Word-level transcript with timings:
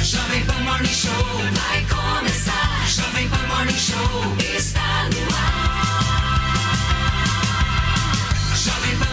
Jovem 0.00 0.44
Pan 0.46 0.60
Morning 0.64 0.86
Show 0.86 1.10
vai 1.10 1.84
começar. 1.86 2.86
Morning 3.48 3.76
Show 3.76 4.36
está 4.56 5.08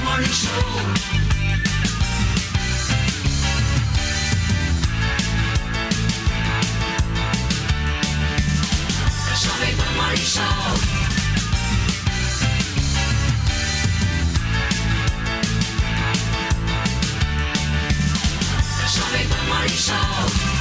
Morning 0.03 0.33
Show. 0.33 0.59
Morning 9.95 10.17
Show. 10.17 10.99
Morning 19.47 19.77
Show. 19.77 20.58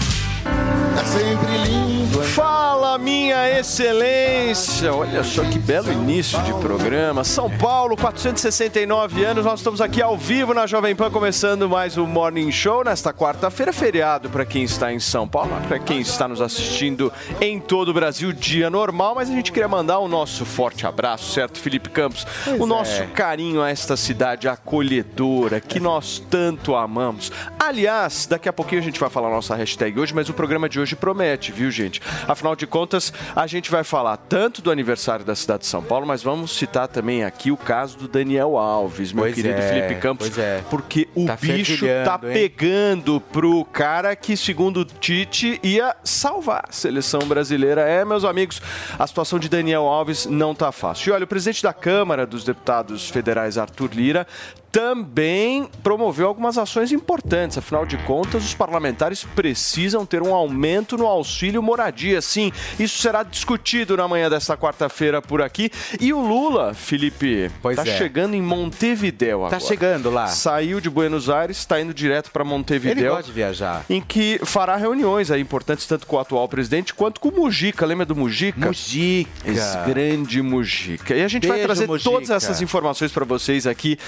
É 1.00 1.04
sempre 1.04 1.58
lindo. 1.64 1.97
Fala, 2.34 2.96
minha 2.96 3.58
excelência! 3.58 4.92
Olha 4.94 5.22
só 5.22 5.44
que 5.44 5.58
belo 5.58 5.92
início 5.92 6.40
de 6.42 6.52
programa. 6.54 7.22
São 7.22 7.50
Paulo, 7.50 7.96
469 7.96 9.24
anos, 9.24 9.44
nós 9.44 9.60
estamos 9.60 9.80
aqui 9.80 10.00
ao 10.00 10.16
vivo 10.16 10.54
na 10.54 10.66
Jovem 10.66 10.96
Pan, 10.96 11.10
começando 11.10 11.68
mais 11.68 11.98
o 11.98 12.06
Morning 12.06 12.50
Show 12.50 12.82
nesta 12.82 13.12
quarta-feira, 13.12 13.72
feriado 13.72 14.30
para 14.30 14.46
quem 14.46 14.64
está 14.64 14.92
em 14.92 14.98
São 14.98 15.28
Paulo, 15.28 15.50
para 15.68 15.78
quem 15.78 16.00
está 16.00 16.26
nos 16.26 16.40
assistindo 16.40 17.12
em 17.40 17.60
todo 17.60 17.90
o 17.90 17.94
Brasil, 17.94 18.32
dia 18.32 18.70
normal, 18.70 19.14
mas 19.14 19.28
a 19.28 19.32
gente 19.32 19.52
queria 19.52 19.68
mandar 19.68 19.98
o 19.98 20.08
nosso 20.08 20.46
forte 20.46 20.86
abraço, 20.86 21.32
certo, 21.32 21.60
Felipe 21.60 21.90
Campos? 21.90 22.26
o 22.58 22.66
nosso 22.66 23.04
carinho 23.08 23.60
a 23.62 23.68
esta 23.70 23.96
cidade 23.96 24.48
acolhedora 24.48 25.60
que 25.60 25.78
nós 25.78 26.22
tanto 26.30 26.74
amamos. 26.74 27.30
Aliás, 27.58 28.26
daqui 28.26 28.48
a 28.48 28.52
pouquinho 28.52 28.80
a 28.80 28.84
gente 28.84 28.98
vai 28.98 29.10
falar 29.10 29.28
a 29.28 29.32
nossa 29.32 29.54
hashtag 29.54 30.00
hoje, 30.00 30.14
mas 30.14 30.28
o 30.28 30.32
programa 30.32 30.68
de 30.68 30.80
hoje 30.80 30.96
promete, 30.96 31.52
viu, 31.52 31.70
gente? 31.70 31.98
Afinal 32.26 32.56
de 32.56 32.66
contas, 32.66 33.12
a 33.34 33.46
gente 33.46 33.70
vai 33.70 33.84
falar 33.84 34.16
tanto 34.16 34.60
do 34.62 34.70
aniversário 34.70 35.24
da 35.24 35.34
cidade 35.34 35.60
de 35.60 35.66
São 35.66 35.82
Paulo, 35.82 36.06
mas 36.06 36.22
vamos 36.22 36.56
citar 36.56 36.88
também 36.88 37.24
aqui 37.24 37.50
o 37.50 37.56
caso 37.56 37.96
do 37.98 38.08
Daniel 38.08 38.56
Alves, 38.56 39.12
meu 39.12 39.24
Pois 39.24 39.34
querido 39.34 39.58
é, 39.58 39.68
Felipe 39.68 40.00
Campos, 40.00 40.28
pois 40.28 40.38
é. 40.38 40.62
porque 40.70 41.08
o 41.14 41.26
Tá 41.26 41.36
bicho 41.36 41.86
tá 42.04 42.20
hein? 42.22 42.32
pegando 42.32 43.20
pro 43.20 43.64
cara 43.66 44.14
que, 44.16 44.36
segundo 44.36 44.80
o 44.80 44.84
Tite, 44.84 45.60
ia 45.62 45.94
salvar 46.02 46.64
a 46.68 46.72
seleção 46.72 47.20
brasileira. 47.20 47.82
É, 47.82 48.04
meus 48.04 48.24
amigos, 48.24 48.60
a 48.98 49.06
situação 49.06 49.38
de 49.38 49.48
Daniel 49.48 49.82
Alves 49.82 50.26
não 50.26 50.54
tá 50.54 50.72
fácil. 50.72 51.10
E 51.10 51.12
olha, 51.12 51.24
o 51.24 51.26
presidente 51.26 51.62
da 51.62 51.72
Câmara 51.72 52.26
dos 52.26 52.44
Deputados 52.44 53.08
Federais, 53.08 53.58
Arthur 53.58 53.90
Lira, 53.92 54.26
também 54.70 55.68
promoveu 55.82 56.26
algumas 56.26 56.58
ações 56.58 56.92
importantes. 56.92 57.58
Afinal 57.58 57.86
de 57.86 57.96
contas, 57.98 58.44
os 58.44 58.54
parlamentares 58.54 59.24
precisam 59.24 60.04
ter 60.04 60.22
um 60.22 60.34
aumento 60.34 60.96
no 60.96 61.06
auxílio 61.06 61.62
moradia. 61.62 62.20
Sim, 62.20 62.52
isso 62.78 62.98
será 62.98 63.22
discutido 63.22 63.96
na 63.96 64.06
manhã 64.06 64.28
desta 64.28 64.56
quarta-feira 64.56 65.22
por 65.22 65.40
aqui. 65.42 65.70
E 66.00 66.12
o 66.12 66.20
Lula, 66.20 66.74
Felipe, 66.74 67.50
Pois 67.62 67.76
tá 67.76 67.82
é. 67.86 67.96
chegando 67.96 68.34
em 68.34 68.42
Montevidéu 68.42 69.38
agora. 69.44 69.60
Tá 69.60 69.66
chegando 69.66 70.10
lá. 70.10 70.26
Saiu 70.28 70.80
de 70.80 70.90
Buenos 70.90 71.30
Aires, 71.30 71.58
está 71.58 71.80
indo 71.80 71.94
direto 71.94 72.30
para 72.30 72.42
Ele 72.42 72.50
Montevidéu. 72.50 73.14
gosta 73.14 73.26
de 73.26 73.32
viajar. 73.32 73.84
Em 73.88 74.00
que 74.00 74.40
fará 74.44 74.76
reuniões 74.76 75.30
aí 75.30 75.40
importantes 75.40 75.86
tanto 75.86 76.06
com 76.06 76.16
o 76.16 76.18
atual 76.18 76.48
presidente 76.48 76.92
quanto 76.94 77.20
com 77.20 77.28
o 77.28 77.32
Mujica. 77.36 77.86
Lembra 77.86 78.04
do 78.06 78.14
Mujica? 78.14 78.66
Mujica. 78.66 79.30
Esse 79.44 79.78
grande 79.86 80.42
Mujica. 80.42 81.14
E 81.16 81.22
a 81.22 81.28
gente 81.28 81.46
vai 81.46 81.56
Beijo, 81.58 81.66
trazer 81.68 81.86
Mujica. 81.86 82.10
todas 82.10 82.30
essas 82.30 82.60
informações 82.60 83.12
para 83.12 83.24
vocês 83.24 83.66
aqui 83.66 83.98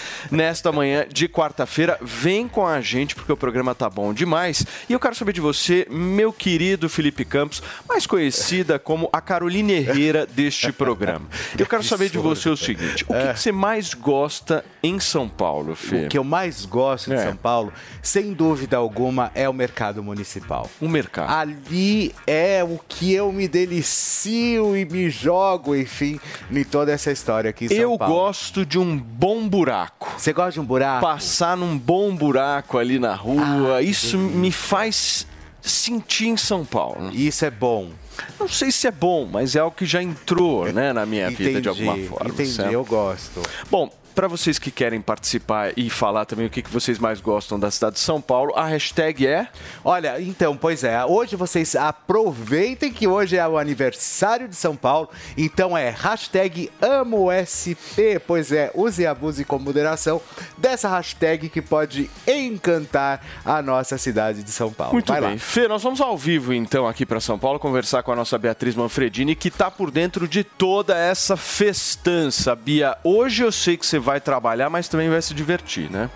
nesta 0.51 0.73
manhã 0.73 1.07
de 1.09 1.29
quarta-feira. 1.29 1.97
Vem 2.03 2.49
com 2.49 2.67
a 2.67 2.81
gente 2.81 3.15
porque 3.15 3.31
o 3.33 3.37
programa 3.37 3.73
tá 3.73 3.89
bom 3.89 4.13
demais. 4.13 4.67
E 4.89 4.93
eu 4.93 4.99
quero 4.99 5.15
saber 5.15 5.33
de 5.33 5.41
você, 5.41 5.87
meu 5.89 6.33
querido 6.33 6.89
Felipe 6.89 7.25
Campos, 7.25 7.63
mais 7.89 8.05
conhecida 8.05 8.77
como 8.77 9.09
a 9.13 9.21
Carolina 9.21 9.71
Herrera 9.71 10.27
deste 10.27 10.73
programa. 10.73 11.27
Eu 11.57 11.67
quero 11.67 11.85
saber 11.85 12.11
de 12.11 12.19
você 12.19 12.49
o 12.49 12.57
seguinte: 12.57 13.05
o 13.09 13.15
que, 13.15 13.33
que 13.33 13.39
você 13.41 13.53
mais 13.53 13.95
gosta 13.95 14.65
em 14.83 14.99
São 14.99 15.29
Paulo, 15.29 15.77
Fê? 15.77 16.07
O 16.07 16.09
que 16.09 16.19
eu 16.19 16.25
mais 16.25 16.65
gosto 16.65 17.11
de 17.11 17.17
É. 17.17 17.25
São 17.27 17.37
Paulo, 17.37 17.73
sem 18.03 18.33
dúvida 18.33 18.77
alguma, 18.77 19.31
é 19.37 19.49
o 19.49 19.53
mercado 19.53 20.03
municipal. 20.03 20.69
O 20.81 20.89
mercado. 20.89 21.31
Ali 21.31 22.13
é 22.27 22.65
o 22.65 22.81
que 22.89 23.15
eu 23.15 23.31
me 23.31 23.47
delicio 23.47 24.77
e 24.77 24.85
me 24.85 25.09
jogo, 25.11 25.77
enfim, 25.77 26.19
em 26.51 26.65
toda 26.65 26.91
essa 26.91 27.13
história 27.13 27.51
aqui 27.51 27.67
em 27.67 27.69
São 27.69 27.77
Eu 27.77 27.97
Paulo. 27.97 28.15
gosto 28.15 28.67
de 28.67 28.81
um 28.81 28.99
bom 28.99 29.49
buraco. 29.49 30.13
Você 30.19 30.33
gosta 30.41 30.53
de 30.53 30.61
um 30.61 30.65
buraco? 30.65 31.07
Passar 31.07 31.57
num 31.57 31.77
bom 31.77 32.15
buraco 32.15 32.79
ali 32.79 32.99
na 32.99 33.15
rua, 33.15 33.77
Ah, 33.77 33.83
isso 33.83 34.17
me 34.17 34.51
faz 34.51 35.27
sentir 35.61 36.29
em 36.29 36.37
São 36.37 36.65
Paulo. 36.65 37.11
Isso 37.13 37.45
é 37.45 37.51
bom. 37.51 37.91
Não 38.39 38.49
sei 38.49 38.71
se 38.71 38.87
é 38.87 38.91
bom, 38.91 39.29
mas 39.31 39.55
é 39.55 39.61
algo 39.61 39.77
que 39.77 39.87
já 39.87 40.03
entrou 40.03 40.71
né, 40.73 40.93
na 40.93 41.05
minha 41.07 41.31
vida 41.31 41.61
de 41.61 41.69
alguma 41.69 41.97
forma. 41.97 42.31
Entendi, 42.31 42.51
certo? 42.51 42.73
eu 42.73 42.85
gosto. 42.85 43.43
Bom, 43.71 43.91
para 44.21 44.29
vocês 44.29 44.59
que 44.59 44.71
querem 44.71 45.01
participar 45.01 45.73
e 45.79 45.89
falar 45.89 46.27
também 46.27 46.45
o 46.45 46.51
que, 46.51 46.61
que 46.61 46.71
vocês 46.71 46.99
mais 46.99 47.23
gostam 47.23 47.59
da 47.59 47.71
cidade 47.71 47.95
de 47.95 48.01
São 48.01 48.21
Paulo, 48.21 48.53
a 48.55 48.67
hashtag 48.67 49.27
é 49.27 49.49
Olha, 49.83 50.21
então, 50.21 50.55
pois 50.55 50.85
é, 50.85 51.03
hoje 51.07 51.37
vocês 51.37 51.75
aproveitem 51.75 52.93
que 52.93 53.09
hoje 53.09 53.39
é 53.39 53.49
o 53.49 53.57
aniversário 53.57 54.47
de 54.47 54.55
São 54.55 54.77
Paulo, 54.77 55.09
então 55.39 55.75
é 55.75 55.89
hashtag 55.89 56.71
AmoSP, 56.83 58.21
pois 58.27 58.53
é, 58.53 58.71
use 58.75 59.01
e 59.01 59.07
abuse 59.07 59.43
com 59.43 59.59
moderação 59.59 60.21
dessa 60.59 60.87
hashtag 60.91 61.49
que 61.49 61.63
pode 61.63 62.11
encantar 62.29 63.25
a 63.43 63.63
nossa 63.63 63.97
cidade 63.97 64.43
de 64.43 64.51
São 64.51 64.71
Paulo. 64.71 64.93
Muito 64.93 65.11
Vai 65.11 65.23
bem. 65.23 65.31
lá. 65.31 65.39
Fê, 65.39 65.67
nós 65.67 65.83
vamos 65.83 65.99
ao 65.99 66.19
vivo 66.19 66.53
então 66.53 66.87
aqui 66.87 67.07
para 67.07 67.21
São 67.21 67.39
Paulo 67.39 67.59
conversar 67.59 68.03
com 68.03 68.13
a 68.13 68.17
nossa 68.17 68.37
Beatriz 68.37 68.75
Manfredini, 68.75 69.35
que 69.35 69.49
está 69.49 69.71
por 69.71 69.91
dentro 69.91 70.29
de 70.29 70.45
toda 70.45 70.95
essa 70.95 71.39
festança. 71.39 72.55
Bia, 72.55 72.99
hoje 73.03 73.43
eu 73.43 73.51
sei 73.51 73.79
que 73.79 73.87
você 73.87 73.99
vai 73.99 74.10
trabalhar, 74.19 74.71
mas 74.71 74.89
também 74.89 75.11
vai 75.11 75.21
se 75.21 75.35
divertir, 75.35 75.91
né? 75.91 76.09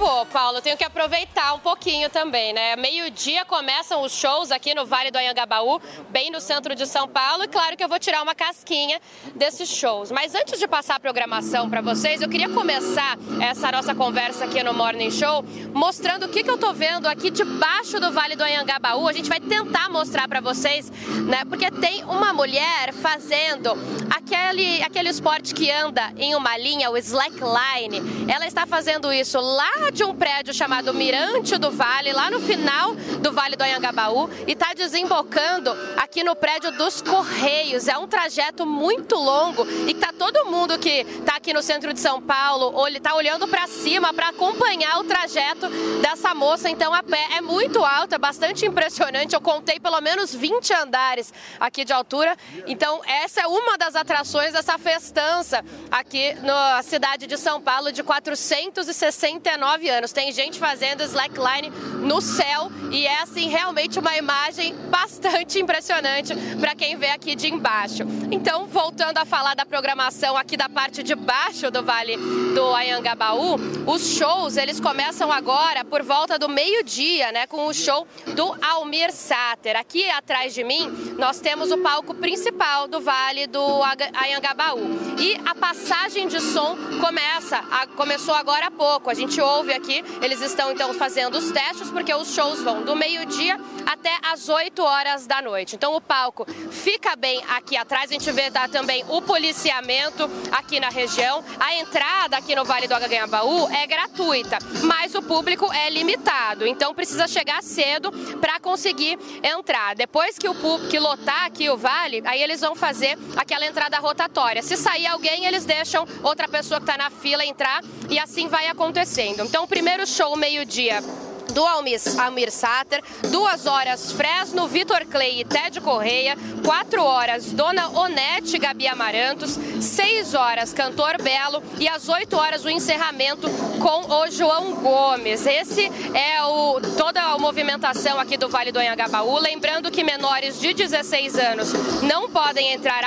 Vou, 0.00 0.24
Paulo. 0.24 0.62
Tenho 0.62 0.78
que 0.78 0.84
aproveitar 0.84 1.52
um 1.52 1.58
pouquinho 1.58 2.08
também, 2.08 2.54
né? 2.54 2.74
Meio-dia 2.74 3.44
começam 3.44 4.00
os 4.00 4.12
shows 4.12 4.50
aqui 4.50 4.74
no 4.74 4.86
Vale 4.86 5.10
do 5.10 5.18
Anhangabaú, 5.18 5.78
bem 6.08 6.30
no 6.30 6.40
centro 6.40 6.74
de 6.74 6.86
São 6.86 7.06
Paulo. 7.06 7.44
E 7.44 7.48
claro 7.48 7.76
que 7.76 7.84
eu 7.84 7.88
vou 7.88 7.98
tirar 7.98 8.22
uma 8.22 8.34
casquinha 8.34 8.98
desses 9.34 9.68
shows. 9.68 10.10
Mas 10.10 10.34
antes 10.34 10.58
de 10.58 10.66
passar 10.66 10.94
a 10.94 11.00
programação 11.00 11.68
para 11.68 11.82
vocês, 11.82 12.22
eu 12.22 12.30
queria 12.30 12.48
começar 12.48 13.18
essa 13.42 13.70
nossa 13.70 13.94
conversa 13.94 14.46
aqui 14.46 14.62
no 14.62 14.72
Morning 14.72 15.10
Show 15.10 15.44
mostrando 15.74 16.24
o 16.24 16.28
que, 16.30 16.42
que 16.42 16.50
eu 16.50 16.56
tô 16.56 16.72
vendo 16.72 17.06
aqui 17.06 17.30
debaixo 17.30 18.00
do 18.00 18.10
Vale 18.10 18.36
do 18.36 18.42
Anhangabaú. 18.42 19.06
A 19.06 19.12
gente 19.12 19.28
vai 19.28 19.38
tentar 19.38 19.90
mostrar 19.90 20.26
para 20.26 20.40
vocês, 20.40 20.90
né? 21.28 21.44
Porque 21.46 21.70
tem 21.70 22.04
uma 22.04 22.32
mulher 22.32 22.94
fazendo 22.94 23.76
aquele, 24.08 24.82
aquele 24.82 25.10
esporte 25.10 25.52
que 25.52 25.70
anda 25.70 26.10
em 26.16 26.34
uma 26.34 26.56
linha, 26.56 26.90
o 26.90 26.96
slackline. 26.96 28.00
Ela 28.26 28.46
está 28.46 28.64
fazendo 28.64 29.12
isso 29.12 29.38
lá 29.38 29.89
de 29.90 30.04
um 30.04 30.14
prédio 30.14 30.54
chamado 30.54 30.94
Mirante 30.94 31.58
do 31.58 31.70
Vale, 31.70 32.12
lá 32.12 32.30
no 32.30 32.40
final 32.40 32.94
do 32.94 33.32
Vale 33.32 33.56
do 33.56 33.62
Anhangabaú, 33.62 34.30
e 34.46 34.52
está 34.52 34.72
desembocando 34.72 35.70
aqui 35.96 36.22
no 36.22 36.36
prédio 36.36 36.70
dos 36.72 37.02
Correios. 37.02 37.88
É 37.88 37.98
um 37.98 38.06
trajeto 38.06 38.64
muito 38.64 39.16
longo 39.16 39.66
e 39.88 39.94
tá 39.94 40.12
todo 40.16 40.46
mundo 40.46 40.78
que 40.78 41.00
está 41.00 41.36
aqui 41.36 41.52
no 41.52 41.62
centro 41.62 41.92
de 41.92 42.00
São 42.00 42.20
Paulo 42.22 42.86
está 43.00 43.14
olhando 43.14 43.48
para 43.48 43.66
cima 43.66 44.12
para 44.12 44.28
acompanhar 44.28 44.98
o 44.98 45.04
trajeto 45.04 45.68
dessa 46.00 46.34
moça. 46.34 46.68
Então 46.68 46.92
a 46.92 47.02
pé 47.02 47.26
é 47.36 47.40
muito 47.40 47.84
alta, 47.84 48.18
bastante 48.18 48.66
impressionante. 48.66 49.34
Eu 49.34 49.40
contei 49.40 49.80
pelo 49.80 50.00
menos 50.00 50.34
20 50.34 50.72
andares 50.74 51.32
aqui 51.58 51.84
de 51.84 51.92
altura. 51.92 52.36
Então 52.66 53.00
essa 53.04 53.40
é 53.40 53.46
uma 53.46 53.78
das 53.78 53.96
atrações 53.96 54.52
dessa 54.52 54.78
festança 54.78 55.64
aqui 55.90 56.34
na 56.42 56.82
cidade 56.82 57.26
de 57.26 57.36
São 57.38 57.60
Paulo 57.60 57.90
de 57.90 58.02
469 58.02 59.79
69 59.80 59.88
anos. 59.88 60.12
Tem 60.12 60.30
gente 60.32 60.58
fazendo 60.58 61.02
slackline 61.02 61.70
no 62.02 62.20
céu 62.20 62.70
e 62.90 63.06
é 63.06 63.22
assim 63.22 63.48
realmente 63.48 63.98
uma 63.98 64.16
imagem 64.16 64.74
bastante 64.90 65.58
impressionante 65.58 66.34
para 66.58 66.74
quem 66.74 66.96
vê 66.96 67.08
aqui 67.08 67.34
de 67.34 67.48
embaixo. 67.48 68.02
Então, 68.30 68.66
voltando 68.66 69.18
a 69.18 69.24
falar 69.24 69.54
da 69.54 69.64
programação 69.64 70.36
aqui 70.36 70.56
da 70.56 70.68
parte 70.68 71.02
de 71.02 71.14
baixo 71.14 71.70
do 71.70 71.82
Vale 71.82 72.16
do 72.54 72.74
Ayangabaú, 72.74 73.56
os 73.86 74.16
shows 74.16 74.56
eles 74.56 74.78
começam 74.78 75.32
agora 75.32 75.84
por 75.84 76.02
volta 76.02 76.38
do 76.38 76.48
meio-dia, 76.48 77.32
né, 77.32 77.46
com 77.46 77.66
o 77.66 77.74
show 77.74 78.06
do 78.34 78.54
Almir 78.62 79.12
Sater. 79.12 79.76
Aqui 79.76 80.08
atrás 80.10 80.54
de 80.54 80.62
mim, 80.62 81.14
nós 81.18 81.40
temos 81.40 81.70
o 81.70 81.78
palco 81.78 82.14
principal 82.14 82.86
do 82.86 83.00
Vale 83.00 83.46
do 83.46 83.80
Ayangabaú. 84.14 84.80
E 85.18 85.40
a 85.46 85.54
passagem 85.54 86.28
de 86.28 86.40
som 86.40 86.76
começa, 87.00 87.58
a, 87.70 87.86
começou 87.86 88.34
agora 88.34 88.66
há 88.66 88.70
pouco. 88.70 89.10
A 89.10 89.14
gente 89.14 89.40
ouve 89.40 89.69
aqui, 89.72 90.04
eles 90.22 90.40
estão 90.40 90.72
então 90.72 90.92
fazendo 90.94 91.36
os 91.36 91.50
testes 91.50 91.90
porque 91.90 92.12
os 92.14 92.32
shows 92.34 92.62
vão 92.62 92.82
do 92.82 92.94
meio-dia 92.96 93.58
até 93.86 94.16
as 94.22 94.48
8 94.48 94.82
horas 94.82 95.26
da 95.26 95.42
noite. 95.42 95.76
Então 95.76 95.94
o 95.94 96.00
palco 96.00 96.46
fica 96.70 97.16
bem 97.16 97.42
aqui 97.48 97.76
atrás. 97.76 98.10
A 98.10 98.12
gente 98.12 98.30
vê 98.32 98.50
tá, 98.50 98.68
também 98.68 99.04
o 99.08 99.20
policiamento 99.22 100.30
aqui 100.52 100.80
na 100.80 100.88
região. 100.88 101.44
A 101.58 101.74
entrada 101.74 102.36
aqui 102.36 102.54
no 102.54 102.64
Vale 102.64 102.86
do 102.86 102.94
Aganhabaú 102.94 103.68
é 103.70 103.86
gratuita, 103.86 104.58
mas 104.84 105.14
o 105.14 105.22
público 105.22 105.72
é 105.72 105.90
limitado. 105.90 106.66
Então 106.66 106.94
precisa 106.94 107.26
chegar 107.26 107.62
cedo 107.62 108.10
para 108.40 108.58
conseguir 108.60 109.18
entrar. 109.42 109.94
Depois 109.94 110.38
que 110.38 110.48
o 110.48 110.54
público 110.54 110.90
que 110.90 110.98
lotar 110.98 111.44
aqui 111.44 111.68
o 111.68 111.76
vale, 111.76 112.22
aí 112.24 112.42
eles 112.42 112.60
vão 112.60 112.74
fazer 112.74 113.18
aquela 113.36 113.66
entrada 113.66 113.98
rotatória. 113.98 114.62
Se 114.62 114.76
sair 114.76 115.06
alguém, 115.06 115.44
eles 115.46 115.64
deixam 115.64 116.06
outra 116.22 116.48
pessoa 116.48 116.80
que 116.80 116.90
está 116.90 116.96
na 116.96 117.10
fila 117.10 117.44
entrar 117.44 117.82
e 118.08 118.18
assim 118.18 118.48
vai 118.48 118.66
acontecendo. 118.66 119.40
Então 119.50 119.66
primeiro 119.66 120.06
show 120.06 120.36
meio-dia 120.36 121.02
do 121.50 121.64
Almir, 121.64 122.00
Almir 122.18 122.50
Sater, 122.50 123.02
duas 123.30 123.66
horas 123.66 124.12
Fresno, 124.12 124.68
Vitor 124.68 125.04
Clay 125.06 125.40
e 125.40 125.44
Ted 125.44 125.80
Correia, 125.80 126.36
quatro 126.64 127.02
horas 127.02 127.52
Dona 127.52 127.88
Onete 127.88 128.58
Gabi 128.58 128.86
Amarantos, 128.86 129.58
seis 129.80 130.34
horas 130.34 130.72
Cantor 130.72 131.20
Belo 131.22 131.62
e 131.78 131.88
às 131.88 132.08
oito 132.08 132.36
horas 132.36 132.64
o 132.64 132.70
encerramento 132.70 133.48
com 133.80 134.12
o 134.14 134.30
João 134.30 134.74
Gomes. 134.74 135.46
Esse 135.46 135.90
é 136.14 136.42
o 136.44 136.80
toda 136.96 137.20
a 137.20 137.38
movimentação 137.38 138.20
aqui 138.20 138.36
do 138.36 138.48
Vale 138.48 138.70
do 138.70 138.78
Anhangabaú. 138.78 139.38
Lembrando 139.38 139.90
que 139.90 140.04
menores 140.04 140.60
de 140.60 140.74
16 140.74 141.38
anos 141.38 141.72
não 142.02 142.30
podem 142.30 142.72
entrar 142.72 143.00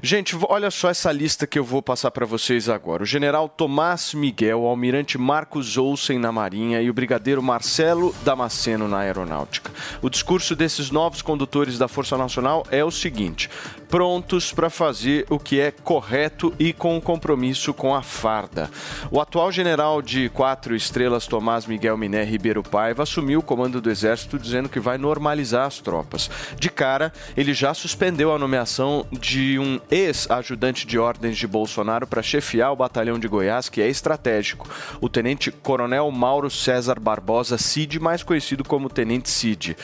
Gente, 0.00 0.36
olha 0.48 0.70
só 0.70 0.88
essa 0.88 1.10
lista 1.10 1.48
que 1.48 1.58
eu 1.58 1.64
vou 1.64 1.82
passar 1.82 2.12
para 2.12 2.24
vocês 2.24 2.68
agora. 2.68 3.02
O 3.02 3.06
general 3.06 3.48
Tomás 3.48 4.14
Miguel, 4.14 4.60
o 4.60 4.68
almirante 4.68 5.18
Marcos 5.18 5.76
Olsen 5.76 6.20
na 6.20 6.30
Marinha 6.30 6.80
e 6.80 6.88
o 6.88 6.94
brigadeiro 6.94 7.42
Marcelo 7.42 8.14
Damasceno 8.22 8.86
na 8.86 8.98
Aeronáutica. 8.98 9.72
O 10.00 10.08
discurso 10.08 10.54
desses 10.54 10.92
novos 10.92 11.22
condutores 11.22 11.76
da 11.76 11.88
Força 11.88 12.16
Nacional 12.16 12.64
é 12.70 12.84
o 12.84 12.90
seguinte: 12.92 13.50
prontos 13.88 14.52
para 14.52 14.70
fazer 14.76 15.24
o 15.30 15.38
que 15.38 15.58
é 15.58 15.70
correto 15.70 16.52
e 16.58 16.72
com 16.72 17.00
compromisso 17.00 17.72
com 17.72 17.94
a 17.94 18.02
farda. 18.02 18.70
O 19.10 19.18
atual 19.20 19.50
general 19.50 20.02
de 20.02 20.28
quatro 20.28 20.76
estrelas, 20.76 21.26
Tomás 21.26 21.66
Miguel 21.66 21.96
Miné 21.96 22.22
Ribeiro 22.24 22.62
Paiva, 22.62 23.02
assumiu 23.02 23.40
o 23.40 23.42
comando 23.42 23.80
do 23.80 23.90
Exército 23.90 24.38
dizendo 24.38 24.68
que 24.68 24.78
vai 24.78 24.98
normalizar 24.98 25.66
as 25.66 25.80
tropas. 25.80 26.30
De 26.58 26.68
cara, 26.68 27.10
ele 27.34 27.54
já 27.54 27.72
suspendeu 27.72 28.34
a 28.34 28.38
nomeação 28.38 29.06
de 29.10 29.58
um 29.58 29.80
ex-ajudante 29.90 30.86
de 30.86 30.98
ordens 30.98 31.38
de 31.38 31.46
Bolsonaro 31.46 32.06
para 32.06 32.22
chefiar 32.22 32.70
o 32.70 32.76
batalhão 32.76 33.18
de 33.18 33.26
Goiás, 33.26 33.70
que 33.70 33.80
é 33.80 33.88
estratégico, 33.88 34.68
o 35.00 35.08
tenente-coronel 35.08 36.10
Mauro 36.10 36.50
César 36.50 37.00
Barbosa 37.00 37.56
Cid, 37.56 37.98
mais 37.98 38.22
conhecido 38.22 38.62
como 38.62 38.90
Tenente 38.90 39.30
Cid. 39.30 39.74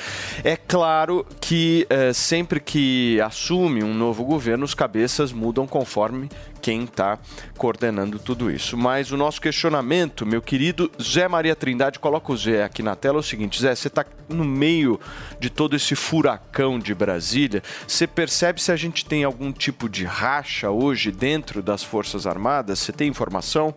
É 0.44 0.54
claro 0.56 1.24
que 1.40 1.86
eh, 1.88 2.12
sempre 2.12 2.60
que 2.60 3.18
assume 3.22 3.82
um 3.82 3.94
novo 3.94 4.22
governo, 4.24 4.64
os 4.66 4.74
cabeças 4.82 5.31
mudam 5.31 5.64
conforme 5.64 6.29
quem 6.61 6.82
está 6.82 7.17
coordenando 7.56 8.19
tudo 8.19 8.50
isso. 8.50 8.76
Mas 8.76 9.12
o 9.12 9.17
nosso 9.17 9.40
questionamento, 9.40 10.26
meu 10.26 10.43
querido 10.43 10.90
Zé 11.00 11.29
Maria 11.29 11.55
Trindade, 11.55 12.00
coloca 12.00 12.32
o 12.32 12.37
Zé 12.37 12.64
aqui 12.64 12.82
na 12.82 12.96
tela, 12.96 13.19
é 13.19 13.20
o 13.20 13.23
seguinte: 13.23 13.62
Zé, 13.62 13.76
você 13.76 13.87
está 13.87 14.05
no 14.29 14.44
meio 14.44 14.99
de 15.38 15.49
todo 15.49 15.76
esse 15.76 15.94
furacão 15.94 16.81
de 16.81 16.93
Brasília, 16.96 17.62
você 17.87 18.08
percebe 18.08 18.61
se 18.61 18.73
a 18.73 18.76
gente 18.76 19.06
tem 19.06 19.23
algum 19.23 19.52
tipo 19.52 19.88
de 19.88 20.05
racha 20.05 20.69
hoje 20.69 21.12
dentro 21.12 21.62
das 21.62 21.84
Forças 21.84 22.27
Armadas? 22.27 22.81
Você 22.81 22.91
tem 22.91 23.06
informação? 23.06 23.72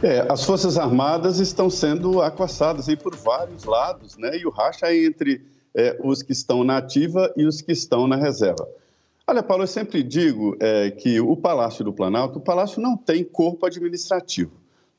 É, 0.00 0.24
as 0.30 0.44
Forças 0.44 0.78
Armadas 0.78 1.40
estão 1.40 1.68
sendo 1.68 2.22
aquaçadas 2.22 2.88
aí 2.88 2.96
por 2.96 3.16
vários 3.16 3.64
lados, 3.64 4.16
né? 4.16 4.38
E 4.38 4.46
o 4.46 4.50
racha 4.50 4.86
é 4.86 5.04
entre 5.04 5.44
é, 5.74 5.98
os 6.04 6.22
que 6.22 6.30
estão 6.30 6.62
na 6.62 6.76
ativa 6.76 7.32
e 7.36 7.44
os 7.44 7.60
que 7.60 7.72
estão 7.72 8.06
na 8.06 8.14
reserva. 8.14 8.64
Olha, 9.26 9.42
Paulo, 9.42 9.62
eu 9.62 9.68
sempre 9.68 10.02
digo 10.02 10.54
é, 10.60 10.90
que 10.90 11.18
o 11.18 11.34
Palácio 11.34 11.82
do 11.82 11.94
Planalto, 11.94 12.38
o 12.38 12.42
Palácio 12.42 12.80
não 12.82 12.94
tem 12.94 13.24
corpo 13.24 13.64
administrativo. 13.64 14.52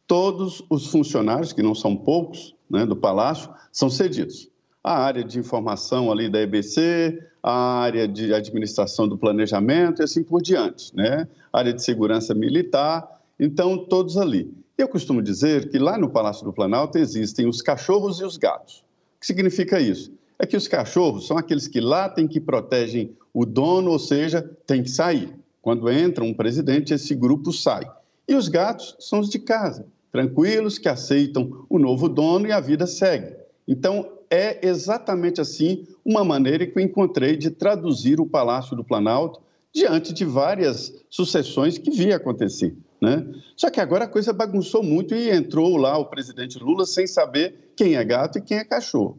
Todos 0.08 0.64
os 0.68 0.88
funcionários, 0.88 1.54
que 1.54 1.62
não 1.62 1.76
são 1.76 1.96
poucos, 1.96 2.56
né, 2.68 2.88
do 2.88 2.96
Palácio, 2.96 3.54
são 3.72 3.88
cedidos. 3.88 4.50
A 4.84 4.98
área 4.98 5.24
de 5.24 5.38
informação 5.38 6.12
ali 6.12 6.28
da 6.28 6.42
EBC, 6.42 7.22
a 7.42 7.82
área 7.82 8.08
de 8.08 8.34
administração 8.34 9.08
do 9.08 9.16
planejamento 9.16 10.02
e 10.02 10.04
assim 10.04 10.24
por 10.24 10.42
diante, 10.42 10.96
né? 10.96 11.28
A 11.54 11.60
área 11.60 11.74
de 11.74 11.84
segurança 11.84 12.34
militar, 12.34 13.08
então 13.40 13.78
todos 13.78 14.18
ali. 14.18 14.52
Eu 14.76 14.88
costumo 14.88 15.22
dizer 15.22 15.70
que 15.70 15.78
lá 15.78 15.98
no 16.00 16.10
Palácio 16.10 16.44
do 16.44 16.52
Planalto 16.52 16.98
existem 16.98 17.48
os 17.48 17.62
cachorros 17.62 18.20
e 18.20 18.24
os 18.24 18.38
gatos. 18.38 18.80
O 19.18 19.20
que 19.20 19.28
significa 19.28 19.80
isso? 19.80 20.12
É 20.38 20.46
que 20.46 20.58
os 20.58 20.68
cachorros 20.68 21.28
são 21.28 21.38
aqueles 21.38 21.68
que 21.68 21.80
latem, 21.80 22.28
que 22.28 22.40
protegem 22.40 23.16
o 23.34 23.46
dono, 23.46 23.92
ou 23.92 24.00
seja, 24.00 24.42
tem 24.68 24.84
que 24.84 24.90
sair. 24.90 25.34
Quando 25.62 25.90
entra 25.90 26.24
um 26.24 26.34
presidente, 26.34 26.94
esse 26.94 27.16
grupo 27.16 27.52
sai. 27.52 27.90
E 28.28 28.36
os 28.36 28.48
gatos 28.48 28.96
são 29.00 29.20
os 29.20 29.30
de 29.30 29.40
casa, 29.40 29.86
tranquilos, 30.12 30.78
que 30.78 30.90
aceitam 30.90 31.66
o 31.70 31.80
novo 31.80 32.10
dono 32.10 32.48
e 32.48 32.52
a 32.52 32.60
vida 32.60 32.86
segue. 32.86 33.36
Então, 33.68 34.10
é 34.30 34.68
exatamente 34.68 35.40
assim 35.40 35.88
uma 36.04 36.24
maneira 36.24 36.66
que 36.66 36.78
eu 36.78 36.84
encontrei 36.84 37.38
de 37.38 37.50
traduzir 37.50 38.20
o 38.20 38.26
Palácio 38.26 38.76
do 38.76 38.84
Planalto 38.84 39.40
diante 39.74 40.14
de 40.14 40.26
várias 40.26 40.94
sucessões 41.10 41.78
que 41.78 41.92
via 41.92 42.16
acontecer. 42.18 42.76
Né? 43.02 43.26
Só 43.56 43.70
que 43.70 43.80
agora 43.80 44.06
a 44.06 44.10
coisa 44.10 44.34
bagunçou 44.34 44.82
muito 44.82 45.14
e 45.14 45.30
entrou 45.30 45.78
lá 45.78 45.98
o 45.98 46.06
presidente 46.06 46.58
Lula 46.60 46.86
sem 46.86 47.08
saber 47.08 47.72
quem 47.76 47.96
é 47.96 48.04
gato 48.04 48.38
e 48.38 48.42
quem 48.42 48.58
é 48.58 48.64
cachorro 48.64 49.18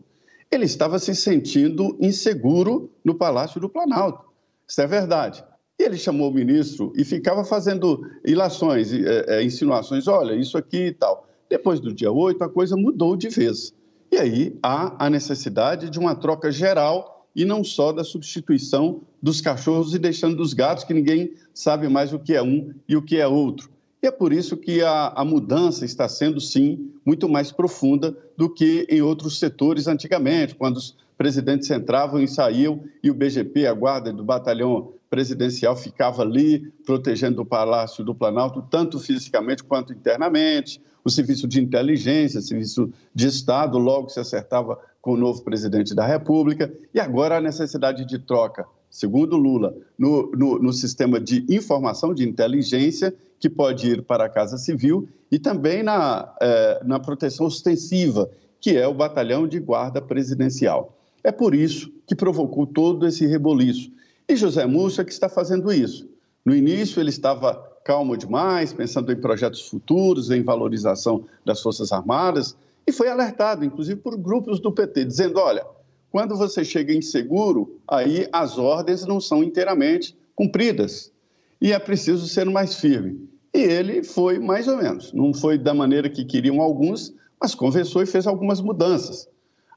ele 0.50 0.64
estava 0.64 0.98
se 0.98 1.14
sentindo 1.14 1.96
inseguro 2.00 2.90
no 3.04 3.14
Palácio 3.14 3.60
do 3.60 3.68
Planalto. 3.68 4.24
Isso 4.66 4.80
é 4.80 4.86
verdade. 4.86 5.44
E 5.78 5.82
ele 5.82 5.96
chamou 5.96 6.30
o 6.30 6.34
ministro 6.34 6.92
e 6.96 7.04
ficava 7.04 7.44
fazendo 7.44 8.00
ilações, 8.24 8.92
é, 8.92 9.24
é, 9.28 9.42
insinuações, 9.44 10.08
olha, 10.08 10.34
isso 10.34 10.56
aqui 10.56 10.86
e 10.86 10.92
tal. 10.92 11.28
Depois 11.48 11.80
do 11.80 11.92
dia 11.92 12.10
8, 12.10 12.42
a 12.42 12.48
coisa 12.48 12.76
mudou 12.76 13.16
de 13.16 13.28
vez. 13.28 13.74
E 14.10 14.16
aí 14.16 14.58
há 14.62 15.04
a 15.04 15.10
necessidade 15.10 15.90
de 15.90 15.98
uma 15.98 16.14
troca 16.14 16.50
geral 16.50 17.28
e 17.34 17.44
não 17.44 17.62
só 17.62 17.92
da 17.92 18.02
substituição 18.02 19.02
dos 19.22 19.42
cachorros 19.42 19.94
e 19.94 19.98
deixando 19.98 20.36
dos 20.36 20.54
gatos, 20.54 20.84
que 20.84 20.94
ninguém 20.94 21.34
sabe 21.52 21.88
mais 21.88 22.12
o 22.12 22.18
que 22.18 22.34
é 22.34 22.42
um 22.42 22.72
e 22.88 22.96
o 22.96 23.02
que 23.02 23.18
é 23.18 23.26
outro. 23.26 23.68
E 24.06 24.08
é 24.08 24.12
por 24.12 24.32
isso 24.32 24.56
que 24.56 24.82
a, 24.82 25.08
a 25.16 25.24
mudança 25.24 25.84
está 25.84 26.08
sendo, 26.08 26.40
sim, 26.40 26.92
muito 27.04 27.28
mais 27.28 27.50
profunda 27.50 28.16
do 28.36 28.48
que 28.48 28.86
em 28.88 29.02
outros 29.02 29.40
setores 29.40 29.88
antigamente, 29.88 30.54
quando 30.54 30.76
os 30.76 30.96
presidentes 31.18 31.68
entravam 31.72 32.20
e 32.20 32.28
saíam 32.28 32.84
e 33.02 33.10
o 33.10 33.14
BGP, 33.14 33.66
a 33.66 33.74
guarda 33.74 34.12
do 34.12 34.22
batalhão 34.22 34.92
presidencial, 35.10 35.74
ficava 35.76 36.22
ali 36.22 36.72
protegendo 36.86 37.42
o 37.42 37.44
Palácio 37.44 38.04
do 38.04 38.14
Planalto, 38.14 38.62
tanto 38.70 39.00
fisicamente 39.00 39.64
quanto 39.64 39.92
internamente. 39.92 40.80
O 41.04 41.10
serviço 41.10 41.48
de 41.48 41.60
inteligência, 41.60 42.40
serviço 42.40 42.92
de 43.12 43.26
Estado, 43.26 43.76
logo 43.76 44.08
se 44.08 44.20
acertava 44.20 44.78
com 45.02 45.14
o 45.14 45.16
novo 45.16 45.42
presidente 45.42 45.96
da 45.96 46.06
República. 46.06 46.72
E 46.94 47.00
agora 47.00 47.38
a 47.38 47.40
necessidade 47.40 48.04
de 48.04 48.20
troca, 48.20 48.66
segundo 48.88 49.36
Lula, 49.36 49.76
no, 49.98 50.30
no, 50.30 50.60
no 50.60 50.72
sistema 50.72 51.18
de 51.18 51.44
informação, 51.48 52.14
de 52.14 52.28
inteligência, 52.28 53.12
que 53.38 53.48
pode 53.48 53.88
ir 53.88 54.02
para 54.02 54.24
a 54.24 54.28
Casa 54.28 54.56
Civil, 54.58 55.08
e 55.30 55.38
também 55.38 55.82
na, 55.82 56.34
eh, 56.40 56.80
na 56.84 56.98
proteção 56.98 57.46
ostensiva, 57.46 58.30
que 58.60 58.76
é 58.76 58.86
o 58.86 58.94
batalhão 58.94 59.46
de 59.46 59.58
guarda 59.58 60.00
presidencial. 60.00 60.96
É 61.22 61.32
por 61.32 61.54
isso 61.54 61.92
que 62.06 62.14
provocou 62.14 62.66
todo 62.66 63.06
esse 63.06 63.26
reboliço. 63.26 63.90
E 64.28 64.36
José 64.36 64.64
Múcio 64.66 65.02
é 65.02 65.04
que 65.04 65.12
está 65.12 65.28
fazendo 65.28 65.72
isso. 65.72 66.08
No 66.44 66.54
início, 66.54 67.00
ele 67.00 67.10
estava 67.10 67.54
calmo 67.84 68.16
demais, 68.16 68.72
pensando 68.72 69.12
em 69.12 69.16
projetos 69.16 69.68
futuros, 69.68 70.30
em 70.30 70.42
valorização 70.42 71.24
das 71.44 71.60
Forças 71.60 71.92
Armadas, 71.92 72.56
e 72.86 72.92
foi 72.92 73.08
alertado, 73.08 73.64
inclusive, 73.64 74.00
por 74.00 74.16
grupos 74.16 74.60
do 74.60 74.72
PT, 74.72 75.04
dizendo: 75.04 75.38
olha, 75.40 75.66
quando 76.10 76.36
você 76.36 76.64
chega 76.64 76.94
inseguro, 76.94 77.80
aí 77.86 78.28
as 78.32 78.58
ordens 78.58 79.04
não 79.04 79.20
são 79.20 79.42
inteiramente 79.42 80.16
cumpridas 80.34 81.12
e 81.60 81.72
é 81.72 81.78
preciso 81.78 82.26
ser 82.26 82.46
mais 82.46 82.76
firme. 82.76 83.28
E 83.54 83.58
ele 83.58 84.02
foi 84.02 84.38
mais 84.38 84.68
ou 84.68 84.76
menos, 84.76 85.12
não 85.12 85.32
foi 85.32 85.56
da 85.56 85.72
maneira 85.72 86.10
que 86.10 86.24
queriam 86.24 86.60
alguns, 86.60 87.14
mas 87.40 87.54
conversou 87.54 88.02
e 88.02 88.06
fez 88.06 88.26
algumas 88.26 88.60
mudanças. 88.60 89.28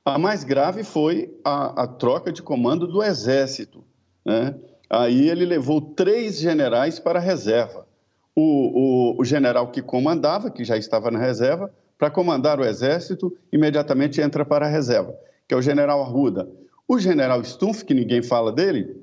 A 0.04 0.18
mais 0.18 0.44
grave 0.44 0.84
foi 0.84 1.34
a, 1.44 1.84
a 1.84 1.88
troca 1.88 2.32
de 2.32 2.42
comando 2.42 2.88
do 2.88 3.04
Exército. 3.04 3.84
Né? 4.26 4.56
Aí 4.90 5.30
ele 5.30 5.46
levou 5.46 5.82
três 5.82 6.40
generais 6.40 7.00
para 7.00 7.20
a 7.20 7.22
reserva. 7.22 7.88
O, 8.36 8.42
o, 9.16 9.22
o 9.22 9.26
general 9.26 9.72
que 9.72 9.82
comandava, 9.82 10.50
que 10.50 10.64
já 10.64 10.78
estava 10.78 11.12
na 11.12 11.20
reserva, 11.20 11.72
para 11.98 12.10
comandar 12.10 12.60
o 12.60 12.66
Exército, 12.66 13.36
imediatamente 13.52 14.22
entra 14.22 14.46
para 14.46 14.66
a 14.66 14.70
reserva, 14.70 15.14
que 15.48 15.54
é 15.54 15.58
o 15.58 15.62
general 15.62 16.02
Arruda. 16.02 16.50
O 16.88 16.98
general 16.98 17.44
Stumpf, 17.44 17.84
que 17.84 17.94
ninguém 17.94 18.24
fala 18.24 18.52
dele, 18.52 18.96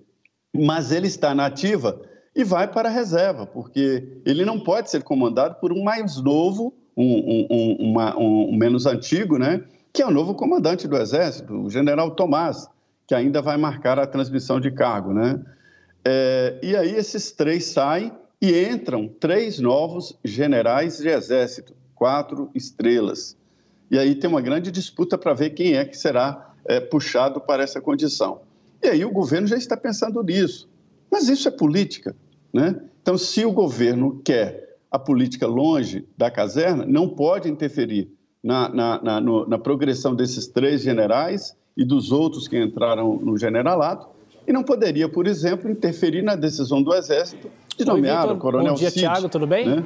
mas 0.55 0.91
ele 0.91 1.07
está 1.07 1.35
na 1.35 1.47
ativa 1.47 2.01
e 2.37 2.45
vai 2.45 2.69
para 2.69 2.91
a 2.91 2.93
reserva, 2.93 3.47
porque 3.47 4.21
ele 4.27 4.45
não 4.45 4.61
pode 4.61 4.91
ser 4.91 5.03
comandado 5.03 5.55
por 5.55 5.73
um 5.73 5.83
mais 5.83 6.19
novo, 6.19 6.75
um, 6.95 7.03
um, 7.03 7.47
um, 7.51 7.91
uma, 7.91 8.15
um 8.19 8.55
menos 8.55 8.85
antigo, 8.85 9.39
né? 9.39 9.65
que 9.91 10.03
é 10.03 10.07
o 10.07 10.11
novo 10.11 10.35
comandante 10.35 10.87
do 10.87 10.99
Exército, 10.99 11.55
o 11.55 11.71
general 11.71 12.11
Tomás, 12.11 12.69
que 13.07 13.15
ainda 13.15 13.41
vai 13.41 13.57
marcar 13.57 13.99
a 13.99 14.07
transmissão 14.07 14.61
de 14.61 14.71
cargo. 14.71 15.15
Né? 15.15 15.43
É, 16.05 16.59
e 16.63 16.77
aí 16.77 16.95
esses 16.95 17.33
três 17.33 17.65
saem 17.65 18.13
e 18.39 18.53
entram 18.69 19.09
três 19.09 19.59
novos 19.59 20.19
generais 20.23 20.99
de 20.99 21.09
Exército, 21.09 21.75
quatro 21.95 22.51
estrelas. 22.55 23.35
E 23.91 23.99
aí 23.99 24.15
tem 24.15 24.29
uma 24.29 24.43
grande 24.43 24.71
disputa 24.71 25.17
para 25.17 25.33
ver 25.33 25.51
quem 25.51 25.77
é 25.77 25.87
que 25.87 25.97
será 25.97 26.55
é, 26.67 26.81
puxado 26.81 27.41
para 27.41 27.63
essa 27.63 27.81
condição. 27.81 28.43
E 28.83 28.89
aí 28.89 29.07
o 29.07 29.11
governo 29.11 29.47
já 29.47 29.57
está 29.57 29.75
pensando 29.75 30.23
nisso. 30.23 30.69
Mas 31.11 31.31
isso 31.31 31.49
é 31.49 31.51
política. 31.51 32.15
Né? 32.57 32.81
Então, 33.03 33.19
se 33.19 33.45
o 33.45 33.53
governo 33.53 34.19
quer 34.25 34.79
a 34.91 34.99
política 34.99 35.47
longe 35.47 36.09
da 36.17 36.31
caserna, 36.31 36.87
não 36.87 37.07
pode 37.07 37.51
interferir 37.51 38.11
na, 38.43 38.67
na, 38.71 39.03
na, 39.03 39.21
no, 39.21 39.47
na 39.47 39.59
progressão 39.59 40.15
desses 40.15 40.47
três 40.47 40.81
generais 40.81 41.55
e 41.77 41.85
dos 41.85 42.13
outros 42.13 42.49
que 42.49 42.59
entraram 42.59 43.19
no 43.19 43.37
generalato, 43.37 44.09
e 44.47 44.53
não 44.55 44.63
poderia, 44.63 45.07
por 45.07 45.27
exemplo, 45.27 45.71
interferir 45.71 46.23
na 46.23 46.35
decisão 46.35 46.83
do 46.83 46.95
Exército 46.95 47.51
de 47.77 47.85
nomear 47.85 48.33
o 48.33 48.39
coronel 48.39 48.73
Bom 48.73 48.79
dia, 48.79 48.91
Cid, 48.91 49.01
Tiago, 49.01 49.29
tudo 49.29 49.47
bem? 49.47 49.67
né? 49.67 49.85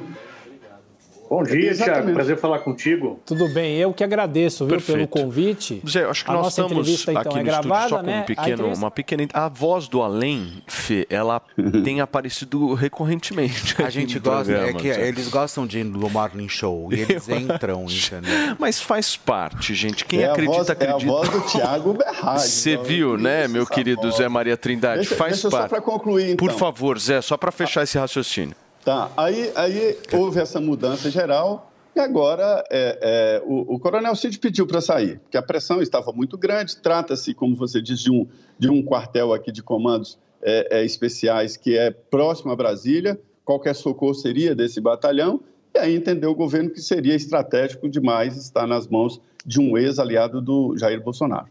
Bom 1.31 1.43
dia, 1.43 1.69
Exatamente. 1.69 2.01
Thiago. 2.01 2.13
Prazer 2.13 2.37
falar 2.37 2.59
contigo. 2.59 3.17
Tudo 3.25 3.47
bem, 3.53 3.77
eu 3.77 3.93
que 3.93 4.03
agradeço, 4.03 4.67
viu, 4.67 4.81
pelo 4.81 5.07
convite. 5.07 5.81
Zé, 5.87 6.03
acho 6.03 6.25
que 6.25 6.29
a 6.29 6.33
nós 6.33 6.43
nossa 6.43 6.61
estamos 6.61 6.77
entrevista, 6.89 7.11
então, 7.13 7.21
aqui 7.21 7.39
é 7.39 7.43
no 7.43 7.49
estúdio 7.49 7.69
gravada, 7.69 7.87
só 7.89 7.97
com 7.99 8.05
né? 8.05 8.17
um 8.17 8.19
A 8.19 8.23
pequeno, 8.25 8.51
entrevista- 8.51 8.83
uma 8.83 8.91
pequena... 8.91 9.27
A 9.33 9.47
voz 9.47 9.87
do 9.87 10.01
além, 10.01 10.61
Fê, 10.67 11.07
ela 11.09 11.41
tem 11.85 12.01
aparecido 12.01 12.73
recorrentemente 12.73 13.81
A 13.81 13.89
gente 13.89 14.19
gosta, 14.19 14.51
é 14.51 14.55
programa, 14.55 14.79
que 14.81 14.93
Zé. 14.93 15.07
eles 15.07 15.29
gostam 15.29 15.65
de 15.65 15.79
ir 15.79 15.83
no 15.85 16.09
Morning 16.09 16.49
Show 16.49 16.89
e 16.91 16.99
eles 16.99 17.29
entram, 17.29 17.85
entendeu? 17.85 18.57
Mas 18.59 18.81
faz 18.81 19.15
parte, 19.15 19.73
gente. 19.73 20.03
Quem 20.03 20.23
é, 20.23 20.27
a 20.27 20.31
acredita, 20.33 20.57
voz, 20.57 20.67
é 20.67 20.71
a 20.71 20.73
acredita. 20.73 21.05
voz 21.13 21.29
do 21.29 21.41
Tiago 21.47 21.93
Berrage. 21.93 22.47
Você 22.49 22.71
então, 22.73 22.83
viu, 22.83 23.17
né, 23.17 23.47
meu 23.47 23.61
essa 23.63 23.73
querido 23.73 24.01
voz. 24.01 24.17
Zé 24.17 24.27
Maria 24.27 24.57
Trindade? 24.57 24.97
Deixa, 25.03 25.15
faz 25.15 25.35
deixa 25.35 25.49
só 25.49 25.59
parte. 25.59 25.69
para 25.69 25.79
concluir, 25.81 26.31
então. 26.31 26.45
Por 26.45 26.51
favor, 26.53 26.99
Zé, 26.99 27.21
só 27.21 27.37
para 27.37 27.53
fechar 27.53 27.83
esse 27.83 27.97
raciocínio. 27.97 28.53
Tá, 28.83 29.11
aí, 29.15 29.51
aí 29.55 29.97
houve 30.11 30.39
essa 30.39 30.59
mudança 30.59 31.11
geral 31.11 31.71
e 31.95 31.99
agora 31.99 32.63
é, 32.71 32.97
é, 33.01 33.43
o, 33.45 33.75
o 33.75 33.79
coronel 33.79 34.15
Cid 34.15 34.39
pediu 34.39 34.65
para 34.65 34.79
sair, 34.79 35.19
porque 35.19 35.37
a 35.37 35.41
pressão 35.41 35.81
estava 35.81 36.11
muito 36.13 36.37
grande. 36.37 36.77
Trata-se, 36.77 37.33
como 37.33 37.55
você 37.55 37.81
diz, 37.81 37.99
de 37.99 38.09
um, 38.09 38.25
de 38.57 38.69
um 38.69 38.81
quartel 38.81 39.33
aqui 39.33 39.51
de 39.51 39.61
comandos 39.61 40.17
é, 40.41 40.79
é, 40.79 40.85
especiais 40.85 41.57
que 41.57 41.77
é 41.77 41.91
próximo 41.91 42.51
a 42.51 42.55
Brasília. 42.55 43.19
Qualquer 43.43 43.75
socorro 43.75 44.15
seria 44.15 44.55
desse 44.55 44.79
batalhão. 44.79 45.41
E 45.75 45.79
aí 45.79 45.95
entendeu 45.95 46.31
o 46.31 46.35
governo 46.35 46.69
que 46.69 46.81
seria 46.81 47.15
estratégico 47.15 47.89
demais 47.89 48.37
estar 48.37 48.65
nas 48.65 48.87
mãos 48.87 49.21
de 49.45 49.59
um 49.59 49.77
ex-aliado 49.77 50.41
do 50.41 50.77
Jair 50.77 51.01
Bolsonaro. 51.01 51.47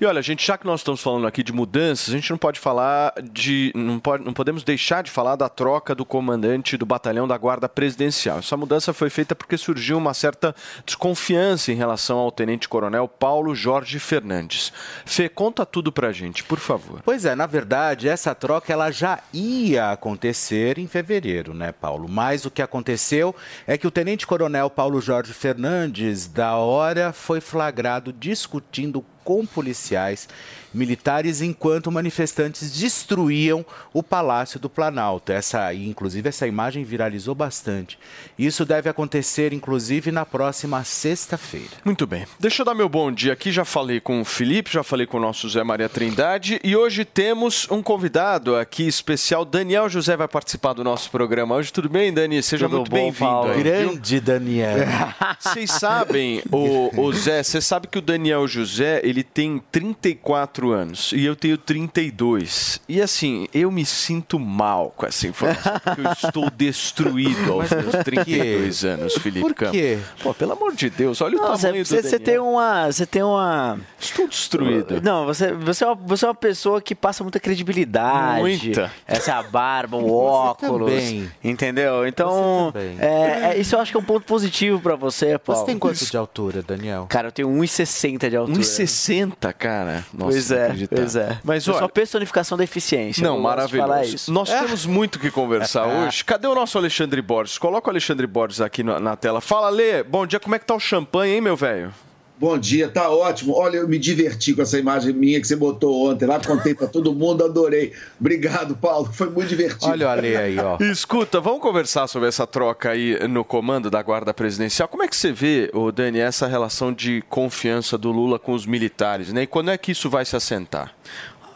E 0.00 0.06
olha, 0.06 0.22
gente, 0.22 0.46
já 0.46 0.56
que 0.56 0.66
nós 0.66 0.80
estamos 0.80 1.00
falando 1.00 1.26
aqui 1.26 1.42
de 1.42 1.52
mudanças, 1.52 2.08
a 2.08 2.16
gente 2.16 2.30
não 2.30 2.38
pode 2.38 2.58
falar 2.58 3.12
de. 3.22 3.72
Não, 3.74 3.98
pode, 3.98 4.24
não 4.24 4.32
podemos 4.32 4.62
deixar 4.62 5.02
de 5.02 5.10
falar 5.10 5.36
da 5.36 5.48
troca 5.48 5.94
do 5.94 6.04
comandante 6.04 6.76
do 6.76 6.86
batalhão 6.86 7.26
da 7.26 7.36
Guarda 7.36 7.68
Presidencial. 7.68 8.38
Essa 8.38 8.56
mudança 8.56 8.92
foi 8.92 9.10
feita 9.10 9.34
porque 9.34 9.56
surgiu 9.56 9.98
uma 9.98 10.14
certa 10.14 10.54
desconfiança 10.84 11.72
em 11.72 11.76
relação 11.76 12.18
ao 12.18 12.30
tenente-coronel 12.30 13.08
Paulo 13.08 13.54
Jorge 13.54 13.98
Fernandes. 13.98 14.72
Fê, 15.04 15.28
conta 15.28 15.64
tudo 15.66 15.92
pra 15.92 16.12
gente, 16.12 16.44
por 16.44 16.58
favor. 16.58 17.00
Pois 17.04 17.24
é, 17.24 17.34
na 17.34 17.46
verdade, 17.46 18.08
essa 18.08 18.34
troca 18.34 18.72
ela 18.72 18.90
já 18.90 19.20
ia 19.32 19.90
acontecer 19.90 20.78
em 20.78 20.86
fevereiro, 20.86 21.54
né, 21.54 21.72
Paulo? 21.72 22.08
Mas 22.08 22.44
o 22.44 22.50
que 22.50 22.62
aconteceu 22.62 23.34
é 23.66 23.76
que 23.76 23.86
o 23.86 23.90
tenente-coronel 23.90 24.70
Paulo 24.70 25.00
Jorge 25.00 25.32
Fernandes, 25.32 26.26
da 26.26 26.56
hora, 26.56 27.12
foi 27.12 27.40
flagrado 27.40 28.12
discutindo 28.12 29.04
com 29.28 29.44
policiais 29.44 30.26
militares 30.72 31.40
enquanto 31.40 31.90
manifestantes 31.90 32.70
destruíam 32.70 33.64
o 33.92 34.02
Palácio 34.02 34.60
do 34.60 34.68
Planalto. 34.68 35.32
Essa, 35.32 35.72
inclusive, 35.74 36.28
essa 36.28 36.46
imagem 36.46 36.84
viralizou 36.84 37.34
bastante. 37.34 37.98
Isso 38.38 38.64
deve 38.64 38.88
acontecer, 38.88 39.52
inclusive, 39.52 40.10
na 40.10 40.24
próxima 40.24 40.84
sexta-feira. 40.84 41.68
Muito 41.84 42.06
bem. 42.06 42.26
Deixa 42.38 42.62
eu 42.62 42.66
dar 42.66 42.74
meu 42.74 42.88
bom 42.88 43.10
dia 43.10 43.32
aqui. 43.32 43.50
Já 43.50 43.64
falei 43.64 44.00
com 44.00 44.20
o 44.20 44.24
Felipe, 44.24 44.72
já 44.72 44.82
falei 44.82 45.06
com 45.06 45.16
o 45.16 45.20
nosso 45.20 45.48
Zé 45.48 45.62
Maria 45.62 45.88
Trindade. 45.88 46.60
E 46.62 46.76
hoje 46.76 47.04
temos 47.04 47.66
um 47.70 47.82
convidado 47.82 48.56
aqui 48.56 48.86
especial. 48.86 49.44
Daniel 49.44 49.88
José 49.88 50.16
vai 50.16 50.28
participar 50.28 50.72
do 50.72 50.84
nosso 50.84 51.10
programa 51.10 51.54
hoje. 51.54 51.72
Tudo 51.72 51.88
bem, 51.88 52.12
Dani? 52.12 52.42
Seja 52.42 52.66
Tudo 52.66 52.76
muito 52.76 52.90
bom, 52.90 52.96
bem-vindo. 52.96 53.62
Grande 53.62 54.20
Daniel. 54.20 54.78
Vocês 55.38 55.70
sabem, 55.70 56.42
o, 56.50 56.90
o 57.00 57.12
Zé, 57.12 57.42
você 57.42 57.60
sabe 57.60 57.86
que 57.86 57.98
o 57.98 58.02
Daniel 58.02 58.46
José, 58.46 59.00
ele 59.04 59.22
tem 59.22 59.62
34 59.70 60.57
anos 60.66 61.12
e 61.12 61.24
eu 61.24 61.34
tenho 61.36 61.56
32. 61.56 62.80
E 62.88 63.00
assim, 63.00 63.46
eu 63.54 63.70
me 63.70 63.84
sinto 63.84 64.38
mal 64.38 64.92
com 64.96 65.06
essa 65.06 65.26
informação, 65.26 65.72
porque 65.82 66.00
eu 66.00 66.12
estou 66.12 66.50
destruído 66.56 67.52
aos 67.52 67.70
meus 67.70 67.94
32 68.04 68.84
anos, 68.84 69.14
Felipe 69.14 69.40
Por 69.40 69.54
Campos. 69.54 69.72
quê? 69.78 69.98
Pô, 70.22 70.34
pelo 70.34 70.52
amor 70.52 70.74
de 70.74 70.90
Deus, 70.90 71.20
olha 71.20 71.36
o 71.38 71.40
Não, 71.40 71.56
tamanho 71.56 71.84
você, 71.84 72.02
do 72.02 72.08
você 72.08 72.18
tem 72.18 72.38
uma. 72.38 72.86
Você 72.90 73.06
tem 73.06 73.22
uma. 73.22 73.78
Estou 74.00 74.26
destruído. 74.28 75.00
Não, 75.02 75.24
você, 75.26 75.52
você, 75.52 75.84
é 75.84 75.86
uma, 75.86 75.94
você 75.94 76.24
é 76.24 76.28
uma 76.28 76.34
pessoa 76.34 76.80
que 76.80 76.94
passa 76.94 77.22
muita 77.22 77.38
credibilidade. 77.40 78.40
Muita. 78.40 78.92
Essa 79.06 79.30
é 79.30 79.34
a 79.34 79.42
barba, 79.42 79.96
o 79.98 80.10
óculos. 80.12 80.90
também. 80.90 81.30
Entendeu? 81.42 82.06
Então, 82.06 82.70
Você 82.72 82.78
também. 82.78 82.96
é, 83.00 83.50
é- 83.54 83.58
isso 83.58 83.74
eu 83.74 83.80
acho 83.80 83.90
que 83.90 83.96
é 83.96 84.00
um 84.00 84.04
ponto 84.04 84.24
positivo 84.26 84.80
pra 84.80 84.96
você, 84.96 85.38
Paulo. 85.38 85.60
Você 85.60 85.66
tem 85.66 85.78
quanto 85.78 86.04
de 86.04 86.16
altura, 86.16 86.62
Daniel? 86.62 87.06
Cara, 87.08 87.28
eu 87.28 87.32
tenho 87.32 87.48
1,60 87.48 88.28
de 88.30 88.36
altura. 88.36 88.58
1,60, 88.58 89.52
cara. 89.52 90.04
Nossa, 90.12 90.32
Pois 90.32 90.47
Pois 90.48 90.60
é, 90.60 90.64
acreditar. 90.66 90.96
pois 90.96 91.16
é. 91.16 91.38
Mas 91.44 91.66
Eu 91.66 91.74
olha, 91.74 91.84
a 91.84 91.88
personificação 91.88 92.56
da 92.58 92.64
eficiência. 92.64 93.22
não, 93.22 93.38
maravilhoso. 93.40 94.14
isso. 94.14 94.32
Nós 94.32 94.48
temos 94.48 94.86
muito 94.86 95.18
que 95.18 95.30
conversar 95.30 95.86
hoje. 95.88 96.24
Cadê 96.24 96.46
o 96.46 96.54
nosso 96.54 96.76
Alexandre 96.78 97.20
Borges? 97.22 97.58
Coloca 97.58 97.88
o 97.88 97.90
Alexandre 97.90 98.26
Borges 98.26 98.60
aqui 98.60 98.82
na, 98.82 98.98
na 98.98 99.16
tela. 99.16 99.40
Fala, 99.40 99.68
Lê. 99.68 100.02
Bom 100.02 100.26
dia. 100.26 100.40
Como 100.40 100.54
é 100.54 100.58
que 100.58 100.66
tá 100.66 100.74
o 100.74 100.80
champanhe, 100.80 101.34
hein, 101.34 101.40
meu 101.40 101.56
velho? 101.56 101.92
Bom 102.38 102.56
dia, 102.56 102.88
tá 102.88 103.10
ótimo. 103.10 103.52
Olha, 103.52 103.78
eu 103.78 103.88
me 103.88 103.98
diverti 103.98 104.54
com 104.54 104.62
essa 104.62 104.78
imagem 104.78 105.12
minha 105.12 105.40
que 105.40 105.46
você 105.46 105.56
botou 105.56 106.08
ontem 106.08 106.24
lá, 106.24 106.38
contei 106.38 106.72
pra 106.72 106.86
todo 106.86 107.12
mundo, 107.12 107.44
adorei. 107.44 107.92
Obrigado, 108.20 108.76
Paulo, 108.76 109.10
foi 109.12 109.28
muito 109.28 109.48
divertido. 109.48 109.90
Olha 109.90 110.06
o 110.06 110.10
Ale 110.10 110.36
aí, 110.36 110.56
ó. 110.58 110.78
Escuta, 110.84 111.40
vamos 111.40 111.60
conversar 111.60 112.06
sobre 112.06 112.28
essa 112.28 112.46
troca 112.46 112.90
aí 112.90 113.18
no 113.26 113.44
comando 113.44 113.90
da 113.90 114.00
Guarda 114.00 114.32
Presidencial. 114.32 114.86
Como 114.86 115.02
é 115.02 115.08
que 115.08 115.16
você 115.16 115.32
vê, 115.32 115.68
ô 115.74 115.90
Dani, 115.90 116.20
essa 116.20 116.46
relação 116.46 116.92
de 116.92 117.24
confiança 117.28 117.98
do 117.98 118.12
Lula 118.12 118.38
com 118.38 118.52
os 118.52 118.66
militares, 118.66 119.32
né? 119.32 119.42
E 119.42 119.46
quando 119.46 119.72
é 119.72 119.76
que 119.76 119.90
isso 119.90 120.08
vai 120.08 120.24
se 120.24 120.36
assentar? 120.36 120.94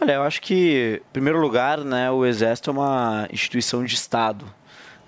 Olha, 0.00 0.14
eu 0.14 0.22
acho 0.22 0.42
que, 0.42 1.00
em 1.00 1.12
primeiro 1.12 1.40
lugar, 1.40 1.78
né, 1.84 2.10
o 2.10 2.26
Exército 2.26 2.70
é 2.70 2.72
uma 2.72 3.28
instituição 3.32 3.84
de 3.84 3.94
Estado. 3.94 4.44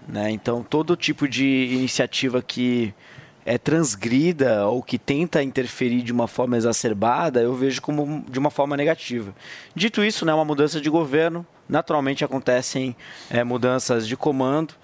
Né? 0.07 0.31
Então, 0.31 0.62
todo 0.62 0.95
tipo 0.97 1.26
de 1.26 1.71
iniciativa 1.73 2.40
que 2.40 2.95
é 3.44 3.58
transgrida 3.58 4.66
ou 4.66 4.82
que 4.82 4.98
tenta 4.98 5.42
interferir 5.42 6.02
de 6.02 6.12
uma 6.12 6.26
forma 6.26 6.56
exacerbada, 6.56 7.40
eu 7.40 7.54
vejo 7.54 7.82
como 7.82 8.24
de 8.28 8.38
uma 8.38 8.50
forma 8.50 8.76
negativa. 8.76 9.34
Dito 9.74 10.02
isso, 10.02 10.24
né, 10.24 10.32
uma 10.32 10.44
mudança 10.44 10.80
de 10.80 10.88
governo, 10.88 11.46
naturalmente 11.68 12.24
acontecem 12.24 12.96
é, 13.30 13.44
mudanças 13.44 14.06
de 14.06 14.16
comando, 14.16 14.74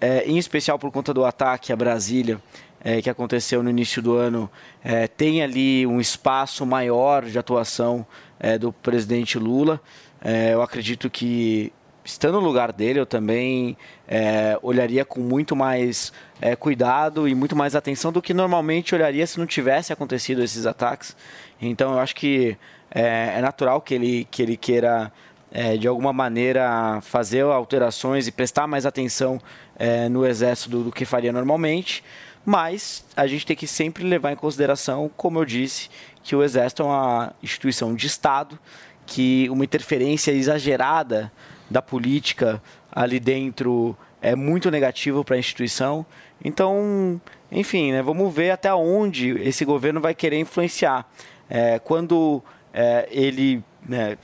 é, 0.00 0.24
em 0.24 0.38
especial 0.38 0.78
por 0.78 0.90
conta 0.90 1.12
do 1.12 1.24
ataque 1.24 1.72
a 1.72 1.76
Brasília, 1.76 2.40
é, 2.82 3.02
que 3.02 3.10
aconteceu 3.10 3.62
no 3.62 3.70
início 3.70 4.00
do 4.00 4.14
ano, 4.16 4.50
é, 4.82 5.06
tem 5.06 5.42
ali 5.42 5.86
um 5.86 6.00
espaço 6.00 6.64
maior 6.64 7.24
de 7.24 7.38
atuação 7.38 8.06
é, 8.38 8.58
do 8.58 8.72
presidente 8.72 9.38
Lula. 9.38 9.80
É, 10.22 10.54
eu 10.54 10.62
acredito 10.62 11.10
que, 11.10 11.72
estando 12.04 12.40
no 12.40 12.46
lugar 12.46 12.72
dele, 12.72 13.00
eu 13.00 13.06
também 13.06 13.76
é, 14.08 14.58
olharia 14.62 15.04
com 15.04 15.20
muito 15.20 15.54
mais 15.54 16.12
é, 16.40 16.56
cuidado 16.56 17.28
e 17.28 17.34
muito 17.34 17.54
mais 17.54 17.74
atenção 17.74 18.12
do 18.12 18.22
que 18.22 18.32
normalmente 18.32 18.94
olharia 18.94 19.26
se 19.26 19.38
não 19.38 19.46
tivesse 19.46 19.92
acontecido 19.92 20.42
esses 20.42 20.66
ataques. 20.66 21.16
Então, 21.60 21.92
eu 21.92 21.98
acho 21.98 22.14
que 22.14 22.56
é, 22.90 23.34
é 23.36 23.40
natural 23.40 23.80
que 23.80 23.94
ele, 23.94 24.26
que 24.30 24.42
ele 24.42 24.56
queira 24.56 25.12
é, 25.52 25.76
de 25.76 25.86
alguma 25.86 26.12
maneira 26.12 27.00
fazer 27.02 27.42
alterações 27.42 28.26
e 28.26 28.32
prestar 28.32 28.66
mais 28.66 28.86
atenção 28.86 29.40
é, 29.76 30.08
no 30.08 30.26
exército 30.26 30.70
do, 30.70 30.84
do 30.84 30.92
que 30.92 31.04
faria 31.04 31.32
normalmente, 31.32 32.04
mas 32.44 33.04
a 33.16 33.26
gente 33.26 33.44
tem 33.44 33.56
que 33.56 33.66
sempre 33.66 34.04
levar 34.04 34.32
em 34.32 34.36
consideração, 34.36 35.10
como 35.16 35.38
eu 35.38 35.44
disse, 35.44 35.90
que 36.22 36.34
o 36.34 36.42
exército 36.42 36.82
é 36.82 36.86
uma 36.86 37.32
instituição 37.42 37.94
de 37.94 38.06
Estado, 38.06 38.58
que 39.06 39.48
uma 39.50 39.64
interferência 39.64 40.30
exagerada 40.30 41.32
da 41.70 41.80
política 41.80 42.60
ali 42.90 43.20
dentro 43.20 43.96
é 44.20 44.34
muito 44.34 44.70
negativo 44.70 45.24
para 45.24 45.36
a 45.36 45.38
instituição. 45.38 46.04
Então, 46.44 47.20
enfim, 47.50 47.92
né, 47.92 48.02
vamos 48.02 48.34
ver 48.34 48.50
até 48.50 48.72
onde 48.74 49.30
esse 49.42 49.64
governo 49.64 50.00
vai 50.00 50.14
querer 50.14 50.38
influenciar. 50.38 51.08
É, 51.48 51.78
quando 51.78 52.42
é, 52.72 53.08
ele 53.10 53.62
né, 53.86 54.18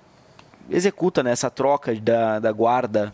executa 0.68 1.22
né, 1.22 1.30
essa 1.30 1.50
troca 1.50 1.94
da, 1.94 2.38
da 2.38 2.52
guarda 2.52 3.12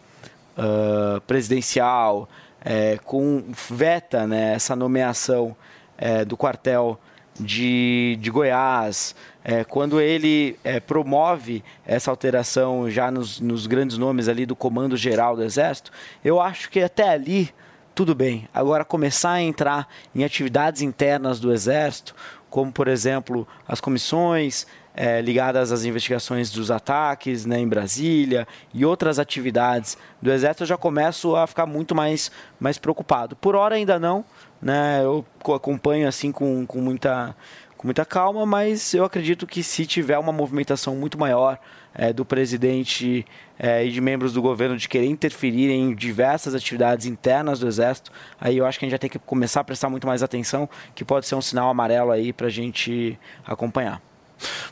ah, 0.56 1.20
presidencial, 1.26 2.28
é, 2.64 2.98
com 3.04 3.44
veta 3.70 4.26
né, 4.26 4.54
essa 4.54 4.76
nomeação 4.76 5.56
é, 5.96 6.24
do 6.24 6.36
quartel 6.36 7.00
de, 7.42 8.16
de 8.20 8.30
Goiás, 8.30 9.14
é, 9.44 9.64
quando 9.64 10.00
ele 10.00 10.56
é, 10.62 10.78
promove 10.78 11.64
essa 11.84 12.10
alteração 12.10 12.88
já 12.88 13.10
nos, 13.10 13.40
nos 13.40 13.66
grandes 13.66 13.98
nomes 13.98 14.28
ali 14.28 14.46
do 14.46 14.54
Comando 14.54 14.96
Geral 14.96 15.36
do 15.36 15.42
Exército, 15.42 15.90
eu 16.24 16.40
acho 16.40 16.70
que 16.70 16.80
até 16.80 17.08
ali 17.08 17.52
tudo 17.94 18.14
bem. 18.14 18.48
Agora 18.54 18.84
começar 18.84 19.32
a 19.32 19.42
entrar 19.42 19.86
em 20.14 20.24
atividades 20.24 20.80
internas 20.80 21.38
do 21.38 21.52
Exército, 21.52 22.14
como 22.48 22.72
por 22.72 22.88
exemplo 22.88 23.46
as 23.66 23.80
comissões 23.80 24.66
é, 24.94 25.20
ligadas 25.20 25.72
às 25.72 25.84
investigações 25.84 26.50
dos 26.50 26.70
ataques 26.70 27.46
né, 27.46 27.58
em 27.58 27.68
Brasília 27.68 28.46
e 28.74 28.84
outras 28.84 29.18
atividades 29.18 29.96
do 30.20 30.30
Exército, 30.30 30.62
eu 30.64 30.68
já 30.68 30.76
começo 30.76 31.34
a 31.34 31.46
ficar 31.46 31.66
muito 31.66 31.94
mais, 31.94 32.30
mais 32.60 32.78
preocupado. 32.78 33.34
Por 33.36 33.54
hora 33.54 33.74
ainda 33.74 33.98
não, 33.98 34.24
né, 34.62 35.00
eu 35.02 35.24
co- 35.42 35.54
acompanho 35.54 36.06
assim 36.06 36.30
com, 36.30 36.64
com, 36.64 36.80
muita, 36.80 37.34
com 37.76 37.86
muita 37.86 38.04
calma, 38.04 38.46
mas 38.46 38.94
eu 38.94 39.04
acredito 39.04 39.46
que 39.46 39.62
se 39.62 39.84
tiver 39.84 40.18
uma 40.18 40.32
movimentação 40.32 40.94
muito 40.94 41.18
maior 41.18 41.58
é, 41.94 42.12
do 42.12 42.24
presidente 42.24 43.26
é, 43.58 43.84
e 43.84 43.90
de 43.90 44.00
membros 44.00 44.32
do 44.32 44.40
governo 44.40 44.76
de 44.76 44.88
querer 44.88 45.06
interferir 45.06 45.70
em 45.70 45.94
diversas 45.94 46.54
atividades 46.54 47.06
internas 47.06 47.58
do 47.58 47.66
Exército, 47.66 48.12
aí 48.40 48.56
eu 48.56 48.64
acho 48.64 48.78
que 48.78 48.84
a 48.84 48.86
gente 48.86 48.92
já 48.92 48.98
tem 48.98 49.10
que 49.10 49.18
começar 49.18 49.60
a 49.60 49.64
prestar 49.64 49.90
muito 49.90 50.06
mais 50.06 50.22
atenção, 50.22 50.68
que 50.94 51.04
pode 51.04 51.26
ser 51.26 51.34
um 51.34 51.42
sinal 51.42 51.68
amarelo 51.68 52.12
aí 52.12 52.32
para 52.32 52.46
a 52.46 52.50
gente 52.50 53.18
acompanhar. 53.44 54.00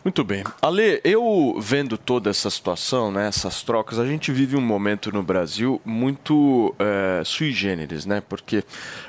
Muito 0.05 0.25
bem. 0.25 0.45
Ale, 0.61 1.01
eu 1.05 1.57
vendo 1.61 1.97
toda 1.99 2.31
essa 2.31 2.51
situação, 2.51 3.11
né, 3.11 3.29
essas 3.29 3.63
trocas, 3.63 3.99
a 3.99 4.07
gente 4.07 4.33
vive 4.33 4.57
um 4.57 4.61
momento 4.61 5.13
no 5.13 5.23
Brasil 5.23 5.81
muito 5.85 6.75
eh, 6.79 7.23
sui 7.25 7.53
generis, 7.53 8.07
né? 8.07 8.21
Porque 8.21 8.65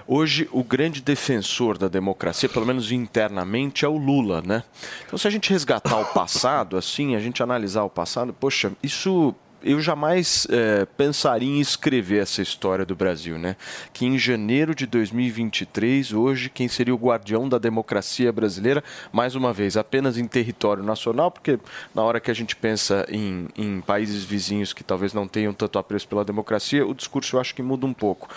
hoje 0.08 0.48
o 0.52 0.64
grande 0.64 1.02
defensor 1.02 1.78
da 1.78 1.88
democracia, 1.88 2.50
pelo 2.50 2.66
menos 2.66 2.92
internamente, 2.92 3.86
é 3.86 3.88
o 3.88 3.98
Lula, 3.98 4.42
né? 4.42 4.64
Então, 5.06 5.18
se 5.18 5.28
a 5.28 5.32
gente 5.32 5.50
resgatar 5.50 6.00
o 6.00 6.06
passado, 6.06 6.78
assim, 6.78 7.16
a 7.16 7.20
gente 7.20 7.42
analisar 7.42 7.84
o 7.84 7.90
passado, 7.90 8.34
poxa, 8.34 8.72
isso 8.84 9.34
eu 9.64 9.80
jamais 9.82 10.48
eh, 10.50 10.86
pensaria 10.98 11.50
em 11.50 11.60
escrever 11.60 12.22
essa 12.22 12.42
história 12.42 12.86
do 12.86 12.96
Brasil, 12.96 13.38
né? 13.38 13.56
Que 13.94 14.06
em 14.06 14.18
janeiro 14.18 14.74
de 14.74 14.86
2023, 14.86 16.14
hoje, 16.14 16.50
quem 16.50 16.68
seria 16.68 16.94
o 16.94 16.98
guardião 16.98 17.48
da 17.48 17.58
democracia 17.58 18.32
brasileira, 18.32 18.84
mais 19.12 19.36
uma 19.36 19.54
vez, 19.54 19.78
apenas 19.78 20.18
em 20.18 20.28
território 20.28 20.84
nacional, 20.84 21.32
porque 21.32 21.60
na 21.94 22.04
hora 22.04 22.20
que 22.20 22.32
a 22.32 22.34
gente 22.34 22.56
pensa 22.56 23.06
em, 23.10 23.48
em 23.56 23.82
países 23.82 24.24
vizinhos 24.24 24.74
que 24.74 24.84
talvez 24.84 25.14
não 25.14 25.28
tenham 25.28 25.54
tanto 25.54 25.80
apreço 25.80 26.08
pela 26.08 26.26
democracia, 26.26 26.86
o 26.86 26.94
discurso 26.94 27.36
eu 27.36 27.40
acho 27.40 27.56
que 27.56 27.62
muda 27.62 27.86
um 27.86 27.94
pouco. 27.94 28.30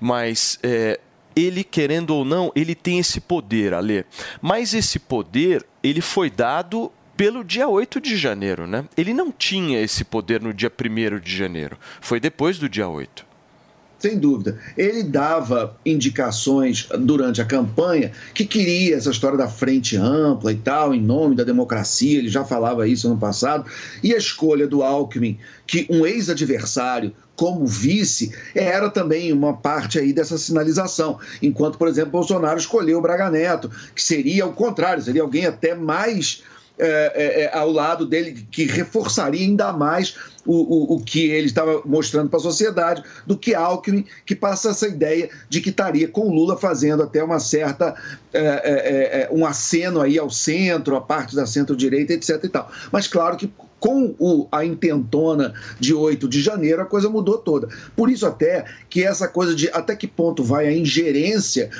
Mas 0.00 0.58
eh, 0.62 0.98
ele, 1.34 1.62
querendo 1.62 2.10
ou 2.10 2.24
não, 2.24 2.50
ele 2.54 2.74
tem 2.74 2.98
esse 2.98 3.20
poder, 3.20 3.74
Alê. 3.74 4.04
Mas 4.40 4.74
esse 4.74 4.98
poder, 4.98 5.64
ele 5.82 6.00
foi 6.00 6.30
dado 6.30 6.90
pelo 7.20 7.44
dia 7.44 7.68
8 7.68 8.00
de 8.00 8.16
janeiro, 8.16 8.66
né? 8.66 8.86
Ele 8.96 9.12
não 9.12 9.30
tinha 9.30 9.78
esse 9.78 10.04
poder 10.04 10.40
no 10.40 10.54
dia 10.54 10.72
1 10.72 11.20
de 11.20 11.36
janeiro. 11.36 11.76
Foi 12.00 12.18
depois 12.18 12.58
do 12.58 12.66
dia 12.66 12.88
8. 12.88 13.26
Sem 13.98 14.18
dúvida. 14.18 14.58
Ele 14.74 15.02
dava 15.02 15.76
indicações 15.84 16.88
durante 17.00 17.42
a 17.42 17.44
campanha 17.44 18.12
que 18.32 18.46
queria 18.46 18.96
essa 18.96 19.10
história 19.10 19.36
da 19.36 19.48
frente 19.48 19.98
ampla 19.98 20.50
e 20.50 20.56
tal, 20.56 20.94
em 20.94 21.02
nome 21.02 21.36
da 21.36 21.44
democracia, 21.44 22.16
ele 22.16 22.30
já 22.30 22.42
falava 22.42 22.88
isso 22.88 23.06
no 23.06 23.18
passado. 23.18 23.70
E 24.02 24.14
a 24.14 24.16
escolha 24.16 24.66
do 24.66 24.82
Alckmin, 24.82 25.36
que 25.66 25.86
um 25.90 26.06
ex-adversário 26.06 27.12
como 27.36 27.66
vice, 27.66 28.34
era 28.54 28.88
também 28.88 29.30
uma 29.30 29.52
parte 29.52 29.98
aí 29.98 30.14
dessa 30.14 30.38
sinalização. 30.38 31.18
Enquanto, 31.42 31.76
por 31.76 31.86
exemplo, 31.86 32.12
Bolsonaro 32.12 32.58
escolheu 32.58 32.96
o 32.96 33.02
Braga 33.02 33.28
Neto, 33.28 33.70
que 33.94 34.02
seria 34.02 34.46
o 34.46 34.54
contrário, 34.54 35.02
seria 35.02 35.20
alguém 35.20 35.44
até 35.44 35.74
mais 35.74 36.42
é, 36.80 37.12
é, 37.14 37.42
é, 37.42 37.56
ao 37.56 37.70
lado 37.70 38.06
dele, 38.06 38.46
que 38.50 38.64
reforçaria 38.64 39.40
ainda 39.40 39.72
mais 39.72 40.16
o, 40.46 40.54
o, 40.54 40.96
o 40.96 41.00
que 41.00 41.30
ele 41.30 41.46
estava 41.46 41.82
mostrando 41.84 42.30
para 42.30 42.38
a 42.38 42.42
sociedade, 42.42 43.02
do 43.26 43.36
que 43.36 43.54
Alckmin, 43.54 44.04
que 44.24 44.34
passa 44.34 44.70
essa 44.70 44.88
ideia 44.88 45.28
de 45.48 45.60
que 45.60 45.70
estaria 45.70 46.08
com 46.08 46.32
Lula 46.32 46.56
fazendo 46.56 47.02
até 47.02 47.22
uma 47.22 47.38
certa. 47.38 47.94
É, 48.32 48.38
é, 48.40 49.22
é, 49.22 49.28
um 49.32 49.44
aceno 49.44 50.00
aí 50.00 50.18
ao 50.18 50.30
centro, 50.30 50.96
a 50.96 51.00
parte 51.00 51.34
da 51.34 51.46
centro-direita, 51.46 52.12
etc. 52.12 52.44
e 52.44 52.48
tal. 52.48 52.70
Mas 52.92 53.08
claro 53.08 53.36
que 53.36 53.50
com 53.80 54.14
o, 54.18 54.46
a 54.52 54.64
intentona 54.64 55.54
de 55.80 55.94
8 55.94 56.28
de 56.28 56.40
janeiro, 56.40 56.82
a 56.82 56.86
coisa 56.86 57.08
mudou 57.08 57.38
toda. 57.38 57.68
Por 57.96 58.10
isso, 58.10 58.26
até 58.26 58.64
que 58.88 59.02
essa 59.02 59.26
coisa 59.26 59.54
de 59.54 59.68
até 59.70 59.96
que 59.96 60.06
ponto 60.06 60.44
vai 60.44 60.68
a 60.68 60.72
ingerência, 60.72 61.70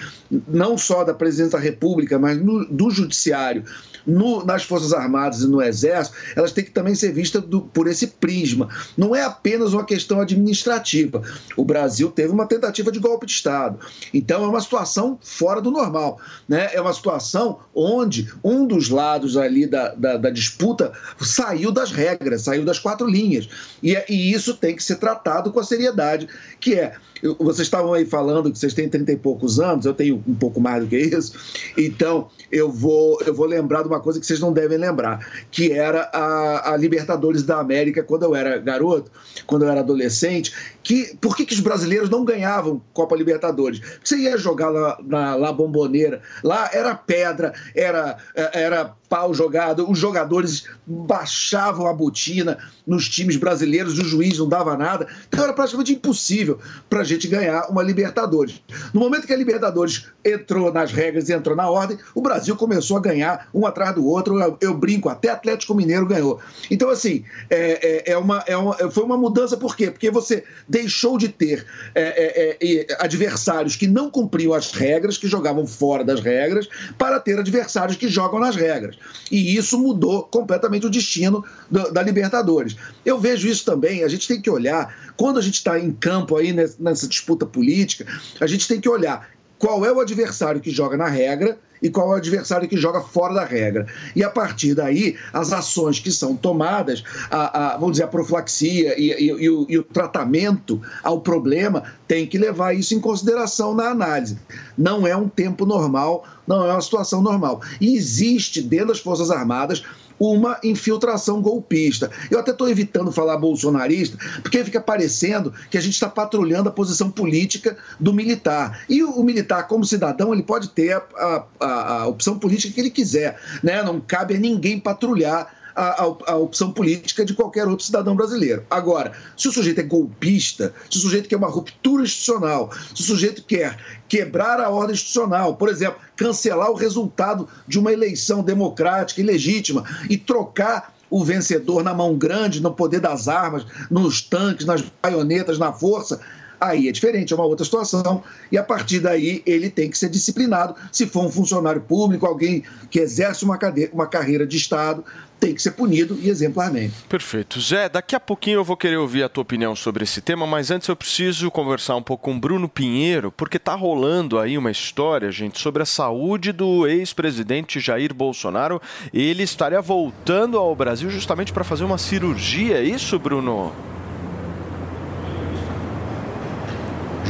não 0.49 0.79
só 0.79 1.05
da 1.05 1.15
presidência 1.15 1.59
da 1.59 1.65
República, 1.65 2.19
mas 2.19 2.43
no, 2.43 2.65
do 2.65 2.91
Judiciário, 2.91 3.65
no, 4.07 4.45
nas 4.45 4.63
Forças 4.63 4.93
Armadas 4.93 5.41
e 5.43 5.47
no 5.47 5.63
Exército, 5.63 6.17
elas 6.35 6.53
têm 6.53 6.65
que 6.65 6.71
também 6.71 6.95
ser 6.95 7.13
vistas 7.13 7.43
do, 7.43 7.61
por 7.61 7.87
esse 7.87 8.07
prisma. 8.07 8.69
Não 8.97 9.15
é 9.15 9.23
apenas 9.23 9.73
uma 9.73 9.85
questão 9.85 10.21
administrativa. 10.21 11.23
O 11.57 11.65
Brasil 11.65 12.11
teve 12.11 12.33
uma 12.33 12.47
tentativa 12.47 12.91
de 12.91 12.99
golpe 12.99 13.27
de 13.27 13.33
Estado. 13.33 13.79
Então, 14.13 14.45
é 14.45 14.47
uma 14.47 14.61
situação 14.61 15.19
fora 15.23 15.61
do 15.61 15.71
normal. 15.71 16.19
Né? 16.49 16.71
É 16.73 16.81
uma 16.81 16.93
situação 16.93 17.61
onde 17.75 18.33
um 18.43 18.67
dos 18.67 18.89
lados 18.89 19.37
ali 19.37 19.67
da, 19.67 19.95
da, 19.95 20.17
da 20.17 20.31
disputa 20.31 20.93
saiu 21.21 21.71
das 21.71 21.90
das 21.91 21.97
regras, 21.97 22.43
saiu 22.43 22.65
das 22.65 22.79
quatro 22.79 23.07
linhas. 23.07 23.49
E, 23.83 23.95
é- 23.95 24.05
e 24.09 24.33
isso 24.33 24.55
tem 24.55 24.75
que 24.75 24.83
ser 24.83 24.97
tratado 24.97 25.53
com 25.53 25.61
a 25.61 25.65
seriedade 25.65 26.29
que 26.59 26.75
é. 26.75 26.93
eu- 27.23 27.37
vocês 27.39 27.67
estavam 27.67 27.93
aí 27.93 28.07
falando 28.07 28.51
que 28.51 28.59
vocês 28.59 28.73
têm 28.73 28.89
30 28.89 29.13
e 29.13 29.17
poucos 29.17 29.61
anos, 29.61 29.85
eu 29.85 29.93
tenho 29.93 30.23
um 30.27 30.35
pouco 30.35 30.59
mais 30.59 30.83
do 30.83 30.89
que 30.89 30.97
isso, 30.97 31.35
então 31.77 32.29
eu 32.51 32.71
vou, 32.71 33.21
eu 33.27 33.35
vou 33.35 33.45
lembrar 33.47 33.83
de 33.83 33.89
uma 33.89 34.01
coisa 34.01 34.19
que 34.19 34.25
vocês 34.27 34.41
não 34.41 34.53
devem 34.55 34.79
lembrar, 34.79 35.45
que 35.51 35.71
era 35.71 36.09
a, 36.15 36.73
a 36.73 36.77
Libertadores 36.79 37.43
da 37.43 37.59
América 37.59 38.03
quando 38.03 38.23
eu 38.23 38.35
era 38.35 38.57
garoto, 38.59 39.11
quando 39.47 39.65
eu 39.67 39.71
era 39.71 39.81
adolescente. 39.81 40.53
Que, 40.83 41.15
por 41.21 41.37
que, 41.37 41.45
que 41.45 41.53
os 41.53 41.61
brasileiros 41.61 42.09
não 42.09 42.25
ganhavam 42.25 42.81
Copa 42.95 43.15
Libertadores? 43.15 43.81
Porque 43.81 44.01
Você 44.09 44.17
ia 44.17 44.39
jogar 44.39 44.71
lá 44.71 44.99
na 45.07 45.35
La 45.37 45.53
Bomboneira, 45.53 46.23
lá 46.43 46.71
era 46.73 46.95
pedra, 46.95 47.53
era, 47.75 48.17
era 48.35 48.95
pau 49.11 49.35
jogado, 49.35 49.91
os 49.91 49.99
jogadores 49.99 50.65
baixavam 50.87 51.80
a 51.87 51.93
botina 51.93 52.59
nos 52.87 53.09
times 53.09 53.37
brasileiros, 53.37 53.99
o 53.99 54.05
juiz 54.05 54.39
não 54.39 54.49
dava 54.49 54.77
nada. 54.77 55.07
Então 55.29 55.45
era 55.45 55.53
praticamente 55.53 55.93
impossível 55.93 56.59
para 56.89 57.01
a 57.01 57.05
gente 57.05 57.29
ganhar 57.29 57.69
uma 57.71 57.83
Libertadores. 57.83 58.61
No 58.93 59.01
momento 59.01 59.27
que 59.27 59.33
a 59.33 59.37
Libertadores 59.37 60.07
entrou 60.25 60.73
nas 60.73 60.93
regras 60.93 61.29
e 61.29 61.33
entrou 61.33 61.57
na 61.57 61.69
ordem, 61.69 61.99
o 62.15 62.21
Brasil 62.21 62.57
começou 62.57 62.97
a 62.97 63.01
ganhar 63.01 63.49
um 63.55 63.67
atrás 63.67 63.95
do 63.95 64.07
outro. 64.07 64.39
Eu, 64.39 64.57
eu 64.61 64.75
brinco, 64.75 65.09
até 65.09 65.31
Atlético 65.31 65.75
Mineiro 65.75 66.07
ganhou. 66.07 66.41
Então, 66.71 66.91
assim, 66.91 67.25
é, 67.49 68.11
é, 68.11 68.13
é 68.13 68.19
uma, 68.19 68.43
é 68.47 68.57
uma, 68.57 68.75
foi 68.91 69.05
uma 69.05 69.17
mudança, 69.17 69.57
por 69.57 69.77
quê? 69.77 69.91
Porque 69.91 70.11
você 70.11 70.45
deixou 70.69 71.19
de 71.19 71.29
ter 71.29 71.67
é, 71.95 72.03
é, 72.03 72.59
é, 72.61 72.87
adversários 72.99 73.77
que 73.77 73.87
não 73.87 74.11
cumpriam 74.11 74.53
as 74.53 74.73
regras, 74.73 75.19
que 75.19 75.27
jogavam 75.27 75.67
fora 75.67 76.05
das 76.05 76.21
regras, 76.21 76.69
para 76.99 77.19
ter 77.21 77.39
adversários 77.39 77.97
que 77.97 78.09
jogam 78.09 78.41
nas 78.41 78.57
regras. 78.57 78.97
E 79.31 79.57
isso 79.57 79.79
mudou 79.79 80.25
completamente 80.25 80.87
o 80.87 80.91
destino 80.91 81.45
do- 81.71 81.91
da 81.93 82.03
Libertadores. 82.03 82.77
Eu 83.05 83.19
vejo 83.19 83.47
isso 83.49 83.65
também, 83.65 84.03
a 84.03 84.09
gente 84.09 84.27
tem 84.27 84.41
que 84.41 84.51
olhar, 84.51 84.95
quando 85.17 85.39
a 85.39 85.43
gente 85.43 85.55
está 85.55 85.79
em 85.79 85.93
campo 85.93 86.37
aí 86.37 86.53
nessa, 86.53 87.07
disputa 87.07 87.47
política, 87.47 88.07
a 88.41 88.47
gente 88.47 88.67
tem 88.67 88.81
que 88.81 88.89
olhar 88.89 89.29
qual 89.59 89.85
é 89.85 89.93
o 89.93 90.01
adversário 90.01 90.61
que 90.61 90.71
joga 90.71 90.97
na 90.97 91.07
regra 91.09 91.59
e 91.83 91.89
qual 91.89 92.09
é 92.09 92.15
o 92.15 92.17
adversário 92.17 92.69
que 92.69 92.77
joga 92.77 93.01
fora 93.01 93.33
da 93.35 93.45
regra. 93.45 93.87
E 94.15 94.23
a 94.23 94.29
partir 94.29 94.75
daí, 94.75 95.17
as 95.33 95.51
ações 95.53 95.99
que 95.99 96.11
são 96.11 96.37
tomadas, 96.37 97.03
a, 97.31 97.73
a- 97.75 97.77
vamos 97.79 97.93
dizer, 97.93 98.05
a 98.05 98.09
profilaxia 98.09 98.99
e, 99.01 99.11
e- 99.13 99.27
e 99.45 99.51
o, 99.51 99.67
e 99.69 99.79
o 99.79 99.83
tratamento 99.83 100.81
ao 101.03 101.21
problema 101.23 101.85
tem 102.07 102.27
que 102.27 102.37
levar 102.37 102.75
isso 102.75 102.95
em 102.95 103.01
consideração 103.01 103.75
na 103.75 103.85
análise. 103.91 104.37
Não 104.77 105.07
é 105.07 105.17
um 105.17 105.29
tempo 105.29 105.65
normal, 105.65 106.27
não 106.47 106.67
é 106.67 106.73
uma 106.73 106.83
situação 106.83 107.23
normal. 107.23 107.63
E 107.81 107.97
existe 107.97 108.61
dentro 108.61 108.89
das 108.89 108.99
Forças 109.01 109.31
Armadas 109.31 109.83
uma 110.21 110.59
infiltração 110.63 111.41
golpista. 111.41 112.11
Eu 112.31 112.39
até 112.39 112.51
estou 112.51 112.69
evitando 112.69 113.11
falar 113.11 113.39
bolsonarista, 113.39 114.19
porque 114.43 114.63
fica 114.63 114.81
parecendo 114.81 115.53
que 115.71 115.79
a 115.79 115.81
gente 115.81 115.95
está 115.95 116.09
patrulhando 116.11 116.69
a 116.69 116.73
posição 116.73 117.11
política 117.11 117.77
do 117.99 118.13
militar. 118.13 118.83
E 118.89 119.03
o, 119.03 119.23
militar, 119.23 119.67
como 119.67 119.85
cidadão, 119.85 120.35
ele 120.35 120.43
pode 120.43 120.69
ter 120.69 120.93
a- 120.93 121.45
a- 121.59 121.93
a 122.03 122.07
opção 122.07 122.39
política 122.39 122.75
que 122.75 122.81
ele 122.81 122.91
quiser. 122.91 123.39
Né? 123.63 123.83
Não 123.83 123.99
cabe 123.99 124.35
a 124.35 124.39
ninguém 124.39 124.79
patrulhar 124.79 125.60
a, 125.75 126.03
a- 126.05 126.17
a 126.33 126.37
opção 126.37 126.73
política 126.73 127.25
de 127.25 127.35
qualquer 127.35 127.67
outro 127.69 127.85
cidadão 127.85 128.15
brasileiro. 128.17 128.65
Agora, 128.71 129.13
se 129.37 129.49
o 129.49 129.53
sujeito 129.53 129.81
é 129.81 129.85
golpista, 129.85 130.75
se 130.91 130.99
o 130.99 131.01
sujeito 131.01 131.29
quer 131.29 131.37
uma 131.37 131.49
ruptura 131.49 132.03
institucional, 132.05 132.71
se 132.95 133.03
o 133.03 133.05
sujeito 133.05 133.43
quer 133.45 133.79
quebrar 134.09 134.61
a 134.61 134.69
ordem 134.71 134.95
institucional, 134.95 135.57
por 135.57 135.69
exemplo, 135.69 136.01
cancelar 136.17 136.71
o 136.71 136.75
resultado 136.75 137.49
de 137.67 137.79
uma 137.79 137.93
eleição 137.93 138.43
democrática 138.43 139.21
e 139.21 139.25
legítima 139.25 139.85
e 140.09 140.17
trocar 140.17 140.95
o 141.09 141.25
vencedor 141.25 141.83
na 141.83 141.93
mão 141.93 142.17
grande, 142.17 142.63
no 142.63 142.73
poder 142.73 143.01
das 143.01 143.27
armas, 143.27 143.67
nos 143.91 144.21
tanques, 144.23 144.65
nas 144.65 144.83
baionetas, 145.03 145.59
na 145.59 145.73
força, 145.73 146.21
aí 146.61 146.89
é 146.89 146.93
diferente, 146.93 147.33
é 147.33 147.37
uma 147.37 147.47
outra 147.47 147.65
situação. 147.65 148.23
E 148.53 148.57
a 148.59 148.63
partir 148.63 149.01
daí 149.01 149.43
ele 149.45 149.71
tem 149.71 149.91
que 149.91 149.99
ser 149.99 150.09
disciplinado. 150.09 150.75
Se 150.93 151.07
for 151.07 151.25
um 151.25 151.31
funcionário 151.31 151.81
público, 151.81 152.27
alguém 152.27 152.63
que 152.91 153.01
exerce 153.01 153.45
uma, 153.45 153.59
cade- 153.59 153.91
uma 153.93 154.07
carreira 154.07 154.47
de 154.47 154.57
Estado, 154.57 155.03
tem 155.41 155.55
que 155.55 155.63
ser 155.63 155.73
punido 155.73 156.19
e 156.21 156.29
exemplarmente. 156.29 156.95
Perfeito. 157.09 157.59
Zé, 157.61 157.89
daqui 157.89 158.15
a 158.15 158.21
pouquinho 158.21 158.57
eu 158.57 158.65
vou 158.65 158.77
querer 158.77 158.99
ouvir 158.99 159.23
a 159.23 159.29
tua 159.29 159.43
opinião 159.43 159.75
sobre 159.75 160.05
esse 160.05 160.21
tema, 160.21 160.47
mas 160.47 160.71
antes 160.71 160.87
eu 160.87 160.95
preciso 160.95 161.51
conversar 161.51 161.97
um 161.97 162.03
pouco 162.03 162.25
com 162.25 162.39
Bruno 162.39 162.69
Pinheiro, 162.69 163.33
porque 163.33 163.59
tá 163.59 163.75
rolando 163.75 164.39
aí 164.39 164.59
uma 164.59 164.71
história, 164.71 165.33
gente, 165.33 165.59
sobre 165.59 165.83
a 165.83 165.87
saúde 165.87 166.53
do 166.53 166.87
ex-presidente 166.87 167.81
Jair 167.81 168.13
Bolsonaro. 168.13 168.81
Ele 169.13 169.43
estaria 169.43 169.81
voltando 169.81 170.59
ao 170.59 170.77
Brasil 170.77 171.09
justamente 171.09 171.53
para 171.53 171.65
fazer 171.65 171.85
uma 171.85 171.99
cirurgia, 171.99 172.77
é 172.77 172.85
isso, 172.85 173.19
Bruno? 173.19 173.73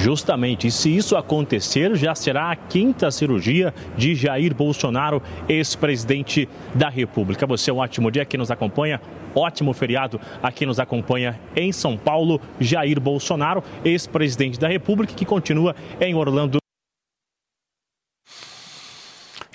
Justamente, 0.03 0.67
e 0.67 0.71
se 0.71 0.97
isso 0.97 1.15
acontecer, 1.15 1.95
já 1.95 2.15
será 2.15 2.51
a 2.51 2.57
quinta 2.57 3.11
cirurgia 3.11 3.75
de 3.99 4.15
Jair 4.15 4.55
Bolsonaro, 4.55 5.23
ex-presidente 5.47 6.49
da 6.75 6.89
República. 6.89 7.47
Você, 7.47 7.71
um 7.71 7.79
ótimo 7.79 8.11
dia 8.11 8.25
que 8.25 8.39
nos 8.39 8.51
acompanha, 8.51 8.99
ótimo 9.35 9.75
feriado 9.75 10.19
aqui 10.43 10.65
nos 10.65 10.81
acompanha 10.81 11.39
em 11.55 11.71
São 11.71 11.99
Paulo. 11.99 12.41
Jair 12.59 12.99
Bolsonaro, 12.99 13.63
ex-presidente 13.85 14.59
da 14.59 14.69
República, 14.69 15.13
que 15.13 15.27
continua 15.27 15.77
em 16.01 16.15
Orlando. 16.15 16.60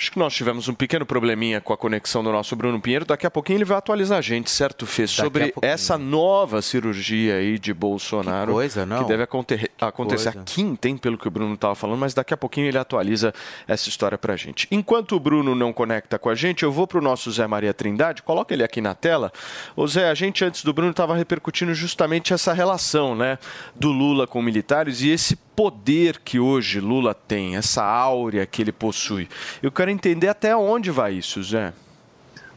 Acho 0.06 0.12
que 0.12 0.20
nós 0.20 0.36
tivemos 0.36 0.68
um 0.68 0.76
pequeno 0.76 1.04
probleminha 1.04 1.60
com 1.60 1.74
a 1.74 1.78
conexão 1.78 2.24
do 2.24 2.32
nosso 2.32 2.56
Bruno 2.56 2.80
Pinheiro. 2.80 3.06
Daqui 3.06 3.26
a 3.26 3.32
pouquinho 3.32 3.58
ele 3.58 3.66
vai 3.66 3.76
atualizar 3.80 4.20
a 4.20 4.22
gente, 4.22 4.52
certo, 4.52 4.86
Fê? 4.86 5.08
Sobre 5.08 5.52
essa 5.64 5.98
nova 5.98 6.62
cirurgia 6.62 7.38
aí 7.38 7.58
de 7.58 7.74
Bolsonaro. 7.74 8.50
Que 8.50 8.54
coisa, 8.54 8.86
não? 8.86 9.00
Que 9.02 9.10
deve 9.10 9.24
aconte- 9.24 9.72
acontecer 9.82 10.32
coisa. 10.34 10.42
a 10.42 10.44
quinta, 10.44 10.88
hein, 10.88 10.96
pelo 10.96 11.18
que 11.18 11.28
o 11.28 11.32
Bruno 11.32 11.56
estava 11.56 11.74
falando, 11.74 11.98
mas 11.98 12.14
daqui 12.14 12.36
a 12.36 12.38
pouquinho 12.38 12.68
ele 12.68 12.78
atualiza 12.78 13.34
essa 13.68 13.90
história 13.90 14.16
pra 14.16 14.36
gente. 14.36 14.68
Enquanto 14.70 15.16
o 15.16 15.20
Bruno 15.20 15.56
não 15.56 15.74
conecta 15.74 16.20
com 16.20 16.30
a 16.30 16.36
gente, 16.36 16.62
eu 16.62 16.72
vou 16.72 16.86
pro 16.86 17.02
nosso 17.02 17.32
Zé 17.32 17.48
Maria 17.48 17.74
Trindade, 17.74 18.22
coloca 18.22 18.54
ele 18.54 18.64
aqui 18.64 18.82
na 18.82 18.94
tela. 18.94 19.34
Ô 19.76 19.88
Zé, 19.88 20.08
a 20.12 20.14
gente 20.14 20.46
antes 20.46 20.64
do 20.64 20.72
Bruno 20.72 20.92
estava 20.92 21.16
repercutindo 21.16 21.74
justamente 21.74 22.32
essa 22.32 22.54
relação, 22.54 23.16
né, 23.16 23.40
do 23.76 23.92
Lula 23.92 24.28
com 24.28 24.40
militares 24.40 25.02
e 25.02 25.10
esse 25.10 25.36
poder 25.56 26.20
que 26.20 26.40
hoje 26.40 26.80
Lula 26.80 27.14
tem, 27.14 27.56
essa 27.56 27.84
áurea 27.84 28.46
que 28.46 28.62
ele 28.62 28.72
possui. 28.72 29.28
Eu 29.64 29.72
quero 29.72 29.90
entender 29.90 30.28
até 30.28 30.56
onde 30.56 30.92
vai 30.92 31.14
isso, 31.14 31.42
Zé. 31.42 31.74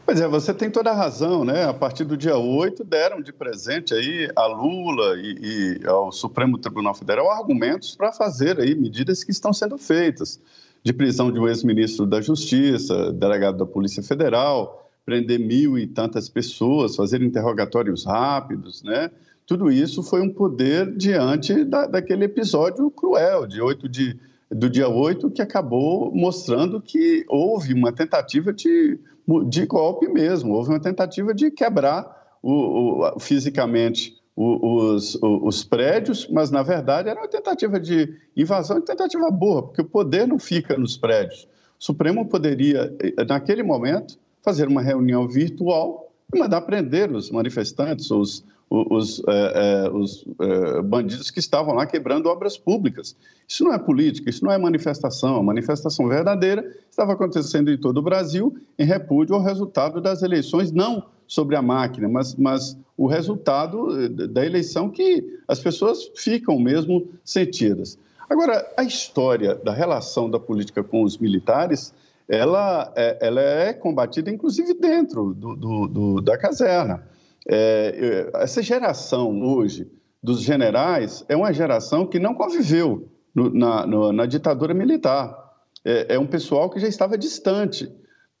Pois 0.05 0.19
é, 0.19 0.27
você 0.27 0.51
tem 0.53 0.71
toda 0.71 0.89
a 0.89 0.95
razão, 0.95 1.45
né? 1.45 1.65
A 1.65 1.73
partir 1.73 2.03
do 2.03 2.17
dia 2.17 2.35
8, 2.35 2.83
deram 2.83 3.21
de 3.21 3.31
presente 3.31 3.93
aí 3.93 4.27
a 4.35 4.47
Lula 4.47 5.15
e, 5.17 5.79
e 5.83 5.87
ao 5.87 6.11
Supremo 6.11 6.57
Tribunal 6.57 6.95
Federal 6.95 7.29
argumentos 7.29 7.95
para 7.95 8.11
fazer 8.11 8.59
aí 8.59 8.73
medidas 8.73 9.23
que 9.23 9.29
estão 9.29 9.53
sendo 9.53 9.77
feitas, 9.77 10.41
de 10.83 10.91
prisão 10.93 11.31
de 11.31 11.39
um 11.39 11.47
ex-ministro 11.47 12.07
da 12.07 12.21
Justiça, 12.21 13.13
delegado 13.13 13.59
da 13.59 13.67
Polícia 13.67 14.01
Federal, 14.01 14.89
prender 15.05 15.39
mil 15.39 15.77
e 15.77 15.85
tantas 15.85 16.27
pessoas, 16.27 16.95
fazer 16.95 17.21
interrogatórios 17.21 18.03
rápidos, 18.03 18.81
né? 18.81 19.11
Tudo 19.49 19.71
isso 19.71 20.03
foi 20.03 20.21
um 20.21 20.31
poder 20.31 20.95
diante 20.95 21.65
da, 21.65 21.87
daquele 21.87 22.25
episódio 22.25 22.91
cruel 22.91 23.47
de 23.47 23.59
8 23.59 23.89
de, 23.89 24.15
do 24.51 24.69
dia 24.69 24.87
8, 24.87 25.31
que 25.31 25.41
acabou 25.41 26.13
mostrando 26.13 26.79
que 26.79 27.25
houve 27.27 27.73
uma 27.73 27.91
tentativa 27.91 28.53
de, 28.53 28.99
de 29.47 29.65
golpe 29.65 30.07
mesmo, 30.07 30.53
houve 30.53 30.69
uma 30.69 30.79
tentativa 30.79 31.33
de 31.33 31.49
quebrar 31.49 32.37
o, 32.43 33.07
o- 33.07 33.19
fisicamente 33.19 34.15
os, 34.35 35.17
os 35.19 35.63
prédios, 35.63 36.27
mas 36.29 36.51
na 36.51 36.61
verdade 36.61 37.09
era 37.09 37.19
uma 37.19 37.27
tentativa 37.27 37.79
de 37.79 38.15
invasão 38.37 38.77
e 38.77 38.81
tentativa 38.83 39.31
burra, 39.31 39.63
porque 39.63 39.81
o 39.81 39.85
poder 39.85 40.27
não 40.27 40.37
fica 40.37 40.77
nos 40.77 40.95
prédios. 40.95 41.47
O 41.79 41.83
Supremo 41.83 42.23
poderia, 42.29 42.95
eh, 43.01 43.25
naquele 43.27 43.63
momento, 43.63 44.15
fazer 44.43 44.67
uma 44.67 44.83
reunião 44.83 45.27
virtual 45.27 46.13
e 46.31 46.37
mandar 46.37 46.61
prender 46.61 47.11
os 47.11 47.31
manifestantes, 47.31 48.11
os, 48.11 48.45
os, 48.69 49.19
eh, 49.27 49.53
eh, 49.85 49.89
os, 49.91 50.25
eh, 50.39 50.81
bandidos 50.83 51.31
que 51.31 51.39
estavam 51.39 51.73
lá 51.73 51.85
quebrando 51.87 52.27
obras 52.27 52.57
públicas. 52.57 53.15
Isso 53.47 53.63
não 53.63 53.73
é 53.73 53.79
política, 53.79 54.29
isso 54.29 54.45
não 54.45 54.51
é 54.51 54.57
manifestação. 54.57 55.37
A 55.37 55.43
manifestação 55.43 56.07
verdadeira 56.07 56.63
estava 56.89 57.13
acontecendo 57.13 57.71
em 57.71 57.77
todo 57.77 57.97
o 57.97 58.01
Brasil 58.03 58.55
em 58.77 58.85
repúdio 58.85 59.33
ao 59.35 59.41
resultado 59.41 59.99
das 59.99 60.21
eleições, 60.21 60.71
não 60.71 61.03
sobre 61.27 61.55
a 61.55 61.61
máquina, 61.61 62.07
mas, 62.07 62.35
mas 62.35 62.77
o 62.97 63.07
resultado 63.07 64.03
eh, 64.03 64.07
da 64.27 64.45
eleição 64.45 64.89
que 64.89 65.39
as 65.47 65.59
pessoas 65.59 66.09
ficam 66.15 66.59
mesmo 66.59 67.07
sentidas. 67.23 67.97
Agora, 68.29 68.71
a 68.77 68.83
história 68.83 69.55
da 69.55 69.73
relação 69.73 70.29
da 70.29 70.39
política 70.39 70.83
com 70.83 71.01
os 71.01 71.17
militares, 71.17 71.91
ela 72.27 72.91
é, 72.95 73.17
ela 73.21 73.41
é 73.41 73.73
combatida 73.73 74.29
inclusive 74.29 74.75
dentro 74.75 75.33
do, 75.33 75.55
do- 75.55 75.87
do- 75.87 76.21
da 76.21 76.37
caserna. 76.37 77.03
É, 77.47 78.29
é, 78.35 78.41
essa 78.43 78.61
geração 78.61 79.41
hoje 79.41 79.89
dos 80.21 80.41
generais 80.41 81.23
é 81.29 81.35
uma 81.35 81.53
geração 81.53 82.05
que 82.05 82.19
não 82.19 82.33
conviveu 82.35 83.07
no- 83.33 83.49
na, 83.53 83.85
no- 83.85 84.11
na 84.11 84.25
ditadura 84.25 84.73
militar. 84.73 85.37
É, 85.85 86.15
é 86.15 86.19
um 86.19 86.27
pessoal 86.27 86.69
que 86.69 86.79
já 86.79 86.87
estava 86.87 87.17
distante 87.17 87.89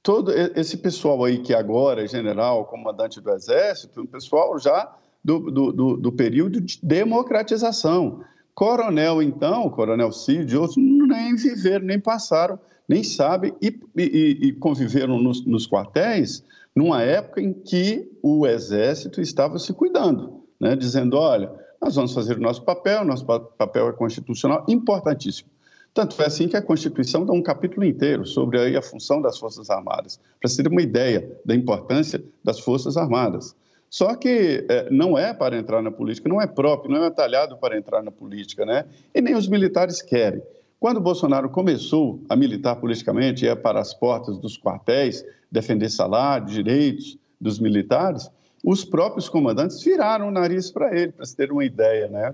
todo 0.03 0.31
esse 0.31 0.77
pessoal 0.77 1.23
aí 1.25 1.39
que 1.39 1.53
agora 1.53 2.03
é 2.03 2.07
general, 2.07 2.65
comandante 2.65 3.19
do 3.21 3.29
Exército, 3.31 4.01
um 4.01 4.05
pessoal 4.05 4.57
já 4.59 4.91
do, 5.23 5.39
do, 5.51 5.71
do, 5.71 5.97
do 5.97 6.11
período 6.11 6.59
de 6.61 6.79
democratização. 6.83 8.21
Coronel, 8.53 9.21
então, 9.21 9.69
Coronel 9.69 10.11
Cid 10.11 10.55
outros, 10.57 10.75
nem 10.77 11.35
viveram, 11.35 11.85
nem 11.85 11.99
passaram, 11.99 12.59
nem 12.87 13.03
sabem, 13.03 13.53
e, 13.61 13.79
e- 13.95 14.37
e 14.47 14.53
conviveram 14.53 15.17
nos, 15.21 15.45
nos 15.45 15.65
quartéis 15.67 16.43
numa 16.75 17.01
época 17.01 17.41
em 17.41 17.53
que 17.53 18.09
o 18.21 18.45
Exército 18.45 19.21
estava 19.21 19.57
se 19.59 19.73
cuidando, 19.73 20.43
né? 20.59 20.75
dizendo, 20.75 21.17
olha, 21.17 21.51
nós 21.81 21.95
vamos 21.95 22.13
fazer 22.13 22.37
o 22.37 22.41
nosso 22.41 22.63
papel, 22.63 23.05
nosso 23.05 23.25
pa- 23.25 23.39
papel 23.39 23.89
é 23.89 23.93
constitucional, 23.93 24.65
importantíssimo. 24.67 25.49
Tanto 25.93 26.21
é 26.21 26.25
assim 26.25 26.47
que 26.47 26.55
a 26.55 26.61
Constituição 26.61 27.25
dá 27.25 27.33
um 27.33 27.41
capítulo 27.41 27.83
inteiro 27.83 28.25
sobre 28.25 28.77
a 28.77 28.81
função 28.81 29.21
das 29.21 29.37
Forças 29.37 29.69
Armadas, 29.69 30.19
para 30.39 30.49
se 30.49 30.61
ter 30.61 30.69
uma 30.69 30.81
ideia 30.81 31.35
da 31.43 31.55
importância 31.55 32.23
das 32.43 32.59
Forças 32.59 32.95
Armadas. 32.95 33.55
Só 33.89 34.15
que 34.15 34.65
eh, 34.69 34.87
não 34.91 35.17
é 35.17 35.33
para 35.33 35.57
entrar 35.57 35.81
na 35.81 35.89
política, 35.89 36.29
não 36.29 36.39
é 36.39 36.45
próprio, 36.45 36.91
não 36.91 37.03
é 37.03 37.09
talhado 37.09 37.57
para 37.57 37.75
entrar 37.75 38.03
na 38.03 38.11
política, 38.11 38.63
né? 38.65 38.85
E 39.15 39.19
nem 39.19 39.35
os 39.35 39.47
militares 39.47 39.99
querem. 39.99 40.43
Quando 40.79 41.01
Bolsonaro 41.01 41.49
começou 41.49 42.21
a 42.29 42.35
militar 42.35 42.75
politicamente, 42.75 43.45
ia 43.45 43.55
para 43.55 43.79
as 43.79 43.93
portas 43.93 44.37
dos 44.37 44.57
quartéis, 44.57 45.25
defender 45.51 45.89
salário, 45.89 46.47
direitos 46.47 47.17
dos 47.39 47.59
militares, 47.59 48.29
os 48.63 48.83
próprios 48.83 49.29
comandantes 49.29 49.81
viraram 49.81 50.27
o 50.27 50.31
nariz 50.31 50.69
para 50.69 50.95
ele, 50.95 51.11
para 51.11 51.25
se 51.25 51.35
ter 51.35 51.51
uma 51.51 51.63
ideia, 51.63 52.07
né? 52.07 52.33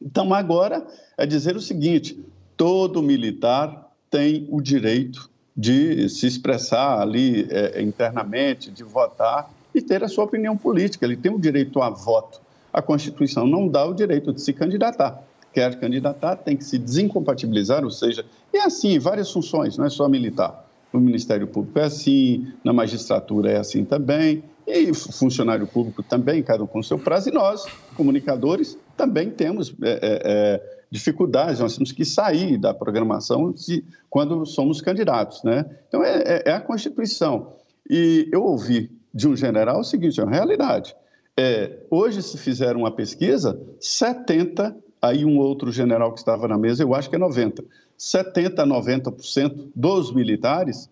Então, 0.00 0.32
agora 0.32 0.86
é 1.16 1.26
dizer 1.26 1.56
o 1.56 1.60
seguinte: 1.60 2.18
todo 2.56 3.02
militar 3.02 3.90
tem 4.10 4.46
o 4.50 4.60
direito 4.60 5.28
de 5.56 6.08
se 6.08 6.26
expressar 6.26 7.00
ali 7.00 7.48
eh, 7.50 7.82
internamente, 7.82 8.70
de 8.70 8.84
votar 8.84 9.50
e 9.74 9.82
ter 9.82 10.04
a 10.04 10.08
sua 10.08 10.24
opinião 10.24 10.56
política. 10.56 11.04
Ele 11.04 11.16
tem 11.16 11.32
o 11.32 11.38
direito 11.38 11.82
a 11.82 11.90
voto. 11.90 12.40
A 12.72 12.80
Constituição 12.80 13.46
não 13.46 13.66
dá 13.66 13.84
o 13.84 13.92
direito 13.92 14.32
de 14.32 14.40
se 14.40 14.52
candidatar. 14.52 15.20
Quer 15.52 15.78
candidatar, 15.80 16.36
tem 16.36 16.56
que 16.56 16.64
se 16.64 16.78
desincompatibilizar, 16.78 17.82
ou 17.82 17.90
seja, 17.90 18.24
é 18.52 18.60
assim, 18.60 18.98
várias 19.00 19.32
funções, 19.32 19.76
não 19.76 19.84
é 19.84 19.90
só 19.90 20.08
militar. 20.08 20.67
No 20.92 21.00
Ministério 21.00 21.46
Público 21.46 21.78
é 21.78 21.84
assim, 21.84 22.52
na 22.64 22.72
magistratura 22.72 23.50
é 23.50 23.58
assim 23.58 23.84
também, 23.84 24.42
e 24.66 24.92
funcionário 24.94 25.66
público 25.66 26.02
também, 26.02 26.42
cada 26.42 26.62
um 26.62 26.66
com 26.66 26.82
seu 26.82 26.98
prazo, 26.98 27.30
e 27.30 27.32
nós, 27.32 27.64
comunicadores, 27.96 28.76
também 28.96 29.30
temos 29.30 29.74
é, 29.82 29.90
é, 29.90 29.98
é, 30.02 30.78
dificuldades, 30.90 31.60
nós 31.60 31.74
temos 31.74 31.90
que 31.90 32.04
sair 32.04 32.58
da 32.58 32.74
programação 32.74 33.56
se, 33.56 33.84
quando 34.10 34.44
somos 34.44 34.82
candidatos. 34.82 35.42
Né? 35.42 35.64
Então, 35.88 36.02
é, 36.02 36.22
é- 36.22 36.42
é 36.46 36.52
a 36.52 36.60
Constituição. 36.60 37.54
E 37.88 38.28
eu 38.30 38.44
ouvi 38.44 38.90
de 39.14 39.26
um 39.26 39.34
general 39.34 39.80
o 39.80 39.84
seguinte, 39.84 40.20
é 40.20 40.24
uma 40.24 40.32
realidade. 40.32 40.94
É, 41.36 41.78
hoje, 41.90 42.22
se 42.22 42.36
fizer 42.36 42.76
uma 42.76 42.90
pesquisa, 42.90 43.58
70, 43.80 44.76
aí 45.00 45.24
um 45.24 45.38
outro 45.38 45.72
general 45.72 46.12
que 46.12 46.18
estava 46.18 46.46
na 46.46 46.58
mesa, 46.58 46.82
eu 46.82 46.94
acho 46.94 47.08
que 47.08 47.16
é 47.16 47.18
90, 47.18 47.64
70 47.98 48.62
a 48.62 48.66
90% 48.66 49.70
dos 49.74 50.14
militares 50.14 50.88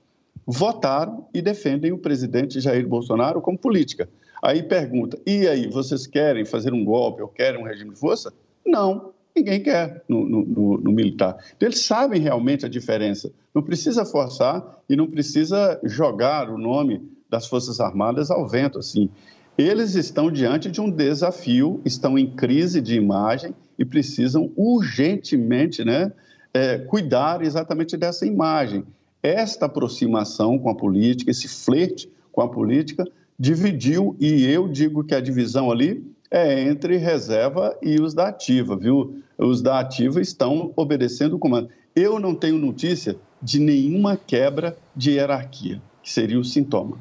votaram 0.46 1.26
e 1.32 1.40
defendem 1.40 1.92
o 1.92 1.98
presidente 1.98 2.60
Jair 2.60 2.86
Bolsonaro 2.86 3.40
como 3.40 3.56
política. 3.56 4.08
Aí 4.42 4.62
pergunta, 4.62 5.18
e 5.26 5.46
aí, 5.48 5.66
vocês 5.68 6.06
querem 6.06 6.44
fazer 6.44 6.72
um 6.74 6.84
golpe 6.84 7.22
ou 7.22 7.28
querem 7.28 7.60
um 7.60 7.64
regime 7.64 7.90
de 7.94 7.98
força? 7.98 8.32
Não, 8.66 9.12
ninguém 9.34 9.62
quer 9.62 10.02
no, 10.08 10.28
no- 10.28 10.44
no- 10.44 10.78
no 10.78 10.92
militar. 10.92 11.36
Então, 11.56 11.68
eles 11.68 11.80
sabem 11.80 12.20
realmente 12.20 12.66
a 12.66 12.68
diferença. 12.68 13.30
Não 13.54 13.62
precisa 13.62 14.04
forçar 14.04 14.82
e 14.88 14.94
não 14.94 15.06
precisa 15.06 15.80
jogar 15.84 16.50
o 16.50 16.58
nome 16.58 17.00
das 17.30 17.46
Forças 17.46 17.80
Armadas 17.80 18.30
ao 18.30 18.46
vento, 18.46 18.78
assim. 18.78 19.08
Eles 19.56 19.94
estão 19.94 20.30
diante 20.30 20.70
de 20.70 20.80
um 20.82 20.90
desafio, 20.90 21.80
estão 21.84 22.18
em 22.18 22.30
crise 22.30 22.80
de 22.80 22.94
imagem 22.96 23.54
e 23.78 23.84
precisam 23.84 24.52
urgentemente 24.54 25.82
né, 25.84 26.12
eh, 26.54 26.78
cuidar 26.78 27.42
exatamente 27.42 27.96
dessa 27.96 28.26
imagem. 28.26 28.84
Esta 29.22 29.66
aproximação 29.66 30.58
com 30.58 30.70
a 30.70 30.74
política, 30.74 31.30
esse 31.30 31.48
flerte 31.48 32.10
com 32.32 32.40
a 32.40 32.48
política, 32.48 33.04
dividiu, 33.38 34.16
e 34.18 34.44
eu 34.46 34.68
digo 34.68 35.04
que 35.04 35.14
a 35.14 35.20
divisão 35.20 35.70
ali 35.70 36.04
é 36.30 36.62
entre 36.62 36.96
reserva 36.96 37.76
e 37.82 38.00
os 38.00 38.14
da 38.14 38.28
ativa, 38.28 38.76
viu? 38.76 39.22
Os 39.38 39.62
da 39.62 39.80
ativa 39.80 40.20
estão 40.20 40.72
obedecendo 40.76 41.36
o 41.36 41.38
comando. 41.38 41.68
Eu 41.94 42.18
não 42.18 42.34
tenho 42.34 42.58
notícia 42.58 43.16
de 43.42 43.58
nenhuma 43.58 44.16
quebra 44.16 44.76
de 44.94 45.12
hierarquia, 45.12 45.80
que 46.02 46.12
seria 46.12 46.38
o 46.38 46.44
sintoma. 46.44 46.98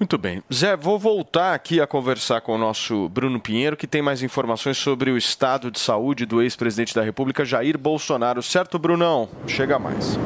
Muito 0.00 0.16
bem. 0.16 0.42
Zé, 0.52 0.74
vou 0.76 0.98
voltar 0.98 1.52
aqui 1.52 1.78
a 1.78 1.86
conversar 1.86 2.40
com 2.40 2.54
o 2.54 2.58
nosso 2.58 3.06
Bruno 3.10 3.38
Pinheiro, 3.38 3.76
que 3.76 3.86
tem 3.86 4.00
mais 4.00 4.22
informações 4.22 4.78
sobre 4.78 5.10
o 5.10 5.18
estado 5.18 5.70
de 5.70 5.78
saúde 5.78 6.24
do 6.24 6.40
ex-presidente 6.40 6.94
da 6.94 7.02
República, 7.02 7.44
Jair 7.44 7.76
Bolsonaro. 7.76 8.42
Certo, 8.42 8.78
Brunão? 8.78 9.28
Chega 9.46 9.78
mais. 9.78 10.18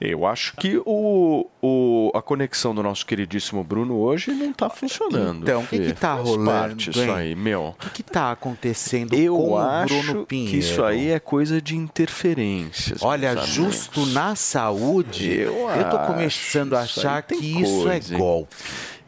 Eu 0.00 0.24
acho 0.26 0.56
que 0.56 0.80
o, 0.86 1.46
o- 1.60 2.10
a 2.14 2.22
conexão 2.22 2.74
do 2.74 2.82
nosso 2.82 3.04
queridíssimo 3.04 3.62
Bruno 3.62 3.98
hoje 3.98 4.32
não 4.32 4.50
está 4.50 4.70
funcionando. 4.70 5.42
Então, 5.42 5.60
o 5.60 5.66
que 5.66 5.78
que 5.78 5.92
tá 5.92 6.16
Faz 6.16 6.26
rolando, 6.28 6.50
parte 6.50 6.88
isso 6.90 7.12
aí, 7.12 7.34
meu. 7.36 7.62
O 7.68 7.74
que, 7.74 7.90
que 7.90 8.02
tá 8.02 8.32
acontecendo 8.32 9.14
Eu 9.14 9.36
com 9.36 9.52
o 9.52 9.84
Bruno 9.84 10.24
Pinheiro? 10.26 10.50
que 10.52 10.56
isso 10.58 10.82
aí 10.82 11.10
é 11.10 11.20
coisa 11.20 11.60
de 11.60 11.76
interferências. 11.76 13.02
Olha, 13.02 13.36
justo 13.44 14.00
amigos. 14.00 14.14
na 14.14 14.34
saúde, 14.34 15.30
eu, 15.32 15.54
tô 15.90 15.96
acho 15.98 16.06
começando 16.06 16.76
a 16.76 16.84
isso 16.84 17.00
achar 17.00 17.22
que 17.22 17.34
isso 17.34 17.82
coisa, 17.84 17.92
é 17.92 17.96
hein? 18.16 18.18
golpe. 18.18 18.56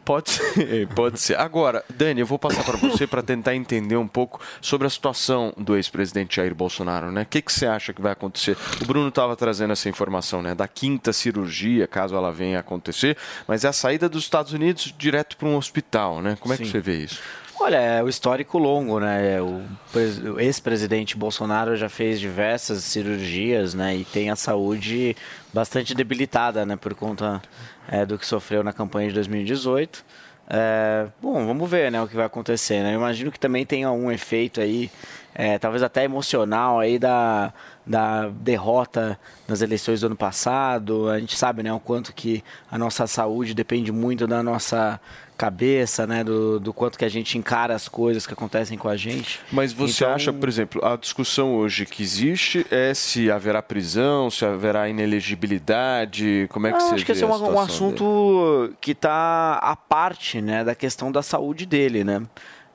Pode 0.05 0.29
ser, 0.31 0.87
pode 0.93 1.19
ser. 1.19 1.39
Agora, 1.39 1.83
Dani, 1.89 2.21
eu 2.21 2.25
vou 2.25 2.37
passar 2.37 2.63
para 2.63 2.77
você 2.77 3.07
para 3.07 3.21
tentar 3.21 3.55
entender 3.55 3.95
um 3.95 4.07
pouco 4.07 4.39
sobre 4.61 4.85
a 4.87 4.89
situação 4.89 5.53
do 5.57 5.75
ex-presidente 5.75 6.35
Jair 6.35 6.53
Bolsonaro, 6.53 7.11
né? 7.11 7.21
O 7.21 7.25
que, 7.25 7.41
que 7.41 7.51
você 7.51 7.65
acha 7.65 7.93
que 7.93 8.01
vai 8.01 8.11
acontecer? 8.11 8.57
O 8.81 8.85
Bruno 8.85 9.09
estava 9.09 9.35
trazendo 9.35 9.71
essa 9.71 9.87
informação, 9.87 10.41
né? 10.41 10.53
Da 10.53 10.67
quinta 10.67 11.13
cirurgia, 11.13 11.87
caso 11.87 12.15
ela 12.15 12.31
venha 12.31 12.57
a 12.57 12.61
acontecer, 12.61 13.17
mas 13.47 13.63
é 13.63 13.69
a 13.69 13.73
saída 13.73 14.09
dos 14.09 14.23
Estados 14.23 14.53
Unidos 14.53 14.93
direto 14.97 15.37
para 15.37 15.47
um 15.47 15.55
hospital, 15.55 16.21
né? 16.21 16.37
Como 16.39 16.53
é 16.53 16.57
que 16.57 16.65
Sim. 16.65 16.71
você 16.71 16.79
vê 16.79 16.97
isso? 16.97 17.21
Olha, 17.59 17.77
é 17.77 18.03
o 18.03 18.09
histórico 18.09 18.57
longo, 18.57 18.99
né? 18.99 19.39
O, 19.41 19.61
pres- 19.91 20.17
o 20.17 20.39
ex-presidente 20.39 21.15
Bolsonaro 21.15 21.75
já 21.75 21.87
fez 21.87 22.19
diversas 22.19 22.83
cirurgias, 22.83 23.73
né? 23.73 23.95
E 23.95 24.03
tem 24.05 24.29
a 24.29 24.35
saúde 24.35 25.15
bastante 25.53 25.93
debilitada, 25.93 26.65
né? 26.65 26.75
Por 26.75 26.93
conta 26.95 27.41
é, 27.87 28.05
do 28.05 28.17
que 28.17 28.25
sofreu 28.25 28.63
na 28.63 28.73
campanha 28.73 29.07
de 29.09 29.13
2018. 29.13 30.03
É, 30.49 31.07
bom, 31.21 31.45
vamos 31.45 31.69
ver, 31.69 31.89
né? 31.91 32.01
O 32.01 32.07
que 32.07 32.15
vai 32.15 32.25
acontecer, 32.25 32.81
né? 32.83 32.91
Eu 32.93 32.97
imagino 32.97 33.31
que 33.31 33.39
também 33.39 33.65
tenha 33.65 33.89
um 33.91 34.11
efeito 34.11 34.59
aí, 34.59 34.91
é, 35.33 35.57
talvez 35.57 35.81
até 35.83 36.03
emocional 36.03 36.79
aí 36.79 36.99
da, 36.99 37.53
da 37.85 38.27
derrota 38.29 39.17
nas 39.47 39.61
eleições 39.61 40.01
do 40.01 40.07
ano 40.07 40.15
passado. 40.17 41.07
A 41.09 41.19
gente 41.19 41.37
sabe, 41.37 41.63
né? 41.63 41.71
O 41.71 41.79
quanto 41.79 42.13
que 42.13 42.43
a 42.69 42.77
nossa 42.77 43.07
saúde 43.07 43.53
depende 43.53 43.91
muito 43.91 44.27
da 44.27 44.43
nossa 44.43 44.99
cabeça, 45.43 46.07
né? 46.07 46.23
Do, 46.23 46.59
do 46.59 46.71
quanto 46.73 46.97
que 46.97 47.03
a 47.03 47.09
gente 47.09 47.37
encara 47.37 47.75
as 47.75 47.87
coisas 47.89 48.25
que 48.25 48.31
acontecem 48.33 48.77
com 48.77 48.87
a 48.87 48.95
gente. 48.95 49.39
Mas 49.51 49.73
você 49.73 50.03
Então- 50.03 50.15
acha, 50.15 50.31
por 50.31 50.47
exemplo, 50.47 50.83
a 50.85 50.95
discussão 50.95 51.55
hoje 51.55 51.85
que 51.85 52.01
existe 52.01 52.65
é 52.71 52.93
se 52.93 53.29
haverá 53.29 53.61
prisão, 53.61 54.29
se 54.31 54.45
haverá 54.45 54.87
inelegibilidade, 54.87 56.47
como 56.49 56.67
é 56.67 56.71
que 56.71 56.77
Ah, 56.77 56.79
você 56.81 56.95
acho 56.95 57.05
que 57.05 57.11
esse 57.11 57.23
é 57.23 57.27
um, 57.27 57.53
um 57.53 57.59
assunto 57.59 58.73
que 58.79 58.91
está 58.91 59.55
à 59.61 59.75
parte 59.75 60.41
né, 60.41 60.63
da 60.63 60.73
questão 60.75 61.11
da 61.11 61.21
saúde 61.21 61.65
dele, 61.65 62.03
né? 62.03 62.21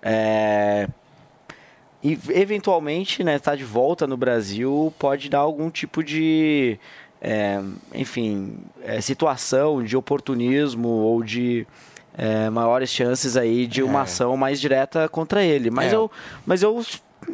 É, 0.02 0.88
E 2.00 2.16
eventualmente, 2.30 3.24
né, 3.24 3.34
estar 3.34 3.56
de 3.56 3.64
volta 3.64 4.06
no 4.06 4.16
Brasil 4.16 4.94
pode 5.00 5.28
dar 5.28 5.40
algum 5.40 5.68
tipo 5.68 6.04
de, 6.04 6.78
é, 7.20 7.60
enfim, 7.92 8.56
é, 8.84 9.00
situação 9.00 9.82
de 9.82 9.96
oportunismo 9.96 10.86
ou 10.88 11.24
de 11.24 11.66
é, 12.18 12.50
maiores 12.50 12.90
chances 12.90 13.36
aí 13.36 13.66
de 13.66 13.82
uma 13.82 14.00
É. 14.00 14.02
ação 14.02 14.36
mais 14.36 14.60
direta 14.60 15.08
contra 15.08 15.42
ele. 15.44 15.70
Mas 15.70 15.92
É. 15.92 15.96
eu, 15.96 16.10
mas 16.44 16.62
eu 16.62 16.84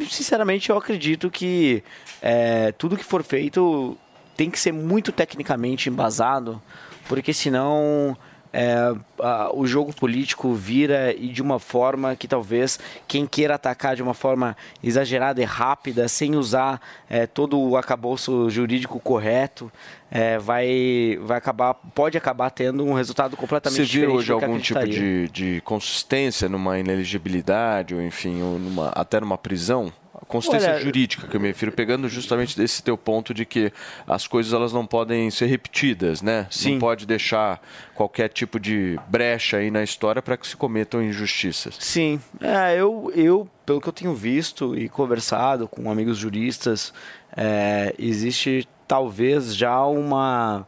sinceramente 0.09 0.71
eu 0.71 0.77
acredito 0.77 1.31
que 1.31 1.83
é, 2.23 2.73
tudo 2.73 2.97
que 2.97 3.05
for 3.05 3.23
feito 3.23 3.97
tem 4.37 4.51
que 4.51 4.59
ser 4.61 4.73
muito 4.73 5.11
tecnicamente 5.13 5.89
embasado, 5.89 6.61
porque 7.09 7.33
senão 7.33 8.17
é, 8.57 8.95
a- 9.21 9.51
o 9.53 9.67
jogo 9.67 9.93
político 9.93 10.55
vira 10.55 11.13
e 11.13 11.27
de 11.29 11.43
uma 11.43 11.59
forma 11.59 12.15
que 12.15 12.29
talvez 12.29 12.79
quem 13.09 13.27
queira 13.27 13.57
atacar 13.57 13.97
de 13.97 14.03
uma 14.03 14.15
forma 14.15 14.57
exagerada 14.81 15.43
e 15.43 15.45
rápida, 15.45 16.07
sem 16.07 16.37
usar 16.37 16.81
é, 17.11 17.27
todo 17.27 17.59
o 17.59 17.77
acabouço 17.77 18.49
jurídico 18.49 19.01
correto, 19.01 19.73
é, 20.15 20.39
vai, 20.39 21.19
vai 21.21 21.39
acabar, 21.39 21.75
pode 21.75 22.17
acabar 22.17 22.49
tendo 22.49 22.85
um 22.85 22.95
resultado 22.95 23.37
completamente 23.37 23.79
Você 23.79 23.85
diferente 23.85 24.17
hoje 24.17 24.33
do 24.33 24.39
que 24.39 24.45
algum 24.45 24.61
tipo 24.61 24.87
de, 24.87 25.29
de 25.29 25.61
consistência 25.63 26.49
numa 26.49 26.79
inelegibilidade, 26.79 27.97
ou 27.97 28.01
enfim, 28.01 28.41
ou 28.41 28.57
numa, 28.57 28.91
até 28.91 29.19
numa 29.19 29.37
prisão? 29.37 29.93
consistência 30.29 30.71
Olha, 30.71 30.81
jurídica 30.81 31.27
que 31.27 31.37
eu 31.37 31.41
me 31.41 31.49
refiro, 31.49 31.71
pegando 31.73 32.09
justamente 32.09 32.57
desse 32.57 32.83
teu 32.83 32.97
ponto 32.97 33.35
de 33.35 33.45
que 33.45 33.73
as 34.07 34.27
coisas 34.27 34.53
elas 34.53 34.73
não 34.73 34.87
podem 34.87 35.31
ser 35.31 35.47
repetidas, 35.47 36.23
né? 36.23 36.47
Sim. 36.51 36.73
Não 36.73 36.79
pode 36.79 37.05
deixar 37.05 37.61
qualquer 37.95 38.29
tipo 38.29 38.59
de 38.59 38.99
brecha 39.09 39.59
aí 39.59 39.71
na 39.71 39.83
história 39.83 40.23
para 40.23 40.37
que 40.37 40.47
se 40.47 40.57
cometam 40.57 41.03
injustiças. 41.03 41.77
Sim, 41.79 42.21
é, 42.41 42.75
eu, 42.75 43.13
eu, 43.15 43.49
pelo 43.67 43.81
que 43.81 43.89
eu 43.89 43.93
tenho 43.93 44.15
visto 44.15 44.77
e 44.77 44.89
conversado 44.89 45.69
com 45.69 45.91
amigos 45.91 46.17
juristas, 46.17 46.95
é, 47.37 47.95
existe 47.99 48.67
talvez 48.87 49.55
já 49.57 49.85
uma, 49.85 50.67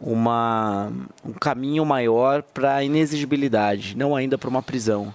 uma, 0.00 0.90
um 1.24 1.32
caminho 1.32 1.84
maior 1.84 2.42
para 2.42 2.76
a 2.76 2.84
inexigibilidade, 2.84 3.96
não 3.96 4.14
ainda 4.14 4.38
para 4.38 4.48
uma 4.48 4.62
prisão. 4.62 5.14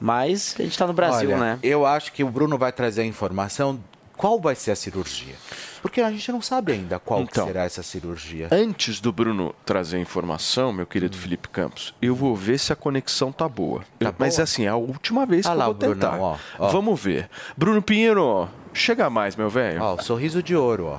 Mas 0.00 0.54
a 0.58 0.62
gente 0.62 0.72
está 0.72 0.86
no 0.86 0.92
Brasil, 0.94 1.30
Olha, 1.30 1.38
né? 1.38 1.58
Eu 1.62 1.84
acho 1.84 2.12
que 2.12 2.24
o 2.24 2.28
Bruno 2.30 2.56
vai 2.56 2.72
trazer 2.72 3.02
a 3.02 3.04
informação 3.04 3.78
qual 4.16 4.38
vai 4.38 4.54
ser 4.54 4.70
a 4.70 4.76
cirurgia. 4.76 5.34
Porque 5.82 6.00
a 6.02 6.10
gente 6.10 6.30
não 6.30 6.42
sabe 6.42 6.72
ainda 6.72 6.98
qual 6.98 7.20
que 7.24 7.32
Então. 7.32 7.46
será 7.46 7.64
essa 7.64 7.82
cirurgia. 7.82 8.48
Antes 8.52 9.00
do 9.00 9.10
Bruno 9.12 9.54
trazer 9.64 9.96
a 9.96 10.00
informação, 10.00 10.72
meu 10.74 10.86
querido 10.86 11.16
Felipe 11.16 11.48
Campos, 11.48 11.94
eu 12.02 12.14
vou 12.14 12.36
ver 12.36 12.58
se 12.58 12.70
a 12.70 12.76
conexão 12.76 13.32
tá 13.32 13.48
boa. 13.48 13.82
Eu- 13.98 14.14
Mas 14.18 14.34
boa? 14.36 14.44
assim, 14.44 14.64
é 14.66 14.68
a 14.68 14.76
última 14.76 15.24
vez 15.24 15.46
Ah 15.46 15.52
que 15.52 15.56
lá 15.56 15.64
eu 15.64 15.68
vou 15.68 15.74
tentar. 15.74 16.10
Brunão, 16.10 16.20
ó, 16.22 16.36
ó. 16.58 16.68
Vamos 16.68 17.00
ver. 17.00 17.30
Bruno 17.56 17.80
Pinheiro, 17.80 18.46
chega 18.74 19.08
mais, 19.08 19.36
meu 19.36 19.48
velho. 19.48 19.82
Ó, 19.82 19.94
o 19.94 20.02
sorriso 20.02 20.42
de 20.42 20.54
ouro, 20.54 20.86
ó. 20.86 20.98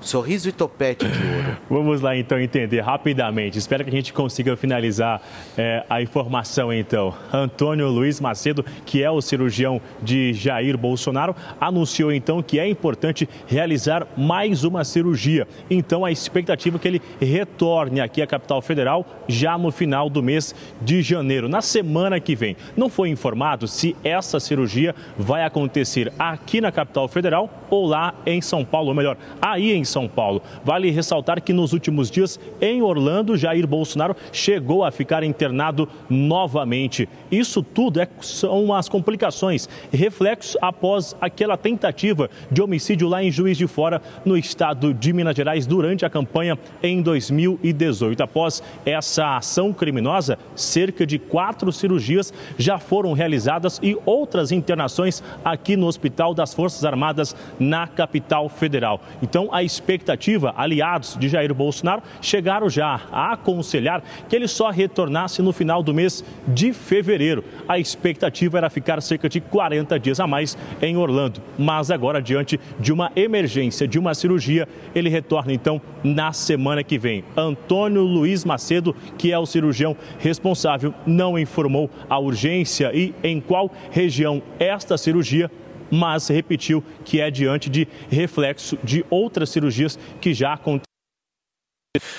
Sorriso 0.00 0.48
e 0.48 0.52
topete 0.52 1.06
de 1.06 1.26
ouro. 1.36 1.56
Vamos 1.68 2.00
lá 2.00 2.16
então 2.16 2.40
entender 2.40 2.80
rapidamente. 2.80 3.58
Espero 3.58 3.84
que 3.84 3.90
a 3.90 3.92
gente 3.92 4.12
consiga 4.12 4.56
finalizar 4.56 5.20
é, 5.56 5.84
a 5.88 6.00
informação 6.00 6.72
então. 6.72 7.14
Antônio 7.32 7.88
Luiz 7.88 8.18
Macedo, 8.18 8.64
que 8.86 9.02
é 9.02 9.10
o 9.10 9.20
cirurgião 9.20 9.80
de 10.02 10.32
Jair 10.32 10.78
Bolsonaro, 10.78 11.36
anunciou 11.60 12.10
então 12.10 12.42
que 12.42 12.58
é 12.58 12.66
importante 12.66 13.28
realizar 13.46 14.06
mais 14.16 14.64
uma 14.64 14.84
cirurgia. 14.84 15.46
Então 15.70 16.04
a 16.04 16.10
expectativa 16.10 16.76
é 16.76 16.80
que 16.80 16.88
ele 16.88 17.02
retorne 17.20 18.00
aqui 18.00 18.22
à 18.22 18.26
capital 18.26 18.62
federal 18.62 19.04
já 19.28 19.58
no 19.58 19.70
final 19.70 20.08
do 20.08 20.22
mês 20.22 20.54
de 20.80 21.02
janeiro, 21.02 21.48
na 21.48 21.60
semana 21.60 22.18
que 22.18 22.34
vem. 22.34 22.56
Não 22.74 22.88
foi 22.88 23.10
informado 23.10 23.68
se 23.68 23.94
essa 24.02 24.40
cirurgia 24.40 24.94
vai 25.18 25.44
acontecer 25.44 26.10
aqui 26.18 26.60
na 26.60 26.72
capital 26.72 27.06
federal 27.06 27.50
ou 27.68 27.86
lá 27.86 28.14
em 28.24 28.40
São 28.40 28.64
Paulo, 28.64 28.88
ou 28.88 28.94
melhor, 28.94 29.16
aí 29.40 29.72
em 29.72 29.84
São 29.90 30.08
Paulo. 30.08 30.40
Vale 30.64 30.90
ressaltar 30.90 31.42
que 31.42 31.52
nos 31.52 31.72
últimos 31.72 32.10
dias, 32.10 32.38
em 32.60 32.80
Orlando, 32.82 33.36
Jair 33.36 33.66
Bolsonaro 33.66 34.16
chegou 34.32 34.84
a 34.84 34.90
ficar 34.90 35.22
internado 35.22 35.88
novamente. 36.08 37.08
Isso 37.30 37.62
tudo 37.62 38.00
é- 38.00 38.08
são 38.20 38.72
as 38.72 38.88
complicações, 38.88 39.68
reflexos 39.92 40.56
após 40.60 41.16
aquela 41.20 41.56
tentativa 41.56 42.30
de 42.50 42.62
homicídio 42.62 43.08
lá 43.08 43.22
em 43.22 43.30
Juiz 43.30 43.58
de 43.58 43.66
Fora, 43.66 44.00
no 44.24 44.36
estado 44.36 44.94
de 44.94 45.12
Minas 45.12 45.36
Gerais, 45.36 45.66
durante 45.66 46.04
a 46.04 46.10
campanha 46.10 46.58
em 46.82 47.02
2018. 47.02 48.22
Após 48.22 48.62
essa 48.84 49.36
ação 49.36 49.72
criminosa, 49.72 50.38
cerca 50.54 51.06
de 51.06 51.18
quatro 51.18 51.72
cirurgias 51.72 52.32
já 52.58 52.78
foram 52.78 53.12
realizadas 53.12 53.80
e 53.82 53.96
outras 54.06 54.52
internações 54.52 55.22
aqui 55.44 55.76
no 55.76 55.86
Hospital 55.86 56.34
das 56.34 56.54
Forças 56.54 56.84
Armadas 56.84 57.34
na 57.58 57.86
capital 57.86 58.48
federal. 58.48 59.00
Então, 59.22 59.48
a 59.52 59.62
expectativa, 59.80 60.54
aliados 60.56 61.16
de 61.18 61.28
Jair 61.28 61.54
Bolsonaro 61.54 62.02
chegaram 62.20 62.68
já 62.68 63.00
a 63.10 63.32
aconselhar 63.32 64.02
que 64.28 64.36
ele 64.36 64.46
só 64.46 64.70
retornasse 64.70 65.40
no 65.40 65.52
final 65.52 65.82
do 65.82 65.94
mês 65.94 66.22
de 66.46 66.72
fevereiro. 66.72 67.42
A 67.66 67.78
expectativa 67.78 68.58
era 68.58 68.68
ficar 68.68 69.00
cerca 69.00 69.28
de 69.28 69.40
40 69.40 69.98
dias 69.98 70.20
a 70.20 70.26
mais 70.26 70.56
em 70.82 70.96
Orlando, 70.96 71.40
mas 71.58 71.90
agora, 71.90 72.20
diante 72.20 72.60
de 72.78 72.92
uma 72.92 73.10
emergência, 73.16 73.88
de 73.88 73.98
uma 73.98 74.14
cirurgia, 74.14 74.68
ele 74.94 75.08
retorna 75.08 75.52
então 75.52 75.80
na 76.04 76.32
semana 76.32 76.84
que 76.84 76.98
vem. 76.98 77.24
Antônio 77.36 78.02
Luiz 78.02 78.44
Macedo, 78.44 78.94
que 79.16 79.32
é 79.32 79.38
o 79.38 79.46
cirurgião 79.46 79.96
responsável, 80.18 80.92
não 81.06 81.38
informou 81.38 81.90
a 82.08 82.18
urgência 82.18 82.90
e 82.94 83.14
em 83.24 83.40
qual 83.40 83.72
região 83.90 84.42
esta 84.58 84.98
cirurgia 84.98 85.50
mas 85.90 86.28
repetiu 86.28 86.82
que 87.04 87.20
é 87.20 87.30
diante 87.30 87.68
de 87.68 87.86
reflexo 88.08 88.78
de 88.82 89.04
outras 89.10 89.50
cirurgias 89.50 89.98
que 90.20 90.32
já 90.32 90.52
aconteceram. 90.52 90.89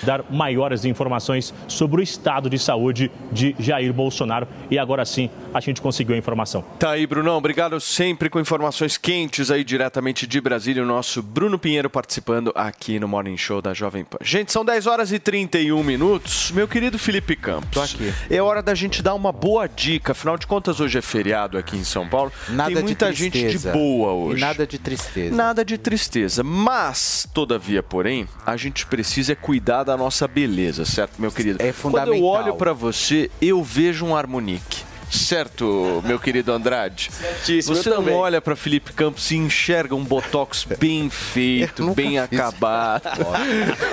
Dar 0.03 0.25
maiores 0.29 0.83
informações 0.83 1.53
sobre 1.65 2.01
o 2.01 2.03
estado 2.03 2.49
de 2.49 2.59
saúde 2.59 3.09
de 3.31 3.55
Jair 3.57 3.93
Bolsonaro. 3.93 4.45
E 4.69 4.77
agora 4.77 5.05
sim 5.05 5.29
a 5.53 5.61
gente 5.61 5.79
conseguiu 5.81 6.13
a 6.13 6.17
informação. 6.17 6.61
Tá 6.77 6.91
aí, 6.91 7.07
Brunão. 7.07 7.37
Obrigado 7.37 7.79
sempre 7.79 8.29
com 8.29 8.37
informações 8.37 8.97
quentes 8.97 9.49
aí 9.49 9.63
diretamente 9.63 10.27
de 10.27 10.41
Brasília. 10.41 10.83
O 10.83 10.85
nosso 10.85 11.21
Bruno 11.23 11.57
Pinheiro 11.57 11.89
participando 11.89 12.51
aqui 12.53 12.99
no 12.99 13.07
Morning 13.07 13.37
Show 13.37 13.61
da 13.61 13.73
Jovem 13.73 14.03
Pan. 14.03 14.17
Gente, 14.21 14.51
são 14.51 14.65
10 14.65 14.87
horas 14.87 15.13
e 15.13 15.19
31 15.19 15.81
minutos. 15.85 16.51
Meu 16.51 16.67
querido 16.67 16.99
Felipe 16.99 17.37
Campos. 17.37 17.69
Tô 17.71 17.81
aqui. 17.81 18.13
É 18.29 18.41
hora 18.41 18.61
da 18.61 18.75
gente 18.75 19.01
dar 19.01 19.13
uma 19.13 19.31
boa 19.31 19.69
dica. 19.69 20.11
Afinal 20.11 20.35
de 20.35 20.47
contas, 20.47 20.81
hoje 20.81 20.97
é 20.97 21.01
feriado 21.01 21.57
aqui 21.57 21.77
em 21.77 21.85
São 21.85 22.09
Paulo. 22.09 22.29
Nada 22.49 22.73
Tem 22.73 22.83
muita 22.83 23.09
de 23.09 23.17
gente 23.23 23.31
de 23.37 23.39
tristeza. 23.39 23.71
boa 23.71 24.11
E 24.11 24.33
hoje. 24.33 24.41
nada 24.41 24.67
de 24.67 24.77
tristeza. 24.77 25.33
Nada 25.33 25.63
de 25.63 25.77
tristeza. 25.77 26.43
Mas, 26.43 27.25
todavia, 27.33 27.81
porém, 27.81 28.27
a 28.45 28.57
gente 28.57 28.85
precisa 28.85 29.31
é 29.31 29.35
cuidar 29.61 29.83
da 29.83 29.95
nossa 29.95 30.27
beleza, 30.27 30.83
certo, 30.85 31.21
meu 31.21 31.31
querido? 31.31 31.61
É 31.61 31.65
Quando 31.65 31.67
eu 31.67 31.73
fundamental. 31.73 32.23
olho 32.23 32.55
pra 32.55 32.73
você, 32.73 33.29
eu 33.39 33.63
vejo 33.63 34.05
um 34.05 34.15
harmonique. 34.15 34.83
Certo, 35.11 36.01
meu 36.05 36.17
querido 36.19 36.51
Andrade? 36.51 37.09
Certíssimo, 37.11 37.75
Você 37.75 37.89
não 37.89 38.13
olha 38.13 38.41
pra 38.41 38.55
Felipe 38.55 38.93
Campos 38.93 39.29
e 39.31 39.35
enxerga 39.35 39.93
um 39.93 40.03
botox 40.03 40.65
bem 40.79 41.09
feito, 41.09 41.91
bem 41.93 42.17
acabado. 42.17 43.03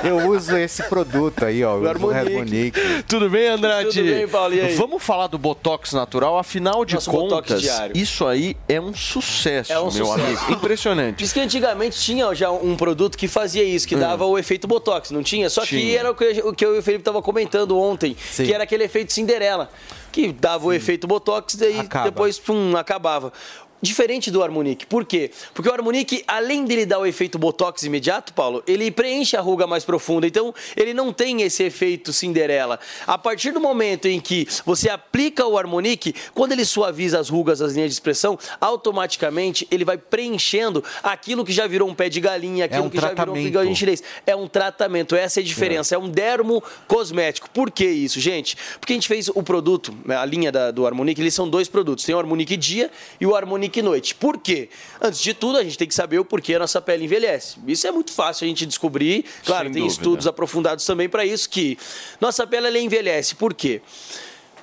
Eu 0.04 0.28
uso 0.30 0.56
esse 0.56 0.82
produto 0.84 1.44
aí, 1.44 1.64
ó. 1.64 1.76
O 1.76 1.88
Harmonique. 1.88 2.18
Harmonique. 2.32 2.80
Tudo 3.08 3.28
bem, 3.28 3.48
Andrade? 3.48 3.88
Tudo 3.90 4.04
bem, 4.04 4.28
Paulo, 4.28 4.54
e 4.54 4.60
aí? 4.60 4.74
Vamos 4.76 5.02
falar 5.02 5.26
do 5.26 5.36
Botox 5.38 5.92
natural, 5.92 6.38
afinal 6.38 6.84
de 6.84 6.94
Nosso 6.94 7.10
Botox 7.10 7.48
contas, 7.48 7.62
diário. 7.62 7.96
isso 7.96 8.26
aí 8.26 8.56
é 8.68 8.80
um 8.80 8.94
sucesso, 8.94 9.72
É 9.72 9.78
um 9.80 9.90
meu 9.92 10.06
sucesso. 10.06 10.24
amigo. 10.24 10.52
Impressionante. 10.52 11.16
Diz 11.18 11.32
que 11.32 11.40
antigamente 11.40 11.98
tinha 11.98 12.32
já 12.34 12.50
um 12.50 12.76
produto 12.76 13.18
que 13.18 13.26
fazia 13.26 13.64
isso, 13.64 13.88
que 13.88 13.96
dava 13.96 14.24
o 14.24 14.38
efeito 14.38 14.68
Botox, 14.68 15.10
não 15.10 15.22
tinha? 15.22 15.50
Só 15.50 15.62
que 15.66 15.76
Hum. 15.76 15.80
Tinha. 15.80 15.98
era 15.98 16.10
o 16.10 16.14
que, 16.14 16.24
o 16.44 16.52
que 16.52 16.64
eu 16.64 16.76
e 16.76 16.78
o 16.78 16.82
Felipe 16.82 17.02
tava 17.04 17.20
comentando 17.20 17.78
ontem, 17.78 18.16
Sim. 18.30 18.44
que 18.46 18.52
era 18.52 18.64
aquele 18.64 18.84
efeito 18.84 19.12
Cinderela, 19.12 19.68
que 20.10 20.32
dava 20.32 20.66
o 20.66 20.72
efeito 20.72 21.06
Botox 21.06 21.54
e 21.54 21.58
daí 21.58 21.80
Acaba. 21.80 22.04
depois 22.10 22.38
pum, 22.38 22.76
acabava. 22.76 23.32
Diferente 23.80 24.30
do 24.30 24.42
Harmonique. 24.42 24.86
Por 24.86 25.04
quê? 25.04 25.30
Porque 25.54 25.68
o 25.68 25.72
Harmonique, 25.72 26.24
além 26.26 26.64
dele 26.64 26.84
dar 26.84 26.98
o 26.98 27.06
efeito 27.06 27.38
Botox 27.38 27.82
imediato, 27.84 28.32
Paulo, 28.32 28.62
ele 28.66 28.90
preenche 28.90 29.36
a 29.36 29.40
ruga 29.40 29.66
mais 29.66 29.84
profunda. 29.84 30.26
Então, 30.26 30.52
ele 30.76 30.92
não 30.92 31.12
tem 31.12 31.42
esse 31.42 31.62
efeito 31.62 32.12
Cinderela. 32.12 32.80
A 33.06 33.16
partir 33.16 33.52
do 33.52 33.60
momento 33.60 34.06
em 34.08 34.18
que 34.20 34.48
você 34.66 34.90
aplica 34.90 35.46
o 35.46 35.56
Harmonique, 35.56 36.14
quando 36.34 36.52
ele 36.52 36.64
suaviza 36.64 37.20
as 37.20 37.28
rugas, 37.28 37.62
as 37.62 37.74
linhas 37.74 37.90
de 37.90 37.94
expressão, 37.94 38.36
automaticamente 38.60 39.66
ele 39.70 39.84
vai 39.84 39.96
preenchendo 39.98 40.82
aquilo 41.02 41.44
que 41.44 41.52
já 41.52 41.66
virou 41.66 41.88
um 41.88 41.94
pé 41.94 42.08
de 42.08 42.20
galinha, 42.20 42.64
aquilo 42.64 42.84
um 42.84 42.90
que 42.90 42.96
já 42.96 43.08
virou 43.08 43.12
um 43.12 43.16
tratamento. 43.16 43.44
bigodinho 43.44 43.76
chinês. 43.76 44.02
É 44.26 44.34
um 44.34 44.48
tratamento, 44.48 45.14
essa 45.14 45.40
é 45.40 45.42
a 45.42 45.44
diferença. 45.44 45.94
É, 45.94 45.98
um 45.98 46.08
dermo 46.08 46.62
cosmético. 46.86 47.48
Por 47.50 47.70
que 47.70 47.84
isso, 47.86 48.18
gente? 48.18 48.56
Porque 48.80 48.92
a 48.92 48.96
gente 48.96 49.08
fez 49.08 49.28
o 49.28 49.42
produto, 49.42 49.94
a 50.08 50.24
linha 50.24 50.50
da- 50.50 50.70
do 50.70 50.86
Harmonique, 50.86 51.20
eles 51.20 51.34
são 51.34 51.48
dois 51.48 51.68
produtos. 51.68 52.04
Tem 52.04 52.14
o 52.14 52.18
Harmonique 52.18 52.56
dia 52.56 52.90
e 53.20 53.26
o 53.26 53.34
Harmonique 53.68 53.82
noite. 53.82 54.14
Por 54.14 54.38
quê? 54.38 54.68
Antes 55.00 55.20
de 55.20 55.34
tudo, 55.34 55.58
a 55.58 55.62
gente 55.64 55.76
tem 55.78 55.86
que 55.86 55.94
saber 55.94 56.18
o 56.18 56.24
porquê 56.24 56.54
a 56.54 56.58
nossa 56.58 56.80
pele 56.80 57.04
envelhece. 57.04 57.56
Isso 57.66 57.86
é 57.86 57.90
muito 57.92 58.12
fácil 58.12 58.44
a 58.44 58.48
gente 58.48 58.64
descobrir. 58.66 59.24
Claro, 59.44 59.64
Sem 59.66 59.72
tem 59.74 59.82
dúvida. 59.82 60.00
estudos 60.00 60.26
aprofundados 60.26 60.84
também 60.84 61.08
para 61.08 61.24
isso 61.24 61.48
que 61.48 61.78
nossa 62.20 62.46
pele 62.46 62.66
ela 62.66 62.78
envelhece. 62.78 63.34
Por 63.34 63.52
quê? 63.54 63.80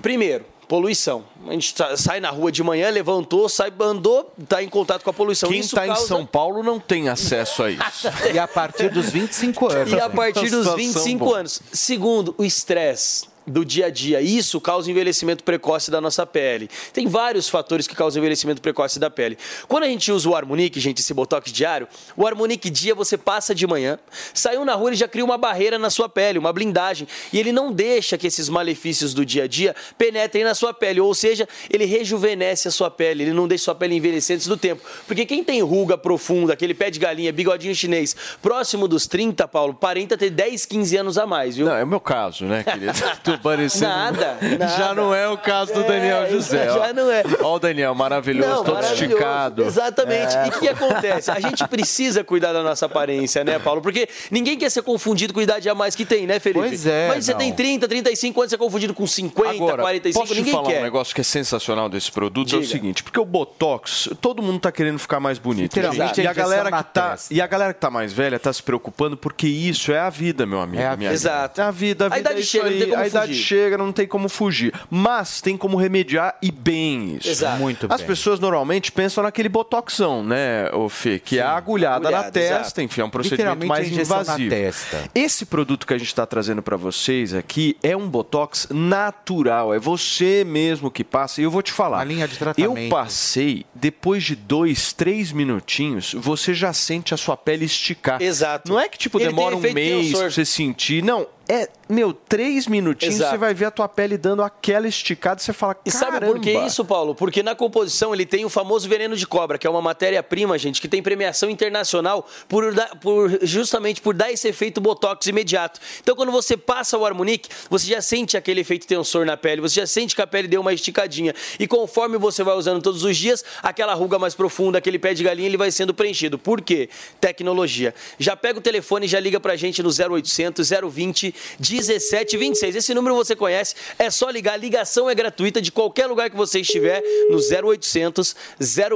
Primeiro, 0.01 0.45
poluição. 0.67 1.23
A 1.47 1.51
gente 1.53 1.73
sa- 1.77 1.95
sai 1.95 2.19
na 2.19 2.29
rua 2.29 2.51
de 2.51 2.63
manhã, 2.63 2.89
levantou, 2.89 3.47
sai, 3.47 3.71
andou, 3.79 4.33
está 4.41 4.61
em 4.63 4.67
contato 4.69 5.03
com 5.03 5.09
a 5.09 5.13
poluição. 5.13 5.49
Quem 5.49 5.59
está 5.59 5.85
em 5.85 5.89
causa- 5.89 6.07
São 6.07 6.25
Paulo 6.25 6.63
não 6.63 6.79
tem 6.79 7.07
acesso 7.07 7.63
a 7.63 7.71
isso. 7.71 7.81
E 8.33 8.39
a 8.39 8.47
partir 8.47 8.89
dos 8.89 9.09
25 9.11 9.71
anos. 9.71 9.93
E 9.93 9.99
a 9.99 10.09
partir 10.09 10.41
dos 10.49 10.65
Situação 10.65 10.75
25 10.77 11.25
boa. 11.25 11.39
anos. 11.39 11.61
Segundo, 11.71 12.33
o 12.37 12.43
estresse 12.43 13.25
do 13.45 13.63
dia 13.63 13.87
a 13.87 13.89
dia. 13.89 14.21
Isso 14.21 14.59
causa 14.59 14.89
envelhecimento 14.89 15.43
precoce 15.43 15.91
da 15.91 16.01
nossa 16.01 16.25
pele. 16.25 16.69
Tem 16.93 17.07
vários 17.07 17.47
fatores 17.49 17.87
que 17.87 17.95
causam 17.95 18.19
envelhecimento 18.19 18.61
precoce 18.61 18.99
da 18.99 19.09
pele. 19.09 19.37
Quando 19.67 19.83
a 19.83 19.87
gente 19.87 20.11
usa 20.11 20.29
o 20.29 20.35
Harmonique, 20.35 20.79
gente, 20.79 20.99
esse 20.99 21.13
botox 21.13 21.51
diário, 21.51 21.87
o 22.15 22.25
Harmonique 22.25 22.69
dia 22.69 22.95
você 22.95 23.17
passa 23.17 23.53
de 23.53 23.65
manhã, 23.67 23.99
saiu 24.33 24.65
na 24.65 24.73
rua, 24.73 24.89
ele 24.89 24.95
já 24.95 25.07
cria 25.07 25.23
uma 25.23 25.37
barreira 25.37 25.77
na 25.77 25.89
sua 25.89 26.09
pele, 26.09 26.39
uma 26.39 26.51
blindagem, 26.51 27.07
e 27.31 27.39
ele 27.39 27.51
não 27.51 27.71
deixa 27.71 28.17
que 28.17 28.27
esses 28.27 28.49
malefícios 28.49 29.13
do 29.13 29.25
dia 29.25 29.43
a 29.43 29.47
dia 29.47 29.75
penetrem 29.97 30.43
na 30.43 30.55
sua 30.55 30.73
pele, 30.73 30.99
ou 30.99 31.13
seja, 31.13 31.47
ele 31.69 31.85
rejuvenesce 31.85 32.67
a 32.67 32.71
sua 32.71 32.89
pele, 32.89 33.23
ele 33.23 33.33
não 33.33 33.47
deixa 33.47 33.65
sua 33.65 33.75
pele 33.75 33.95
envelhecer 33.95 34.35
antes 34.35 34.47
do 34.47 34.57
tempo. 34.57 34.81
Porque 35.07 35.25
quem 35.25 35.43
tem 35.43 35.61
ruga 35.61 35.97
profunda, 35.97 36.53
aquele 36.53 36.73
pé 36.73 36.89
de 36.89 36.99
galinha, 36.99 37.31
bigodinho 37.31 37.75
chinês, 37.75 38.15
próximo 38.41 38.87
dos 38.87 39.07
30, 39.07 39.47
Paulo, 39.47 39.73
parenta 39.73 40.17
ter 40.17 40.29
10, 40.29 40.65
15 40.65 40.97
anos 40.97 41.17
a 41.17 41.25
mais, 41.25 41.55
viu? 41.55 41.65
Não, 41.65 41.75
é 41.75 41.83
o 41.83 41.87
meu 41.87 41.99
caso, 41.99 42.45
né, 42.45 42.63
querido? 42.63 42.93
parecendo. 43.37 43.85
Nada, 43.91 44.37
nada. 44.41 44.67
Já 44.77 44.93
não 44.93 45.13
é 45.13 45.27
o 45.27 45.37
caso 45.37 45.73
do 45.73 45.81
É, 45.81 45.87
Daniel 45.87 46.29
José. 46.29 46.65
já 46.65 46.89
ó. 46.89 46.93
não 46.93 47.11
é. 47.11 47.23
Ó 47.41 47.55
o 47.55 47.59
Daniel, 47.59 47.93
maravilhoso, 47.95 48.49
Não, 48.49 48.63
todo 48.63 48.75
maravilhoso. 48.75 49.03
esticado. 49.05 49.63
Exatamente. 49.65 50.35
É. 50.35 50.45
E 50.45 50.49
o 50.49 50.59
que 50.59 50.67
acontece? 50.67 51.31
A 51.31 51.39
gente 51.39 51.67
precisa 51.67 52.23
cuidar 52.23 52.53
da 52.53 52.61
nossa 52.63 52.85
aparência, 52.85 53.43
né, 53.43 53.59
Paulo? 53.59 53.81
Porque 53.81 54.07
ninguém 54.31 54.57
quer 54.57 54.69
ser 54.69 54.81
confundido 54.81 55.33
com 55.33 55.39
a 55.39 55.43
idade 55.43 55.69
a 55.69 55.75
mais 55.75 55.95
que 55.95 56.05
tem, 56.05 56.25
né, 56.27 56.39
Felipe? 56.39 56.67
Pois 56.67 56.85
é, 56.85 57.07
Mas 57.09 57.25
você 57.25 57.31
não. 57.31 57.39
tem 57.39 57.53
30, 57.53 57.87
35 57.87 58.41
anos, 58.41 58.49
você 58.49 58.55
é 58.55 58.57
confundido 58.59 58.93
com 58.93 59.05
50, 59.07 59.49
Agora, 59.49 59.81
45, 59.83 60.19
posso 60.19 60.33
te 60.33 60.37
ninguém 60.39 60.53
falar 60.53 60.69
quer. 60.69 60.79
um 60.79 60.83
negócio 60.83 61.15
que 61.15 61.21
é 61.21 61.23
sensacional 61.23 61.89
desse 61.89 62.11
produto? 62.11 62.53
É 62.53 62.57
o 62.57 62.61
Diga. 62.61 62.71
seguinte, 62.71 63.03
porque 63.03 63.19
o 63.19 63.25
Botox, 63.25 64.09
todo 64.21 64.41
mundo 64.41 64.59
tá 64.59 64.71
querendo 64.71 64.99
ficar 64.99 65.19
mais 65.19 65.37
bonito. 65.37 65.75
Literalmente, 65.75 66.15
gente. 66.15 66.21
E 66.21 66.27
é 66.27 66.29
a 66.29 66.33
galera 66.33 66.71
que 66.71 66.83
tá, 66.93 67.15
e 67.31 67.41
a 67.41 67.47
galera 67.47 67.73
que 67.73 67.79
tá 67.79 67.89
mais 67.89 68.11
velha 68.13 68.39
tá 68.39 68.51
se 68.51 68.61
preocupando 68.63 69.15
porque 69.17 69.47
isso 69.47 69.91
é 69.91 69.99
a 69.99 70.09
vida, 70.09 70.45
meu 70.45 70.59
amigo. 70.61 70.81
É 70.81 70.87
a 70.87 70.95
minha 70.97 71.09
vida. 71.11 71.13
Exato. 71.13 71.61
É 71.61 71.63
a 71.63 71.71
vida, 71.71 72.05
a 72.05 72.07
A 72.07 72.09
vida 72.09 72.19
idade 72.21 72.37
é 72.37 72.41
isso 72.41 72.51
chega, 72.51 72.63
não 72.65 72.71
aí. 72.71 72.79
tem 72.79 72.89
como 72.89 73.01
A 73.01 73.07
idade 73.07 73.24
fugir. 73.27 73.43
chega, 73.43 73.77
não 73.77 73.91
tem 73.91 74.07
como 74.07 74.27
fugir. 74.29 74.73
Mas 74.89 75.41
tem 75.41 75.57
como 75.57 75.77
remediar 75.77 76.37
e 76.41 76.51
bem 76.51 77.15
isso. 77.17 77.29
Exato. 77.29 77.59
Muito 77.59 77.87
As 77.89 78.01
bem. 78.01 78.07
pessoas 78.07 78.39
normalmente 78.39 78.91
pensam 78.91 79.23
naquele 79.23 79.49
botoxão, 79.49 80.23
né, 80.23 80.69
ô 80.73 80.89
Fê? 80.89 81.19
Que 81.19 81.39
é 81.39 81.41
a 81.41 81.55
agulhada 81.55 82.09
na 82.11 82.17
Agulhada, 82.17 82.31
testa, 82.31 82.61
exato. 82.61 82.81
enfim, 82.81 83.01
é 83.01 83.05
um 83.05 83.09
procedimento 83.09 83.65
mais 83.67 83.87
a 83.87 83.91
injeção 83.91 84.17
na 84.17 84.23
invasivo. 84.23 84.49
testa. 84.49 85.03
Esse 85.13 85.45
produto 85.45 85.85
que 85.87 85.93
a 85.93 85.97
gente 85.97 86.07
está 86.07 86.25
trazendo 86.25 86.61
para 86.61 86.77
vocês 86.77 87.33
aqui 87.33 87.77
é 87.83 87.95
um 87.95 88.07
botox 88.09 88.67
natural, 88.71 89.73
é 89.73 89.79
você 89.79 90.43
mesmo 90.45 90.89
que 90.91 91.03
passa. 91.03 91.41
E 91.41 91.43
eu 91.43 91.51
vou 91.51 91.61
te 91.61 91.71
falar, 91.71 91.97
Uma 91.97 92.03
linha 92.03 92.27
de 92.27 92.33
eu 92.35 92.39
tratamento. 92.39 92.89
passei 92.89 93.65
depois 93.73 94.23
de 94.23 94.35
dois, 94.35 94.93
três 94.93 95.31
minutinhos, 95.31 96.13
você 96.13 96.53
já 96.53 96.73
sente 96.73 97.13
a 97.13 97.17
sua 97.17 97.35
pele 97.37 97.65
esticar. 97.65 98.21
Exato. 98.21 98.69
Não 98.71 98.79
é 98.79 98.87
que 98.87 98.97
tipo 98.97 99.17
Ele 99.19 99.27
demora 99.27 99.55
um 99.55 99.59
mês 99.59 100.11
pra 100.11 100.29
você 100.29 100.45
sentir, 100.45 101.03
não. 101.03 101.27
É, 101.47 101.69
meu, 101.87 102.13
três 102.13 102.65
minutinhos 102.67 103.15
Exato. 103.15 103.31
você 103.31 103.37
vai 103.37 103.53
ver 103.53 103.65
a 103.65 103.71
tua 103.71 103.87
pele 103.87 104.17
dando 104.17 104.41
aquela 104.41 104.87
esticada, 104.87 105.39
você 105.39 105.53
fala, 105.53 105.75
E 105.85 105.91
sabe 105.91 106.13
caramba. 106.13 106.33
por 106.33 106.41
que 106.41 106.51
isso, 106.51 106.83
Paulo? 106.83 107.13
Porque 107.13 107.43
na 107.43 107.53
composição 107.53 108.13
ele 108.13 108.25
tem 108.25 108.43
o 108.43 108.49
famoso 108.49 108.89
veneno 108.89 109.15
de 109.15 109.27
cobra, 109.27 109.57
que 109.57 109.67
é 109.67 109.69
uma 109.69 109.81
matéria-prima, 109.81 110.57
gente, 110.57 110.81
que 110.81 110.87
tem 110.87 111.03
premiação 111.03 111.49
internacional 111.49 112.27
por, 112.49 112.73
por- 113.01 113.39
justamente 113.43 114.01
por 114.01 114.13
dar 114.15 114.31
esse 114.31 114.47
efeito 114.47 114.81
botox 114.81 115.27
imediato. 115.27 115.79
Então, 116.01 116.15
quando 116.15 116.31
você 116.31 116.57
passa 116.57 116.97
o 116.97 117.05
Harmonic, 117.05 117.49
você 117.69 117.87
já 117.87 118.01
sente 118.01 118.35
aquele 118.35 118.61
efeito 118.61 118.87
tensor 118.87 119.25
na 119.25 119.37
pele, 119.37 119.61
você 119.61 119.81
já 119.81 119.87
sente 119.87 120.15
que 120.15 120.21
a 120.21 120.27
pele 120.27 120.47
deu 120.47 120.61
uma 120.61 120.73
esticadinha. 120.73 121.33
E 121.59 121.67
conforme 121.67 122.17
você 122.17 122.43
vai 122.43 122.55
usando 122.55 122.81
todos 122.81 123.03
os 123.03 123.15
dias, 123.15 123.43
aquela 123.61 123.93
ruga 123.93 124.17
mais 124.17 124.33
profunda, 124.33 124.77
aquele 124.79 124.97
pé 124.97 125.13
de 125.13 125.23
galinha, 125.23 125.47
ele 125.47 125.57
vai 125.57 125.69
sendo 125.71 125.93
preenchido. 125.93 126.39
Por 126.39 126.61
quê? 126.61 126.89
Tecnologia. 127.21 127.93
Já 128.17 128.35
pega 128.35 128.59
o 128.59 128.61
telefone 128.61 129.05
e 129.05 129.09
já 129.09 129.19
liga 129.19 129.39
pra 129.39 129.55
gente 129.55 129.83
no 129.83 129.89
0800 129.89 130.69
020 130.91 131.35
1726. 131.75 132.75
Esse 132.75 132.93
número 132.93 133.15
você 133.15 133.35
conhece, 133.35 133.75
é 133.99 134.09
só 134.09 134.29
ligar. 134.29 134.53
A 134.53 134.57
ligação 134.57 135.09
é 135.09 135.15
gratuita 135.15 135.61
de 135.61 135.71
qualquer 135.71 136.07
lugar 136.07 136.29
que 136.29 136.35
você 136.37 136.61
estiver 136.61 137.01
no 137.29 137.37
0800 137.37 138.35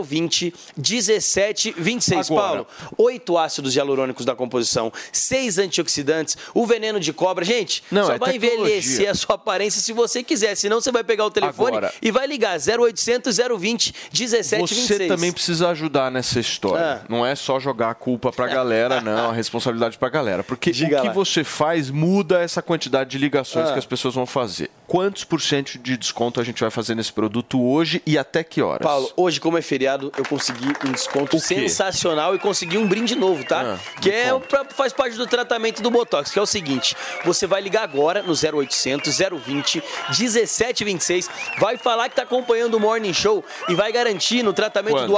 020 0.04 0.54
1726. 0.78 2.32
Agora. 2.32 2.48
Paulo, 2.48 2.68
oito 2.98 3.38
ácidos 3.38 3.76
hialurônicos 3.76 4.26
da 4.26 4.36
composição, 4.36 4.92
seis 5.12 5.58
antioxidantes, 5.58 6.38
o 6.54 6.66
veneno 6.66 7.00
de 7.00 7.12
cobra. 7.12 7.44
Gente, 7.44 7.84
Não, 7.92 8.06
só 8.06 8.14
é 8.14 8.18
vai 8.18 8.34
tecnologia. 8.34 8.78
envelhecer 8.78 9.10
a 9.10 9.14
sua 9.14 9.36
aparência 9.36 9.82
se 9.82 9.92
você 9.94 10.24
quiser. 10.24 10.56
Senão 10.56 10.80
você 10.80 10.92
vai 10.92 11.04
pegar 11.04 11.26
o 11.26 11.32
telefone 11.32 11.78
Agora. 11.78 11.94
e 12.02 12.12
vai 12.12 12.26
ligar 12.28 12.58
0800 12.60 13.38
020 13.38 13.94
1726. 14.14 14.88
Você 15.00 15.08
também 15.08 15.32
precisa 15.32 15.70
ajudar 15.70 16.10
nessa 16.12 16.40
história. 16.40 17.02
Ah. 17.04 17.06
Não 17.10 17.26
é 17.26 17.36
só 17.36 17.60
jogar 17.60 17.90
a 17.92 17.94
culpa 17.96 18.32
pra 18.32 18.48
galera, 18.48 19.02
não, 19.02 19.30
a 19.30 19.34
responsabilidade 19.34 19.98
pra 19.98 20.10
galera. 20.10 20.44
Porque 20.44 20.72
Diga 20.72 20.98
o 21.00 21.02
que 21.02 21.08
lá. 21.08 21.14
você 21.14 21.44
faz 21.44 21.90
muda 21.90 22.42
essa 22.42 22.62
quantidade 22.70 23.10
de 23.10 23.18
ligações 23.18 23.68
Ah. 23.70 23.74
que 23.74 23.80
as 23.80 23.86
pessoas 23.86 24.14
vão 24.14 24.28
fazer. 24.28 24.70
Quantos 24.86 25.24
por 25.24 25.42
cento 25.42 25.78
de 25.80 25.98
desconto 25.98 26.40
a 26.40 26.44
gente 26.44 26.62
vai 26.62 26.70
fazer 26.70 26.94
nesse 26.96 27.12
produto 27.12 27.60
hoje 27.64 28.02
e 28.06 28.16
até 28.18 28.44
que 28.44 28.62
horas? 28.62 28.86
Paulo, 28.86 29.12
hoje, 29.16 29.40
como 29.40 29.58
é 29.58 29.62
feriado, 29.62 30.12
eu 30.18 30.24
consegui 30.26 30.68
um 30.86 30.92
desconto 30.92 31.40
sensacional 31.40 32.36
e 32.36 32.40
consegui 32.40 32.78
um 32.78 32.88
brinde 32.88 33.16
novo, 33.16 33.44
tá? 33.44 33.76
Ah, 33.78 34.00
que 34.02 34.10
é, 34.12 34.34
pra- 34.40 34.66
faz 34.66 34.94
parte 34.94 35.16
do 35.18 35.26
tratamento 35.28 35.82
do 35.82 35.90
Botox, 35.92 36.30
que 36.32 36.38
é 36.40 36.42
o 36.42 36.46
seguinte: 36.46 36.96
você 37.26 37.46
vai 37.48 37.60
ligar 37.62 37.84
agora 37.84 38.22
no 38.24 38.34
0800 38.36 39.16
020 39.46 39.82
1726, 40.18 41.30
vai 41.60 41.78
falar 41.78 42.10
que 42.10 42.16
tá 42.16 42.24
acompanhando 42.24 42.76
o 42.76 42.80
Morning 42.80 43.14
Show 43.14 43.44
e 43.68 43.74
vai 43.76 43.92
garantir 43.92 44.44
no 44.44 44.54
tratamento 44.54 44.94
Quanto? 44.96 45.08
do 45.08 45.18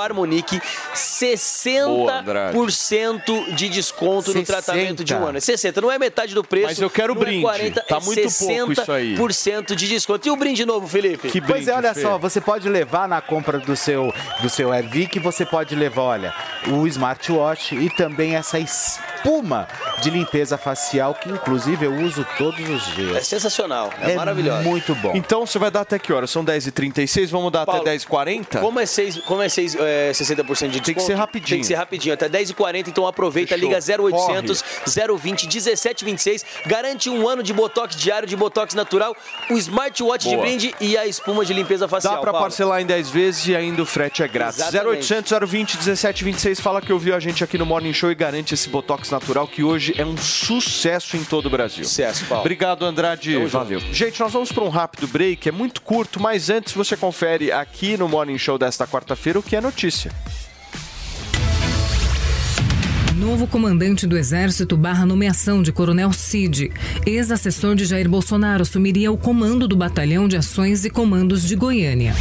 Boa, 1.87 2.19
Andrade. 2.19 2.57
60% 2.57 3.55
de 3.55 3.69
desconto 3.69 4.33
no 4.33 4.39
60. 4.39 4.45
tratamento 4.45 5.03
de 5.03 5.13
um 5.13 5.25
ano. 5.25 5.37
É 5.37 5.41
60, 5.41 5.81
não 5.81 5.91
é 5.91 5.97
metade 5.99 6.33
do 6.33 6.43
preço. 6.43 6.67
Mas 6.67 6.79
eu 6.79 6.89
quero 6.89 7.13
é 7.13 7.15
brinde. 7.41 7.71
40, 7.71 7.81
Tá 7.81 7.97
é 7.97 7.99
muito 7.99 8.21
pouco 8.21 8.71
isso 8.71 8.91
aí. 8.91 9.15
60% 9.15 9.75
de 9.75 9.87
desconto. 9.87 10.27
E 10.27 10.31
o 10.31 10.35
brinde 10.35 10.65
novo, 10.65 10.87
Felipe? 10.87 11.29
Que 11.29 11.41
Pois 11.41 11.67
é, 11.67 11.71
brinde, 11.73 11.87
olha 11.87 11.93
Fê. 11.93 12.01
só, 12.01 12.17
você 12.17 12.39
pode 12.39 12.67
levar 12.69 13.07
na 13.07 13.21
compra 13.21 13.59
do 13.59 13.75
seu 13.75 14.13
do 14.41 14.49
seu 14.49 14.71
Airvic, 14.71 15.19
você 15.19 15.45
pode 15.45 15.75
levar, 15.75 16.01
olha, 16.01 16.33
o 16.67 16.87
smartwatch 16.87 17.75
e 17.75 17.89
também 17.89 18.35
essa 18.35 18.59
espuma 19.23 19.67
de 20.01 20.09
limpeza 20.09 20.57
facial 20.57 21.13
que 21.13 21.29
inclusive 21.29 21.85
eu 21.85 21.93
uso 21.93 22.25
todos 22.37 22.59
os 22.67 22.87
É 22.89 22.95
dias. 22.95 23.27
sensacional, 23.27 23.91
é, 24.01 24.11
É 24.11 24.15
maravilhoso. 24.15 24.63
muito 24.63 24.95
bom. 24.95 25.11
Então 25.15 25.45
você 25.45 25.59
vai 25.59 25.69
dar 25.69 25.81
até 25.81 25.99
que 25.99 26.11
horas? 26.11 26.31
São 26.31 26.43
10h36, 26.43 27.27
vamos 27.29 27.51
dar 27.51 27.65
Paulo, 27.65 27.81
até 27.81 27.95
10h40? 27.95 28.59
Como 28.59 28.79
é, 28.79 28.85
seis, 28.85 29.17
como 29.21 29.41
é 29.41 29.49
seis, 29.49 29.75
é, 29.75 30.11
60% 30.11 30.69
de 30.69 30.79
desconto? 30.79 30.85
Tem 30.85 30.95
que 30.95 31.01
ser 31.01 31.13
rapidinho. 31.13 31.47
Tem 31.49 31.59
que 31.59 31.67
ser 31.67 31.75
rapidinho, 31.75 32.13
até 32.13 32.27
10h40, 32.27 32.87
então 32.87 33.05
aproveita, 33.05 33.55
Fechou. 33.55 33.69
liga 33.69 33.79
0800 33.79 34.63
020 35.21 35.43
1726, 35.47 36.45
garante 36.65 37.09
um 37.09 37.27
ano 37.27 37.43
de 37.43 37.53
Botox 37.53 37.95
diário, 37.95 38.27
de 38.27 38.35
Botox 38.35 38.73
natural, 38.73 39.15
o 39.49 39.53
smartwatch 39.57 40.27
de 40.27 40.35
Boa. 40.35 40.45
brinde 40.47 40.73
e 40.81 40.97
a 40.97 41.05
espuma 41.05 41.45
de 41.45 41.53
limpeza 41.53 41.87
facial, 41.87 42.15
Dá 42.15 42.21
pra 42.21 42.31
Paulo. 42.31 42.45
parcelar 42.47 42.81
em 42.81 42.85
10 42.85 43.09
vezes 43.09 43.47
e 43.47 43.55
ainda 43.55 43.81
o 43.81 43.85
frete 43.85 44.23
é 44.23 44.27
grátis. 44.27 44.59
Exatamente. 44.59 45.13
0800 45.13 45.31
020 45.49 45.75
1726. 45.77 46.59
Fala 46.59 46.81
que 46.81 46.91
ouviu 46.91 47.15
a 47.15 47.19
gente 47.19 47.43
aqui 47.43 47.57
no 47.57 47.65
Morning 47.65 47.93
Show 47.93 48.11
e 48.11 48.15
garante 48.15 48.53
esse 48.53 48.67
Botox 48.69 49.10
natural 49.11 49.47
que 49.47 49.63
hoje 49.63 49.93
é 49.97 50.05
um 50.05 50.17
sucesso 50.17 51.17
em 51.17 51.23
todo 51.23 51.45
o 51.45 51.49
Brasil. 51.49 51.83
Sucesso, 51.83 52.25
Paulo. 52.25 52.41
Obrigado, 52.41 52.85
Andrade. 52.85 53.33
Tamo 53.33 53.45
junto. 53.45 53.51
Valeu. 53.51 53.79
Gente, 53.91 54.19
nós 54.19 54.31
vamos 54.31 54.51
para 54.51 54.63
um 54.63 54.69
rápido 54.69 55.07
break. 55.07 55.47
É 55.47 55.51
muito 55.51 55.81
curto, 55.81 56.19
mas 56.19 56.49
antes 56.49 56.73
você 56.73 56.95
confere 56.97 57.51
aqui 57.51 57.97
no 57.97 58.07
Morning 58.07 58.37
Show 58.37 58.57
desta 58.57 58.87
quarta-feira 58.87 59.39
o 59.39 59.43
que 59.43 59.55
é 59.55 59.61
notícia. 59.61 60.11
Novo 63.21 63.45
comandante 63.45 64.07
do 64.07 64.17
Exército 64.17 64.75
barra 64.75 65.05
nomeação 65.05 65.61
de 65.61 65.71
Coronel 65.71 66.11
Cid. 66.11 66.71
Ex-assessor 67.05 67.75
de 67.75 67.85
Jair 67.85 68.09
Bolsonaro 68.09 68.63
assumiria 68.63 69.11
o 69.11 69.17
comando 69.17 69.67
do 69.67 69.75
Batalhão 69.75 70.27
de 70.27 70.35
Ações 70.35 70.85
e 70.85 70.89
Comandos 70.89 71.47
de 71.47 71.55
Goiânia. 71.55 72.15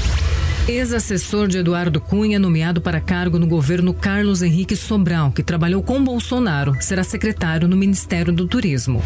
Ex-assessor 0.69 1.49
de 1.49 1.59
Eduardo 1.59 2.01
Cunha, 2.01 2.39
nomeado 2.39 2.81
para 2.81 3.01
cargo 3.01 3.39
no 3.39 3.47
governo 3.47 3.93
Carlos 3.93 4.43
Henrique 4.43 4.77
Sobral, 4.77 5.33
que 5.33 5.43
trabalhou 5.43 5.83
com 5.83 6.03
Bolsonaro, 6.03 6.77
será 6.81 7.03
secretário 7.03 7.67
no 7.67 7.77
Ministério 7.77 8.33
do 8.33 8.47
Turismo. 8.47 9.03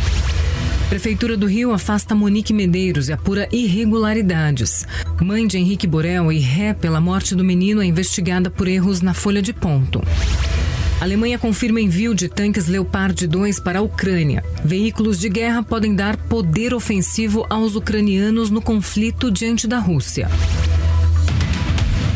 Prefeitura 0.89 1.37
do 1.37 1.47
Rio 1.47 1.73
afasta 1.73 2.15
Monique 2.15 2.53
Medeiros 2.53 3.09
e 3.09 3.13
apura 3.13 3.49
irregularidades. 3.51 4.87
Mãe 5.21 5.47
de 5.47 5.57
Henrique 5.57 5.87
Borel 5.87 6.31
e 6.31 6.39
ré 6.39 6.75
pela 6.75 7.01
morte 7.01 7.35
do 7.35 7.43
menino 7.43 7.81
é 7.81 7.87
investigada 7.87 8.51
por 8.51 8.69
erros 8.69 9.01
na 9.01 9.15
folha 9.15 9.41
de 9.41 9.53
ponto. 9.53 10.03
A 11.01 11.05
Alemanha 11.05 11.39
confirma 11.39 11.81
envio 11.81 12.15
de 12.15 12.29
tanques 12.29 12.69
Leopard 12.69 13.27
2 13.27 13.61
para 13.61 13.79
a 13.79 13.83
Ucrânia. 13.83 14.45
Veículos 14.65 15.19
de 15.19 15.29
guerra 15.29 15.63
podem 15.63 15.95
dar 15.95 16.17
poder 16.17 16.75
ofensivo 16.75 17.47
aos 17.49 17.75
ucranianos 17.75 18.51
no 18.51 18.61
conflito 18.61 19.31
diante 19.31 19.67
da 19.67 19.79
Rússia. 19.79 20.29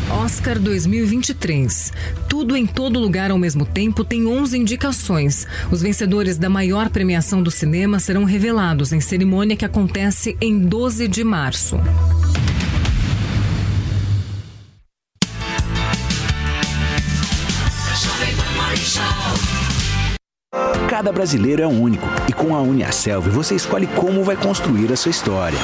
Oscar 0.09 0.57
2023. 0.57 1.93
Tudo 2.27 2.57
em 2.57 2.65
todo 2.65 2.99
lugar 2.99 3.29
ao 3.31 3.37
mesmo 3.37 3.65
tempo 3.65 4.03
tem 4.03 4.25
11 4.25 4.57
indicações. 4.57 5.45
Os 5.71 5.81
vencedores 5.81 6.37
da 6.37 6.49
maior 6.49 6.89
premiação 6.89 7.43
do 7.43 7.51
cinema 7.51 7.99
serão 7.99 8.23
revelados 8.23 8.91
em 8.91 8.99
cerimônia 8.99 9.55
que 9.55 9.65
acontece 9.65 10.35
em 10.41 10.57
12 10.59 11.07
de 11.07 11.23
março. 11.23 11.79
Cada 20.89 21.11
brasileiro 21.11 21.61
é 21.61 21.67
único 21.67 22.05
e 22.27 22.33
com 22.33 22.55
a 22.55 22.61
Uniaselv 22.61 23.29
você 23.29 23.55
escolhe 23.55 23.87
como 23.87 24.23
vai 24.23 24.35
construir 24.35 24.91
a 24.91 24.97
sua 24.97 25.11
história. 25.11 25.59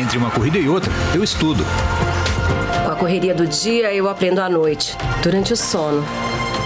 Entre 0.00 0.18
uma 0.18 0.30
corrida 0.30 0.58
e 0.58 0.68
outra, 0.68 0.90
eu 1.14 1.22
estudo. 1.22 1.64
Correria 3.06 3.32
do 3.32 3.46
dia, 3.46 3.94
eu 3.94 4.08
aprendo 4.08 4.40
à 4.40 4.48
noite, 4.48 4.98
durante 5.22 5.52
o 5.52 5.56
sono 5.56 6.04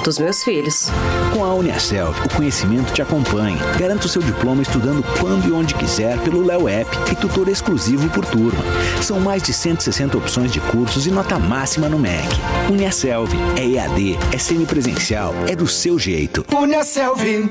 dos 0.03 0.18
meus 0.18 0.43
filhos. 0.43 0.88
Com 1.34 1.45
a 1.45 1.53
Uniaselv, 1.53 2.18
o 2.24 2.34
conhecimento 2.34 2.95
te 2.95 3.03
acompanha. 3.03 3.59
Garanta 3.78 4.07
o 4.07 4.09
seu 4.09 4.22
diploma 4.22 4.62
estudando 4.62 5.05
quando 5.20 5.47
e 5.47 5.53
onde 5.53 5.74
quiser 5.74 6.18
pelo 6.20 6.43
Léo 6.43 6.66
App 6.66 6.91
e 7.12 7.14
tutor 7.14 7.47
exclusivo 7.47 8.09
por 8.09 8.24
turma. 8.24 8.64
São 9.03 9.20
mais 9.20 9.43
de 9.43 9.53
160 9.53 10.16
opções 10.16 10.51
de 10.51 10.61
cursos 10.61 11.07
e 11.07 11.11
nota 11.11 11.38
máxima 11.38 11.91
no 11.91 11.99
MEC. 11.99 12.26
Uniaselv 12.70 13.30
é 13.59 13.66
EAD, 13.76 14.18
é 14.32 14.38
semipresencial, 14.38 15.34
é 15.47 15.55
do 15.55 15.66
seu 15.66 15.99
jeito. 15.99 16.43
Uniaselv. 16.51 17.51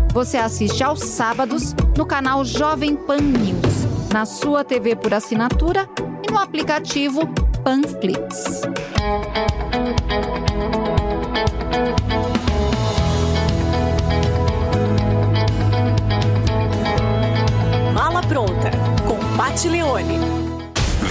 Você 0.13 0.37
assiste 0.37 0.83
aos 0.83 0.99
sábados 0.99 1.73
no 1.97 2.05
canal 2.05 2.43
Jovem 2.43 2.97
Pan 2.97 3.21
News, 3.21 4.11
na 4.11 4.25
sua 4.25 4.61
TV 4.61 4.93
por 4.93 5.13
assinatura 5.13 5.87
e 6.27 6.29
no 6.29 6.37
aplicativo 6.37 7.21
Panflix. 7.63 8.61
Mala 17.93 18.21
Pronta, 18.23 18.69
com 19.07 19.17
Pati 19.37 19.69
Leone. 19.69 20.19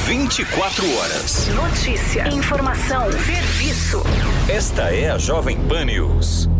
24 0.07 0.85
horas. 0.99 1.49
Notícia, 1.49 2.29
informação, 2.29 3.11
serviço. 3.13 4.03
Esta 4.47 4.95
é 4.95 5.11
a 5.11 5.17
Jovem 5.17 5.59
Pan 5.67 5.87
News. 5.87 6.60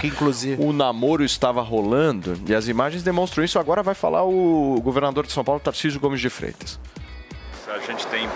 Que 0.00 0.06
inclusive 0.06 0.62
o 0.62 0.72
namoro 0.72 1.22
estava 1.22 1.60
rolando 1.60 2.40
e 2.48 2.54
as 2.54 2.68
imagens 2.68 3.02
demonstram 3.02 3.44
isso. 3.44 3.58
Agora 3.58 3.82
vai 3.82 3.94
falar 3.94 4.24
o 4.24 4.80
governador 4.82 5.26
de 5.26 5.32
São 5.32 5.44
Paulo, 5.44 5.60
Tarcísio 5.60 6.00
Gomes 6.00 6.20
de 6.20 6.30
Freitas. 6.30 6.80
A 7.68 7.78
gente 7.80 8.06
tem 8.08 8.28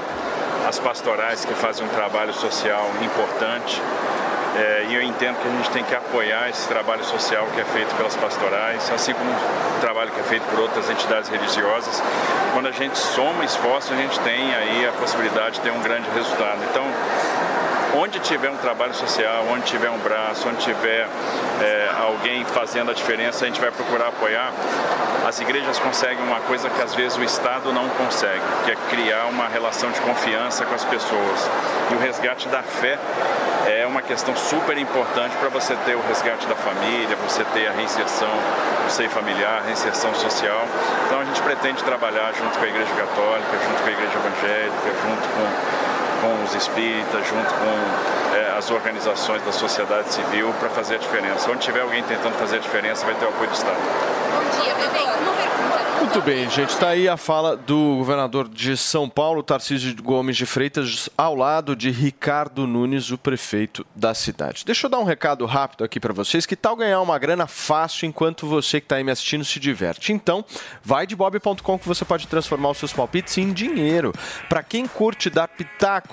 as 0.68 0.78
pastorais 0.78 1.44
que 1.44 1.54
fazem 1.54 1.84
um 1.84 1.88
trabalho 1.88 2.32
social 2.32 2.88
importante. 3.02 3.80
é, 4.56 4.86
e 4.88 4.94
eu 4.94 5.02
entendo 5.02 5.36
que 5.40 5.48
a 5.48 5.50
gente 5.50 5.70
tem 5.70 5.82
que 5.82 5.94
apoiar 5.94 6.48
esse 6.48 6.66
trabalho 6.68 7.04
social 7.04 7.46
que 7.54 7.60
é 7.60 7.64
feito 7.64 7.92
pelas 7.96 8.14
pastorais, 8.16 8.88
assim 8.94 9.12
como 9.12 9.30
o 9.30 9.80
trabalho 9.80 10.12
que 10.12 10.20
é 10.20 10.22
feito 10.22 10.44
por 10.44 10.60
outras 10.60 10.88
entidades 10.88 11.28
religiosas. 11.28 12.00
Quando 12.52 12.68
a 12.68 12.72
gente 12.72 12.96
soma 12.96 13.44
esforço, 13.44 13.92
a 13.92 13.96
gente 13.96 14.18
tem 14.20 14.54
aí 14.54 14.86
a 14.86 14.92
possibilidade 14.92 15.56
de 15.56 15.60
ter 15.62 15.72
um 15.72 15.82
grande 15.82 16.08
resultado. 16.14 16.60
Então, 16.70 16.84
onde 17.94 18.18
tiver 18.20 18.50
um 18.50 18.56
trabalho 18.56 18.94
social, 18.94 19.44
onde 19.50 19.64
tiver 19.64 19.90
um 19.90 19.98
braço, 19.98 20.48
onde 20.48 20.58
tiver 20.58 21.08
é, 21.62 21.90
alguém 22.00 22.44
fazendo 22.44 22.90
a 22.90 22.94
diferença, 22.94 23.44
a 23.44 23.48
gente 23.48 23.60
vai 23.60 23.70
procurar 23.70 24.08
apoiar. 24.08 24.52
As 25.26 25.40
igrejas 25.40 25.78
conseguem 25.78 26.22
uma 26.22 26.40
coisa 26.40 26.68
que 26.68 26.82
às 26.82 26.94
vezes 26.94 27.16
o 27.16 27.22
Estado 27.22 27.72
não 27.72 27.88
consegue, 27.90 28.42
que 28.64 28.72
é 28.72 28.76
criar 28.90 29.26
uma 29.26 29.48
relação 29.48 29.90
de 29.90 30.00
confiança 30.00 30.64
com 30.66 30.74
as 30.74 30.84
pessoas. 30.84 31.50
E 31.90 31.94
o 31.94 31.98
resgate 31.98 32.48
da 32.48 32.62
fé 32.62 32.98
é 33.66 33.86
uma 33.86 34.02
questão 34.02 34.36
super 34.36 34.76
importante 34.76 35.34
para 35.36 35.48
você 35.48 35.74
ter 35.86 35.94
o 35.94 36.02
resgate 36.06 36.46
da 36.46 36.54
família, 36.56 37.16
você 37.26 37.42
ter 37.54 37.68
a 37.68 37.72
reinserção 37.72 38.28
do 38.84 38.92
seio 38.92 39.08
familiar, 39.08 39.60
a 39.62 39.66
reinserção 39.66 40.14
social. 40.14 40.66
Então 41.06 41.20
a 41.20 41.24
gente 41.24 41.40
pretende 41.40 41.82
trabalhar 41.82 42.34
junto 42.34 42.58
com 42.58 42.64
a 42.64 42.68
Igreja 42.68 42.92
Católica, 42.94 43.50
junto 43.64 43.82
com 43.82 43.88
a 43.88 43.92
Igreja 43.92 44.12
Evangélica, 44.18 44.88
junto 45.02 45.28
com 45.28 45.93
com 46.24 46.42
os 46.42 46.54
espíritas, 46.54 47.28
junto 47.28 47.52
com 47.54 48.34
é, 48.34 48.56
as 48.56 48.70
organizações 48.70 49.42
da 49.42 49.52
sociedade 49.52 50.14
civil 50.14 50.54
para 50.58 50.70
fazer 50.70 50.94
a 50.94 50.98
diferença. 50.98 51.50
Onde 51.50 51.60
tiver 51.60 51.82
alguém 51.82 52.02
tentando 52.04 52.34
fazer 52.36 52.56
a 52.56 52.60
diferença, 52.60 53.04
vai 53.04 53.14
ter 53.14 53.26
o 53.26 53.28
apoio 53.28 53.50
do 53.50 53.54
Estado. 53.54 53.76
Bom 53.76 54.62
dia, 54.62 54.74
bebê. 54.74 55.04
Uma 55.04 55.34
pergunta. 55.34 55.74
Muito 56.04 56.20
bem, 56.20 56.48
gente. 56.50 56.68
Está 56.68 56.90
aí 56.90 57.08
a 57.08 57.16
fala 57.16 57.56
do 57.56 57.96
governador 57.96 58.48
de 58.48 58.76
São 58.76 59.08
Paulo, 59.08 59.42
Tarcísio 59.42 59.96
Gomes 60.02 60.36
de 60.36 60.44
Freitas, 60.44 61.08
ao 61.16 61.34
lado 61.34 61.74
de 61.74 61.90
Ricardo 61.90 62.66
Nunes, 62.66 63.10
o 63.10 63.16
prefeito 63.16 63.86
da 63.96 64.12
cidade. 64.12 64.64
Deixa 64.66 64.86
eu 64.86 64.90
dar 64.90 64.98
um 64.98 65.04
recado 65.04 65.46
rápido 65.46 65.82
aqui 65.82 65.98
para 65.98 66.12
vocês. 66.12 66.44
Que 66.46 66.54
tal 66.54 66.76
ganhar 66.76 67.00
uma 67.00 67.18
grana 67.18 67.46
fácil 67.46 68.06
enquanto 68.06 68.46
você 68.46 68.80
que 68.80 68.84
está 68.84 68.96
aí 68.96 69.02
me 69.02 69.10
assistindo 69.10 69.44
se 69.44 69.58
diverte? 69.58 70.12
Então, 70.12 70.44
vai 70.84 71.06
de 71.06 71.16
bob.com 71.16 71.78
que 71.78 71.88
você 71.88 72.04
pode 72.04 72.28
transformar 72.28 72.70
os 72.70 72.78
seus 72.78 72.92
palpites 72.92 73.38
em 73.38 73.52
dinheiro. 73.52 74.12
Para 74.48 74.62
quem 74.62 74.86
curte 74.86 75.30
dar 75.30 75.48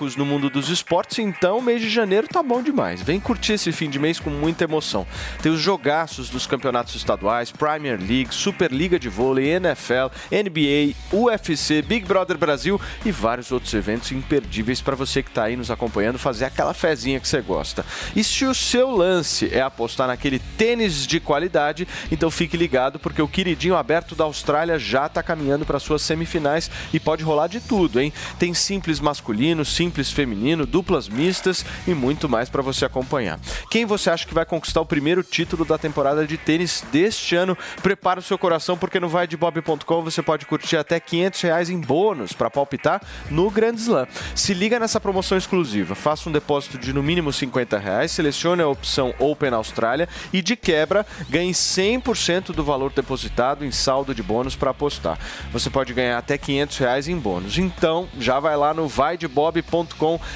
no 0.02 0.26
mundo 0.26 0.50
dos 0.50 0.68
esportes, 0.68 1.20
então 1.20 1.60
mês 1.60 1.80
de 1.80 1.88
janeiro 1.88 2.26
tá 2.26 2.42
bom 2.42 2.60
demais. 2.60 3.00
Vem 3.00 3.20
curtir 3.20 3.52
esse 3.52 3.70
fim 3.70 3.88
de 3.88 3.98
mês 3.98 4.18
com 4.18 4.30
muita 4.30 4.64
emoção. 4.64 5.06
Tem 5.40 5.52
os 5.52 5.60
jogaços 5.60 6.28
dos 6.28 6.46
campeonatos 6.46 6.96
estaduais, 6.96 7.52
Premier 7.52 7.98
League, 7.98 8.34
Superliga 8.34 8.98
de 8.98 9.08
Vôlei, 9.08 9.50
NFL, 9.50 10.10
NBA, 10.30 10.96
UFC, 11.12 11.82
Big 11.82 12.04
Brother 12.04 12.36
Brasil 12.36 12.80
e 13.04 13.12
vários 13.12 13.52
outros 13.52 13.72
eventos 13.74 14.10
imperdíveis 14.10 14.80
para 14.80 14.96
você 14.96 15.22
que 15.22 15.28
está 15.28 15.44
aí 15.44 15.56
nos 15.56 15.70
acompanhando 15.70 16.18
fazer 16.18 16.46
aquela 16.46 16.74
fezinha 16.74 17.20
que 17.20 17.28
você 17.28 17.40
gosta. 17.40 17.86
E 18.16 18.24
se 18.24 18.44
o 18.44 18.54
seu 18.54 18.90
lance 18.90 19.48
é 19.52 19.62
apostar 19.62 20.08
naquele 20.08 20.40
tênis 20.58 21.06
de 21.06 21.20
qualidade, 21.20 21.86
então 22.10 22.30
fique 22.30 22.56
ligado 22.56 22.98
porque 22.98 23.22
o 23.22 23.28
queridinho 23.28 23.76
aberto 23.76 24.16
da 24.16 24.24
Austrália 24.24 24.78
já 24.78 25.06
está 25.06 25.22
caminhando 25.22 25.64
para 25.64 25.78
suas 25.78 26.02
semifinais 26.02 26.70
e 26.92 26.98
pode 26.98 27.22
rolar 27.22 27.46
de 27.46 27.60
tudo, 27.60 28.00
hein? 28.00 28.12
Tem 28.38 28.52
simples 28.52 28.98
masculino, 28.98 29.64
simples 29.64 29.91
feminino, 29.92 30.64
duplas 30.64 31.08
mistas 31.08 31.64
e 31.86 31.94
muito 31.94 32.28
mais 32.28 32.48
para 32.48 32.62
você 32.62 32.84
acompanhar. 32.84 33.38
Quem 33.70 33.84
você 33.84 34.10
acha 34.10 34.26
que 34.26 34.34
vai 34.34 34.44
conquistar 34.44 34.80
o 34.80 34.86
primeiro 34.86 35.22
título 35.22 35.64
da 35.64 35.76
temporada 35.76 36.26
de 36.26 36.36
tênis 36.36 36.84
deste 36.90 37.36
ano? 37.36 37.56
Prepara 37.82 38.20
o 38.20 38.22
seu 38.22 38.38
coração 38.38 38.76
porque 38.76 39.00
no 39.00 39.08
vaidebob.com 39.08 40.02
você 40.02 40.22
pode 40.22 40.46
curtir 40.46 40.76
até 40.76 40.98
500 40.98 41.40
reais 41.42 41.70
em 41.70 41.80
bônus 41.80 42.32
para 42.32 42.50
palpitar 42.50 43.02
no 43.30 43.50
Grand 43.50 43.74
Slam. 43.74 44.06
Se 44.34 44.54
liga 44.54 44.78
nessa 44.78 45.00
promoção 45.00 45.36
exclusiva. 45.36 45.94
Faça 45.94 46.28
um 46.28 46.32
depósito 46.32 46.78
de 46.78 46.92
no 46.92 47.02
mínimo 47.02 47.32
50 47.32 47.78
reais, 47.78 48.12
selecione 48.12 48.62
a 48.62 48.68
opção 48.68 49.14
Open 49.18 49.50
Austrália 49.50 50.08
e 50.32 50.40
de 50.40 50.56
quebra 50.56 51.06
ganhe 51.28 51.52
100% 51.52 52.52
do 52.52 52.64
valor 52.64 52.92
depositado 52.92 53.64
em 53.64 53.70
saldo 53.70 54.14
de 54.14 54.22
bônus 54.22 54.56
para 54.56 54.70
apostar. 54.70 55.18
Você 55.52 55.70
pode 55.70 55.92
ganhar 55.92 56.18
até 56.18 56.38
500 56.38 56.78
reais 56.78 57.08
em 57.08 57.16
bônus. 57.16 57.58
Então, 57.58 58.08
já 58.18 58.38
vai 58.40 58.56
lá 58.56 58.72
no 58.74 58.88
vaidebob.com, 58.88 59.71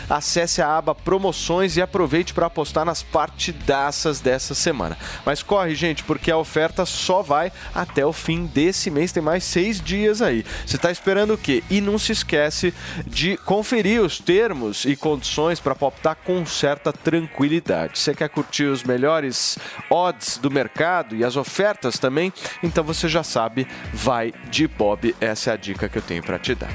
acesse 0.08 0.62
a 0.62 0.76
aba 0.76 0.94
promoções 0.94 1.76
e 1.76 1.82
aproveite 1.82 2.32
para 2.32 2.46
apostar 2.46 2.84
nas 2.84 3.02
partidaças 3.02 4.20
dessa 4.20 4.54
semana. 4.54 4.96
Mas 5.24 5.42
corre, 5.42 5.74
gente, 5.74 6.02
porque 6.04 6.30
a 6.30 6.38
oferta 6.38 6.86
só 6.86 7.22
vai 7.22 7.52
até 7.74 8.04
o 8.04 8.12
fim 8.12 8.46
desse 8.46 8.90
mês. 8.90 9.12
Tem 9.12 9.22
mais 9.22 9.44
seis 9.44 9.80
dias 9.80 10.22
aí. 10.22 10.44
Você 10.64 10.76
está 10.76 10.90
esperando 10.90 11.34
o 11.34 11.38
quê? 11.38 11.62
E 11.70 11.80
não 11.80 11.98
se 11.98 12.12
esquece 12.12 12.72
de 13.06 13.36
conferir 13.38 14.00
os 14.00 14.18
termos 14.18 14.84
e 14.84 14.96
condições 14.96 15.60
para 15.60 15.74
palpitar 15.74 16.16
com 16.24 16.44
certa 16.46 16.92
tranquilidade. 16.92 17.98
Você 17.98 18.14
quer 18.14 18.28
curtir 18.28 18.64
os 18.64 18.82
melhores 18.82 19.58
odds 19.90 20.38
do 20.38 20.50
mercado 20.50 21.14
e 21.14 21.24
as 21.24 21.36
ofertas 21.36 21.98
também? 21.98 22.32
Então 22.62 22.82
você 22.82 23.08
já 23.08 23.22
sabe, 23.22 23.66
vai 23.92 24.32
de 24.50 24.66
Bob. 24.66 25.14
Essa 25.20 25.50
é 25.50 25.54
a 25.54 25.56
dica 25.56 25.88
que 25.88 25.98
eu 25.98 26.02
tenho 26.02 26.22
para 26.22 26.38
te 26.38 26.54
dar. 26.54 26.70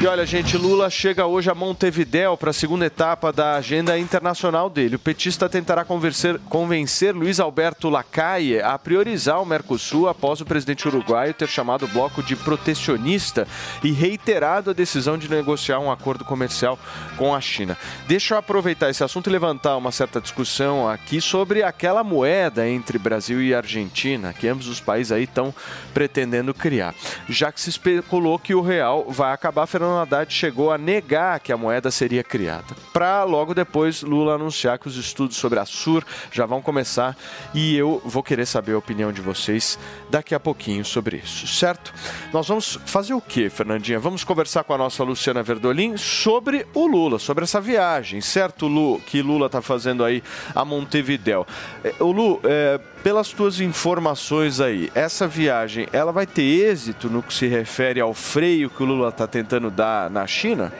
E 0.00 0.06
olha, 0.06 0.24
gente, 0.24 0.56
Lula 0.56 0.88
chega 0.88 1.26
hoje 1.26 1.50
a 1.50 1.54
Montevidéu 1.78 2.36
para 2.36 2.50
a 2.50 2.52
segunda 2.52 2.86
etapa 2.86 3.32
da 3.32 3.54
agenda 3.54 3.96
internacional 3.96 4.68
dele. 4.68 4.96
O 4.96 4.98
petista 4.98 5.48
tentará 5.48 5.84
convencer, 5.84 6.36
convencer 6.48 7.14
Luiz 7.14 7.38
Alberto 7.38 7.88
Lacalle 7.88 8.60
a 8.60 8.76
priorizar 8.76 9.40
o 9.40 9.46
Mercosul 9.46 10.08
após 10.08 10.40
o 10.40 10.44
presidente 10.44 10.88
uruguaio 10.88 11.32
ter 11.32 11.46
chamado 11.46 11.84
o 11.84 11.88
bloco 11.88 12.20
de 12.20 12.34
protecionista 12.34 13.46
e 13.84 13.92
reiterado 13.92 14.70
a 14.70 14.74
decisão 14.74 15.16
de 15.16 15.30
negociar 15.30 15.78
um 15.78 15.88
acordo 15.88 16.24
comercial 16.24 16.76
com 17.16 17.32
a 17.32 17.40
China. 17.40 17.78
Deixa 18.08 18.34
eu 18.34 18.38
aproveitar 18.38 18.90
esse 18.90 19.04
assunto 19.04 19.30
e 19.30 19.32
levantar 19.32 19.76
uma 19.76 19.92
certa 19.92 20.20
discussão 20.20 20.88
aqui 20.88 21.20
sobre 21.20 21.62
aquela 21.62 22.02
moeda 22.02 22.68
entre 22.68 22.98
Brasil 22.98 23.40
e 23.40 23.54
Argentina, 23.54 24.32
que 24.32 24.48
ambos 24.48 24.66
os 24.66 24.80
países 24.80 25.12
aí 25.12 25.22
estão 25.22 25.54
pretendendo 25.94 26.52
criar. 26.52 26.92
Já 27.28 27.52
que 27.52 27.60
se 27.60 27.70
especulou 27.70 28.36
que 28.36 28.52
o 28.52 28.62
real 28.62 29.06
vai 29.08 29.32
acabar, 29.32 29.68
Fernando 29.68 30.00
Haddad 30.00 30.34
chegou 30.34 30.72
a 30.72 30.76
negar 30.76 31.38
que 31.38 31.52
a 31.52 31.56
moeda 31.56 31.67
seria 31.90 32.22
criada. 32.22 32.76
Para 32.92 33.24
logo 33.24 33.54
depois 33.54 34.02
Lula 34.02 34.34
anunciar 34.34 34.78
que 34.78 34.88
os 34.88 34.96
estudos 34.96 35.36
sobre 35.36 35.58
a 35.58 35.64
SUR 35.64 36.04
já 36.30 36.46
vão 36.46 36.60
começar 36.60 37.16
e 37.54 37.76
eu 37.76 38.00
vou 38.04 38.22
querer 38.22 38.46
saber 38.46 38.72
a 38.72 38.78
opinião 38.78 39.12
de 39.12 39.20
vocês 39.20 39.78
daqui 40.10 40.34
a 40.34 40.40
pouquinho 40.40 40.84
sobre 40.84 41.18
isso, 41.18 41.46
certo? 41.46 41.92
Nós 42.32 42.48
vamos 42.48 42.78
fazer 42.86 43.14
o 43.14 43.20
que, 43.20 43.48
Fernandinha? 43.48 43.98
Vamos 43.98 44.24
conversar 44.24 44.64
com 44.64 44.72
a 44.72 44.78
nossa 44.78 45.02
Luciana 45.02 45.42
Verdolim 45.42 45.96
sobre 45.96 46.66
o 46.74 46.86
Lula, 46.86 47.18
sobre 47.18 47.44
essa 47.44 47.60
viagem, 47.60 48.20
certo, 48.20 48.66
Lu, 48.66 49.00
que 49.00 49.22
Lula 49.22 49.46
está 49.46 49.62
fazendo 49.62 50.04
aí 50.04 50.22
a 50.54 50.64
Montevidéu. 50.64 51.46
É, 51.82 51.94
O 52.00 52.12
Lu, 52.12 52.40
é, 52.44 52.78
pelas 53.02 53.28
tuas 53.30 53.60
informações 53.60 54.60
aí, 54.60 54.90
essa 54.94 55.26
viagem, 55.26 55.88
ela 55.92 56.12
vai 56.12 56.26
ter 56.26 56.42
êxito 56.42 57.08
no 57.08 57.22
que 57.22 57.32
se 57.32 57.46
refere 57.46 58.00
ao 58.00 58.14
freio 58.14 58.70
que 58.70 58.82
o 58.82 58.86
Lula 58.86 59.08
está 59.08 59.26
tentando 59.26 59.70
dar 59.70 60.10
na 60.10 60.26
China? 60.26 60.72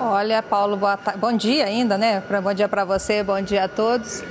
Olha, 0.00 0.42
Paulo, 0.42 0.76
boa 0.76 0.96
ta- 0.96 1.16
bom 1.16 1.32
dia 1.32 1.64
ainda, 1.64 1.98
né? 1.98 2.22
Bom 2.42 2.54
dia 2.54 2.68
para 2.68 2.84
você, 2.84 3.22
bom 3.22 3.40
dia 3.40 3.64
a 3.64 3.68
todos. 3.68 4.22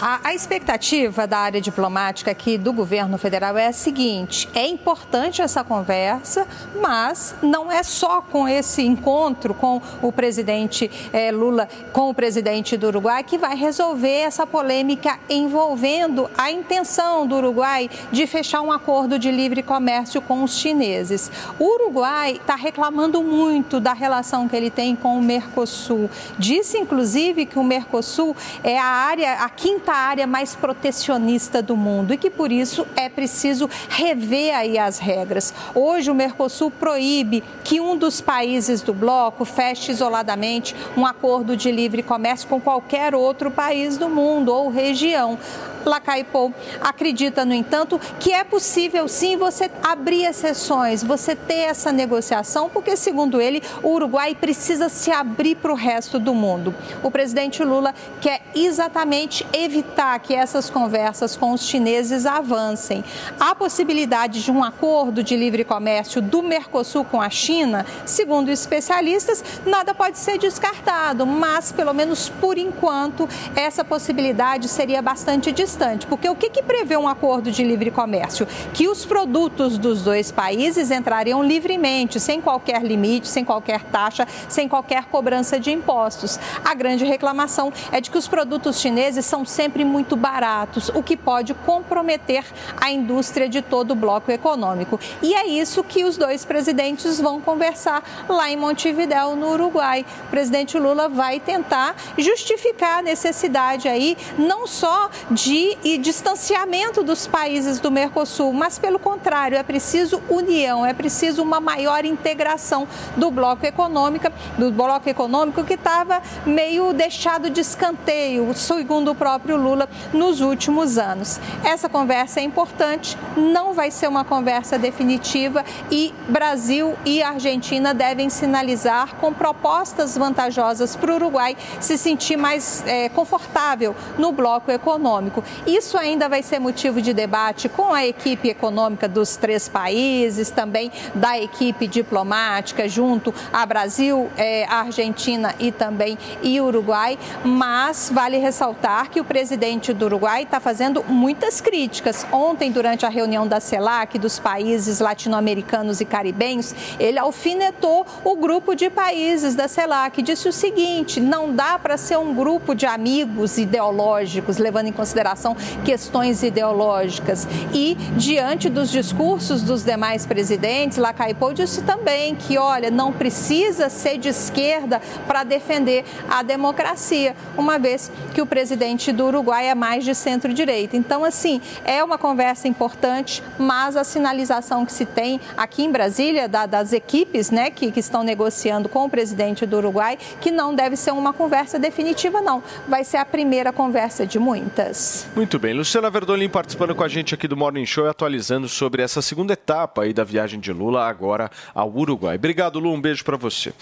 A, 0.00 0.28
a 0.28 0.34
expectativa 0.34 1.26
da 1.26 1.38
área 1.38 1.60
diplomática 1.60 2.30
aqui 2.30 2.56
do 2.56 2.72
governo 2.72 3.18
federal 3.18 3.58
é 3.58 3.66
a 3.66 3.72
seguinte: 3.72 4.48
é 4.54 4.64
importante 4.64 5.42
essa 5.42 5.64
conversa, 5.64 6.46
mas 6.80 7.34
não 7.42 7.70
é 7.70 7.82
só 7.82 8.20
com 8.20 8.46
esse 8.46 8.82
encontro 8.82 9.52
com 9.52 9.82
o 10.00 10.12
presidente 10.12 10.88
eh, 11.12 11.32
Lula, 11.32 11.68
com 11.92 12.10
o 12.10 12.14
presidente 12.14 12.76
do 12.76 12.86
Uruguai, 12.86 13.24
que 13.24 13.36
vai 13.36 13.56
resolver 13.56 14.20
essa 14.20 14.46
polêmica 14.46 15.18
envolvendo 15.28 16.30
a 16.38 16.48
intenção 16.48 17.26
do 17.26 17.34
Uruguai 17.34 17.90
de 18.12 18.24
fechar 18.24 18.60
um 18.60 18.70
acordo 18.70 19.18
de 19.18 19.32
livre 19.32 19.64
comércio 19.64 20.22
com 20.22 20.44
os 20.44 20.56
chineses. 20.56 21.28
O 21.58 21.74
Uruguai 21.74 22.36
está 22.40 22.54
reclamando 22.54 23.20
muito 23.20 23.80
da 23.80 23.94
relação 23.94 24.48
que 24.48 24.54
ele 24.54 24.70
tem 24.70 24.94
com 24.94 25.18
o 25.18 25.22
Mercosul. 25.22 26.08
Disse, 26.38 26.78
inclusive, 26.78 27.46
que 27.46 27.58
o 27.58 27.64
Mercosul 27.64 28.36
é 28.62 28.78
a 28.78 28.84
área, 28.84 29.32
a 29.42 29.48
quinta 29.48 29.87
área 29.92 30.26
mais 30.26 30.54
protecionista 30.54 31.62
do 31.62 31.76
mundo 31.76 32.12
e 32.12 32.16
que 32.16 32.30
por 32.30 32.52
isso 32.52 32.86
é 32.96 33.08
preciso 33.08 33.68
rever 33.88 34.56
aí 34.56 34.78
as 34.78 34.98
regras. 34.98 35.54
Hoje 35.74 36.10
o 36.10 36.14
Mercosul 36.14 36.70
proíbe 36.70 37.42
que 37.64 37.80
um 37.80 37.96
dos 37.96 38.20
países 38.20 38.82
do 38.82 38.92
bloco 38.92 39.44
feche 39.44 39.90
isoladamente 39.92 40.74
um 40.96 41.06
acordo 41.06 41.56
de 41.56 41.70
livre 41.70 42.02
comércio 42.02 42.48
com 42.48 42.60
qualquer 42.60 43.14
outro 43.14 43.50
país 43.50 43.96
do 43.96 44.08
mundo 44.08 44.52
ou 44.52 44.68
região. 44.68 45.38
Lacaipou 45.84 46.52
acredita, 46.80 47.44
no 47.44 47.54
entanto, 47.54 48.00
que 48.18 48.32
é 48.32 48.44
possível 48.44 49.08
sim 49.08 49.36
você 49.36 49.70
abrir 49.82 50.24
exceções, 50.24 51.02
você 51.02 51.34
ter 51.34 51.60
essa 51.60 51.92
negociação, 51.92 52.68
porque, 52.68 52.96
segundo 52.96 53.40
ele, 53.40 53.62
o 53.82 53.90
Uruguai 53.90 54.34
precisa 54.34 54.88
se 54.88 55.10
abrir 55.10 55.54
para 55.54 55.72
o 55.72 55.76
resto 55.76 56.18
do 56.18 56.34
mundo. 56.34 56.74
O 57.02 57.10
presidente 57.10 57.62
Lula 57.64 57.94
quer 58.20 58.42
exatamente 58.54 59.46
evitar 59.52 59.77
que 60.22 60.34
essas 60.34 60.70
conversas 60.70 61.36
com 61.36 61.52
os 61.52 61.62
chineses 61.62 62.26
avancem. 62.26 63.04
A 63.38 63.54
possibilidade 63.54 64.42
de 64.42 64.50
um 64.50 64.62
acordo 64.64 65.22
de 65.22 65.36
livre 65.36 65.64
comércio 65.64 66.22
do 66.22 66.42
Mercosul 66.42 67.04
com 67.04 67.20
a 67.20 67.28
China, 67.28 67.84
segundo 68.06 68.50
especialistas, 68.50 69.44
nada 69.66 69.94
pode 69.94 70.18
ser 70.18 70.38
descartado, 70.38 71.26
mas, 71.26 71.72
pelo 71.72 71.92
menos 71.92 72.28
por 72.28 72.56
enquanto, 72.58 73.28
essa 73.54 73.84
possibilidade 73.84 74.68
seria 74.68 75.02
bastante 75.02 75.52
distante, 75.52 76.06
porque 76.06 76.28
o 76.28 76.34
que, 76.34 76.50
que 76.50 76.62
prevê 76.62 76.96
um 76.96 77.08
acordo 77.08 77.50
de 77.50 77.64
livre 77.64 77.90
comércio? 77.90 78.46
Que 78.72 78.88
os 78.88 79.04
produtos 79.04 79.78
dos 79.78 80.02
dois 80.02 80.30
países 80.30 80.90
entrariam 80.90 81.42
livremente, 81.42 82.20
sem 82.20 82.40
qualquer 82.40 82.82
limite, 82.82 83.28
sem 83.28 83.44
qualquer 83.44 83.82
taxa, 83.84 84.26
sem 84.48 84.68
qualquer 84.68 85.04
cobrança 85.06 85.58
de 85.58 85.70
impostos. 85.70 86.38
A 86.64 86.74
grande 86.74 87.04
reclamação 87.04 87.72
é 87.92 88.00
de 88.00 88.10
que 88.10 88.18
os 88.18 88.28
produtos 88.28 88.80
chineses 88.80 89.24
são 89.24 89.44
sempre 89.44 89.67
muito 89.84 90.16
baratos, 90.16 90.88
o 90.90 91.02
que 91.02 91.16
pode 91.16 91.54
comprometer 91.54 92.44
a 92.80 92.90
indústria 92.90 93.48
de 93.48 93.62
todo 93.62 93.92
o 93.92 93.94
bloco 93.94 94.30
econômico. 94.30 94.98
E 95.22 95.34
é 95.34 95.46
isso 95.46 95.84
que 95.84 96.04
os 96.04 96.16
dois 96.16 96.44
presidentes 96.44 97.20
vão 97.20 97.40
conversar 97.40 98.02
lá 98.28 98.50
em 98.50 98.56
Montevidéu, 98.56 99.36
no 99.36 99.52
Uruguai. 99.52 100.04
O 100.26 100.30
presidente 100.30 100.78
Lula 100.78 101.08
vai 101.08 101.40
tentar 101.40 101.94
justificar 102.16 102.98
a 103.00 103.02
necessidade 103.02 103.88
aí 103.88 104.16
não 104.38 104.66
só 104.66 105.10
de 105.30 105.76
distanciamento 105.98 107.02
dos 107.02 107.26
países 107.26 107.80
do 107.80 107.90
Mercosul, 107.90 108.52
mas 108.52 108.78
pelo 108.78 108.98
contrário, 108.98 109.58
é 109.58 109.62
preciso 109.62 110.22
união, 110.28 110.86
é 110.86 110.92
preciso 110.94 111.42
uma 111.42 111.60
maior 111.60 112.04
integração 112.04 112.86
do 113.16 113.30
bloco 113.30 113.66
econômico, 113.66 114.28
do 114.56 114.70
bloco 114.70 115.08
econômico 115.08 115.64
que 115.64 115.74
estava 115.74 116.22
meio 116.46 116.92
deixado 116.92 117.50
de 117.50 117.60
escanteio, 117.60 118.54
segundo 118.54 119.10
o 119.10 119.14
próprio 119.14 119.56
Lula, 119.58 119.88
nos 120.12 120.40
últimos 120.40 120.98
anos. 120.98 121.40
Essa 121.64 121.88
conversa 121.88 122.40
é 122.40 122.42
importante, 122.42 123.16
não 123.36 123.74
vai 123.74 123.90
ser 123.90 124.08
uma 124.08 124.24
conversa 124.24 124.78
definitiva 124.78 125.64
e 125.90 126.14
Brasil 126.28 126.94
e 127.04 127.22
Argentina 127.22 127.92
devem 127.92 128.30
sinalizar 128.30 129.16
com 129.16 129.32
propostas 129.32 130.16
vantajosas 130.16 130.96
para 130.96 131.12
o 131.12 131.14
Uruguai 131.16 131.56
se 131.80 131.98
sentir 131.98 132.36
mais 132.36 132.82
eh, 132.86 133.08
confortável 133.10 133.94
no 134.16 134.32
bloco 134.32 134.70
econômico. 134.70 135.42
Isso 135.66 135.98
ainda 135.98 136.28
vai 136.28 136.42
ser 136.42 136.58
motivo 136.58 137.02
de 137.02 137.12
debate 137.12 137.68
com 137.68 137.92
a 137.92 138.06
equipe 138.06 138.48
econômica 138.48 139.08
dos 139.08 139.36
três 139.36 139.68
países, 139.68 140.50
também 140.50 140.90
da 141.14 141.38
equipe 141.38 141.86
diplomática, 141.86 142.88
junto 142.88 143.34
a 143.52 143.64
Brasil, 143.66 144.30
eh, 144.36 144.66
Argentina 144.68 145.54
e 145.58 145.72
também 145.72 146.16
e 146.42 146.60
Uruguai. 146.60 147.18
Mas 147.44 148.10
vale 148.12 148.38
ressaltar 148.38 149.10
que 149.10 149.20
o 149.20 149.24
presidente 149.24 149.47
do 149.56 150.04
Uruguai 150.04 150.42
está 150.42 150.58
fazendo 150.58 151.04
muitas 151.04 151.60
críticas. 151.60 152.26
Ontem, 152.32 152.70
durante 152.72 153.06
a 153.06 153.08
reunião 153.08 153.46
da 153.46 153.60
CELAC, 153.60 154.18
dos 154.18 154.38
países 154.38 155.00
latino-americanos 155.00 156.00
e 156.00 156.04
caribenhos, 156.04 156.74
ele 156.98 157.18
alfinetou 157.18 158.06
o 158.24 158.36
grupo 158.36 158.74
de 158.74 158.90
países 158.90 159.54
da 159.54 159.68
CELAC. 159.68 160.22
Disse 160.22 160.48
o 160.48 160.52
seguinte: 160.52 161.20
não 161.20 161.54
dá 161.54 161.78
para 161.78 161.96
ser 161.96 162.18
um 162.18 162.34
grupo 162.34 162.74
de 162.74 162.86
amigos 162.86 163.58
ideológicos, 163.58 164.58
levando 164.58 164.88
em 164.88 164.92
consideração 164.92 165.56
questões 165.84 166.42
ideológicas. 166.42 167.46
E 167.72 167.94
diante 168.16 168.68
dos 168.68 168.90
discursos 168.90 169.62
dos 169.62 169.84
demais 169.84 170.26
presidentes, 170.26 170.98
Lacaipou 170.98 171.52
disse 171.52 171.82
também 171.82 172.34
que, 172.34 172.58
olha, 172.58 172.90
não 172.90 173.12
precisa 173.12 173.88
ser 173.88 174.18
de 174.18 174.28
esquerda 174.28 175.00
para 175.26 175.44
defender 175.44 176.04
a 176.28 176.42
democracia, 176.42 177.36
uma 177.56 177.78
vez 177.78 178.10
que 178.34 178.42
o 178.42 178.46
presidente 178.46 179.12
do 179.12 179.27
Uruguai 179.28 179.68
é 179.68 179.74
mais 179.74 180.04
de 180.04 180.14
centro-direita. 180.14 180.96
Então, 180.96 181.24
assim, 181.24 181.60
é 181.84 182.02
uma 182.02 182.18
conversa 182.18 182.68
importante, 182.68 183.42
mas 183.58 183.96
a 183.96 184.04
sinalização 184.04 184.84
que 184.84 184.92
se 184.92 185.04
tem 185.06 185.40
aqui 185.56 185.84
em 185.84 185.90
Brasília, 185.90 186.48
da, 186.48 186.66
das 186.66 186.92
equipes 186.92 187.50
né, 187.50 187.70
que, 187.70 187.90
que 187.90 188.00
estão 188.00 188.22
negociando 188.22 188.88
com 188.88 189.04
o 189.04 189.10
presidente 189.10 189.66
do 189.66 189.76
Uruguai, 189.76 190.18
que 190.40 190.50
não 190.50 190.74
deve 190.74 190.96
ser 190.96 191.12
uma 191.12 191.32
conversa 191.32 191.78
definitiva, 191.78 192.40
não. 192.40 192.62
Vai 192.86 193.04
ser 193.04 193.18
a 193.18 193.24
primeira 193.24 193.72
conversa 193.72 194.26
de 194.26 194.38
muitas. 194.38 195.26
Muito 195.34 195.58
bem. 195.58 195.74
Luciana 195.74 196.10
Verdolim 196.10 196.48
participando 196.48 196.94
com 196.94 197.04
a 197.04 197.08
gente 197.08 197.34
aqui 197.34 197.46
do 197.46 197.56
Morning 197.56 197.86
Show 197.86 198.06
e 198.06 198.08
atualizando 198.08 198.68
sobre 198.68 199.02
essa 199.02 199.22
segunda 199.22 199.52
etapa 199.52 200.02
aí 200.02 200.12
da 200.12 200.24
viagem 200.24 200.58
de 200.60 200.72
Lula 200.72 201.06
agora 201.06 201.50
ao 201.74 201.90
Uruguai. 201.90 202.36
Obrigado, 202.36 202.78
Lu. 202.78 202.92
Um 202.92 203.00
beijo 203.00 203.24
para 203.24 203.36
você. 203.36 203.72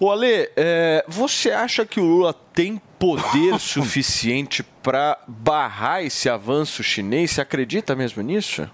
O 0.00 0.10
Ale, 0.10 0.50
é, 0.56 1.04
você 1.08 1.50
acha 1.50 1.84
que 1.84 2.00
o 2.00 2.04
Lula 2.04 2.34
tem 2.54 2.80
poder 2.98 3.58
suficiente 3.60 4.62
para 4.82 5.18
barrar 5.26 6.02
esse 6.02 6.28
avanço 6.28 6.82
chinês? 6.82 7.32
Você 7.32 7.40
acredita 7.40 7.94
mesmo 7.94 8.22
nisso? 8.22 8.70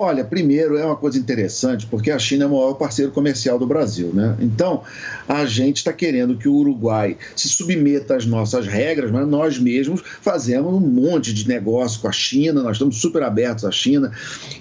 Olha, 0.00 0.22
primeiro 0.22 0.76
é 0.76 0.84
uma 0.84 0.94
coisa 0.94 1.18
interessante, 1.18 1.84
porque 1.84 2.12
a 2.12 2.18
China 2.20 2.44
é 2.44 2.46
o 2.46 2.50
maior 2.50 2.74
parceiro 2.74 3.10
comercial 3.10 3.58
do 3.58 3.66
Brasil, 3.66 4.12
né? 4.14 4.36
Então, 4.38 4.84
a 5.28 5.44
gente 5.44 5.78
está 5.78 5.92
querendo 5.92 6.36
que 6.36 6.48
o 6.48 6.54
Uruguai 6.54 7.16
se 7.34 7.48
submeta 7.48 8.14
às 8.14 8.24
nossas 8.24 8.64
regras, 8.68 9.10
mas 9.10 9.26
nós 9.26 9.58
mesmos 9.58 10.00
fazemos 10.22 10.72
um 10.72 10.78
monte 10.78 11.34
de 11.34 11.48
negócio 11.48 12.00
com 12.00 12.06
a 12.06 12.12
China, 12.12 12.62
nós 12.62 12.76
estamos 12.76 13.00
super 13.00 13.24
abertos 13.24 13.64
à 13.64 13.72
China. 13.72 14.12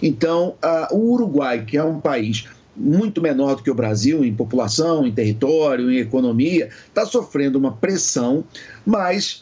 Então, 0.02 0.56
a, 0.60 0.88
o 0.92 1.12
Uruguai, 1.12 1.64
que 1.64 1.78
é 1.78 1.84
um 1.84 2.00
país 2.00 2.46
muito 2.78 3.22
menor 3.22 3.56
do 3.56 3.64
que 3.64 3.72
o 3.72 3.76
Brasil 3.76 4.24
em 4.24 4.34
população, 4.34 5.06
em 5.06 5.12
território, 5.12 5.92
em 5.92 5.98
economia, 5.98 6.70
está 6.88 7.06
sofrendo 7.06 7.58
uma 7.58 7.72
pressão, 7.72 8.44
mas 8.86 9.42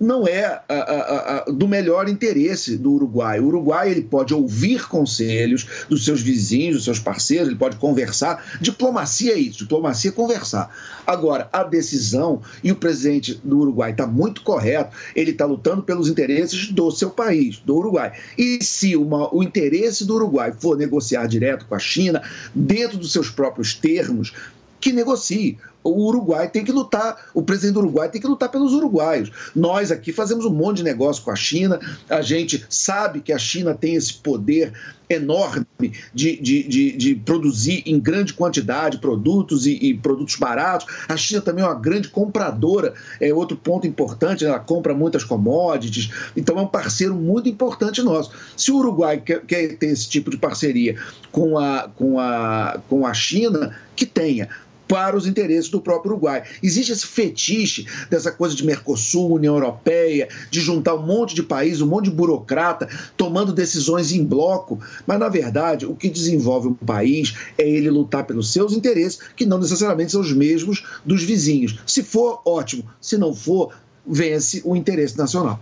não 0.00 0.26
é 0.26 0.62
a, 0.66 0.74
a, 0.74 1.36
a, 1.36 1.44
do 1.50 1.68
melhor 1.68 2.08
interesse 2.08 2.78
do 2.78 2.92
Uruguai. 2.92 3.38
O 3.38 3.46
Uruguai 3.46 3.90
ele 3.90 4.02
pode 4.02 4.32
ouvir 4.32 4.88
conselhos 4.88 5.84
dos 5.88 6.04
seus 6.06 6.22
vizinhos, 6.22 6.76
dos 6.76 6.84
seus 6.84 6.98
parceiros, 6.98 7.48
ele 7.48 7.58
pode 7.58 7.76
conversar. 7.76 8.58
Diplomacia 8.60 9.34
é 9.34 9.38
isso, 9.38 9.58
diplomacia 9.58 10.10
é 10.10 10.14
conversar. 10.14 10.74
Agora, 11.06 11.50
a 11.52 11.62
decisão, 11.62 12.40
e 12.64 12.72
o 12.72 12.76
presidente 12.76 13.38
do 13.44 13.58
Uruguai 13.58 13.90
está 13.90 14.06
muito 14.06 14.42
correto, 14.42 14.96
ele 15.14 15.32
está 15.32 15.44
lutando 15.44 15.82
pelos 15.82 16.08
interesses 16.08 16.68
do 16.72 16.90
seu 16.90 17.10
país, 17.10 17.58
do 17.58 17.76
Uruguai. 17.76 18.12
E 18.38 18.64
se 18.64 18.96
uma, 18.96 19.34
o 19.34 19.42
interesse 19.42 20.06
do 20.06 20.14
Uruguai 20.14 20.52
for 20.58 20.78
negociar 20.78 21.26
direto 21.26 21.66
com 21.66 21.74
a 21.74 21.78
China, 21.78 22.22
dentro 22.54 22.96
dos 22.96 23.12
seus 23.12 23.28
próprios 23.28 23.74
termos, 23.74 24.32
que 24.80 24.92
negocie 24.92 25.58
o 25.82 26.06
Uruguai 26.06 26.48
tem 26.48 26.64
que 26.64 26.72
lutar, 26.72 27.30
o 27.34 27.42
presidente 27.42 27.74
do 27.74 27.80
Uruguai 27.80 28.08
tem 28.08 28.20
que 28.20 28.26
lutar 28.26 28.50
pelos 28.50 28.72
uruguaios. 28.72 29.30
Nós 29.54 29.90
aqui 29.90 30.12
fazemos 30.12 30.44
um 30.44 30.52
monte 30.52 30.78
de 30.78 30.84
negócio 30.84 31.22
com 31.22 31.30
a 31.30 31.36
China, 31.36 31.80
a 32.08 32.20
gente 32.20 32.64
sabe 32.68 33.20
que 33.20 33.32
a 33.32 33.38
China 33.38 33.74
tem 33.74 33.94
esse 33.94 34.14
poder 34.14 34.72
enorme 35.08 35.66
de, 36.14 36.36
de, 36.40 36.62
de, 36.62 36.92
de 36.96 37.14
produzir 37.16 37.82
em 37.84 37.98
grande 37.98 38.32
quantidade 38.32 38.98
produtos 38.98 39.66
e, 39.66 39.72
e, 39.72 39.94
produtos 39.94 40.36
baratos. 40.36 40.86
A 41.08 41.16
China 41.16 41.40
também 41.40 41.64
é 41.64 41.66
uma 41.66 41.74
grande 41.74 42.08
compradora, 42.08 42.94
é 43.20 43.34
outro 43.34 43.56
ponto 43.56 43.86
importante, 43.86 44.44
ela 44.44 44.60
compra 44.60 44.94
muitas 44.94 45.24
commodities, 45.24 46.10
então 46.36 46.56
é 46.58 46.62
um 46.62 46.66
parceiro 46.66 47.14
muito 47.14 47.48
importante 47.48 48.02
nosso. 48.02 48.30
Se 48.56 48.70
o 48.70 48.76
Uruguai 48.76 49.20
quer, 49.20 49.40
quer 49.44 49.76
ter 49.76 49.86
esse 49.86 50.08
tipo 50.08 50.30
de 50.30 50.36
parceria 50.36 50.96
com 51.32 51.58
a, 51.58 51.88
com 51.88 52.20
a, 52.20 52.80
com 52.88 53.04
a 53.04 53.12
China, 53.12 53.76
que 53.96 54.06
tenha 54.06 54.48
para 54.90 55.16
os 55.16 55.24
interesses 55.24 55.70
do 55.70 55.80
próprio 55.80 56.10
Uruguai. 56.10 56.42
Existe 56.60 56.90
esse 56.90 57.06
fetiche 57.06 57.86
dessa 58.10 58.32
coisa 58.32 58.56
de 58.56 58.66
Mercosul, 58.66 59.34
União 59.34 59.54
Europeia, 59.54 60.28
de 60.50 60.60
juntar 60.60 60.96
um 60.96 61.06
monte 61.06 61.32
de 61.32 61.44
países, 61.44 61.80
um 61.80 61.86
monte 61.86 62.06
de 62.06 62.10
burocrata 62.10 62.88
tomando 63.16 63.52
decisões 63.52 64.10
em 64.10 64.24
bloco, 64.24 64.80
mas 65.06 65.20
na 65.20 65.28
verdade 65.28 65.86
o 65.86 65.94
que 65.94 66.10
desenvolve 66.10 66.66
um 66.66 66.74
país 66.74 67.36
é 67.56 67.68
ele 67.68 67.88
lutar 67.88 68.24
pelos 68.24 68.52
seus 68.52 68.72
interesses, 68.72 69.20
que 69.36 69.46
não 69.46 69.58
necessariamente 69.58 70.10
são 70.10 70.22
os 70.22 70.32
mesmos 70.32 70.84
dos 71.04 71.22
vizinhos. 71.22 71.78
Se 71.86 72.02
for, 72.02 72.42
ótimo. 72.44 72.82
Se 73.00 73.16
não 73.16 73.32
for, 73.32 73.72
vence 74.04 74.60
o 74.64 74.74
interesse 74.74 75.16
nacional. 75.16 75.60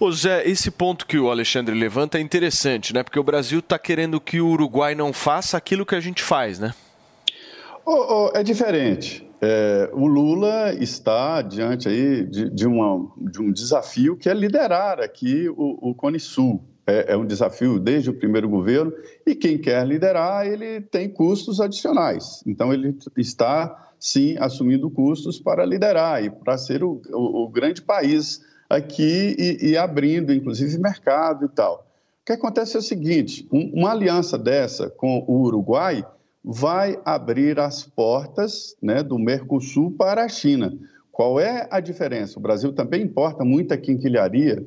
Ô 0.00 0.10
Zé, 0.10 0.42
esse 0.44 0.72
ponto 0.72 1.06
que 1.06 1.18
o 1.18 1.30
Alexandre 1.30 1.72
levanta 1.72 2.18
é 2.18 2.20
interessante, 2.20 2.92
né? 2.92 3.04
Porque 3.04 3.20
o 3.20 3.22
Brasil 3.22 3.60
está 3.60 3.78
querendo 3.78 4.20
que 4.20 4.40
o 4.40 4.48
Uruguai 4.48 4.96
não 4.96 5.12
faça 5.12 5.56
aquilo 5.56 5.86
que 5.86 5.94
a 5.94 6.00
gente 6.00 6.20
faz, 6.20 6.58
né? 6.58 6.74
Oh, 7.88 8.26
oh, 8.32 8.36
é 8.36 8.42
diferente. 8.42 9.24
É, 9.40 9.88
o 9.92 10.08
Lula 10.08 10.74
está 10.74 11.40
diante 11.40 11.88
aí 11.88 12.26
de, 12.26 12.50
de, 12.50 12.66
uma, 12.66 13.08
de, 13.16 13.40
um 13.40 13.52
desafio 13.52 14.16
que 14.16 14.28
é 14.28 14.34
liderar 14.34 14.98
aqui 14.98 15.48
o, 15.50 15.90
o 15.90 15.94
Cone 15.94 16.18
Sul. 16.18 16.64
É, 16.84 17.12
é, 17.12 17.16
um 17.16 17.24
desafio 17.24 17.78
desde 17.78 18.10
o 18.10 18.14
primeiro 18.14 18.48
governo 18.48 18.92
e 19.24 19.36
quem 19.36 19.56
quer 19.56 19.86
liderar 19.86 20.46
ele 20.46 20.80
tem 20.80 21.08
custos 21.08 21.60
adicionais. 21.60 22.42
Então 22.44 22.72
ele 22.72 22.96
está 23.16 23.90
sim 24.00 24.36
assumindo 24.38 24.90
custos 24.90 25.38
para 25.38 25.64
liderar 25.64 26.24
e 26.24 26.30
para 26.30 26.58
ser 26.58 26.82
o, 26.82 27.00
o, 27.10 27.44
o 27.44 27.48
grande 27.48 27.82
país 27.82 28.40
aqui 28.68 29.36
e, 29.38 29.70
e, 29.70 29.76
abrindo 29.76 30.32
inclusive 30.32 30.76
mercado 30.78 31.44
e 31.44 31.48
tal. 31.48 31.86
O 32.22 32.26
que 32.26 32.32
acontece 32.32 32.74
é 32.76 32.80
o 32.80 32.82
seguinte: 32.82 33.46
um, 33.52 33.70
uma 33.74 33.92
aliança 33.92 34.36
dessa 34.36 34.90
com 34.90 35.24
o 35.28 35.42
Uruguai 35.42 36.04
vai 36.48 36.96
abrir 37.04 37.58
as 37.58 37.82
portas 37.82 38.76
né, 38.80 39.02
do 39.02 39.18
Mercosul 39.18 39.90
para 39.90 40.22
a 40.22 40.28
China. 40.28 40.78
Qual 41.10 41.40
é 41.40 41.66
a 41.72 41.80
diferença? 41.80 42.38
O 42.38 42.42
Brasil 42.42 42.72
também 42.72 43.02
importa 43.02 43.44
muita 43.44 43.76
quinquilharia. 43.76 44.64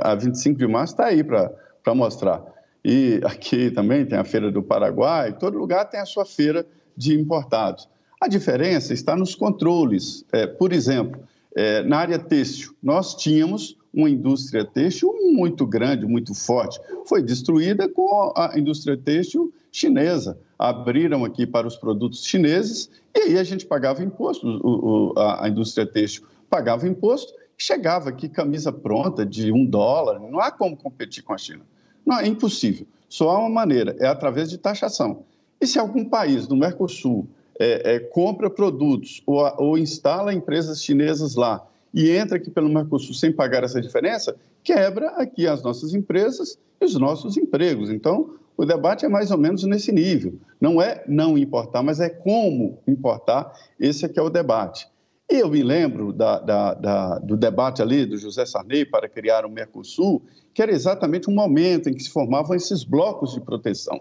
A 0.00 0.16
25 0.16 0.58
de 0.58 0.66
março 0.66 0.94
está 0.94 1.06
aí 1.06 1.22
para 1.22 1.94
mostrar. 1.94 2.42
E 2.84 3.20
aqui 3.22 3.70
também 3.70 4.04
tem 4.04 4.18
a 4.18 4.24
Feira 4.24 4.50
do 4.50 4.60
Paraguai, 4.60 5.36
todo 5.38 5.56
lugar 5.56 5.84
tem 5.84 6.00
a 6.00 6.04
sua 6.04 6.24
feira 6.24 6.66
de 6.96 7.14
importados. 7.14 7.88
A 8.20 8.26
diferença 8.26 8.92
está 8.92 9.14
nos 9.14 9.36
controles. 9.36 10.24
É, 10.32 10.48
por 10.48 10.72
exemplo, 10.72 11.22
é, 11.54 11.82
na 11.84 11.98
área 11.98 12.18
têxtil, 12.18 12.74
nós 12.82 13.14
tínhamos 13.14 13.76
uma 13.94 14.10
indústria 14.10 14.64
têxtil 14.64 15.14
muito 15.32 15.64
grande, 15.64 16.06
muito 16.06 16.34
forte. 16.34 16.80
Foi 17.06 17.22
destruída 17.22 17.88
com 17.88 18.32
a 18.36 18.58
indústria 18.58 18.96
têxtil 18.96 19.52
chinesa 19.70 20.36
abriram 20.60 21.24
aqui 21.24 21.46
para 21.46 21.66
os 21.66 21.74
produtos 21.74 22.22
chineses 22.22 22.90
e 23.14 23.20
aí 23.20 23.38
a 23.38 23.42
gente 23.42 23.64
pagava 23.64 24.04
imposto, 24.04 24.46
o, 24.46 25.14
o, 25.14 25.18
a, 25.18 25.46
a 25.46 25.48
indústria 25.48 25.86
têxtil 25.86 26.26
pagava 26.50 26.86
imposto, 26.86 27.32
chegava 27.56 28.10
aqui 28.10 28.28
camisa 28.28 28.70
pronta 28.70 29.24
de 29.24 29.50
um 29.50 29.64
dólar, 29.64 30.20
não 30.20 30.38
há 30.38 30.50
como 30.50 30.76
competir 30.76 31.22
com 31.22 31.32
a 31.32 31.38
China. 31.38 31.62
Não, 32.04 32.18
é 32.18 32.26
impossível. 32.26 32.86
Só 33.08 33.30
há 33.30 33.38
uma 33.38 33.48
maneira, 33.48 33.96
é 33.98 34.06
através 34.06 34.50
de 34.50 34.58
taxação. 34.58 35.24
E 35.58 35.66
se 35.66 35.78
algum 35.78 36.04
país 36.04 36.46
do 36.46 36.54
Mercosul 36.54 37.26
é, 37.58 37.94
é, 37.94 37.98
compra 37.98 38.50
produtos 38.50 39.22
ou, 39.24 39.42
ou 39.56 39.78
instala 39.78 40.34
empresas 40.34 40.82
chinesas 40.82 41.36
lá 41.36 41.66
e 41.92 42.10
entra 42.10 42.36
aqui 42.36 42.50
pelo 42.50 42.68
Mercosul 42.68 43.14
sem 43.14 43.32
pagar 43.32 43.64
essa 43.64 43.80
diferença, 43.80 44.36
quebra 44.62 45.08
aqui 45.12 45.46
as 45.46 45.62
nossas 45.62 45.94
empresas 45.94 46.58
e 46.80 46.84
os 46.84 46.94
nossos 46.96 47.38
empregos. 47.38 47.90
Então, 47.90 48.34
o 48.60 48.66
debate 48.66 49.06
é 49.06 49.08
mais 49.08 49.30
ou 49.30 49.38
menos 49.38 49.64
nesse 49.64 49.90
nível. 49.90 50.34
Não 50.60 50.82
é 50.82 51.02
não 51.08 51.38
importar, 51.38 51.82
mas 51.82 51.98
é 51.98 52.10
como 52.10 52.78
importar. 52.86 53.54
Esse 53.78 54.04
é 54.04 54.08
que 54.08 54.18
é 54.18 54.22
o 54.22 54.28
debate. 54.28 54.86
E 55.30 55.36
eu 55.36 55.48
me 55.48 55.62
lembro 55.62 56.12
da, 56.12 56.38
da, 56.38 56.74
da, 56.74 57.18
do 57.20 57.38
debate 57.38 57.80
ali 57.80 58.04
do 58.04 58.18
José 58.18 58.44
Sarney 58.44 58.84
para 58.84 59.08
criar 59.08 59.46
o 59.46 59.50
Mercosul, 59.50 60.20
que 60.52 60.60
era 60.60 60.72
exatamente 60.72 61.30
um 61.30 61.34
momento 61.34 61.88
em 61.88 61.94
que 61.94 62.02
se 62.02 62.10
formavam 62.10 62.54
esses 62.54 62.84
blocos 62.84 63.32
de 63.32 63.40
proteção. 63.40 63.98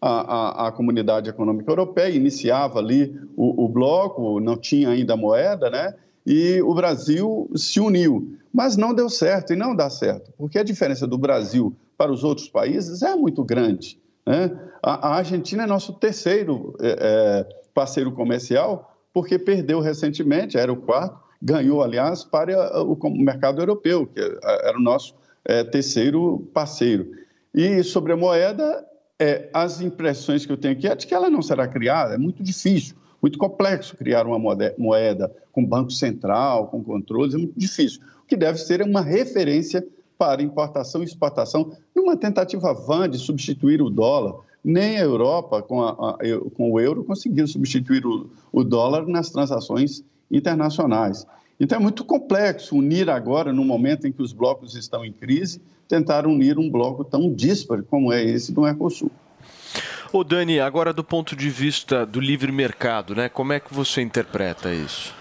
A, 0.00 0.08
a, 0.08 0.68
a 0.68 0.72
comunidade 0.72 1.28
econômica 1.28 1.70
europeia 1.70 2.16
iniciava 2.16 2.78
ali 2.78 3.14
o, 3.36 3.66
o 3.66 3.68
bloco, 3.68 4.40
não 4.40 4.56
tinha 4.56 4.88
ainda 4.88 5.18
moeda, 5.18 5.68
né? 5.68 5.92
e 6.24 6.60
o 6.62 6.74
Brasil 6.74 7.50
se 7.54 7.78
uniu. 7.78 8.38
Mas 8.52 8.74
não 8.74 8.94
deu 8.94 9.10
certo 9.10 9.52
e 9.52 9.56
não 9.56 9.76
dá 9.76 9.90
certo, 9.90 10.32
porque 10.38 10.58
a 10.58 10.62
diferença 10.62 11.06
do 11.06 11.18
Brasil 11.18 11.76
para 11.98 12.12
os 12.12 12.22
outros 12.22 12.48
países 12.48 13.02
é 13.02 13.16
muito 13.16 13.44
grande. 13.44 14.00
Né? 14.24 14.56
A, 14.80 15.08
a, 15.08 15.16
Argentina 15.16 15.64
é 15.64 15.66
nosso 15.66 15.92
terceiro 15.94 16.76
é, 16.80 16.96
é, 17.00 17.56
parceiro 17.74 18.12
comercial, 18.12 18.96
porque 19.12 19.36
perdeu 19.38 19.80
recentemente, 19.80 20.56
era 20.56 20.72
o 20.72 20.76
quarto, 20.76 21.18
ganhou, 21.42 21.82
aliás, 21.82 22.22
para 22.22 22.82
o, 22.82 22.92
o 22.92 23.10
mercado 23.18 23.60
europeu, 23.60 24.06
que 24.06 24.20
era 24.20 24.78
o 24.78 24.80
nosso 24.80 25.14
é, 25.44 25.64
terceiro 25.64 26.48
parceiro. 26.54 27.10
E 27.52 27.82
sobre 27.82 28.12
a 28.12 28.16
moeda, 28.16 28.86
é, 29.18 29.48
as 29.52 29.80
impressões 29.80 30.46
que 30.46 30.52
eu 30.52 30.56
tenho 30.56 30.74
aqui 30.74 30.86
é 30.86 30.94
de 30.94 31.06
que 31.06 31.14
ela 31.14 31.28
não 31.28 31.42
será 31.42 31.66
criada, 31.66 32.14
é 32.14 32.18
muito 32.18 32.42
difícil, 32.42 32.94
muito 33.20 33.38
complexo 33.38 33.96
criar 33.96 34.24
uma 34.26 34.38
moeda 34.78 35.34
com 35.50 35.66
banco 35.66 35.90
central, 35.90 36.68
com 36.68 36.84
controles, 36.84 37.34
é 37.34 37.38
muito 37.38 37.58
difícil. 37.58 38.00
O 38.22 38.26
que 38.26 38.36
deve 38.36 38.58
ser 38.58 38.80
é 38.80 38.84
uma 38.84 39.00
referência 39.00 39.84
para 40.18 40.42
importação 40.42 41.00
e 41.00 41.04
exportação, 41.04 41.72
numa 41.94 42.16
tentativa 42.16 42.74
vã 42.74 43.08
de 43.08 43.16
substituir 43.16 43.80
o 43.80 43.88
dólar. 43.88 44.34
Nem 44.64 44.98
a 44.98 45.02
Europa, 45.02 45.62
com, 45.62 45.80
a, 45.80 45.90
a, 45.90 46.18
com 46.54 46.72
o 46.72 46.80
euro, 46.80 47.04
conseguiu 47.04 47.46
substituir 47.46 48.04
o, 48.04 48.28
o 48.52 48.64
dólar 48.64 49.06
nas 49.06 49.30
transações 49.30 50.04
internacionais. 50.30 51.24
Então 51.60 51.78
é 51.78 51.80
muito 51.80 52.04
complexo 52.04 52.76
unir 52.76 53.08
agora, 53.08 53.52
no 53.52 53.64
momento 53.64 54.06
em 54.06 54.12
que 54.12 54.20
os 54.20 54.32
blocos 54.32 54.74
estão 54.74 55.04
em 55.04 55.12
crise, 55.12 55.62
tentar 55.88 56.26
unir 56.26 56.58
um 56.58 56.68
bloco 56.68 57.04
tão 57.04 57.32
dísparo 57.32 57.84
como 57.84 58.12
é 58.12 58.22
esse 58.22 58.52
do 58.52 58.62
Mercosul. 58.62 59.10
Ô 60.12 60.24
Dani, 60.24 60.58
agora 60.58 60.92
do 60.92 61.04
ponto 61.04 61.36
de 61.36 61.48
vista 61.50 62.04
do 62.04 62.20
livre 62.20 62.50
mercado, 62.50 63.14
né? 63.14 63.28
Como 63.28 63.52
é 63.52 63.60
que 63.60 63.72
você 63.72 64.00
interpreta 64.00 64.72
isso? 64.72 65.14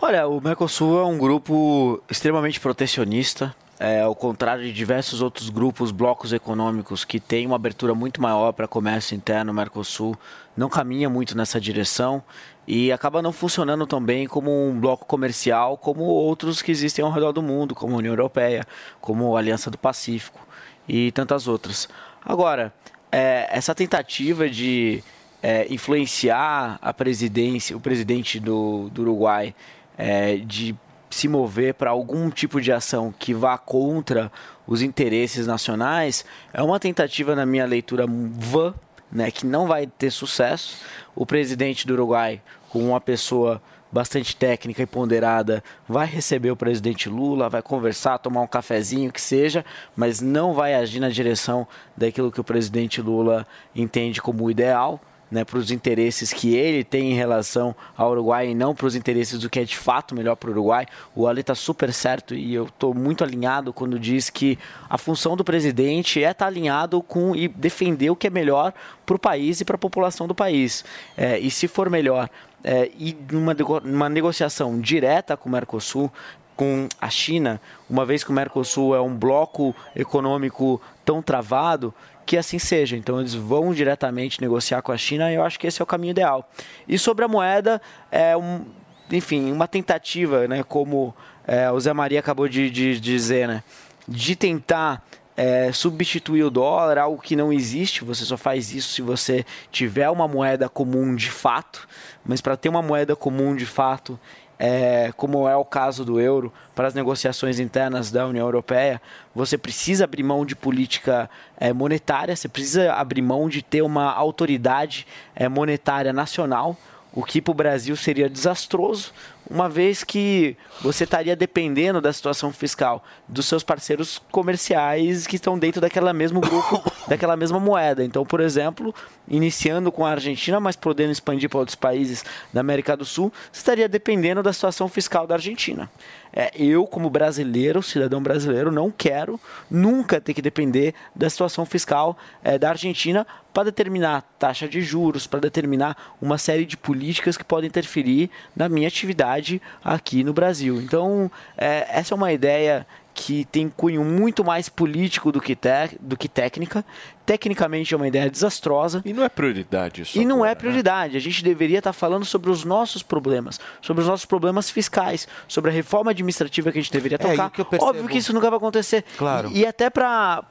Olha, 0.00 0.26
o 0.26 0.40
Mercosul 0.40 0.98
é 0.98 1.04
um 1.04 1.16
grupo 1.16 2.02
extremamente 2.10 2.60
protecionista, 2.60 3.54
é, 3.78 4.02
ao 4.02 4.14
contrário 4.14 4.62
de 4.62 4.72
diversos 4.72 5.20
outros 5.20 5.50
grupos, 5.50 5.90
blocos 5.90 6.32
econômicos 6.32 7.04
que 7.04 7.18
têm 7.18 7.46
uma 7.46 7.56
abertura 7.56 7.94
muito 7.94 8.20
maior 8.20 8.52
para 8.52 8.68
comércio 8.68 9.16
interno, 9.16 9.50
o 9.50 9.54
Mercosul 9.54 10.16
não 10.56 10.68
caminha 10.68 11.10
muito 11.10 11.36
nessa 11.36 11.60
direção 11.60 12.22
e 12.66 12.92
acaba 12.92 13.20
não 13.20 13.32
funcionando 13.32 13.86
tão 13.86 14.00
bem 14.00 14.26
como 14.26 14.68
um 14.68 14.78
bloco 14.78 15.04
comercial 15.04 15.76
como 15.76 16.02
outros 16.02 16.62
que 16.62 16.70
existem 16.70 17.04
ao 17.04 17.10
redor 17.10 17.32
do 17.32 17.42
mundo, 17.42 17.74
como 17.74 17.94
a 17.94 17.98
União 17.98 18.12
Europeia, 18.12 18.64
como 19.00 19.36
a 19.36 19.40
Aliança 19.40 19.70
do 19.70 19.76
Pacífico 19.76 20.46
e 20.88 21.10
tantas 21.12 21.48
outras. 21.48 21.88
Agora, 22.24 22.72
é, 23.10 23.48
essa 23.50 23.74
tentativa 23.74 24.48
de 24.48 25.02
é, 25.42 25.66
influenciar 25.68 26.78
a 26.80 26.92
presidência, 26.94 27.76
o 27.76 27.80
presidente 27.80 28.40
do, 28.40 28.88
do 28.90 29.02
Uruguai, 29.02 29.54
é, 29.98 30.36
de 30.36 30.74
se 31.14 31.28
mover 31.28 31.74
para 31.74 31.90
algum 31.90 32.28
tipo 32.28 32.60
de 32.60 32.72
ação 32.72 33.14
que 33.16 33.32
vá 33.32 33.56
contra 33.56 34.32
os 34.66 34.82
interesses 34.82 35.46
nacionais, 35.46 36.24
é 36.52 36.60
uma 36.60 36.80
tentativa, 36.80 37.36
na 37.36 37.46
minha 37.46 37.64
leitura, 37.64 38.04
vã, 38.08 38.74
né, 39.12 39.30
que 39.30 39.46
não 39.46 39.68
vai 39.68 39.86
ter 39.86 40.10
sucesso. 40.10 40.78
O 41.14 41.24
presidente 41.24 41.86
do 41.86 41.92
Uruguai, 41.92 42.42
com 42.68 42.80
uma 42.80 43.00
pessoa 43.00 43.62
bastante 43.92 44.34
técnica 44.34 44.82
e 44.82 44.86
ponderada, 44.86 45.62
vai 45.88 46.04
receber 46.04 46.50
o 46.50 46.56
presidente 46.56 47.08
Lula, 47.08 47.48
vai 47.48 47.62
conversar, 47.62 48.18
tomar 48.18 48.40
um 48.40 48.46
cafezinho, 48.48 49.12
que 49.12 49.20
seja, 49.20 49.64
mas 49.94 50.20
não 50.20 50.52
vai 50.52 50.74
agir 50.74 50.98
na 50.98 51.08
direção 51.08 51.64
daquilo 51.96 52.32
que 52.32 52.40
o 52.40 52.44
presidente 52.44 53.00
Lula 53.00 53.46
entende 53.72 54.20
como 54.20 54.50
ideal. 54.50 55.00
Né, 55.34 55.44
para 55.44 55.58
os 55.58 55.72
interesses 55.72 56.32
que 56.32 56.54
ele 56.54 56.84
tem 56.84 57.10
em 57.10 57.14
relação 57.14 57.74
ao 57.96 58.12
Uruguai 58.12 58.50
e 58.50 58.54
não 58.54 58.72
para 58.72 58.86
os 58.86 58.94
interesses 58.94 59.40
do 59.40 59.50
que 59.50 59.58
é 59.58 59.64
de 59.64 59.76
fato 59.76 60.14
melhor 60.14 60.36
para 60.36 60.48
o 60.48 60.52
Uruguai. 60.52 60.86
O 61.12 61.26
Ali 61.26 61.40
está 61.40 61.56
super 61.56 61.92
certo 61.92 62.36
e 62.36 62.54
eu 62.54 62.66
estou 62.66 62.94
muito 62.94 63.24
alinhado 63.24 63.72
quando 63.72 63.98
diz 63.98 64.30
que 64.30 64.56
a 64.88 64.96
função 64.96 65.36
do 65.36 65.42
presidente 65.42 66.22
é 66.22 66.30
estar 66.30 66.44
tá 66.44 66.46
alinhado 66.46 67.02
com 67.02 67.34
e 67.34 67.48
defender 67.48 68.10
o 68.10 68.14
que 68.14 68.28
é 68.28 68.30
melhor 68.30 68.72
para 69.04 69.16
o 69.16 69.18
país 69.18 69.60
e 69.60 69.64
para 69.64 69.74
a 69.74 69.78
população 69.78 70.28
do 70.28 70.36
país. 70.36 70.84
É, 71.16 71.36
e 71.40 71.50
se 71.50 71.66
for 71.66 71.90
melhor 71.90 72.30
é, 72.62 72.88
e 72.96 73.16
numa, 73.32 73.56
numa 73.82 74.08
negociação 74.08 74.80
direta 74.80 75.36
com 75.36 75.48
o 75.48 75.52
Mercosul, 75.52 76.12
com 76.56 76.88
a 77.00 77.10
China, 77.10 77.60
uma 77.90 78.06
vez 78.06 78.22
que 78.22 78.30
o 78.30 78.32
Mercosul 78.32 78.94
é 78.94 79.00
um 79.00 79.14
bloco 79.14 79.74
econômico 79.96 80.80
tão 81.04 81.20
travado, 81.20 81.92
que 82.24 82.36
assim 82.36 82.58
seja. 82.58 82.96
Então 82.96 83.20
eles 83.20 83.34
vão 83.34 83.72
diretamente 83.72 84.40
negociar 84.40 84.82
com 84.82 84.92
a 84.92 84.96
China 84.96 85.30
e 85.30 85.34
eu 85.34 85.42
acho 85.42 85.58
que 85.58 85.66
esse 85.66 85.80
é 85.80 85.84
o 85.84 85.86
caminho 85.86 86.12
ideal. 86.12 86.48
E 86.88 86.98
sobre 86.98 87.24
a 87.24 87.28
moeda, 87.28 87.80
é 88.10 88.36
um, 88.36 88.64
enfim, 89.10 89.52
uma 89.52 89.68
tentativa, 89.68 90.48
né, 90.48 90.62
como 90.62 91.14
é, 91.46 91.70
o 91.70 91.78
Zé 91.78 91.92
Maria 91.92 92.20
acabou 92.20 92.48
de, 92.48 92.70
de, 92.70 92.94
de 92.94 93.00
dizer, 93.00 93.48
né, 93.48 93.62
de 94.08 94.36
tentar 94.36 95.04
é, 95.36 95.72
substituir 95.72 96.44
o 96.44 96.50
dólar, 96.50 96.98
algo 96.98 97.20
que 97.20 97.36
não 97.36 97.52
existe. 97.52 98.04
Você 98.04 98.24
só 98.24 98.36
faz 98.36 98.72
isso 98.72 98.94
se 98.94 99.02
você 99.02 99.44
tiver 99.70 100.08
uma 100.10 100.28
moeda 100.28 100.68
comum 100.68 101.14
de 101.14 101.30
fato. 101.30 101.88
Mas 102.24 102.40
para 102.40 102.56
ter 102.56 102.68
uma 102.68 102.82
moeda 102.82 103.16
comum 103.16 103.54
de 103.54 103.66
fato, 103.66 104.18
é, 104.58 105.12
como 105.16 105.48
é 105.48 105.56
o 105.56 105.64
caso 105.64 106.04
do 106.04 106.20
euro, 106.20 106.52
para 106.74 106.88
as 106.88 106.94
negociações 106.94 107.58
internas 107.58 108.10
da 108.10 108.26
União 108.26 108.46
Europeia, 108.46 109.00
você 109.34 109.58
precisa 109.58 110.04
abrir 110.04 110.22
mão 110.22 110.44
de 110.44 110.54
política 110.54 111.28
é, 111.58 111.72
monetária, 111.72 112.34
você 112.34 112.48
precisa 112.48 112.92
abrir 112.92 113.22
mão 113.22 113.48
de 113.48 113.62
ter 113.62 113.82
uma 113.82 114.12
autoridade 114.12 115.06
é, 115.34 115.48
monetária 115.48 116.12
nacional, 116.12 116.76
o 117.12 117.22
que 117.22 117.40
para 117.40 117.52
o 117.52 117.54
Brasil 117.54 117.94
seria 117.96 118.28
desastroso, 118.28 119.12
uma 119.48 119.68
vez 119.68 120.02
que 120.02 120.56
você 120.80 121.04
estaria 121.04 121.36
dependendo 121.36 122.00
da 122.00 122.12
situação 122.12 122.52
fiscal 122.52 123.04
dos 123.28 123.46
seus 123.46 123.62
parceiros 123.62 124.20
comerciais 124.30 125.26
que 125.26 125.36
estão 125.36 125.58
dentro 125.58 125.80
daquela 125.80 126.12
mesmo 126.12 126.40
grupo, 126.40 126.82
daquela 127.06 127.36
mesma 127.36 127.60
moeda. 127.60 128.04
Então, 128.04 128.24
por 128.24 128.40
exemplo, 128.40 128.94
iniciando 129.28 129.92
com 129.92 130.04
a 130.04 130.10
Argentina, 130.10 130.58
mas 130.60 130.76
podendo 130.76 131.12
expandir 131.12 131.48
para 131.48 131.58
outros 131.58 131.74
países 131.74 132.24
da 132.52 132.60
América 132.60 132.96
do 132.96 133.04
Sul, 133.04 133.32
você 133.52 133.60
estaria 133.60 133.88
dependendo 133.88 134.42
da 134.42 134.52
situação 134.52 134.88
fiscal 134.88 135.26
da 135.26 135.34
Argentina. 135.34 135.90
É, 136.34 136.50
eu, 136.56 136.84
como 136.84 137.08
brasileiro, 137.08 137.80
cidadão 137.82 138.20
brasileiro, 138.20 138.72
não 138.72 138.90
quero 138.90 139.40
nunca 139.70 140.20
ter 140.20 140.34
que 140.34 140.42
depender 140.42 140.92
da 141.14 141.30
situação 141.30 141.64
fiscal 141.64 142.18
é, 142.42 142.58
da 142.58 142.70
Argentina 142.70 143.24
para 143.52 143.64
determinar 143.64 144.22
taxa 144.36 144.66
de 144.66 144.82
juros, 144.82 145.28
para 145.28 145.38
determinar 145.38 146.16
uma 146.20 146.36
série 146.36 146.66
de 146.66 146.76
políticas 146.76 147.36
que 147.36 147.44
podem 147.44 147.68
interferir 147.68 148.28
na 148.56 148.68
minha 148.68 148.88
atividade 148.88 149.62
aqui 149.84 150.24
no 150.24 150.32
Brasil. 150.32 150.80
Então, 150.82 151.30
é, 151.56 151.86
essa 151.88 152.14
é 152.14 152.16
uma 152.16 152.32
ideia 152.32 152.84
que 153.14 153.44
tem 153.44 153.68
cunho 153.68 154.04
muito 154.04 154.44
mais 154.44 154.68
político 154.68 155.30
do 155.30 155.40
que, 155.40 155.54
te, 155.54 155.96
do 156.00 156.16
que 156.16 156.28
técnica. 156.28 156.84
Tecnicamente 157.24 157.94
é 157.94 157.96
uma 157.96 158.08
ideia 158.08 158.28
desastrosa. 158.28 159.00
E 159.04 159.12
não 159.12 159.24
é 159.24 159.28
prioridade 159.28 160.02
isso. 160.02 160.18
E 160.18 160.24
não 160.24 160.44
é 160.44 160.54
prioridade. 160.54 161.12
Né? 161.12 161.18
A 161.18 161.20
gente 161.20 161.42
deveria 161.42 161.78
estar 161.78 161.92
falando 161.92 162.24
sobre 162.24 162.50
os 162.50 162.64
nossos 162.64 163.02
problemas, 163.02 163.60
sobre 163.80 164.02
os 164.02 164.08
nossos 164.08 164.26
problemas 164.26 164.68
fiscais, 164.68 165.28
sobre 165.46 165.70
a 165.70 165.74
reforma 165.74 166.10
administrativa 166.10 166.72
que 166.72 166.78
a 166.78 166.82
gente 166.82 166.92
deveria 166.92 167.14
é, 167.14 167.18
tocar. 167.18 167.52
É, 167.56 167.64
que 167.64 167.76
Óbvio 167.82 168.08
que 168.08 168.18
isso 168.18 168.32
nunca 168.34 168.50
vai 168.50 168.56
acontecer. 168.56 169.04
Claro. 169.16 169.48
E, 169.52 169.60
e 169.60 169.66
até 169.66 169.88
para 169.88 170.42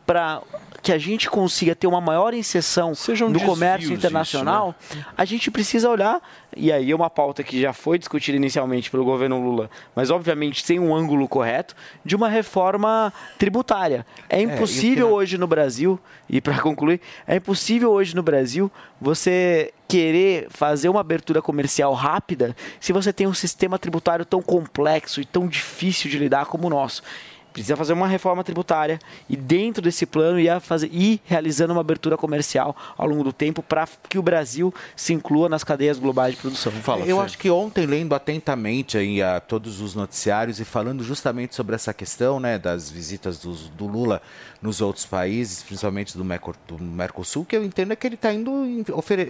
que 0.84 0.92
a 0.92 0.98
gente 0.98 1.30
consiga 1.30 1.74
ter 1.74 1.88
uma 1.88 2.02
maior 2.02 2.34
inserção 2.34 2.94
Sejam 2.94 3.30
no 3.30 3.40
comércio 3.40 3.94
internacional, 3.94 4.76
isso, 4.78 4.98
né? 4.98 5.06
a 5.18 5.24
gente 5.24 5.50
precisa 5.50 5.90
olhar, 5.90 6.22
e 6.58 6.74
aí 6.74 6.92
é 6.92 6.96
uma 6.96 7.10
pauta 7.10 7.42
que 7.42 7.62
já 7.62 7.72
foi 7.72 7.98
discutida 7.98 8.36
inicialmente 8.36 8.92
pelo 8.92 9.06
governo 9.06 9.42
Lula, 9.42 9.72
mas 9.96 10.10
obviamente 10.10 10.62
sem 10.62 10.80
um 10.80 10.94
ângulo 10.94 11.26
correto, 11.26 11.74
de 12.04 12.18
uma 12.18 12.28
reforma 12.28 13.14
tributária. 13.40 14.06
É 14.28 14.42
impossível 14.42 15.08
é, 15.08 15.12
hoje 15.12 15.38
no 15.38 15.48
Brasil, 15.48 15.98
e 16.30 16.42
para 16.42 16.60
concluir, 16.60 17.00
é 17.26 17.38
impossível 17.38 17.90
hoje 17.90 18.14
no 18.14 18.22
Brasil 18.22 18.70
você 19.00 19.74
querer 19.88 20.48
fazer 20.50 20.90
uma 20.90 21.00
abertura 21.00 21.42
comercial 21.42 21.94
rápida 21.94 22.56
se 22.80 22.92
você 22.92 23.14
tem 23.14 23.26
um 23.26 23.34
sistema 23.34 23.80
tributário 23.80 24.26
tão 24.26 24.42
complexo 24.42 25.22
e 25.22 25.26
tão 25.26 25.48
difícil 25.48 26.12
de 26.12 26.18
lidar 26.18 26.46
como 26.48 26.68
o 26.68 26.70
nosso 26.70 27.04
precisa 27.54 27.78
fazer 27.78 27.93
uma 27.93 28.08
reforma 28.08 28.43
tributária 28.43 28.99
e 29.30 29.38
dentro 29.38 29.82
desse 29.82 30.06
plano 30.06 30.39
ia 30.39 30.60
fazer 30.60 30.89
ir 30.91 31.22
realizando 31.24 31.72
uma 31.72 31.82
abertura 31.82 32.18
comercial 32.18 32.76
ao 32.97 33.08
longo 33.08 33.24
do 33.24 33.32
tempo 33.32 33.62
para 33.62 33.88
que 34.10 34.18
o 34.18 34.24
Brasil 34.24 34.74
se 34.95 35.14
inclua 35.14 35.47
nas 35.47 35.64
cadeias 35.64 35.99
globais 35.99 36.36
de 36.36 36.41
produção. 36.41 36.72
Fala, 36.72 37.06
Eu 37.06 37.18
Fê. 37.18 37.24
acho 37.24 37.38
que 37.38 37.49
ontem 37.49 37.86
lendo 37.86 38.16
atentamente 38.16 38.97
aí 38.97 39.22
a 39.22 39.39
todos 39.39 39.80
os 39.80 39.93
noticiários 39.93 40.60
e 40.60 40.66
falando 40.66 41.04
justamente 41.04 41.56
sobre 41.56 41.76
essa 41.76 41.93
questão, 41.93 42.39
né, 42.39 42.58
das 42.58 42.89
visitas 42.89 43.38
do, 43.38 43.54
do 43.54 43.86
Lula 43.86 44.22
nos 44.64 44.80
outros 44.80 45.05
países, 45.05 45.61
principalmente 45.61 46.18
do, 46.18 46.24
Mercosul, 46.80 47.43
que 47.43 47.55
eu 47.55 47.66
entendo 47.66 47.91
é 47.91 47.95
que 47.97 48.07
ele 48.07 48.16
está 48.16 48.32
indo 48.32 48.51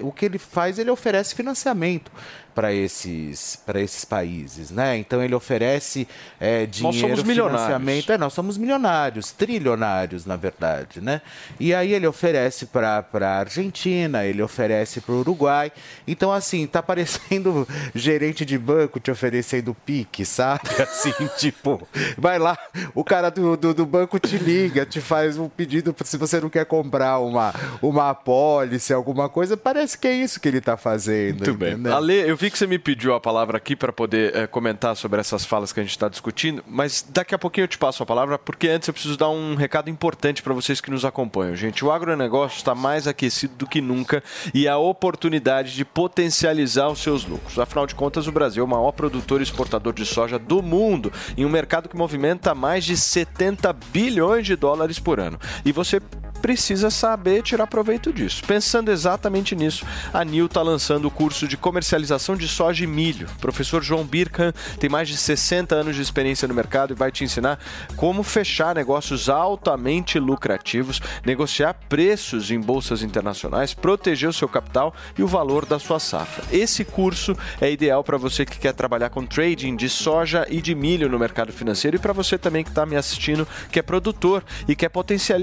o 0.01 0.11
que 0.11 0.25
ele 0.25 0.37
faz, 0.37 0.77
ele 0.77 0.91
oferece 0.91 1.33
financiamento 1.33 2.11
para 2.53 2.71
esses, 2.71 3.55
para 3.55 3.81
esses 3.81 4.05
países, 4.05 4.69
né? 4.69 4.95
Então 4.97 5.23
ele 5.23 5.33
oferece 5.33 6.07
é, 6.39 6.67
dinheiro, 6.67 7.07
nós 7.07 7.17
somos 7.17 7.35
financiamento. 7.35 8.11
É, 8.11 8.17
nós 8.17 8.33
somos 8.33 8.57
milionários, 8.57 9.31
trilionários, 9.31 10.25
na 10.25 10.35
verdade, 10.35 11.01
né? 11.01 11.21
E 11.59 11.73
aí 11.73 11.93
ele 11.93 12.05
oferece 12.05 12.67
para 12.67 13.03
a 13.11 13.39
Argentina, 13.39 14.23
ele 14.23 14.41
oferece 14.41 15.01
para 15.01 15.15
o 15.15 15.19
Uruguai. 15.19 15.71
Então, 16.07 16.31
assim, 16.31 16.67
tá 16.67 16.83
parecendo 16.83 17.67
gerente 17.95 18.45
de 18.45 18.57
banco 18.57 18.99
te 18.99 19.09
oferecendo 19.09 19.75
pique, 19.85 20.23
sabe? 20.23 20.69
Assim, 20.83 21.13
tipo, 21.37 21.87
vai 22.17 22.37
lá, 22.37 22.57
o 22.93 23.03
cara 23.03 23.29
do, 23.29 23.57
do, 23.57 23.73
do 23.73 23.85
banco 23.85 24.19
te 24.19 24.37
liga, 24.37 24.85
te 24.85 25.01
faz 25.01 25.22
um 25.37 25.47
pedido 25.47 25.95
se 26.03 26.17
você 26.17 26.39
não 26.41 26.49
quer 26.49 26.65
comprar 26.65 27.19
uma, 27.19 27.53
uma 27.81 28.09
apólice, 28.09 28.93
alguma 28.93 29.29
coisa. 29.29 29.55
Parece 29.55 29.97
que 29.97 30.07
é 30.07 30.13
isso 30.13 30.39
que 30.39 30.47
ele 30.47 30.57
está 30.57 30.75
fazendo. 30.75 31.37
Muito 31.37 31.51
entendeu? 31.51 31.77
bem. 31.77 31.93
Ale, 31.93 32.29
eu 32.29 32.35
vi 32.35 32.51
que 32.51 32.57
você 32.57 32.67
me 32.67 32.77
pediu 32.77 33.13
a 33.13 33.19
palavra 33.19 33.57
aqui 33.57 33.75
para 33.75 33.93
poder 33.93 34.35
é, 34.35 34.47
comentar 34.47 34.95
sobre 34.95 35.19
essas 35.19 35.45
falas 35.45 35.71
que 35.71 35.79
a 35.79 35.83
gente 35.83 35.91
está 35.91 36.09
discutindo, 36.09 36.63
mas 36.67 37.05
daqui 37.09 37.33
a 37.33 37.39
pouquinho 37.39 37.63
eu 37.63 37.67
te 37.67 37.77
passo 37.77 37.93
passo 37.93 38.01
a 38.01 38.05
palavra, 38.07 38.39
porque 38.39 38.67
antes 38.67 38.87
eu 38.87 38.93
preciso 38.93 39.15
dar 39.15 39.29
um 39.29 39.53
recado 39.53 39.87
importante 39.87 40.41
para 40.41 40.51
vocês 40.51 40.81
que 40.81 40.89
nos 40.89 41.05
acompanham. 41.05 41.55
Gente, 41.55 41.85
o 41.85 41.91
agronegócio 41.91 42.57
está 42.57 42.73
mais 42.73 43.07
aquecido 43.07 43.53
do 43.55 43.67
que 43.67 43.81
nunca 43.81 44.23
e 44.51 44.67
a 44.67 44.79
oportunidade 44.79 45.75
de 45.75 45.85
potencializar 45.85 46.89
os 46.89 46.99
seus 46.99 47.23
lucros. 47.23 47.59
Afinal 47.59 47.85
de 47.85 47.93
contas, 47.93 48.25
o 48.25 48.31
Brasil 48.31 48.63
é 48.63 48.65
o 48.65 48.69
maior 48.69 48.91
produtor 48.91 49.41
e 49.41 49.43
exportador 49.43 49.93
de 49.93 50.05
soja 50.05 50.39
do 50.39 50.63
mundo, 50.63 51.13
em 51.37 51.45
um 51.45 51.49
mercado 51.49 51.87
que 51.87 51.95
movimenta 51.95 52.55
mais 52.55 52.83
de 52.83 52.97
70 52.97 53.71
bilhões 53.91 54.45
de 54.45 54.55
dólares 54.55 54.97
por 54.97 55.12
ano. 55.19 55.39
E 55.65 55.71
você 55.71 56.01
precisa 56.43 56.89
saber 56.89 57.41
tirar 57.41 57.65
proveito 57.67 58.11
disso. 58.11 58.43
Pensando 58.45 58.91
exatamente 58.91 59.55
nisso, 59.55 59.85
a 60.13 60.25
NIL 60.25 60.47
está 60.47 60.61
lançando 60.61 61.05
o 61.05 61.11
curso 61.11 61.47
de 61.47 61.55
comercialização 61.55 62.35
de 62.35 62.49
soja 62.49 62.83
e 62.83 62.87
milho. 62.87 63.29
O 63.37 63.39
professor 63.39 63.81
João 63.81 64.03
Birkan 64.03 64.51
tem 64.77 64.89
mais 64.89 65.07
de 65.07 65.15
60 65.15 65.73
anos 65.73 65.95
de 65.95 66.01
experiência 66.01 66.45
no 66.45 66.53
mercado 66.53 66.91
e 66.91 66.97
vai 66.97 67.13
te 67.13 67.23
ensinar 67.23 67.57
como 67.95 68.23
fechar 68.23 68.75
negócios 68.75 69.29
altamente 69.29 70.19
lucrativos, 70.19 70.99
negociar 71.25 71.75
preços 71.87 72.51
em 72.51 72.59
bolsas 72.59 73.03
internacionais, 73.03 73.73
proteger 73.73 74.27
o 74.27 74.33
seu 74.33 74.49
capital 74.49 74.93
e 75.17 75.23
o 75.23 75.27
valor 75.27 75.65
da 75.65 75.79
sua 75.79 75.97
safra. 75.97 76.43
Esse 76.51 76.83
curso 76.83 77.37
é 77.61 77.71
ideal 77.71 78.03
para 78.03 78.17
você 78.17 78.45
que 78.45 78.59
quer 78.59 78.73
trabalhar 78.73 79.09
com 79.11 79.25
trading 79.25 79.77
de 79.77 79.87
soja 79.87 80.45
e 80.49 80.61
de 80.61 80.75
milho 80.75 81.07
no 81.07 81.17
mercado 81.17 81.53
financeiro 81.53 81.95
e 81.95 81.99
para 81.99 82.11
você 82.11 82.37
também 82.37 82.65
que 82.65 82.69
está 82.69 82.85
me 82.85 82.97
assistindo, 82.97 83.47
que 83.71 83.79
é 83.79 83.81
produtor 83.81 84.43
e 84.67 84.75
quer 84.75 84.89
potencial- 84.89 85.39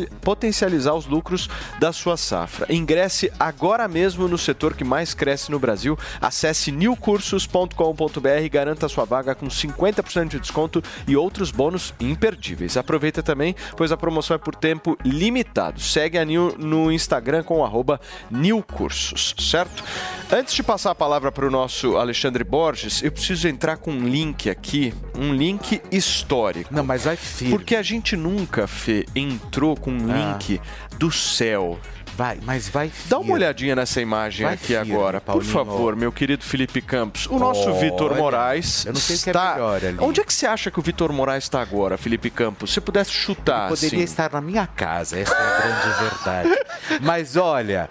potencializar 0.91 0.95
os 0.95 1.07
lucros 1.07 1.49
da 1.78 1.93
sua 1.93 2.16
safra. 2.16 2.66
Ingresse 2.72 3.32
agora 3.38 3.86
mesmo 3.86 4.28
no 4.28 4.36
setor 4.36 4.74
que 4.74 4.84
mais 4.84 5.14
cresce 5.14 5.51
no 5.51 5.59
Brasil. 5.59 5.99
Acesse 6.20 6.72
newcursos.com.br 6.72 8.43
e 8.43 8.49
garanta 8.49 8.88
sua 8.88 9.05
vaga 9.05 9.34
com 9.34 9.47
50% 9.47 10.28
de 10.28 10.41
desconto 10.41 10.82
e 11.07 11.16
outros 11.16 11.51
bônus 11.51 11.95
imperdíveis. 12.01 12.76
Aproveita 12.76 13.22
também, 13.22 13.55
pois 13.76 13.93
a 13.93 13.97
promoção 13.97 14.34
é 14.34 14.38
por 14.38 14.55
tempo 14.55 14.97
limitado. 15.05 15.80
Segue 15.80 16.18
a 16.18 16.24
New 16.24 16.57
no 16.59 16.91
Instagram 16.91 17.43
com 17.43 17.64
arroba 17.64 18.01
newcursos, 18.30 19.34
certo? 19.38 19.84
Antes 20.33 20.55
de 20.55 20.62
passar 20.62 20.93
a 20.93 20.95
palavra 20.95 21.33
para 21.33 21.45
o 21.45 21.51
nosso 21.51 21.97
Alexandre 21.97 22.45
Borges, 22.45 23.03
eu 23.03 23.11
preciso 23.11 23.49
entrar 23.49 23.78
com 23.78 23.91
um 23.91 24.07
link 24.09 24.49
aqui, 24.49 24.95
um 25.16 25.35
link 25.35 25.83
histórico. 25.91 26.72
Não, 26.72 26.85
mas 26.85 27.03
vai 27.05 27.16
firme. 27.16 27.53
Porque 27.53 27.74
a 27.74 27.83
gente 27.83 28.16
nunca, 28.16 28.68
Fê, 28.68 29.05
entrou 29.16 29.76
com 29.76 29.91
um 29.91 30.09
Ah. 30.09 30.33
link 30.39 30.61
do 30.97 31.11
céu. 31.11 31.81
Vai, 32.21 32.39
mas 32.45 32.68
vai 32.68 32.93
Dá 33.07 33.18
uma 33.18 33.33
olhadinha 33.33 33.75
nessa 33.75 33.99
imagem 33.99 34.45
Vai 34.45 34.53
aqui 34.53 34.66
firme, 34.66 34.93
agora, 34.93 35.23
por 35.23 35.27
Paulinho. 35.33 35.51
favor, 35.51 35.97
meu 35.97 36.12
querido 36.12 36.45
Felipe 36.45 36.83
Campos. 36.83 37.27
O 37.27 37.39
nosso 37.39 37.73
Vitor 37.81 38.14
Moraes 38.14 38.85
eu 38.85 38.93
não 38.93 39.01
sei 39.01 39.16
o 39.16 39.18
que 39.21 39.31
é 39.31 39.33
está... 39.33 39.55
melhor 39.55 39.83
ali. 39.83 39.97
Onde 39.99 40.21
é 40.21 40.25
que 40.25 40.35
você 40.35 40.47
acha 40.47 40.71
que 40.71 40.79
o 40.79 40.83
Vitor 40.83 41.11
Moraes 41.14 41.45
está 41.45 41.62
agora, 41.62 41.97
Felipe 41.97 42.29
Campos? 42.29 42.75
Se 42.75 42.81
pudesse 42.83 43.11
chutar, 43.11 43.71
Poderia 43.71 43.97
assim. 43.97 44.05
estar 44.05 44.31
na 44.33 44.43
minha 44.43 44.66
casa, 44.66 45.18
essa 45.18 45.33
é 45.33 45.39
a 45.39 45.61
grande 45.61 45.99
verdade. 46.11 46.61
Mas 47.01 47.37
olha, 47.37 47.89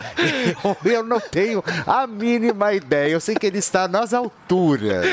eu, 0.86 1.01
não 1.01 1.19
tenho 1.19 1.63
a 1.88 2.05
mínima 2.05 2.71
ideia. 2.73 3.11
Eu 3.11 3.19
sei 3.19 3.34
que 3.34 3.47
ele 3.47 3.57
está 3.57 3.88
nas 3.88 4.13
alturas. 4.13 5.07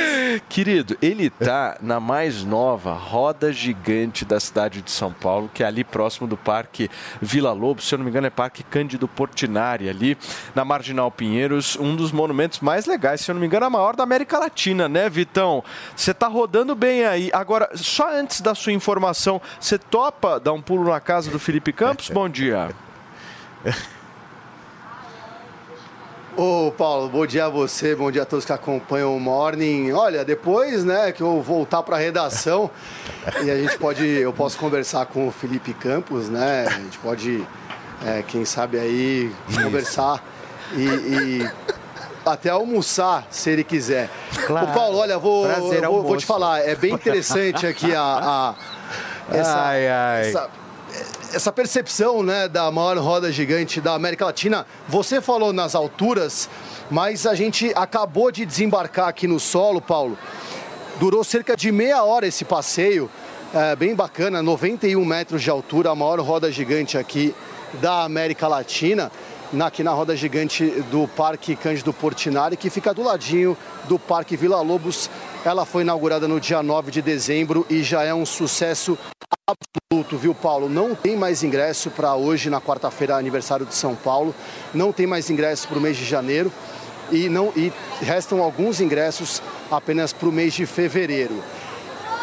Querido, 0.47 0.95
ele 1.01 1.31
tá 1.31 1.79
na 1.81 1.99
mais 1.99 2.45
nova 2.45 2.93
roda 2.93 3.51
gigante 3.51 4.27
da 4.27 4.39
cidade 4.39 4.83
de 4.83 4.91
São 4.91 5.11
Paulo, 5.11 5.51
que 5.55 5.63
é 5.63 5.67
ali 5.67 5.85
próximo 5.85 6.27
do 6.27 6.37
Parque 6.37 6.91
Vila 7.23 7.53
Lobo, 7.53 7.81
se 7.81 7.95
eu 7.95 7.99
não 7.99 8.05
me 8.05 8.11
engano 8.11 8.27
é 8.27 8.31
Parque 8.31 8.63
Cândido 8.63 9.06
Portinari, 9.09 9.89
ali 9.89 10.17
na 10.55 10.65
Marginal 10.65 11.11
Pinheiros, 11.11 11.77
um 11.77 11.95
dos 11.95 12.13
monumentos 12.13 12.61
mais 12.61 12.87
legais, 12.87 13.21
se 13.21 13.31
eu 13.31 13.35
não 13.35 13.41
me 13.41 13.47
engano, 13.47 13.67
a 13.67 13.71
maior 13.71 13.97
da 13.97 14.03
América 14.03 14.39
Latina, 14.39 14.89
né, 14.89 15.09
Vitão? 15.09 15.63
Você 15.95 16.13
tá 16.15 16.27
rodando 16.27 16.75
bem 16.75 17.05
aí. 17.05 17.31
Agora, 17.33 17.71
só 17.75 18.11
antes 18.13 18.41
da 18.41 18.55
sua 18.55 18.73
informação, 18.73 19.41
você 19.61 19.79
topa 19.79 20.41
dar 20.41 20.53
um 20.53 20.63
pulo 20.63 20.91
na 20.91 21.01
casa 21.01 21.31
do 21.31 21.39
Felipe 21.39 21.73
Campos? 21.73 22.11
Bom 22.11 22.29
dia. 22.29 22.71
Ô 26.39 26.71
Paulo, 26.71 27.09
bom 27.09 27.27
dia 27.27 27.47
a 27.47 27.49
você, 27.49 27.95
bom 27.95 28.11
dia 28.11 28.21
a 28.21 28.27
todos 28.27 28.45
que 28.45 28.53
acompanham 28.53 29.17
o 29.17 29.19
Morning. 29.19 29.91
Olha, 29.93 30.23
depois, 30.23 30.85
né, 30.85 31.11
que 31.11 31.23
eu 31.23 31.41
voltar 31.41 31.83
para 31.83 31.97
a 31.97 31.99
redação 31.99 32.71
e 33.43 33.51
a 33.51 33.57
gente 33.57 33.79
pode, 33.79 34.05
eu 34.07 34.35
posso 34.35 34.59
conversar 34.59 35.07
com 35.07 35.27
o 35.29 35.31
Felipe 35.31 35.73
Campos, 35.73 36.29
né? 36.29 36.67
A 36.67 36.73
gente 36.73 36.99
pode, 36.99 37.43
é, 38.05 38.23
quem 38.27 38.45
sabe 38.45 38.79
aí 38.79 39.33
conversar 39.63 40.23
e, 40.75 40.83
e 40.85 41.51
até 42.25 42.51
almoçar, 42.51 43.27
se 43.31 43.51
ele 43.51 43.63
quiser. 43.65 44.11
Claro. 44.47 44.69
Ô 44.71 44.73
Paulo, 44.73 44.99
olha, 44.99 45.19
vou, 45.19 45.47
Prazer, 45.47 45.87
vou, 45.87 46.03
vou 46.03 46.17
te 46.17 46.27
falar, 46.27 46.61
é 46.67 46.75
bem 46.75 46.93
interessante 46.95 47.67
aqui 47.67 47.95
a, 47.95 48.03
a- 48.03 48.55
essa, 49.35 49.59
Ai, 49.59 49.89
ai. 49.89 50.29
essa 50.29 50.51
essa 51.35 51.53
percepção 51.53 52.23
né, 52.23 52.49
da 52.49 52.71
maior 52.71 52.97
roda 52.99 53.31
gigante 53.31 53.81
da 53.81 53.93
América 53.93 54.25
Latina. 54.25 54.65
Você 54.89 55.21
falou 55.21 55.53
nas 55.53 55.75
alturas, 55.75 56.49
mas 56.91 57.27
a 57.27 57.35
gente 57.35 57.71
acabou 57.75 58.31
de 58.31 58.47
desembarcar 58.47 59.09
aqui 59.09 59.27
no 59.27 59.39
solo, 59.39 59.81
Paulo. 59.81 60.17
Durou 60.99 61.23
cerca 61.25 61.55
de 61.57 61.71
meia 61.71 62.03
hora 62.03 62.27
esse 62.27 62.45
passeio, 62.45 63.11
é, 63.53 63.77
bem 63.77 63.95
bacana, 63.95 64.43
91 64.43 65.05
metros 65.05 65.43
de 65.43 65.51
altura, 65.51 65.91
a 65.91 65.95
maior 65.95 66.21
roda 66.21 66.51
gigante 66.51 66.97
aqui 66.97 67.35
da 67.75 68.05
América 68.05 68.49
Latina, 68.49 69.11
na- 69.53 69.67
aqui 69.67 69.83
na 69.83 69.93
roda 69.93 70.17
gigante 70.17 70.65
do 70.91 71.07
Parque 71.09 71.55
Cândido 71.57 71.93
Portinari, 71.93 72.57
que 72.57 72.71
fica 72.71 72.93
do 72.93 73.03
ladinho 73.03 73.57
do 73.89 73.99
Parque 73.99 74.37
Vila 74.37 74.61
Lobos. 74.61 75.09
Ela 75.45 75.65
foi 75.65 75.83
inaugurada 75.83 76.27
no 76.27 76.41
dia 76.41 76.63
9 76.63 76.91
de 76.91 77.01
dezembro 77.01 77.65
e 77.71 77.83
já 77.83 78.03
é 78.03 78.13
um 78.13 78.27
sucesso 78.27 78.99
absoluto, 79.49 80.17
viu, 80.17 80.35
Paulo? 80.35 80.69
Não 80.69 80.95
tem 80.95 81.17
mais 81.17 81.43
ingresso 81.45 81.91
para 81.91 82.15
hoje, 82.17 82.51
na 82.51 82.61
quarta-feira, 82.61 83.17
aniversário 83.17 83.65
de 83.65 83.75
São 83.75 83.95
Paulo. 83.95 84.35
Não 84.75 84.93
tem 84.93 85.07
mais 85.07 85.31
ingresso 85.31 85.69
para 85.69 85.79
o 85.79 85.81
mês 85.81 85.97
de 85.97 86.05
janeiro. 86.05 86.51
E, 87.13 87.29
não, 87.29 87.53
e 87.55 87.73
restam 88.03 88.43
alguns 88.43 88.81
ingressos 88.81 89.41
apenas 89.71 90.13
para 90.13 90.29
o 90.29 90.33
mês 90.33 90.53
de 90.55 90.67
fevereiro. 90.67 91.41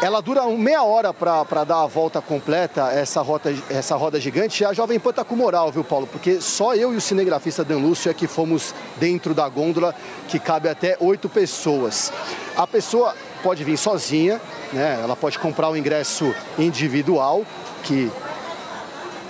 Ela 0.04 0.20
dura 0.20 0.46
meia 0.48 0.82
hora 0.82 1.14
para 1.14 1.64
dar 1.64 1.82
a 1.82 1.86
volta 1.86 2.20
completa, 2.20 2.92
essa, 2.92 3.22
rota, 3.22 3.50
essa 3.70 3.96
roda 3.96 4.20
gigante. 4.20 4.62
E 4.62 4.66
a 4.66 4.74
Jovem 4.74 5.00
Pan 5.00 5.14
tá 5.14 5.24
com 5.24 5.34
moral, 5.34 5.72
viu, 5.72 5.82
Paulo? 5.82 6.06
Porque 6.06 6.42
só 6.42 6.74
eu 6.74 6.92
e 6.92 6.96
o 6.96 7.00
cinegrafista 7.00 7.64
Dan 7.64 7.78
Lúcio 7.78 8.10
é 8.10 8.12
que 8.12 8.26
fomos 8.26 8.74
dentro 8.98 9.32
da 9.32 9.48
gôndola, 9.48 9.94
que 10.28 10.38
cabe 10.38 10.68
até 10.68 10.94
oito 11.00 11.26
pessoas. 11.26 12.12
A 12.54 12.66
pessoa 12.66 13.14
pode 13.42 13.64
vir 13.64 13.78
sozinha, 13.78 14.38
né? 14.74 15.00
Ela 15.02 15.16
pode 15.16 15.38
comprar 15.38 15.70
o 15.70 15.76
ingresso 15.76 16.34
individual, 16.58 17.42
que 17.82 18.12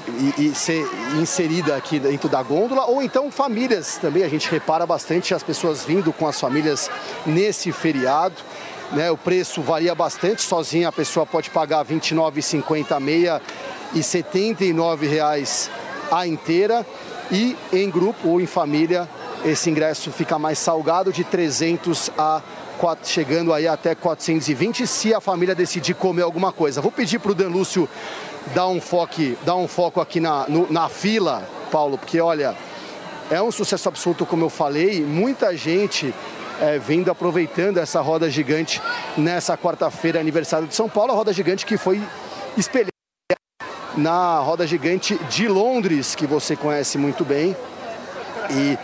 e, 0.08 0.48
e 0.48 0.54
ser 0.56 0.84
inserida 1.20 1.76
aqui 1.76 2.00
dentro 2.00 2.28
da 2.28 2.42
gôndola, 2.42 2.86
ou 2.86 3.00
então 3.00 3.30
famílias 3.30 3.96
também. 3.98 4.24
A 4.24 4.28
gente 4.28 4.50
repara 4.50 4.84
bastante 4.84 5.32
as 5.34 5.42
pessoas 5.44 5.84
vindo 5.84 6.12
com 6.12 6.26
as 6.26 6.40
famílias 6.40 6.90
nesse 7.24 7.70
feriado. 7.70 8.34
Né? 8.92 9.10
O 9.10 9.16
preço 9.16 9.60
varia 9.62 9.94
bastante, 9.94 10.42
sozinha 10.42 10.88
a 10.88 10.92
pessoa 10.92 11.26
pode 11.26 11.50
pagar 11.50 11.84
R$ 11.84 11.94
29,50 11.96 12.92
a 12.96 13.00
meia 13.00 13.42
e 13.94 14.02
79 14.02 15.06
reais 15.06 15.70
a 16.10 16.26
inteira. 16.26 16.86
E 17.30 17.56
em 17.72 17.88
grupo 17.90 18.28
ou 18.28 18.40
em 18.40 18.46
família, 18.46 19.08
esse 19.44 19.70
ingresso 19.70 20.10
fica 20.12 20.38
mais 20.38 20.58
salgado, 20.58 21.12
de 21.12 21.24
300 21.24 22.10
a 22.18 22.42
quatro- 22.78 23.08
chegando 23.08 23.52
aí 23.52 23.66
até 23.66 23.94
420, 23.94 24.86
se 24.86 25.14
a 25.14 25.20
família 25.20 25.54
decidir 25.54 25.94
comer 25.94 26.22
alguma 26.22 26.52
coisa. 26.52 26.80
Vou 26.82 26.92
pedir 26.92 27.18
para 27.18 27.32
o 27.32 27.34
Dan 27.34 27.48
Lúcio 27.48 27.88
dar 28.54 28.68
um 28.68 28.80
foco, 28.80 29.22
dar 29.44 29.56
um 29.56 29.66
foco 29.66 30.00
aqui 30.00 30.20
na, 30.20 30.44
no- 30.48 30.70
na 30.70 30.88
fila, 30.88 31.48
Paulo, 31.72 31.96
porque 31.96 32.20
olha, 32.20 32.54
é 33.30 33.40
um 33.40 33.50
sucesso 33.50 33.88
absoluto, 33.88 34.26
como 34.26 34.44
eu 34.44 34.50
falei, 34.50 35.02
muita 35.02 35.56
gente 35.56 36.14
é, 36.60 36.78
vindo 36.78 37.10
aproveitando 37.10 37.78
essa 37.78 38.00
roda 38.00 38.30
gigante 38.30 38.80
nessa 39.16 39.56
quarta-feira, 39.56 40.20
aniversário 40.20 40.66
de 40.66 40.74
São 40.74 40.88
Paulo, 40.88 41.12
a 41.12 41.14
roda 41.14 41.32
gigante 41.32 41.66
que 41.66 41.76
foi 41.76 42.02
espelhada 42.56 42.90
na 43.96 44.38
roda 44.38 44.66
gigante 44.66 45.16
de 45.30 45.46
Londres, 45.48 46.14
que 46.14 46.26
você 46.26 46.56
conhece 46.56 46.98
muito 46.98 47.24
bem, 47.24 47.56
e 48.50 48.78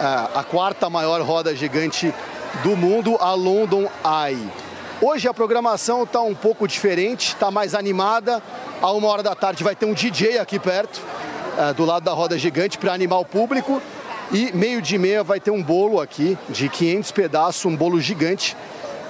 ah, 0.00 0.30
a 0.36 0.44
quarta 0.44 0.88
maior 0.88 1.20
roda 1.22 1.54
gigante 1.54 2.12
do 2.62 2.76
mundo, 2.76 3.16
a 3.20 3.32
London 3.34 3.88
Eye. 4.04 4.48
Hoje 5.02 5.28
a 5.28 5.34
programação 5.34 6.04
está 6.04 6.20
um 6.20 6.34
pouco 6.34 6.66
diferente, 6.66 7.28
está 7.28 7.50
mais 7.50 7.74
animada. 7.74 8.42
A 8.80 8.90
uma 8.92 9.08
hora 9.08 9.22
da 9.22 9.34
tarde 9.34 9.62
vai 9.62 9.74
ter 9.74 9.86
um 9.86 9.92
DJ 9.92 10.38
aqui 10.38 10.58
perto, 10.58 11.00
ah, 11.58 11.72
do 11.72 11.84
lado 11.84 12.04
da 12.04 12.12
roda 12.12 12.38
gigante, 12.38 12.78
para 12.78 12.92
animar 12.92 13.18
o 13.18 13.24
público. 13.24 13.82
E 14.32 14.50
meio 14.52 14.80
de 14.80 14.98
meia 14.98 15.22
vai 15.22 15.38
ter 15.38 15.50
um 15.50 15.62
bolo 15.62 16.00
aqui 16.00 16.36
de 16.48 16.68
500 16.68 17.12
pedaços, 17.12 17.64
um 17.64 17.76
bolo 17.76 18.00
gigante, 18.00 18.56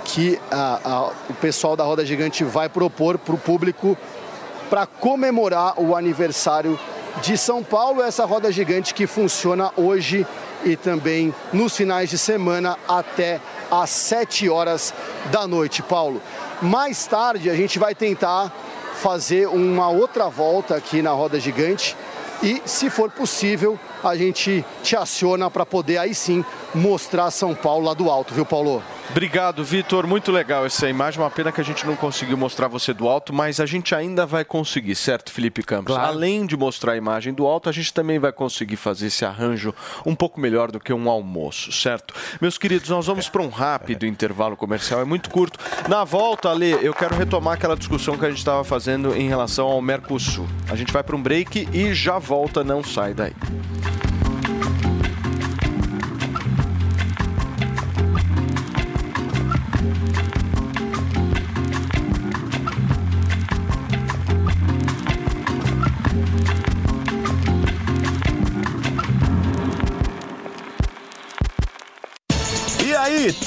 que 0.05 0.39
ah, 0.51 0.81
ah, 0.85 1.12
o 1.31 1.35
pessoal 1.35 1.77
da 1.77 1.85
roda 1.85 2.05
gigante 2.05 2.45
vai 2.45 2.69
propor 2.69 3.17
para 3.19 3.35
o 3.35 3.39
público 3.39 3.97
para 4.69 4.87
comemorar 4.87 5.81
o 5.81 5.95
aniversário 5.97 6.79
de 7.23 7.39
São 7.39 7.62
Paulo. 7.62 8.03
Essa 8.03 8.25
roda 8.25 8.51
gigante 8.51 8.93
que 8.93 9.07
funciona 9.07 9.73
hoje 9.77 10.27
e 10.65 10.77
também 10.77 11.35
nos 11.53 11.77
finais 11.77 12.11
de 12.11 12.19
semana 12.19 12.77
até 12.89 13.41
às 13.71 13.91
7 13.91 14.49
horas 14.49 14.93
da 15.31 15.47
noite, 15.47 15.83
Paulo. 15.83 16.21
Mais 16.61 17.07
tarde 17.07 17.51
a 17.51 17.55
gente 17.55 17.79
vai 17.79 17.95
tentar 17.95 18.53
fazer 18.95 19.49
uma 19.49 19.89
outra 19.89 20.29
volta 20.29 20.77
aqui 20.77 21.03
na 21.03 21.11
roda 21.11 21.39
gigante 21.39 21.97
e, 22.43 22.62
se 22.64 22.91
for 22.91 23.11
possível, 23.11 23.78
a 24.03 24.16
gente 24.16 24.64
te 24.82 24.97
aciona 24.97 25.51
para 25.51 25.64
poder 25.64 25.99
aí 25.99 26.14
sim 26.14 26.45
mostrar 26.74 27.30
São 27.30 27.55
Paulo 27.55 27.87
lá 27.87 27.95
do 27.95 28.11
alto, 28.11 28.35
viu, 28.35 28.45
Paulo? 28.45 28.82
Obrigado, 29.11 29.63
Vitor. 29.63 30.07
Muito 30.07 30.33
legal 30.33 30.67
essa 30.67 30.89
imagem. 30.89 31.21
Uma 31.21 31.31
pena 31.31 31.53
que 31.53 31.61
a 31.61 31.65
gente 31.65 31.87
não 31.87 31.95
conseguiu 31.95 32.37
mostrar 32.37 32.69
você 32.69 32.93
do 32.93 33.09
alto, 33.09 33.33
mas 33.33 33.61
a 33.61 33.67
gente 33.67 33.95
ainda 33.95 34.27
vai 34.27 34.45
conseguir, 34.45 34.95
certo, 34.95 35.31
Felipe 35.31 35.63
Campos? 35.63 35.95
Claro. 35.95 36.09
Além 36.09 36.47
de 36.47 36.57
mostrar 36.57 36.93
a 36.93 36.97
imagem 36.97 37.33
do 37.33 37.47
alto, 37.47 37.69
a 37.69 37.73
gente 37.73 37.93
também 37.93 38.19
vai 38.19 38.33
conseguir 38.33 38.77
fazer 38.77 39.07
esse 39.07 39.25
arranjo 39.25 39.75
um 40.05 40.15
pouco 40.15 40.41
melhor 40.41 40.71
do 40.71 40.81
que 40.81 40.93
um 40.93 41.09
almoço, 41.09 41.71
certo? 41.71 42.15
Meus 42.41 42.59
queridos, 42.59 42.89
nós 42.89 43.07
vamos 43.07 43.29
para 43.29 43.43
um 43.43 43.49
rápido 43.49 44.07
intervalo 44.07 44.57
comercial, 44.57 45.01
é 45.01 45.05
muito 45.05 45.31
curto. 45.31 45.59
Na 45.89 46.05
volta, 46.05 46.51
Ale, 46.51 46.73
eu 46.83 46.95
quero 46.95 47.15
retomar 47.15 47.55
aquela 47.55 47.77
discussão 47.77 48.19
que 48.19 48.25
a 48.25 48.29
gente 48.29 48.39
estava 48.39 48.65
fazendo 48.65 49.15
em 49.15 49.29
relação 49.29 49.67
ao 49.67 49.81
Mercosul. 49.81 50.47
A 50.69 50.75
gente 50.75 50.93
vai 50.93 51.03
para 51.03 51.15
um 51.15 51.23
break 51.23 51.69
e 51.73 51.95
já 51.95 52.19
volta, 52.19 52.65
não 52.65 52.83
sai 52.83 53.15
daí. 53.15 53.33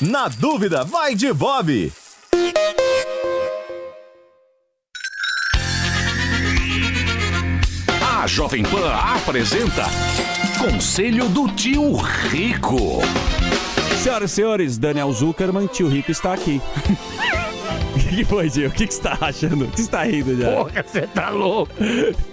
na 0.00 0.28
dúvida, 0.28 0.84
vai 0.84 1.14
de 1.14 1.32
Bob. 1.32 1.92
A 8.00 8.26
Jovem 8.26 8.62
Pan 8.62 8.92
apresenta 8.92 9.84
Conselho 10.58 11.28
do 11.28 11.48
Tio 11.48 11.96
Rico. 11.96 13.00
Senhoras 14.02 14.30
e 14.30 14.34
senhores, 14.34 14.78
Daniel 14.78 15.12
Zuckerman, 15.12 15.66
tio 15.66 15.88
Rico 15.88 16.10
está 16.10 16.32
aqui. 16.32 16.60
O 18.08 18.10
que 18.16 18.16
que 18.16 18.24
foi, 18.24 18.48
tio? 18.50 18.68
O 18.68 18.70
que 18.70 18.86
que 18.86 18.94
você 18.94 19.00
está 19.00 19.18
achando? 19.20 19.64
O 19.64 19.68
que 19.68 19.76
você 19.76 19.82
está 19.82 20.02
rindo 20.04 20.36
já? 20.40 20.50
Porra, 20.50 20.82
você 20.86 21.00
tá 21.02 21.30
louco. 21.30 21.72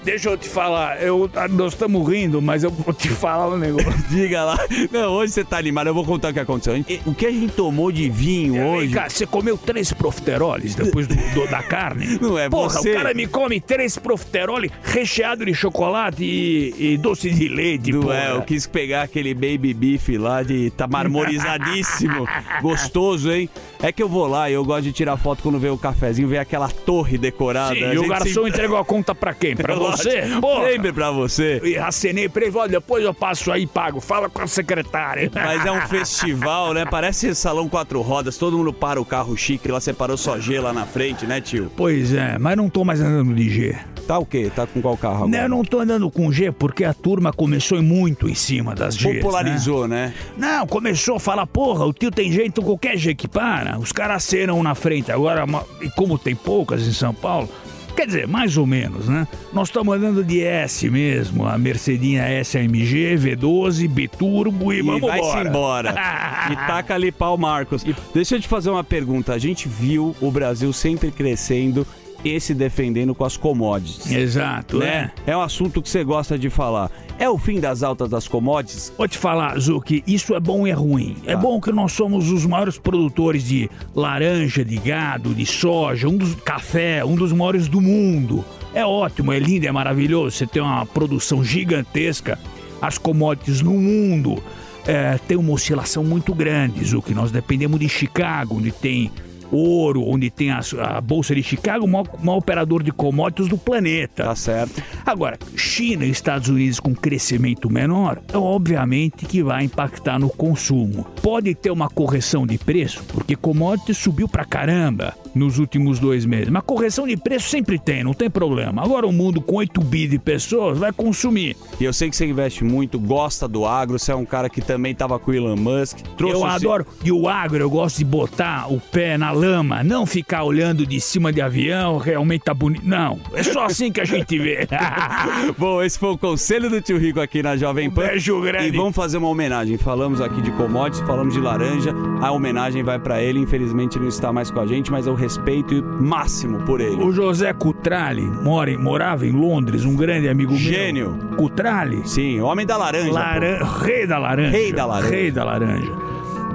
Deixa 0.04 0.30
eu 0.30 0.38
te 0.38 0.48
falar, 0.48 1.02
eu, 1.02 1.30
nós 1.52 1.74
estamos 1.74 2.08
rindo, 2.08 2.42
mas 2.42 2.64
eu 2.64 2.72
vou 2.72 2.94
te 2.94 3.10
falar 3.10 3.50
um 3.50 3.58
negócio. 3.58 3.94
Diga 4.10 4.44
lá. 4.44 4.58
Não, 4.92 5.12
hoje 5.14 5.34
você 5.34 5.44
tá 5.44 5.58
animado, 5.58 5.88
eu 5.88 5.94
vou 5.94 6.06
contar 6.06 6.30
o 6.30 6.34
que 6.34 6.40
aconteceu. 6.40 6.74
O 7.06 7.14
que 7.14 7.26
a 7.26 7.32
gente 7.32 7.54
tomou 7.54 7.92
de 7.92 8.10
vinho 8.10 8.54
Vem 8.54 8.64
hoje? 8.64 8.94
cá, 8.94 9.10
você 9.10 9.26
comeu 9.26 9.58
três 9.58 9.92
profiteroles 9.92 10.76
depois 10.76 11.08
do, 11.08 11.16
do- 11.16 11.48
da 11.50 11.62
carne? 11.62 12.18
Não 12.22 12.38
é 12.40 12.50
Porra, 12.50 12.70
você. 12.80 12.92
o 12.92 12.96
cara 12.96 13.14
me 13.14 13.28
come 13.28 13.60
três 13.60 13.98
profiteroles 13.98 14.72
recheado 14.84 15.46
de 15.46 15.54
chocolate 15.54 16.24
e, 16.24 16.94
e 16.94 16.98
doce 16.98 17.30
de 17.30 17.48
leite, 17.48 17.92
Não 17.92 18.02
porra. 18.02 18.16
é, 18.18 18.32
eu 18.32 18.42
quis 18.44 18.66
pegar 18.66 19.04
aquele 19.04 19.34
baby 19.34 19.74
beef 19.74 20.10
lá 20.18 20.42
de 20.42 20.70
tá 20.72 20.88
marmorizadíssimo. 20.88 22.28
Gostoso, 22.62 23.32
hein? 23.32 23.50
É 23.82 23.92
que 23.92 24.02
eu 24.02 24.10
vou 24.10 24.26
lá 24.28 24.50
e 24.50 24.54
eu 24.54 24.64
gosto 24.64 24.84
de 24.84 24.92
tirar 24.94 25.18
foto 25.18 25.44
quando 25.44 25.60
vê 25.66 25.70
o 25.72 25.78
cafezinho, 25.78 26.28
vê 26.28 26.38
aquela 26.38 26.70
torre 26.70 27.18
decorada. 27.18 27.74
Sim, 27.76 27.94
e 27.94 27.98
o 27.98 28.08
garçom 28.08 28.44
se- 28.44 28.50
entregou 28.50 28.78
a 28.78 28.86
conta 28.86 29.16
pra 29.16 29.34
quem? 29.34 29.56
Pra 29.56 29.74
você? 29.76 30.22
Lógico. 30.22 30.42
Porra. 30.42 30.66
Sempre 30.70 30.94
pra 30.94 31.12
você. 31.12 31.60
E 31.64 31.78
acenei 31.78 32.30
pra 32.30 32.46
ele, 32.46 32.56
olha, 32.58 32.70
depois 32.70 33.04
eu 33.04 33.14
passo 33.14 33.52
aí 33.52 33.64
e 33.64 33.68
pago. 33.68 34.00
Fala 34.00 34.30
com 34.30 34.42
a 34.42 34.48
secretária. 34.48 35.32
Mas 35.34 35.66
é 35.66 35.72
um 35.72 35.82
festival, 35.88 36.74
né? 36.74 36.86
Parece 36.86 37.34
salão 37.34 37.68
quatro 37.68 38.02
rodas, 38.02 38.38
todo 38.38 38.58
mundo 38.58 38.72
para 38.74 39.02
o 39.02 39.06
carro 39.06 39.36
chique, 39.36 39.72
lá 39.72 39.80
separou 39.82 40.18
só 40.18 40.40
G 40.40 40.60
lá 40.60 40.72
na 40.72 40.86
frente, 40.86 41.26
né, 41.26 41.42
tio? 41.42 41.72
Pois 41.76 42.14
é, 42.14 42.38
mas 42.40 42.56
não 42.56 42.70
tô 42.70 42.84
mais 42.86 43.02
andando 43.02 43.34
de 43.34 43.50
G. 43.50 43.76
Tá 44.08 44.20
o 44.20 44.26
quê? 44.26 44.52
Tá 44.56 44.68
com 44.68 44.82
qual 44.82 44.96
carro 44.96 45.16
agora? 45.24 45.32
Não, 45.32 45.40
eu 45.40 45.50
não 45.50 45.64
tô 45.64 45.80
andando 45.80 46.10
com 46.12 46.32
G 46.32 46.52
porque 46.52 46.84
a 46.84 46.94
turma 46.94 47.34
começou 47.34 47.82
muito 47.82 48.30
em 48.30 48.36
cima 48.36 48.76
das 48.76 48.96
Gs. 48.96 49.16
Popularizou, 49.16 49.88
né? 49.88 50.14
Não, 50.38 50.68
começou 50.68 51.16
a 51.16 51.20
falar, 51.20 51.48
porra, 51.48 51.86
o 51.86 51.94
tio 51.94 52.12
tem 52.12 52.32
jeito 52.32 52.62
qualquer 52.62 52.98
G 52.98 53.16
que 53.16 53.28
para. 53.28 53.80
Os 53.80 53.92
caras 53.92 54.18
acenam 54.18 54.62
na 54.62 54.76
frente. 54.76 55.12
Agora, 55.12 55.46
e 55.82 55.90
como 55.92 56.20
tem 56.20 56.36
poucas 56.36 56.88
em 56.88 56.94
São 56.94 57.16
Paulo, 57.16 57.50
quer 57.96 58.06
dizer, 58.06 58.28
mais 58.28 58.58
ou 58.58 58.68
menos, 58.68 59.08
né? 59.08 59.28
Nós 59.52 59.70
estamos 59.70 59.96
andando 59.96 60.24
de 60.24 60.42
S 60.44 60.88
mesmo, 60.90 61.48
a 61.48 61.58
Mercedinha 61.58 62.44
SAMG, 62.44 63.16
V12, 63.18 63.88
Biturbo 63.90 64.72
e, 64.72 64.80
E 64.80 64.82
vamos 64.84 65.02
vai-se 65.02 65.28
embora. 65.28 65.50
embora. 65.50 65.96
e 66.52 66.56
taca 66.68 66.94
ali 66.94 67.12
pau, 67.12 67.38
Marcos. 67.38 67.84
Deixa 68.14 68.36
eu 68.36 68.40
te 68.40 68.48
fazer 68.48 68.70
uma 68.70 68.84
pergunta. 68.84 69.34
A 69.34 69.40
gente 69.40 69.68
viu 69.68 70.16
o 70.22 70.30
Brasil 70.30 70.72
sempre 70.72 71.10
crescendo 71.10 71.88
e 72.26 72.40
se 72.40 72.56
defendendo 72.56 73.14
com 73.14 73.24
as 73.24 73.38
commodities. 73.38 74.12
Exato, 74.12 74.80
né? 74.80 75.12
É 75.28 75.38
um 75.38 75.42
assunto 75.42 75.80
que 75.80 75.88
você 75.88 76.04
gosta 76.04 76.40
de 76.40 76.50
falar. 76.50 76.90
É 77.20 77.30
o 77.30 77.38
fim 77.38 77.60
das 77.60 77.84
altas 77.84 78.10
das 78.10 78.28
commodities? 78.28 78.92
Vou 78.98 79.08
te 79.08 79.18
falar, 79.18 79.58
Zuki, 79.60 80.04
isso 80.08 80.34
é 80.34 80.40
bom 80.40 80.66
e 80.66 80.72
é 80.72 80.74
ruim. 80.74 81.16
É 81.26 81.36
bom 81.36 81.62
que 81.62 81.72
nós 81.72 81.92
somos 81.92 82.32
os 82.32 82.46
maiores 82.46 82.80
produtores 82.80 83.44
de 83.44 83.70
laranja, 83.96 84.66
de 84.66 84.76
gado, 84.78 85.36
de 85.36 85.46
soja, 85.46 86.10
um 86.10 86.18
dos 86.18 86.34
café, 86.36 87.06
um 87.06 87.16
dos 87.16 87.32
maiores 87.32 87.68
do 87.68 87.80
mundo. 87.80 88.44
É 88.74 88.84
ótimo, 88.84 89.32
é 89.32 89.38
lindo, 89.38 89.68
é 89.68 89.72
maravilhoso. 89.72 90.36
Você 90.36 90.48
tem 90.48 90.62
uma 90.62 90.86
produção 90.86 91.44
gigantesca. 91.44 92.40
As 92.82 92.98
commodities 92.98 93.62
no 93.62 93.74
mundo 93.74 94.44
é, 94.86 95.18
tem 95.28 95.38
uma 95.38 95.54
oscilação 95.54 96.04
muito 96.04 96.34
grande, 96.34 96.84
Zuki. 96.84 97.14
Nós 97.14 97.32
dependemos 97.32 97.80
de 97.80 97.88
Chicago, 97.88 98.58
onde 98.58 98.72
tem 98.72 99.12
ouro, 99.52 100.04
onde 100.08 100.30
tem 100.30 100.52
a, 100.52 100.62
a 100.82 101.02
Bolsa 101.02 101.36
de 101.36 101.44
Chicago, 101.44 101.86
o 101.86 101.88
maior, 101.88 102.08
maior 102.22 102.38
operador 102.38 102.84
de 102.84 102.92
commodities 102.92 103.48
do 103.48 103.58
planeta. 103.58 104.24
Tá 104.24 104.36
certo. 104.36 104.82
Agora, 105.06 105.38
China 105.56 106.06
e 106.06 106.10
Estados 106.10 106.50
Unidos 106.50 106.80
com 106.80 106.94
crescimento 106.94 107.70
menor, 107.70 108.22
é 108.32 108.38
obviamente 108.38 109.26
que 109.26 109.44
vai 109.44 109.64
impactar 109.64 110.20
no 110.20 110.30
consumo. 110.30 111.06
Pode 111.22 111.54
ter 111.56 111.72
uma 111.72 111.90
correção 111.90 112.46
de 112.46 112.58
preço, 112.58 113.04
porque 113.10 113.36
commodity 113.36 113.94
subiu 113.94 114.28
pra 114.28 114.46
caramba 114.46 115.14
nos 115.34 115.60
últimos 115.60 116.00
dois 116.00 116.26
meses. 116.26 116.50
Mas 116.50 116.64
correção 116.64 117.06
de 117.06 117.18
preço 117.18 117.50
sempre 117.50 117.78
tem, 117.78 118.04
não 118.04 118.14
tem 118.14 118.30
problema. 118.30 118.82
Agora 118.82 119.06
o 119.06 119.12
mundo 119.12 119.42
com 119.42 119.56
8 119.56 119.82
bi 119.82 120.08
de 120.08 120.18
pessoas 120.18 120.78
vai 120.78 120.92
consumir. 120.92 121.56
E 121.80 121.84
eu 121.84 121.94
sei 121.94 122.10
que 122.10 122.16
você 122.16 122.26
investe 122.26 122.64
muito, 122.64 123.00
gosta 123.00 123.48
do 123.48 123.66
agro, 123.66 124.00
você 124.00 124.12
é 124.12 124.16
um 124.16 124.26
cara 124.26 124.50
que 124.50 124.62
também 124.62 124.96
tava 124.96 125.20
com 125.20 125.32
o 125.32 125.34
Elon 125.34 125.56
Musk. 125.56 126.00
Trouxe 126.18 126.36
eu 126.36 126.46
adoro. 126.46 126.86
E 127.04 127.12
o 127.12 127.28
agro, 127.28 127.62
eu 127.62 127.70
gosto 127.70 127.98
de 127.98 128.06
botar 128.06 128.72
o 128.72 128.80
pé 128.80 129.18
na 129.18 129.32
lama, 129.32 129.45
não 129.84 130.06
ficar 130.06 130.44
olhando 130.44 130.86
de 130.86 131.00
cima 131.00 131.32
de 131.32 131.42
avião, 131.42 131.98
realmente 131.98 132.44
tá 132.44 132.54
bonito. 132.54 132.86
Não, 132.86 133.20
é 133.34 133.44
só 133.44 133.66
assim 133.66 133.92
que 133.92 134.02
a 134.02 134.06
gente 134.06 134.38
vê. 134.40 134.68
Bom, 135.58 135.82
esse 135.82 135.98
foi 136.00 136.10
o 136.10 136.18
conselho 136.18 136.70
do 136.70 136.82
tio 136.82 136.98
Rico 136.98 137.20
aqui 137.20 137.42
na 137.44 137.56
Jovem 137.56 137.90
Pan. 137.90 138.08
beijo 138.08 138.40
grande. 138.42 138.68
E 138.68 138.72
vamos 138.72 138.96
fazer 138.96 139.18
uma 139.18 139.28
homenagem. 139.30 139.78
Falamos 139.78 140.22
aqui 140.22 140.42
de 140.42 140.52
commodities, 140.52 141.06
falamos 141.06 141.34
de 141.34 141.40
laranja. 141.40 141.94
A 142.22 142.32
homenagem 142.32 142.84
vai 142.84 143.00
pra 143.00 143.22
ele. 143.22 143.40
Infelizmente 143.40 143.98
ele 143.98 144.04
não 144.06 144.10
está 144.10 144.32
mais 144.34 144.50
com 144.52 144.60
a 144.60 144.66
gente, 144.66 144.92
mas 144.92 145.08
eu 145.08 145.14
respeito 145.16 145.84
máximo 145.84 146.60
por 146.64 146.82
ele. 146.82 146.96
O 147.04 147.12
José 147.12 147.54
Cutrale 147.54 148.22
mora 148.24 148.72
em- 148.72 148.78
morava 148.78 149.26
em 149.26 149.32
Londres, 149.32 149.86
um 149.86 149.96
grande 149.96 150.28
amigo 150.28 150.56
Gênio. 150.56 151.16
meu. 151.16 151.38
Cutrale? 151.38 152.02
Sim, 152.08 152.40
homem 152.42 152.66
da 152.66 152.78
laranja. 152.78 153.12
Laran-. 153.12 153.64
Rei 153.84 154.08
da 154.08 154.18
laranja. 154.18 154.50
Rei 154.52 154.72
da 154.74 154.86
laranja. 154.86 155.10
Rei 155.10 155.32
da 155.32 155.44
laranja. 155.44 155.92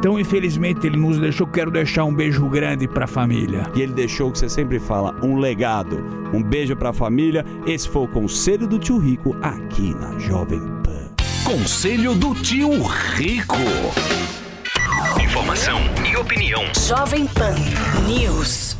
Então, 0.01 0.19
infelizmente, 0.19 0.87
ele 0.87 0.97
nos 0.97 1.19
deixou. 1.19 1.47
Quero 1.47 1.71
deixar 1.71 2.05
um 2.05 2.15
beijo 2.15 2.49
grande 2.49 2.89
pra 2.89 3.07
família. 3.07 3.71
E 3.75 3.83
ele 3.83 3.93
deixou 3.93 4.31
o 4.31 4.33
que 4.33 4.39
você 4.39 4.49
sempre 4.49 4.81
fala, 4.81 5.15
um 5.23 5.37
legado. 5.37 6.03
Um 6.33 6.43
beijo 6.43 6.75
pra 6.75 6.91
família. 6.91 7.45
Esse 7.67 7.87
foi 7.87 8.05
o 8.05 8.09
conselho 8.09 8.67
do 8.67 8.79
tio 8.79 8.97
Rico 8.97 9.37
aqui 9.43 9.95
na 9.95 10.19
Jovem 10.19 10.59
Pan. 10.83 11.11
Conselho 11.45 12.15
do 12.15 12.35
Tio 12.35 12.83
Rico. 12.83 13.57
Informação 15.23 15.79
e 16.11 16.17
opinião. 16.17 16.63
Jovem 16.89 17.27
Pan 17.27 17.55
News. 18.09 18.80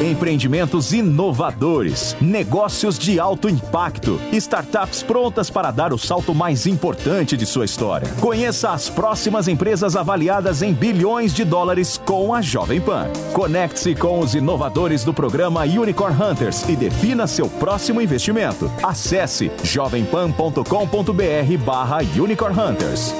Empreendimentos 0.00 0.92
inovadores, 0.92 2.14
negócios 2.20 2.98
de 2.98 3.18
alto 3.18 3.48
impacto, 3.48 4.20
startups 4.30 5.02
prontas 5.02 5.48
para 5.48 5.70
dar 5.70 5.90
o 5.90 5.98
salto 5.98 6.34
mais 6.34 6.66
importante 6.66 7.34
de 7.34 7.46
sua 7.46 7.64
história. 7.64 8.06
Conheça 8.20 8.72
as 8.72 8.90
próximas 8.90 9.48
empresas 9.48 9.96
avaliadas 9.96 10.60
em 10.60 10.74
bilhões 10.74 11.32
de 11.32 11.44
dólares 11.44 11.98
com 12.04 12.34
a 12.34 12.42
Jovem 12.42 12.78
Pan. 12.78 13.08
Conecte-se 13.32 13.94
com 13.94 14.20
os 14.20 14.34
inovadores 14.34 15.02
do 15.02 15.14
programa 15.14 15.62
Unicorn 15.62 16.14
Hunters 16.22 16.68
e 16.68 16.76
defina 16.76 17.26
seu 17.26 17.48
próximo 17.48 18.02
investimento. 18.02 18.70
Acesse 18.82 19.50
jovempan.com.br 19.64 21.64
barra 21.64 22.00
Unicorn 22.02 22.60
Hunters. 22.60 23.14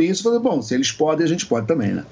Isso, 0.00 0.40
bom, 0.40 0.62
se 0.62 0.74
eles 0.74 0.92
podem, 0.92 1.24
a 1.24 1.28
gente 1.28 1.44
pode 1.44 1.66
também, 1.66 1.92
né? 1.92 2.04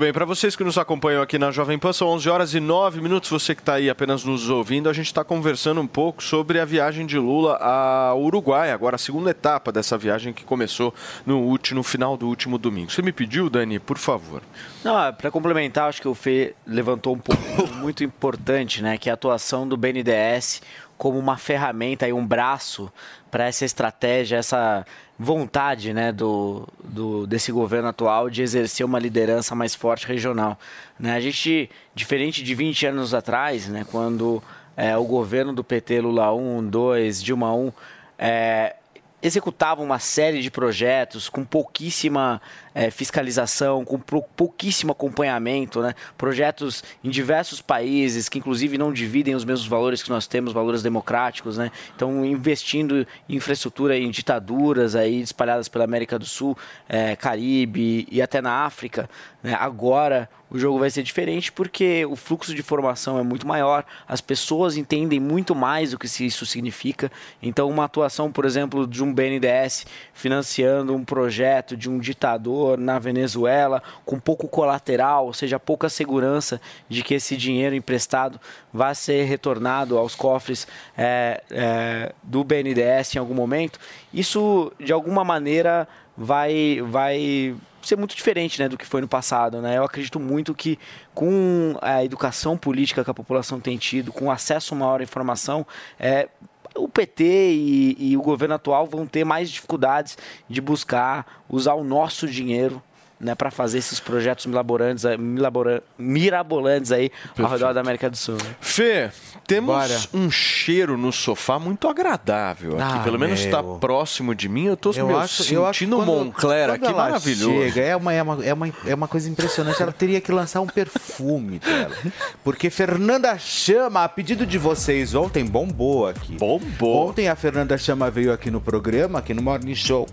Bem, 0.00 0.14
para 0.14 0.24
vocês 0.24 0.56
que 0.56 0.64
nos 0.64 0.78
acompanham 0.78 1.20
aqui 1.20 1.38
na 1.38 1.50
Jovem 1.50 1.78
Pan, 1.78 1.92
são 1.92 2.08
11 2.08 2.30
horas 2.30 2.54
e 2.54 2.58
9 2.58 3.02
minutos. 3.02 3.28
Você 3.28 3.54
que 3.54 3.60
está 3.60 3.74
aí 3.74 3.90
apenas 3.90 4.24
nos 4.24 4.48
ouvindo, 4.48 4.88
a 4.88 4.94
gente 4.94 5.08
está 5.08 5.22
conversando 5.22 5.78
um 5.78 5.86
pouco 5.86 6.22
sobre 6.22 6.58
a 6.58 6.64
viagem 6.64 7.04
de 7.04 7.18
Lula 7.18 7.58
ao 7.58 8.18
Uruguai, 8.18 8.72
agora 8.72 8.96
a 8.96 8.98
segunda 8.98 9.28
etapa 9.28 9.70
dessa 9.70 9.98
viagem 9.98 10.32
que 10.32 10.42
começou 10.42 10.94
no, 11.26 11.40
último, 11.40 11.80
no 11.80 11.82
final 11.82 12.16
do 12.16 12.26
último 12.26 12.56
domingo. 12.56 12.90
Você 12.90 13.02
me 13.02 13.12
pediu, 13.12 13.50
Dani, 13.50 13.78
por 13.78 13.98
favor. 13.98 14.40
Não, 14.82 15.12
para 15.12 15.30
complementar, 15.30 15.90
acho 15.90 16.00
que 16.00 16.08
o 16.08 16.14
Fê 16.14 16.54
levantou 16.66 17.14
um 17.14 17.18
ponto 17.18 17.38
muito 17.76 18.02
importante, 18.02 18.82
né? 18.82 18.96
Que 18.96 19.10
é 19.10 19.12
a 19.12 19.14
atuação 19.16 19.68
do 19.68 19.76
BNDES 19.76 20.62
como 20.96 21.18
uma 21.18 21.36
ferramenta 21.36 22.08
e 22.08 22.12
um 22.12 22.26
braço 22.26 22.90
para 23.30 23.46
essa 23.46 23.64
estratégia, 23.64 24.36
essa 24.36 24.84
vontade 25.18 25.92
né, 25.92 26.12
do, 26.12 26.66
do, 26.82 27.26
desse 27.26 27.52
governo 27.52 27.88
atual 27.88 28.30
de 28.30 28.42
exercer 28.42 28.84
uma 28.84 28.98
liderança 28.98 29.54
mais 29.54 29.74
forte 29.74 30.06
regional. 30.06 30.58
Né? 30.98 31.12
A 31.14 31.20
gente, 31.20 31.70
diferente 31.94 32.42
de 32.42 32.54
20 32.54 32.86
anos 32.86 33.14
atrás, 33.14 33.68
né, 33.68 33.86
quando 33.90 34.42
é, 34.76 34.96
o 34.96 35.04
governo 35.04 35.52
do 35.52 35.62
PT, 35.62 36.00
Lula 36.00 36.32
1, 36.32 36.68
2, 36.68 37.22
Dilma 37.22 37.54
1, 37.54 37.72
é, 38.18 38.76
executava 39.22 39.82
uma 39.82 39.98
série 39.98 40.40
de 40.40 40.50
projetos 40.50 41.28
com 41.28 41.44
pouquíssima 41.44 42.40
é, 42.74 42.90
fiscalização, 42.90 43.84
com 43.84 43.98
pou- 43.98 44.28
pouquíssimo 44.36 44.92
acompanhamento, 44.92 45.80
né? 45.80 45.94
projetos 46.16 46.84
em 47.02 47.10
diversos 47.10 47.60
países 47.60 48.28
que 48.28 48.38
inclusive 48.38 48.78
não 48.78 48.92
dividem 48.92 49.34
os 49.34 49.44
mesmos 49.44 49.66
valores 49.66 50.02
que 50.02 50.10
nós 50.10 50.26
temos, 50.26 50.52
valores 50.52 50.82
democráticos, 50.82 51.58
né? 51.58 51.70
então 51.94 52.24
investindo 52.24 53.06
em 53.28 53.36
infraestrutura 53.36 53.96
em 53.96 54.10
ditaduras 54.10 54.94
aí 54.94 55.20
espalhadas 55.20 55.68
pela 55.68 55.84
América 55.84 56.18
do 56.18 56.26
Sul, 56.26 56.56
é, 56.88 57.16
Caribe 57.16 58.06
e 58.10 58.20
até 58.22 58.40
na 58.40 58.64
África. 58.64 59.08
né? 59.42 59.56
Agora 59.58 60.28
o 60.50 60.58
jogo 60.58 60.80
vai 60.80 60.90
ser 60.90 61.04
diferente 61.04 61.52
porque 61.52 62.04
o 62.06 62.16
fluxo 62.16 62.52
de 62.52 62.60
informação 62.60 63.16
é 63.18 63.22
muito 63.22 63.46
maior, 63.46 63.84
as 64.06 64.20
pessoas 64.20 64.76
entendem 64.76 65.20
muito 65.20 65.54
mais 65.54 65.94
o 65.94 65.98
que 65.98 66.06
isso 66.26 66.44
significa. 66.44 67.10
Então, 67.40 67.68
uma 67.68 67.84
atuação, 67.84 68.32
por 68.32 68.44
exemplo, 68.44 68.84
de 68.84 69.02
um 69.02 69.14
BNDES 69.14 69.86
financiando 70.12 70.92
um 70.92 71.04
projeto 71.04 71.76
de 71.76 71.88
um 71.88 72.00
ditador 72.00 72.59
na 72.76 72.98
Venezuela 72.98 73.82
com 74.04 74.18
pouco 74.18 74.48
colateral, 74.48 75.26
ou 75.26 75.32
seja, 75.32 75.58
pouca 75.58 75.88
segurança 75.88 76.60
de 76.88 77.02
que 77.02 77.14
esse 77.14 77.36
dinheiro 77.36 77.74
emprestado 77.74 78.40
vai 78.72 78.94
ser 78.94 79.24
retornado 79.24 79.98
aos 79.98 80.14
cofres 80.14 80.66
é, 80.96 81.42
é, 81.50 82.12
do 82.22 82.44
BNDES 82.44 83.14
em 83.14 83.18
algum 83.18 83.34
momento, 83.34 83.78
isso 84.12 84.72
de 84.78 84.92
alguma 84.92 85.24
maneira 85.24 85.86
vai, 86.16 86.80
vai 86.82 87.56
ser 87.82 87.96
muito 87.96 88.14
diferente 88.14 88.60
né, 88.60 88.68
do 88.68 88.76
que 88.76 88.86
foi 88.86 89.00
no 89.00 89.08
passado. 89.08 89.60
Né? 89.60 89.78
Eu 89.78 89.84
acredito 89.84 90.20
muito 90.20 90.54
que 90.54 90.78
com 91.14 91.76
a 91.80 92.04
educação 92.04 92.56
política 92.56 93.04
que 93.04 93.10
a 93.10 93.14
população 93.14 93.60
tem 93.60 93.76
tido, 93.78 94.12
com 94.12 94.30
acesso 94.30 94.74
maior 94.74 95.00
à 95.00 95.04
informação, 95.04 95.66
é, 95.98 96.28
o 96.74 96.88
PT 96.88 97.24
e, 97.24 97.96
e 97.98 98.16
o 98.16 98.22
governo 98.22 98.54
atual 98.54 98.86
vão 98.86 99.06
ter 99.06 99.24
mais 99.24 99.50
dificuldades 99.50 100.16
de 100.48 100.60
buscar 100.60 101.42
usar 101.48 101.74
o 101.74 101.84
nosso 101.84 102.26
dinheiro 102.26 102.82
né, 103.20 103.34
para 103.34 103.50
fazer 103.50 103.78
esses 103.78 104.00
projetos 104.00 104.46
milaborantes, 104.46 105.04
eh, 105.04 105.16
milabora- 105.16 105.82
mirabolantes 105.98 106.90
aí 106.90 107.10
ao 107.38 107.50
redor 107.50 107.74
da 107.74 107.80
América 107.80 108.08
do 108.08 108.16
Sul. 108.16 108.36
né? 108.36 108.54
Fê, 108.60 109.10
temos 109.46 109.74
Bora. 109.74 110.00
um 110.14 110.30
cheiro 110.30 110.96
no 110.96 111.12
sofá 111.12 111.58
muito 111.58 111.86
agradável 111.86 112.72
aqui. 112.80 112.82
Ah, 112.98 113.02
Pelo 113.04 113.18
menos 113.18 113.40
está 113.40 113.62
meu. 113.62 113.74
próximo 113.76 114.34
de 114.34 114.48
mim. 114.48 114.66
Eu 114.66 114.74
estou 114.74 114.92
Eu 114.94 115.06
meu, 115.08 115.18
acho, 115.18 115.52
eu 115.52 115.66
acho 115.66 115.78
que 115.80 115.84
sentindo 115.84 115.96
quando- 115.96 116.24
Moncler 116.24 116.70
aqui 116.70 116.86
ela 116.86 116.94
maravilhoso. 116.96 117.50
Chega, 117.50 117.80
é, 117.82 117.94
uma, 117.96 118.12
é, 118.12 118.22
uma, 118.22 118.44
é, 118.44 118.54
uma, 118.54 118.72
é 118.86 118.94
uma 118.94 119.08
coisa 119.08 119.28
impressionante. 119.28 119.82
Ela 119.82 119.92
teria 119.92 120.20
que 120.20 120.32
lançar 120.32 120.60
um 120.60 120.66
perfume 120.66 121.58
dela. 121.58 121.94
Porque 122.42 122.70
Fernanda 122.70 123.36
Chama, 123.38 124.04
a 124.04 124.08
pedido 124.08 124.46
de 124.46 124.56
vocês 124.58 125.14
ontem, 125.14 125.44
bombou 125.44 126.06
aqui. 126.06 126.36
Bombou. 126.36 127.08
Ontem 127.10 127.28
a 127.28 127.36
Fernanda 127.36 127.76
Chama 127.76 128.10
veio 128.10 128.32
aqui 128.32 128.50
no 128.50 128.60
programa, 128.60 129.18
aqui 129.18 129.34
no 129.34 129.42
Morning 129.42 129.74
Show, 129.74 130.08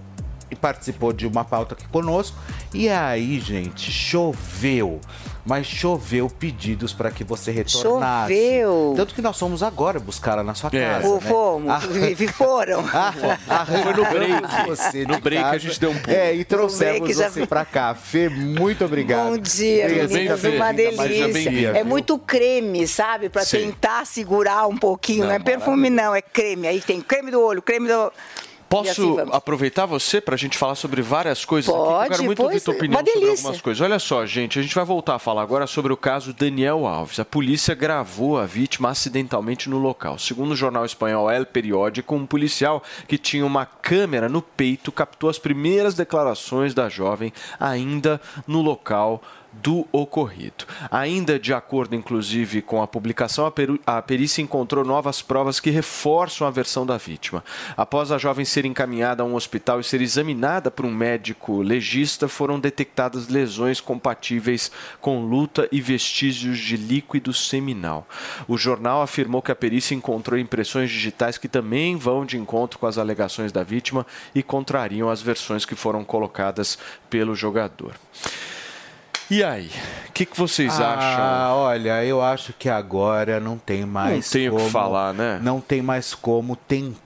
e 0.52 0.56
participou 0.56 1.12
de 1.14 1.26
uma 1.28 1.44
pauta 1.46 1.74
aqui 1.76 1.88
conosco. 1.88 2.38
E 2.74 2.90
aí, 2.90 3.40
gente, 3.40 3.92
choveu. 3.92 5.00
Mas 5.46 5.66
choveu 5.66 6.30
pedidos 6.30 6.92
para 6.92 7.10
que 7.10 7.24
você 7.24 7.52
retornasse. 7.52 8.34
Choveu. 8.34 8.94
Tanto 8.98 9.16
que 9.16 9.22
nós 9.22 9.40
fomos 9.40 9.64
agora 9.64 9.98
buscar 9.98 10.34
ela 10.34 10.44
na 10.44 10.54
sua 10.54 10.70
casa. 10.70 11.00
Fo- 11.08 11.16
né? 11.16 11.22
Fomos, 11.22 11.72
Ah, 11.72 11.80
foram. 12.34 12.84
Foi 12.84 13.94
no 13.94 14.06
break. 14.10 14.68
Você 14.68 15.06
No 15.06 15.20
break 15.22 15.42
a 15.42 15.46
casa. 15.52 15.60
gente 15.60 15.80
deu 15.80 15.92
um 15.92 15.98
pulo. 16.00 16.16
É, 16.18 16.36
e 16.36 16.44
trouxemos 16.44 17.16
já 17.16 17.30
você 17.30 17.48
pra 17.48 17.64
cá. 17.64 17.96
Fê, 17.96 18.28
muito 18.28 18.84
obrigado. 18.84 19.30
Bom 19.30 19.38
dia, 19.38 19.88
meninas. 19.88 20.44
Uma 20.44 20.74
delícia. 20.74 21.50
dia, 21.50 21.70
É 21.70 21.74
viu? 21.76 21.86
muito 21.86 22.18
creme, 22.20 22.86
sabe? 22.86 23.30
Pra 23.30 23.46
Sim. 23.46 23.60
tentar 23.72 24.06
segurar 24.06 24.68
um 24.68 24.76
pouquinho. 24.78 25.20
Não, 25.22 25.28
Não, 25.28 25.34
é 25.36 25.40
perfume, 25.40 25.90
não. 25.90 26.14
É 26.14 26.22
creme. 26.22 26.68
Aí 26.68 26.82
tem 26.82 27.00
creme 27.00 27.32
do 27.32 27.42
olho, 27.42 27.62
creme 27.62 27.88
do. 27.88 28.12
Posso 28.70 28.90
assim 28.90 29.30
aproveitar 29.32 29.86
você 29.86 30.20
para 30.20 30.36
a 30.36 30.38
gente 30.38 30.58
falar 30.58 30.76
sobre 30.76 31.02
várias 31.02 31.46
coisas 31.46 31.74
aqui? 31.74 31.78
que 31.78 31.84
Eu 31.84 31.92
Pode, 31.92 32.10
quero 32.10 32.24
muito 32.24 32.44
ouvir 32.44 32.62
tua 32.62 32.74
é. 32.74 32.78
opinião 32.78 33.00
sobre 33.06 33.30
algumas 33.30 33.62
coisas. 33.62 33.82
Olha 33.82 34.00
só, 34.00 34.26
gente, 34.26 34.60
a 34.60 34.62
gente 34.62 34.76
vai 34.76 34.84
voltar 34.84 35.16
a 35.16 35.20
falar 35.20 35.42
agora 35.42 35.66
sobre 35.68 35.94
o 35.94 35.98
caso 35.98 36.34
Daniel 36.34 36.86
Alves. 36.86 37.20
A 37.20 37.26
polícia 37.26 37.74
gravou 37.74 38.38
a 38.38 38.46
vítima 38.46 38.90
acidentalmente 38.90 39.70
no 39.70 39.78
local. 39.78 40.20
Segundo 40.20 40.52
o 40.52 40.56
jornal 40.56 40.86
espanhol 40.86 41.30
El 41.30 41.46
Periódico, 41.46 42.16
um 42.16 42.26
policial 42.26 42.84
que 43.08 43.18
tinha 43.18 43.46
uma 43.46 43.66
câmera 43.66 44.28
no 44.28 44.42
peito 44.42 44.92
captou 44.92 45.30
as 45.30 45.40
primeiras 45.40 45.94
declarações 45.94 46.74
da 46.74 46.90
jovem 46.90 47.32
ainda 47.60 48.20
no 48.46 48.62
local 48.62 49.22
do 49.62 49.88
ocorrido. 49.92 50.66
Ainda 50.92 51.40
de 51.40 51.54
acordo, 51.54 51.96
inclusive, 51.96 52.62
com 52.62 52.82
a 52.82 52.88
publicação, 52.88 53.52
a, 53.86 54.02
perícia 54.02 54.42
encontrou 54.42 54.84
novas 54.86 55.22
provas 55.22 55.60
que 55.60 55.70
reforçam 55.70 56.48
a 56.48 56.52
versão 56.52 56.86
da 56.86 56.98
vítima. 56.98 57.44
Após 57.76 58.12
a 58.12 58.18
jovem 58.18 58.46
ser 58.46 58.66
encaminhada 58.66 59.24
a 59.24 59.26
um 59.26 59.36
hospital 59.36 59.80
e 59.80 59.84
ser 59.84 60.02
examinada 60.02 60.70
por 60.70 60.86
um 60.86 60.94
médico 60.94 61.62
legista, 61.62 62.28
foram 62.28 62.60
detectadas 62.60 63.28
lesões 63.28 63.82
compatíveis 63.82 64.72
com 65.02 65.26
luta 65.26 65.68
e 65.72 65.82
vestígios 65.82 66.60
de 66.60 66.78
líquido 66.78 67.34
seminal. 67.34 68.08
O 68.48 68.58
jornal 68.58 69.02
afirmou 69.02 69.42
que 69.42 69.52
a 69.52 69.56
perícia 69.56 69.96
encontrou 69.96 70.40
impressões 70.40 70.90
digitais 70.90 71.38
que 71.38 71.48
também 71.48 71.96
vão 71.96 72.26
de 72.26 72.38
encontro 72.38 72.80
com 72.80 72.86
as 72.86 72.98
alegações 72.98 73.52
da 73.52 73.64
vítima 73.64 74.06
e 74.34 74.44
contrariam 74.44 75.10
as 75.10 75.22
versões 75.22 75.66
que 75.66 75.76
foram 75.76 76.04
colocadas 76.04 76.78
pelo 77.10 77.36
jogador. 77.36 77.94
E 79.30 79.44
aí, 79.44 79.70
o 80.08 80.12
que, 80.14 80.26
que 80.26 80.38
vocês 80.38 80.80
ah, 80.80 80.94
acham? 80.94 81.58
olha, 81.58 82.04
eu 82.06 82.22
acho 82.22 82.54
que 82.54 82.70
agora 82.70 83.40
não 83.40 83.58
tem 83.58 83.86
mais 83.86 84.26
Não 84.26 84.32
tem 84.32 84.50
o 84.50 84.56
que 84.56 84.70
falar, 84.70 85.14
né? 85.14 85.40
Não 85.42 85.60
tem 85.60 85.82
mais 85.82 86.16
como 86.16 86.56
tentar, 86.56 86.98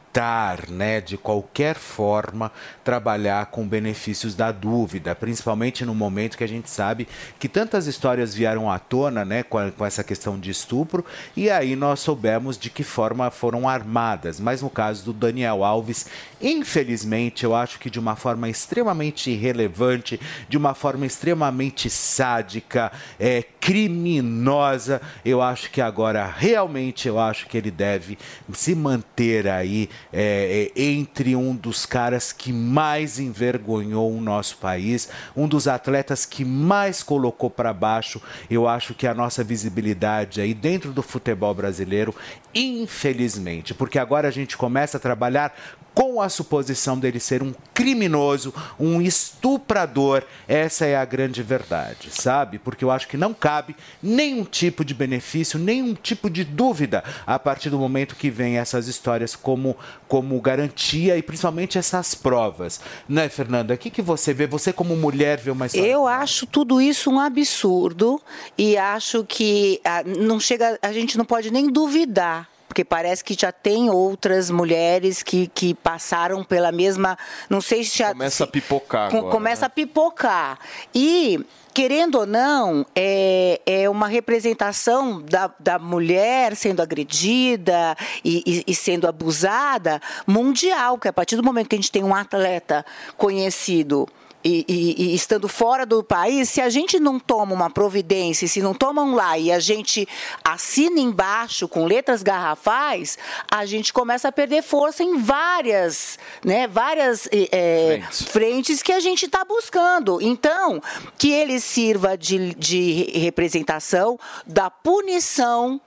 né, 0.69 0.99
de 0.99 1.17
qualquer 1.17 1.75
forma 1.75 2.51
trabalhar 2.83 3.45
com 3.45 3.65
benefícios 3.65 4.35
da 4.35 4.51
dúvida, 4.51 5.15
principalmente 5.15 5.85
no 5.85 5.95
momento 5.95 6.37
que 6.37 6.43
a 6.43 6.47
gente 6.47 6.69
sabe 6.69 7.07
que 7.39 7.47
tantas 7.47 7.87
histórias 7.87 8.33
vieram 8.35 8.69
à 8.69 8.77
tona, 8.77 9.23
né, 9.23 9.41
com, 9.43 9.57
a- 9.57 9.71
com 9.71 9.85
essa 9.85 10.03
questão 10.03 10.37
de 10.37 10.51
estupro, 10.51 11.05
e 11.35 11.49
aí 11.49 11.75
nós 11.77 12.01
soubemos 12.01 12.57
de 12.57 12.69
que 12.69 12.83
forma 12.83 13.31
foram 13.31 13.69
armadas. 13.69 14.37
Mas 14.39 14.61
no 14.61 14.69
caso 14.69 15.05
do 15.05 15.13
Daniel 15.13 15.63
Alves, 15.63 16.05
infelizmente, 16.41 17.43
eu 17.45 17.55
acho 17.55 17.79
que 17.79 17.89
de 17.89 17.99
uma 17.99 18.15
forma 18.17 18.49
extremamente 18.49 19.31
irrelevante, 19.31 20.19
de 20.49 20.57
uma 20.57 20.73
forma 20.73 21.05
extremamente 21.05 21.89
sádica, 21.89 22.91
é, 23.19 23.43
criminosa, 23.61 25.01
eu 25.23 25.41
acho 25.41 25.71
que 25.71 25.79
agora 25.81 26.25
realmente 26.25 27.07
eu 27.07 27.17
acho 27.19 27.47
que 27.47 27.57
ele 27.57 27.71
deve 27.71 28.17
se 28.53 28.75
manter 28.75 29.47
aí 29.47 29.89
é, 30.13 30.71
é, 30.75 30.81
entre 30.81 31.35
um 31.35 31.55
dos 31.55 31.85
caras 31.85 32.31
que 32.31 32.51
mais 32.51 33.19
envergonhou 33.19 34.11
o 34.11 34.21
nosso 34.21 34.57
país, 34.57 35.09
um 35.35 35.47
dos 35.47 35.67
atletas 35.67 36.25
que 36.25 36.43
mais 36.43 37.01
colocou 37.03 37.49
para 37.49 37.73
baixo, 37.73 38.21
eu 38.49 38.67
acho 38.67 38.93
que 38.93 39.07
a 39.07 39.13
nossa 39.13 39.43
visibilidade 39.43 40.41
aí 40.41 40.53
dentro 40.53 40.91
do 40.91 41.01
futebol 41.01 41.53
brasileiro, 41.53 42.13
infelizmente, 42.53 43.73
porque 43.73 43.99
agora 43.99 44.27
a 44.27 44.31
gente 44.31 44.57
começa 44.57 44.97
a 44.97 44.99
trabalhar 44.99 45.53
com 45.93 46.21
a 46.21 46.29
suposição 46.29 46.97
dele 46.97 47.19
ser 47.19 47.43
um 47.43 47.53
criminoso, 47.73 48.53
um 48.79 49.01
estuprador. 49.01 50.23
Essa 50.47 50.85
é 50.85 50.95
a 50.95 51.05
grande 51.05 51.43
verdade, 51.43 52.09
sabe? 52.11 52.59
Porque 52.59 52.83
eu 52.83 52.91
acho 52.91 53.07
que 53.07 53.17
não 53.17 53.33
cabe 53.33 53.75
nenhum 54.01 54.43
tipo 54.43 54.85
de 54.85 54.93
benefício, 54.93 55.59
nenhum 55.59 55.93
tipo 55.93 56.29
de 56.29 56.43
dúvida 56.43 57.03
a 57.25 57.37
partir 57.37 57.69
do 57.69 57.79
momento 57.79 58.15
que 58.15 58.29
vem 58.29 58.57
essas 58.57 58.87
histórias 58.87 59.35
como, 59.35 59.75
como 60.07 60.39
garantia 60.39 61.17
e 61.17 61.21
principalmente 61.21 61.77
essas 61.77 62.15
provas. 62.15 62.79
Né, 63.07 63.29
Fernanda? 63.29 63.73
O 63.73 63.77
que, 63.77 63.89
que 63.89 64.01
você 64.01 64.33
vê? 64.33 64.47
Você, 64.47 64.71
como 64.71 64.95
mulher, 64.95 65.39
vê 65.39 65.51
uma 65.51 65.65
história. 65.65 65.87
Eu 65.87 66.07
acho 66.07 66.45
tudo 66.45 66.81
isso 66.81 67.09
um 67.09 67.19
absurdo 67.19 68.21
e 68.57 68.77
acho 68.77 69.23
que 69.23 69.81
ah, 69.83 70.03
não 70.03 70.39
chega, 70.39 70.77
a 70.81 70.91
gente 70.91 71.17
não 71.17 71.25
pode 71.25 71.51
nem 71.51 71.69
duvidar. 71.69 72.50
Porque 72.71 72.85
parece 72.85 73.21
que 73.21 73.33
já 73.37 73.51
tem 73.51 73.89
outras 73.89 74.49
mulheres 74.49 75.21
que, 75.21 75.47
que 75.47 75.73
passaram 75.73 76.41
pela 76.41 76.71
mesma. 76.71 77.17
Não 77.49 77.59
sei 77.59 77.83
se 77.83 77.97
já. 77.97 78.11
Começa 78.13 78.45
a 78.45 78.47
pipocar 78.47 79.11
com- 79.11 79.17
agora, 79.17 79.31
começa 79.33 79.61
né? 79.63 79.67
a 79.67 79.69
pipocar. 79.69 80.57
E, 80.95 81.45
querendo 81.73 82.19
ou 82.19 82.25
não, 82.25 82.85
é, 82.95 83.59
é 83.65 83.89
uma 83.89 84.07
representação 84.07 85.21
da, 85.21 85.51
da 85.59 85.77
mulher 85.77 86.55
sendo 86.55 86.81
agredida 86.81 87.93
e, 88.23 88.41
e- 88.47 88.63
e 88.71 88.73
sendo 88.73 89.05
abusada 89.05 90.01
mundial, 90.25 90.95
porque 90.97 91.09
a 91.09 91.13
partir 91.13 91.35
do 91.35 91.43
momento 91.43 91.67
que 91.67 91.75
a 91.75 91.77
gente 91.77 91.91
tem 91.91 92.05
um 92.05 92.15
atleta 92.15 92.85
conhecido. 93.17 94.07
E, 94.43 94.65
e- 94.67 95.03
e 95.11 95.15
estando 95.15 95.47
fora 95.47 95.85
do 95.85 96.03
país, 96.03 96.49
se 96.49 96.59
a 96.61 96.69
gente 96.69 96.99
não 96.99 97.19
toma 97.19 97.53
uma 97.53 97.69
providência, 97.69 98.47
se 98.47 98.61
não 98.61 98.73
tomam 98.73 99.13
lá 99.13 99.37
e 99.37 99.51
a 99.51 99.59
gente 99.59 100.07
assina 100.43 100.99
embaixo 100.99 101.67
com 101.67 101.85
letras 101.85 102.23
garrafais, 102.23 103.17
a 103.49 103.65
gente 103.65 103.93
começa 103.93 104.27
a 104.29 104.31
perder 104.31 104.63
força 104.63 105.03
em 105.03 105.17
várias, 105.17 106.17
né, 106.43 106.67
várias 106.67 107.27
eh, 107.31 107.49
eh, 107.51 108.01
frentes 108.11 108.81
que 108.81 108.91
a 108.91 108.99
gente 108.99 109.25
está 109.25 109.45
buscando. 109.45 110.19
Então, 110.21 110.81
que 111.17 111.31
ele 111.31 111.59
sirva 111.59 112.17
de, 112.17 112.53
de 112.55 113.11
representação 113.19 114.19
da 114.45 114.69
punição 114.69 115.79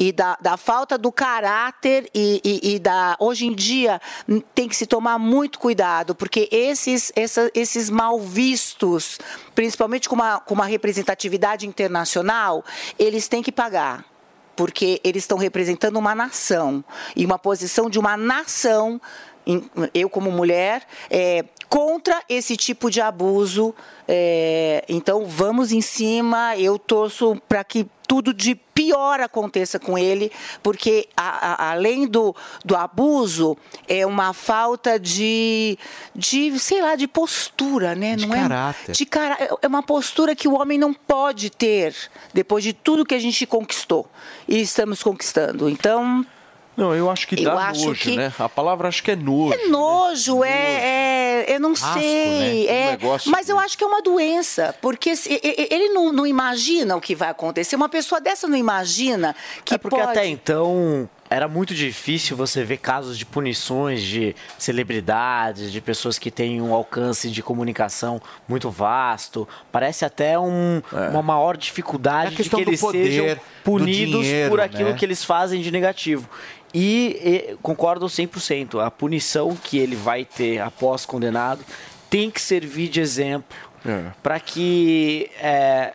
e 0.00 0.10
da, 0.12 0.36
da 0.40 0.56
falta 0.56 0.96
do 0.96 1.12
caráter 1.12 2.08
e, 2.14 2.40
e- 2.42 2.74
e 2.74 2.78
da 2.78 3.16
hoje 3.20 3.46
em 3.46 3.54
dia 3.54 4.00
tem 4.54 4.66
que 4.66 4.74
se 4.74 4.86
tomar 4.86 5.18
muito 5.18 5.58
cuidado 5.58 6.14
porque 6.14 6.48
esses 6.50 7.12
essa- 7.14 7.50
esses 7.54 7.90
mal 7.90 8.18
vistos 8.18 9.18
principalmente 9.54 10.08
com 10.08 10.14
uma, 10.14 10.40
com 10.40 10.54
uma 10.54 10.64
representatividade 10.64 11.66
internacional 11.66 12.64
eles 12.98 13.28
têm 13.28 13.42
que 13.42 13.52
pagar 13.52 14.04
porque 14.56 15.00
eles 15.04 15.22
estão 15.22 15.38
representando 15.38 15.96
uma 15.96 16.14
nação. 16.14 16.84
E 17.16 17.24
uma 17.24 17.38
posição 17.38 17.88
de 17.88 17.98
uma 17.98 18.14
nação 18.14 19.00
eu 19.94 20.10
como 20.10 20.30
mulher 20.30 20.86
é, 21.08 21.44
contra 21.70 22.20
esse 22.28 22.56
tipo 22.56 22.90
de 22.90 23.00
abuso 23.00 23.72
é, 24.08 24.84
então 24.88 25.24
vamos 25.24 25.70
em 25.70 25.80
cima 25.80 26.56
eu 26.56 26.76
torço 26.78 27.40
para 27.48 27.62
que 27.64 27.86
tudo 28.08 28.34
de 28.34 28.56
pior 28.56 29.20
aconteça 29.20 29.78
com 29.78 29.96
ele, 29.96 30.32
porque 30.64 31.08
a- 31.16 31.52
a- 31.66 31.70
além 31.70 32.08
do, 32.08 32.34
do 32.64 32.74
abuso, 32.74 33.56
é 33.86 34.04
uma 34.04 34.32
falta 34.32 34.98
de, 34.98 35.78
de, 36.12 36.58
sei 36.58 36.82
lá, 36.82 36.96
de 36.96 37.06
postura, 37.06 37.94
né? 37.94 38.16
De 38.16 38.26
Não 38.26 38.34
caráter. 38.34 38.90
É, 38.90 38.92
de 38.94 39.06
cara, 39.06 39.56
é 39.62 39.66
uma 39.68 39.82
postura 39.82 40.34
que 40.34 40.48
o 40.48 40.54
homem 40.60 40.76
não 40.76 40.92
pode 40.92 41.50
ter 41.50 41.94
depois 42.34 42.64
de 42.64 42.72
tudo 42.72 43.04
que 43.06 43.14
a 43.14 43.20
gente 43.20 43.46
conquistou 43.46 44.08
e 44.48 44.60
estamos 44.60 45.04
conquistando. 45.04 45.68
Então, 45.68 46.26
Não, 46.80 46.94
eu 46.94 47.10
acho 47.10 47.28
que 47.28 47.34
Eu 47.38 47.44
dá 47.44 47.68
acho 47.68 47.84
nojo, 47.86 48.00
que- 48.00 48.16
né? 48.16 48.32
A 48.38 48.48
palavra 48.48 48.88
acho 48.88 49.02
que 49.02 49.10
é 49.10 49.16
nojo. 49.16 49.52
é 49.52 49.66
nojo, 49.68 50.42
é, 50.42 51.44
é- 51.46 51.54
eu 51.54 51.60
não 51.60 51.72
Asco, 51.72 51.92
sei, 51.92 52.66
né? 52.66 52.72
Um 52.72 52.74
é, 52.74 52.90
negócio 52.92 53.30
mas 53.30 53.48
eu 53.48 53.58
acho 53.58 53.76
que 53.76 53.84
é 53.84 53.86
uma 53.86 54.00
doença, 54.00 54.74
porque 54.80 55.14
se- 55.14 55.40
ele 55.42 55.90
não, 55.90 56.10
não 56.12 56.26
imagina 56.26 56.96
o 56.96 57.00
que 57.00 57.14
vai 57.14 57.28
acontecer. 57.28 57.76
Uma 57.76 57.88
pessoa 57.88 58.20
dessa 58.20 58.48
não 58.48 58.56
imagina 58.56 59.36
que 59.64 59.74
é 59.74 59.78
porque 59.78 59.96
pode... 59.96 60.10
até 60.10 60.26
então 60.26 61.08
era 61.28 61.46
muito 61.46 61.74
difícil 61.74 62.36
você 62.36 62.64
ver 62.64 62.78
casos 62.78 63.16
de 63.16 63.24
punições 63.24 64.02
de 64.02 64.34
celebridades, 64.58 65.70
de 65.70 65.80
pessoas 65.80 66.18
que 66.18 66.30
têm 66.30 66.60
um 66.60 66.74
alcance 66.74 67.30
de 67.30 67.42
comunicação 67.42 68.20
muito 68.48 68.70
vasto. 68.70 69.46
Parece 69.70 70.04
até 70.04 70.38
um- 70.38 70.82
uma 71.10 71.22
maior 71.22 71.54
É 71.54 71.58
dificuldade 71.58 72.34
a 72.34 72.42
de 72.42 72.48
que 72.50 72.60
eles 72.60 72.80
poder, 72.80 73.04
sejam 73.04 73.34
do 73.34 73.40
punidos 73.62 74.22
dinheiro, 74.24 74.50
por 74.50 74.60
aquilo 74.60 74.90
né? 74.90 74.96
que 74.96 75.04
eles 75.04 75.22
fazem 75.24 75.60
de 75.60 75.70
negativo. 75.70 76.28
E, 76.72 77.50
e 77.52 77.56
concordo 77.62 78.06
100%. 78.06 78.84
A 78.84 78.90
punição 78.90 79.56
que 79.56 79.78
ele 79.78 79.96
vai 79.96 80.24
ter 80.24 80.60
após 80.60 81.04
condenado 81.04 81.64
tem 82.08 82.30
que 82.30 82.40
servir 82.40 82.88
de 82.88 83.00
exemplo 83.00 83.70
para 84.22 84.38
que 84.38 85.30
é, 85.40 85.94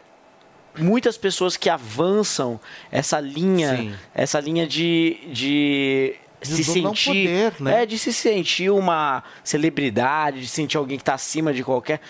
muitas 0.77 1.17
pessoas 1.17 1.55
que 1.55 1.69
avançam 1.69 2.59
essa 2.91 3.19
linha, 3.19 3.77
Sim. 3.77 3.95
essa 4.13 4.39
linha 4.39 4.65
de, 4.65 5.17
de 5.31 6.15
se 6.41 6.63
sentir, 6.63 7.29
poder, 7.29 7.53
né? 7.61 7.83
é, 7.83 7.85
de 7.85 7.97
se 7.97 8.11
sentir 8.11 8.71
uma 8.71 9.23
celebridade, 9.43 10.41
de 10.41 10.47
sentir 10.47 10.77
alguém 10.77 10.97
que 10.97 11.03
está 11.03 11.13
acima 11.13 11.53
de 11.53 11.63
qualquer, 11.63 12.01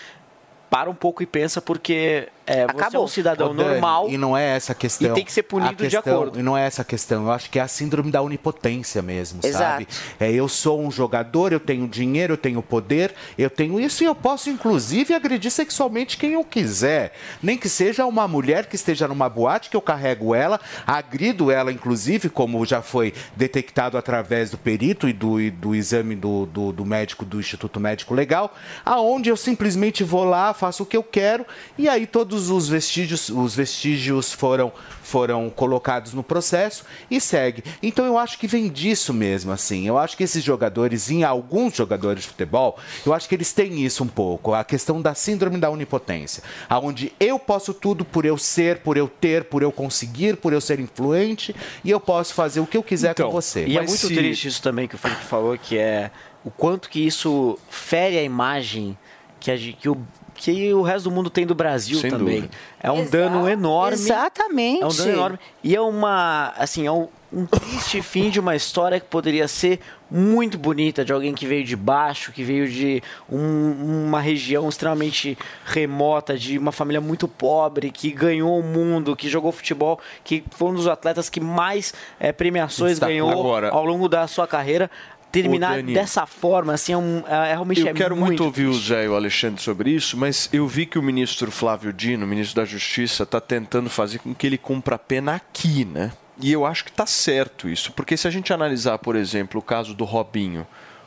para 0.70 0.90
um 0.90 0.94
pouco 0.94 1.22
e 1.22 1.26
pensa 1.26 1.60
porque 1.60 2.28
é, 2.46 2.66
você 2.66 2.96
é 2.96 3.00
um 3.00 3.08
cidadão 3.08 3.50
Ô, 3.50 3.54
Dani, 3.54 3.70
normal 3.70 4.08
E 4.08 4.16
não 4.16 4.36
é 4.36 4.56
essa 4.56 4.72
a 4.72 4.74
questão. 4.74 5.10
e 5.10 5.14
tem 5.14 5.24
que 5.24 5.32
ser 5.32 5.42
punido 5.42 5.70
A 5.70 5.72
de 5.74 5.88
questão- 5.90 6.14
acordo. 6.14 6.38
E 6.38 6.42
não 6.42 6.56
é 6.56 6.66
essa 6.66 6.82
a 6.82 6.84
questão. 6.84 7.24
Eu 7.24 7.32
acho 7.32 7.50
que 7.50 7.58
é 7.58 7.62
a 7.62 7.68
síndrome 7.68 8.10
da 8.10 8.22
onipotência 8.22 9.02
mesmo, 9.02 9.40
Exato. 9.42 9.64
sabe? 9.64 9.86
É, 10.20 10.30
eu 10.32 10.48
sou 10.48 10.80
um 10.80 10.90
jogador, 10.90 11.52
eu 11.52 11.60
tenho 11.60 11.86
dinheiro, 11.88 12.34
eu 12.34 12.36
tenho 12.38 12.62
poder, 12.62 13.14
eu 13.36 13.50
tenho 13.50 13.80
isso 13.80 14.02
e 14.02 14.06
eu 14.06 14.14
posso, 14.14 14.48
inclusive, 14.50 15.12
agredir 15.14 15.50
sexualmente 15.50 16.16
quem 16.16 16.32
eu 16.34 16.44
quiser. 16.44 17.12
Nem 17.42 17.56
que 17.58 17.68
seja 17.68 18.06
uma 18.06 18.28
mulher 18.28 18.66
que 18.66 18.76
esteja 18.76 19.08
numa 19.08 19.28
boate, 19.28 19.70
que 19.70 19.76
eu 19.76 19.82
carrego 19.82 20.34
ela, 20.34 20.60
agrido 20.86 21.50
ela, 21.50 21.72
inclusive, 21.72 22.28
como 22.28 22.64
já 22.64 22.82
foi 22.82 23.12
detectado 23.34 23.96
através 23.98 24.50
do 24.50 24.58
perito 24.58 25.08
e 25.08 25.12
do, 25.12 25.40
e 25.40 25.50
do 25.50 25.74
exame 25.74 26.14
do, 26.14 26.46
do, 26.46 26.72
do 26.72 26.84
médico 26.84 27.24
do 27.24 27.40
Instituto 27.40 27.80
Médico 27.80 28.14
Legal, 28.14 28.54
aonde 28.84 29.30
eu 29.30 29.36
simplesmente 29.36 30.04
vou 30.04 30.24
lá, 30.24 30.52
faço 30.54 30.82
o 30.82 30.86
que 30.86 30.96
eu 30.96 31.02
quero, 31.02 31.44
e 31.78 31.88
aí 31.88 32.06
todos 32.06 32.35
todos 32.36 32.50
os 32.50 32.68
vestígios, 32.68 33.30
os 33.30 33.56
vestígios 33.56 34.30
foram, 34.30 34.70
foram 35.02 35.48
colocados 35.48 36.12
no 36.12 36.22
processo 36.22 36.84
e 37.10 37.18
segue. 37.18 37.64
Então 37.82 38.04
eu 38.04 38.18
acho 38.18 38.38
que 38.38 38.46
vem 38.46 38.68
disso 38.68 39.14
mesmo, 39.14 39.52
assim. 39.52 39.88
Eu 39.88 39.96
acho 39.96 40.16
que 40.16 40.22
esses 40.22 40.44
jogadores, 40.44 41.10
em 41.10 41.24
alguns 41.24 41.74
jogadores 41.74 42.22
de 42.22 42.28
futebol, 42.28 42.78
eu 43.06 43.14
acho 43.14 43.26
que 43.26 43.34
eles 43.34 43.52
têm 43.52 43.82
isso 43.82 44.04
um 44.04 44.06
pouco, 44.06 44.52
a 44.52 44.62
questão 44.64 45.00
da 45.00 45.14
síndrome 45.14 45.56
da 45.56 45.70
onipotência, 45.70 46.42
aonde 46.68 47.10
eu 47.18 47.38
posso 47.38 47.72
tudo 47.72 48.04
por 48.04 48.26
eu 48.26 48.36
ser, 48.36 48.80
por 48.80 48.98
eu 48.98 49.08
ter, 49.08 49.44
por 49.44 49.62
eu 49.62 49.72
conseguir, 49.72 50.36
por 50.36 50.52
eu 50.52 50.60
ser 50.60 50.78
influente 50.78 51.56
e 51.82 51.90
eu 51.90 51.98
posso 51.98 52.34
fazer 52.34 52.60
o 52.60 52.66
que 52.66 52.76
eu 52.76 52.82
quiser 52.82 53.14
com 53.14 53.30
você. 53.30 53.64
E 53.66 53.78
é 53.78 53.82
muito 53.82 54.08
triste 54.08 54.48
isso 54.48 54.60
também 54.60 54.86
que 54.86 54.94
o 54.94 54.98
Felipe 54.98 55.24
falou, 55.24 55.56
que 55.56 55.78
é 55.78 56.10
o 56.44 56.50
quanto 56.50 56.90
que 56.90 57.00
isso 57.00 57.58
fere 57.70 58.18
a 58.18 58.22
imagem 58.22 58.96
que, 59.40 59.50
a, 59.50 59.56
que 59.56 59.88
o 59.88 59.96
que 60.36 60.72
o 60.74 60.82
resto 60.82 61.04
do 61.08 61.10
mundo 61.14 61.30
tem 61.30 61.46
do 61.46 61.54
Brasil 61.54 61.98
Sem 61.98 62.10
também. 62.10 62.36
dúvida. 62.42 62.54
É 62.80 62.90
um 62.92 63.00
Exa- 63.02 63.10
dano 63.10 63.48
enorme. 63.48 63.94
Exatamente. 63.94 64.82
É 64.82 64.86
um 64.86 64.94
dano 64.94 65.10
enorme. 65.12 65.38
E 65.64 65.74
é 65.74 65.80
uma, 65.80 66.52
assim, 66.56 66.86
é 66.86 66.92
um, 66.92 67.08
um 67.32 67.44
triste 67.46 68.00
fim 68.02 68.30
de 68.30 68.38
uma 68.38 68.54
história 68.54 69.00
que 69.00 69.06
poderia 69.06 69.48
ser 69.48 69.80
muito 70.08 70.56
bonita, 70.56 71.04
de 71.04 71.12
alguém 71.12 71.34
que 71.34 71.44
veio 71.44 71.64
de 71.64 71.74
baixo, 71.74 72.30
que 72.30 72.44
veio 72.44 72.68
de 72.68 73.02
um- 73.28 74.04
uma 74.06 74.20
região 74.20 74.68
extremamente 74.68 75.36
remota, 75.64 76.38
de 76.38 76.56
uma 76.56 76.70
família 76.70 77.00
muito 77.00 77.26
pobre, 77.26 77.90
que 77.90 78.12
ganhou 78.12 78.56
o 78.60 78.62
mundo, 78.62 79.16
que 79.16 79.28
jogou 79.28 79.50
futebol, 79.50 79.98
que 80.22 80.44
foi 80.52 80.68
um 80.70 80.74
dos 80.74 80.86
atletas 80.86 81.28
que 81.28 81.40
mais 81.40 81.92
eh, 82.20 82.30
premiações 82.30 82.92
Destacou. 82.92 83.12
ganhou 83.14 83.30
Agora- 83.30 83.70
ao 83.70 83.84
longo 83.84 84.08
da 84.08 84.26
sua 84.28 84.46
carreira. 84.46 84.88
Terminar 85.32 85.82
dessa 85.82 86.24
forma, 86.24 86.72
assim, 86.72 86.92
é, 86.92 86.96
um, 86.96 87.22
é, 87.26 87.50
é 87.50 87.52
realmente 87.52 87.80
Eu 87.80 87.88
é 87.88 87.92
quero 87.92 88.16
muito, 88.16 88.28
muito 88.28 88.44
ouvir 88.44 88.66
o 88.66 88.74
Zé 88.74 89.04
e 89.04 89.08
o 89.08 89.14
Alexandre 89.14 89.60
sobre 89.60 89.90
isso, 89.90 90.16
mas 90.16 90.48
eu 90.52 90.66
vi 90.66 90.86
que 90.86 90.98
o 90.98 91.02
ministro 91.02 91.50
Flávio 91.50 91.92
Dino, 91.92 92.24
o 92.24 92.28
ministro 92.28 92.56
da 92.56 92.64
Justiça, 92.64 93.24
está 93.24 93.40
tentando 93.40 93.90
fazer 93.90 94.18
com 94.18 94.34
que 94.34 94.46
ele 94.46 94.56
cumpra 94.56 94.94
a 94.94 94.98
pena 94.98 95.34
aqui, 95.34 95.84
né? 95.84 96.12
E 96.40 96.52
eu 96.52 96.64
acho 96.64 96.84
que 96.84 96.90
está 96.90 97.06
certo 97.06 97.68
isso, 97.68 97.92
porque 97.92 98.16
se 98.16 98.26
a 98.26 98.30
gente 98.30 98.52
analisar, 98.52 98.98
por 98.98 99.14
exemplo, 99.16 99.60
o 99.60 99.62
caso 99.62 99.94
do 99.94 100.04
Robinho, 100.04 100.66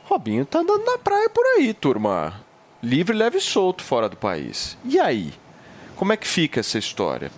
Robinho 0.09 0.43
tá 0.43 0.59
andando 0.59 0.83
na 0.83 0.97
praia 0.97 1.29
por 1.29 1.45
aí, 1.45 1.73
turma. 1.73 2.33
Livre, 2.81 3.15
leve 3.15 3.37
e 3.37 3.41
solto 3.41 3.83
fora 3.83 4.09
do 4.09 4.17
país. 4.17 4.77
E 4.83 4.99
aí? 4.99 5.31
Como 5.95 6.13
é 6.13 6.17
que 6.17 6.27
fica 6.27 6.61
essa 6.61 6.79
história? 6.79 7.29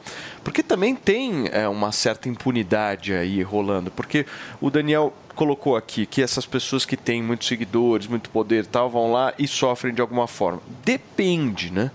Porque 0.43 0.61
também 0.61 0.95
tem 0.95 1.49
é, 1.51 1.67
uma 1.67 1.91
certa 1.91 2.29
impunidade 2.29 3.13
aí 3.13 3.41
rolando. 3.41 3.89
Porque 3.91 4.25
o 4.61 4.69
Daniel 4.69 5.11
colocou 5.41 5.75
aqui 5.75 6.05
que 6.05 6.21
essas 6.21 6.45
pessoas 6.45 6.85
que 6.85 6.95
têm 6.95 7.23
muitos 7.23 7.47
seguidores, 7.47 8.05
muito 8.05 8.29
poder 8.29 8.63
e 8.63 8.67
tal, 8.67 8.91
vão 8.91 9.11
lá 9.11 9.33
e 9.39 9.47
sofrem 9.47 9.91
de 9.91 9.99
alguma 9.99 10.27
forma. 10.27 10.61
Depende, 10.85 11.71
né? 11.71 11.89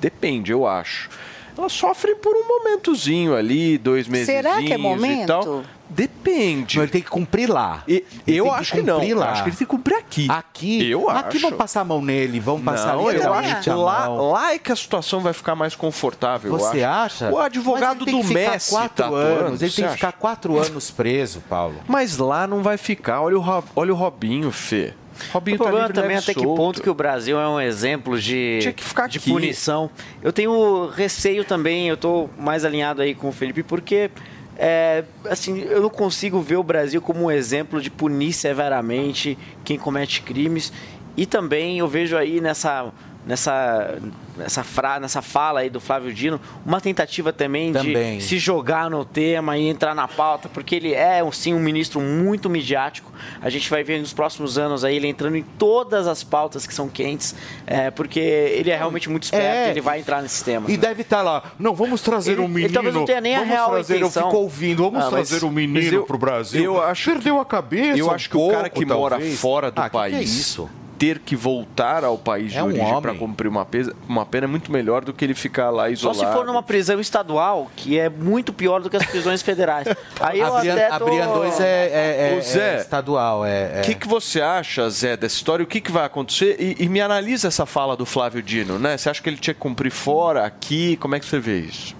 Depende, 0.00 0.50
eu 0.50 0.66
acho. 0.66 1.10
Elas 1.56 1.72
sofrem 1.72 2.16
por 2.16 2.34
um 2.36 2.46
momentozinho 2.46 3.34
ali, 3.34 3.78
dois 3.78 4.06
meses 4.06 4.26
Será 4.26 4.58
que 4.62 4.72
é 4.72 4.76
e 4.76 4.78
momento? 4.78 5.26
tal. 5.26 5.62
Depende. 5.88 6.78
Ele 6.80 6.88
tem 6.88 7.00
que 7.00 7.08
cumprir 7.08 7.48
lá. 7.48 7.82
E- 7.88 8.04
eu 8.26 8.50
acho 8.52 8.72
que 8.72 8.82
não. 8.82 8.94
cumprir 8.96 9.14
lá. 9.14 9.30
Acho 9.30 9.42
que 9.44 9.48
ele 9.50 9.56
tem 9.56 9.66
que 9.66 9.70
cumprir 9.70 9.96
aqui. 9.96 10.26
Aqui? 10.28 10.90
Eu 10.90 11.08
Aqui 11.08 11.36
acho. 11.38 11.48
vão 11.48 11.52
passar 11.56 11.80
a 11.80 11.84
mão 11.84 12.02
nele, 12.02 12.40
vão 12.40 12.60
passar 12.60 12.94
Não, 12.94 13.06
eu 13.06 13.12
literalmente 13.12 13.52
acho 13.54 13.62
que 13.62 13.70
lá, 13.70 14.08
lá 14.08 14.52
é 14.52 14.58
que 14.58 14.72
a 14.72 14.76
situação 14.76 15.20
vai 15.20 15.32
ficar 15.32 15.54
mais 15.54 15.74
confortável. 15.76 16.52
eu 16.52 16.58
Você 16.58 16.82
acho. 16.84 17.24
acha? 17.24 17.34
O 17.34 17.38
advogado 17.38 18.04
Mas 18.04 18.14
do 18.14 18.20
que 18.28 18.34
Messi 18.34 18.70
quatro 18.72 18.96
tá 18.96 19.06
atuando, 19.06 19.44
anos. 19.46 19.62
Ele 19.62 19.70
você 19.70 19.80
tem 19.82 19.90
que 19.90 19.94
ficar 19.96 20.12
quatro 20.12 20.58
anos 20.58 20.90
preso, 20.90 21.40
Paulo. 21.48 21.76
Mas 21.88 22.18
lá 22.18 22.46
não 22.46 22.62
vai 22.62 22.76
ficar. 22.76 23.22
Olha 23.22 23.38
o, 23.38 23.64
olha 23.76 23.92
o 23.92 23.96
Robinho, 23.96 24.50
Fê. 24.50 24.92
Robinho 25.32 25.56
o 25.56 25.58
problema 25.58 25.80
tá 25.80 25.86
livre, 25.88 26.02
também 26.02 26.16
é 26.16 26.18
até 26.18 26.32
e 26.32 26.34
que 26.34 26.40
solto. 26.42 26.56
ponto 26.56 26.82
que 26.82 26.90
o 26.90 26.94
Brasil 26.94 27.38
é 27.38 27.48
um 27.48 27.60
exemplo 27.60 28.18
de, 28.18 28.58
de 28.60 29.18
aqui. 29.18 29.30
punição. 29.30 29.90
Eu 30.22 30.32
tenho 30.32 30.88
receio 30.88 31.44
também, 31.44 31.88
eu 31.88 31.94
estou 31.94 32.30
mais 32.38 32.64
alinhado 32.64 33.02
aí 33.02 33.14
com 33.14 33.28
o 33.28 33.32
Felipe, 33.32 33.62
porque 33.62 34.10
é, 34.58 35.04
assim, 35.28 35.60
eu 35.60 35.82
não 35.82 35.90
consigo 35.90 36.40
ver 36.40 36.56
o 36.56 36.62
Brasil 36.62 37.00
como 37.02 37.24
um 37.24 37.30
exemplo 37.30 37.80
de 37.80 37.90
punir 37.90 38.32
severamente 38.32 39.36
quem 39.64 39.78
comete 39.78 40.22
crimes. 40.22 40.72
E 41.16 41.26
também 41.26 41.78
eu 41.78 41.88
vejo 41.88 42.16
aí 42.16 42.40
nessa. 42.40 42.92
Nessa, 43.26 43.98
nessa, 44.36 44.62
fra, 44.62 45.00
nessa 45.00 45.20
fala 45.20 45.58
aí 45.60 45.68
do 45.68 45.80
Flávio 45.80 46.14
Dino, 46.14 46.40
uma 46.64 46.80
tentativa 46.80 47.32
também, 47.32 47.72
Também. 47.72 48.18
de 48.18 48.24
se 48.24 48.38
jogar 48.38 48.88
no 48.88 49.04
tema 49.04 49.58
e 49.58 49.66
entrar 49.66 49.96
na 49.96 50.06
pauta, 50.06 50.48
porque 50.48 50.76
ele 50.76 50.94
é, 50.94 51.20
sim, 51.32 51.52
um 51.52 51.58
ministro 51.58 52.00
muito 52.00 52.48
midiático. 52.48 53.10
A 53.42 53.50
gente 53.50 53.68
vai 53.68 53.82
ver 53.82 53.98
nos 53.98 54.12
próximos 54.12 54.56
anos 54.58 54.84
aí 54.84 54.94
ele 54.94 55.08
entrando 55.08 55.36
em 55.36 55.42
todas 55.42 56.06
as 56.06 56.22
pautas 56.22 56.68
que 56.68 56.72
são 56.72 56.88
quentes, 56.88 57.34
é, 57.66 57.90
porque 57.90 58.20
ele 58.20 58.70
é 58.70 58.76
realmente 58.76 59.10
muito 59.10 59.24
esperto, 59.24 59.44
É. 59.44 59.70
ele 59.70 59.80
vai 59.80 59.98
entrar 59.98 60.22
nesse 60.22 60.44
tema. 60.44 60.70
E 60.70 60.76
deve 60.76 61.02
estar 61.02 61.20
lá. 61.22 61.42
Não, 61.58 61.74
vamos 61.74 62.00
trazer 62.02 62.32
Ele- 62.34 62.42
um 62.42 62.44
ele 62.44 62.52
menino. 62.54 62.74
talvez 62.74 62.94
não 62.94 63.04
tenha 63.04 63.20
nem 63.20 63.34
a 63.34 63.42
real 63.42 63.70
trazer, 63.70 63.96
intenção. 63.96 64.22
Eu 64.22 64.28
fico 64.30 64.40
ouvindo, 64.42 64.82
vamos 64.84 65.04
Ah, 65.04 65.10
trazer 65.10 65.44
um 65.44 65.50
menino 65.50 65.96
eu- 65.96 66.04
pro 66.04 66.16
Brasil. 66.16 66.62
Eu 66.62 66.80
acho, 66.80 67.10
Perdeu 67.10 67.40
a 67.40 67.44
cabeça. 67.44 67.98
Eu 67.98 68.06
um 68.06 68.10
acho 68.12 68.30
que 68.30 68.36
o 68.36 68.48
cara 68.50 68.62
pouco, 68.70 68.78
que 68.78 68.86
mora 68.86 69.16
talvez. 69.16 69.40
fora 69.40 69.70
do 69.72 69.80
Ah, 69.80 69.84
que 69.84 69.90
que 69.90 69.96
é 69.96 70.00
país 70.00 70.30
isso? 70.32 70.70
Ter 70.98 71.18
que 71.18 71.36
voltar 71.36 72.04
ao 72.04 72.16
país 72.16 72.52
de 72.52 72.58
É 72.58 72.62
um 72.62 72.66
origem 72.66 73.00
para 73.00 73.14
cumprir 73.14 73.48
uma, 73.48 73.64
pesa- 73.66 73.94
uma 74.08 74.24
pena 74.24 74.46
é 74.46 74.48
muito 74.48 74.72
melhor 74.72 75.04
do 75.04 75.12
que 75.12 75.24
ele 75.24 75.34
ficar 75.34 75.70
lá 75.70 75.84
Só 75.84 75.90
isolado. 75.90 76.18
se 76.18 76.26
for 76.26 76.44
numa 76.46 76.62
prisão 76.62 76.98
estadual, 77.00 77.70
que 77.76 77.98
é 77.98 78.08
muito 78.08 78.52
pior 78.52 78.80
do 78.80 78.88
que 78.88 78.96
as 78.96 79.04
prisões 79.06 79.42
federais. 79.42 79.86
Aí 80.20 80.40
eu 80.40 80.54
a 80.54 80.60
Brian, 80.60 80.72
até 80.74 80.98
tô... 80.98 81.04
Brian 81.04 81.26
2 81.28 81.60
é, 81.60 81.64
é, 81.64 82.32
é- 82.34 82.38
Ô, 82.38 82.42
Zé, 82.42 82.74
é 82.76 82.80
estadual. 82.80 83.44
É, 83.44 83.78
é. 83.78 83.80
O 83.80 83.84
que, 83.84 83.94
que 83.94 84.08
você 84.08 84.40
acha, 84.40 84.88
Zé, 84.90 85.16
dessa 85.16 85.36
história? 85.36 85.62
O 85.62 85.66
que, 85.66 85.80
que 85.80 85.92
vai 85.92 86.04
acontecer? 86.04 86.56
E, 86.58 86.84
e 86.84 86.88
me 86.88 87.00
analisa 87.00 87.48
essa 87.48 87.66
fala 87.66 87.96
do 87.96 88.06
Flávio 88.06 88.42
Dino, 88.42 88.78
né? 88.78 88.96
Você 88.96 89.10
acha 89.10 89.22
que 89.22 89.28
ele 89.28 89.36
tinha 89.36 89.54
que 89.54 89.60
cumprir 89.60 89.90
fora, 89.90 90.44
aqui? 90.46 90.96
Como 90.96 91.14
é 91.14 91.20
que 91.20 91.26
você 91.26 91.38
vê 91.38 91.60
isso? 91.60 91.94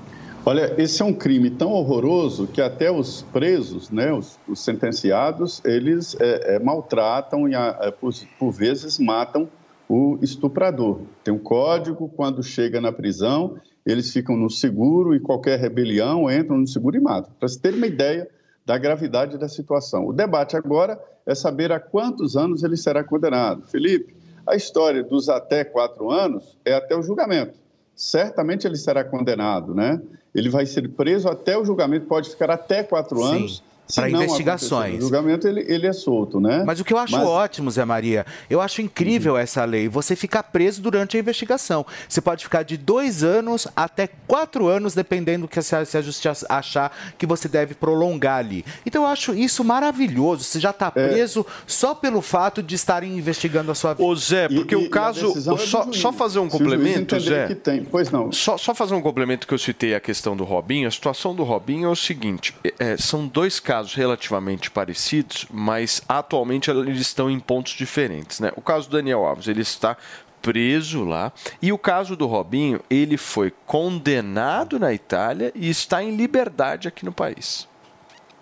Olha, 0.48 0.80
esse 0.80 1.02
é 1.02 1.04
um 1.04 1.12
crime 1.12 1.50
tão 1.50 1.72
horroroso 1.72 2.46
que 2.46 2.62
até 2.62 2.88
os 2.88 3.22
presos, 3.32 3.90
né, 3.90 4.12
os, 4.12 4.38
os 4.46 4.60
sentenciados, 4.60 5.60
eles 5.64 6.16
é, 6.20 6.54
é, 6.54 6.58
maltratam 6.60 7.48
e, 7.48 7.54
é, 7.56 7.90
por, 7.90 8.14
por 8.38 8.52
vezes, 8.52 8.96
matam 9.00 9.48
o 9.88 10.16
estuprador. 10.22 11.00
Tem 11.24 11.34
um 11.34 11.38
código, 11.38 12.08
quando 12.10 12.44
chega 12.44 12.80
na 12.80 12.92
prisão, 12.92 13.56
eles 13.84 14.12
ficam 14.12 14.36
no 14.36 14.48
seguro 14.48 15.16
e 15.16 15.20
qualquer 15.20 15.58
rebelião 15.58 16.30
entram 16.30 16.58
no 16.58 16.66
seguro 16.68 16.96
e 16.96 17.00
matam. 17.00 17.32
Para 17.40 17.48
você 17.48 17.58
ter 17.58 17.74
uma 17.74 17.88
ideia 17.88 18.30
da 18.64 18.78
gravidade 18.78 19.36
da 19.36 19.48
situação. 19.48 20.06
O 20.06 20.12
debate 20.12 20.56
agora 20.56 20.96
é 21.26 21.34
saber 21.34 21.72
a 21.72 21.80
quantos 21.80 22.36
anos 22.36 22.62
ele 22.62 22.76
será 22.76 23.02
condenado. 23.02 23.66
Felipe, 23.66 24.14
a 24.46 24.54
história 24.54 25.02
dos 25.02 25.28
até 25.28 25.64
quatro 25.64 26.08
anos 26.08 26.56
é 26.64 26.72
até 26.72 26.96
o 26.96 27.02
julgamento 27.02 27.65
certamente 27.96 28.66
ele 28.66 28.76
será 28.76 29.02
condenado, 29.02 29.74
né? 29.74 30.00
Ele 30.34 30.50
vai 30.50 30.66
ser 30.66 30.86
preso 30.90 31.28
até 31.28 31.56
o 31.56 31.64
julgamento, 31.64 32.06
pode 32.06 32.28
ficar 32.28 32.50
até 32.50 32.82
quatro 32.82 33.16
Sim, 33.18 33.36
anos. 33.36 33.62
Não 33.96 34.08
investigações. 34.08 34.98
O 34.98 35.00
julgamento 35.02 35.46
ele, 35.46 35.64
ele 35.68 35.86
é 35.86 35.92
solto, 35.92 36.40
né? 36.40 36.64
Mas 36.66 36.80
o 36.80 36.84
que 36.84 36.92
eu 36.92 36.98
acho 36.98 37.12
Mas- 37.16 37.26
ótimo, 37.26 37.70
Zé 37.70 37.84
Maria, 37.84 38.26
eu 38.50 38.60
acho 38.60 38.82
incrível 38.82 39.36
essa 39.36 39.64
lei. 39.64 39.88
Você 39.88 40.16
ficar 40.16 40.42
preso 40.44 40.82
durante 40.82 41.16
a 41.16 41.20
investigação. 41.20 41.86
Você 42.08 42.20
pode 42.20 42.42
ficar 42.44 42.62
de 42.64 42.76
dois 42.76 43.22
anos 43.22 43.68
até 43.76 44.08
quatro 44.26 44.66
anos, 44.66 44.94
dependendo 44.94 45.46
do 45.46 45.48
que 45.48 45.60
se 45.62 45.74
a, 45.76 45.84
se 45.84 45.96
a 45.96 46.02
justiça 46.02 46.46
achar 46.48 46.90
que 47.16 47.26
você 47.26 47.48
deve 47.48 47.74
prolongar 47.74 48.38
ali. 48.38 48.64
Então 48.84 49.02
eu 49.02 49.08
acho 49.08 49.34
isso 49.34 49.62
maravilhoso. 49.62 50.42
Você 50.44 50.58
já 50.58 50.70
está 50.70 50.90
preso 50.90 51.46
só 51.66 51.94
pelo 51.94 52.20
fato 52.20 52.62
de 52.62 52.74
estarem 52.74 53.16
investigando 53.16 53.70
a 53.70 53.74
sua 53.74 53.94
vida. 53.94 54.04
Ô 54.08 54.14
Zé, 54.16 54.48
porque 54.48 54.74
E- 54.74 54.78
o 54.78 54.82
e 54.82 54.88
caso. 54.88 55.32
é 55.36 55.56
Só, 55.58 55.92
só 55.92 56.12
fazer 56.12 56.38
um 56.38 56.48
complemento, 56.48 57.18
Zé. 57.20 57.46
que 57.46 57.54
tem. 57.54 57.84
Pois 57.84 58.10
não. 58.10 58.32
Só, 58.32 58.56
só 58.58 58.74
fazer 58.74 58.94
um 58.94 59.00
complemento 59.00 59.46
que 59.46 59.54
eu 59.54 59.58
citei 59.58 59.94
a 59.94 60.00
questão 60.00 60.36
do 60.36 60.42
Robinho. 60.44 60.88
A 60.88 60.90
situação 60.90 61.34
do 61.34 61.44
Robinho 61.44 61.86
é 61.86 61.90
o 61.90 61.96
seguinte: 61.96 62.54
é, 62.78 62.96
são 62.96 63.26
dois 63.28 63.60
casos 63.60 63.75
relativamente 63.84 64.70
parecidos, 64.70 65.46
mas 65.50 66.02
atualmente 66.08 66.70
eles 66.70 67.00
estão 67.00 67.30
em 67.30 67.38
pontos 67.40 67.72
diferentes. 67.72 68.40
Né? 68.40 68.52
O 68.56 68.60
caso 68.60 68.88
do 68.88 68.96
Daniel 68.96 69.24
Alves, 69.24 69.48
ele 69.48 69.60
está 69.62 69.96
preso 70.42 71.04
lá. 71.04 71.32
E 71.60 71.72
o 71.72 71.78
caso 71.78 72.14
do 72.16 72.26
Robinho, 72.26 72.80
ele 72.88 73.16
foi 73.16 73.52
condenado 73.66 74.78
na 74.78 74.92
Itália 74.92 75.50
e 75.54 75.68
está 75.68 76.02
em 76.02 76.14
liberdade 76.14 76.86
aqui 76.88 77.04
no 77.04 77.12
país. 77.12 77.66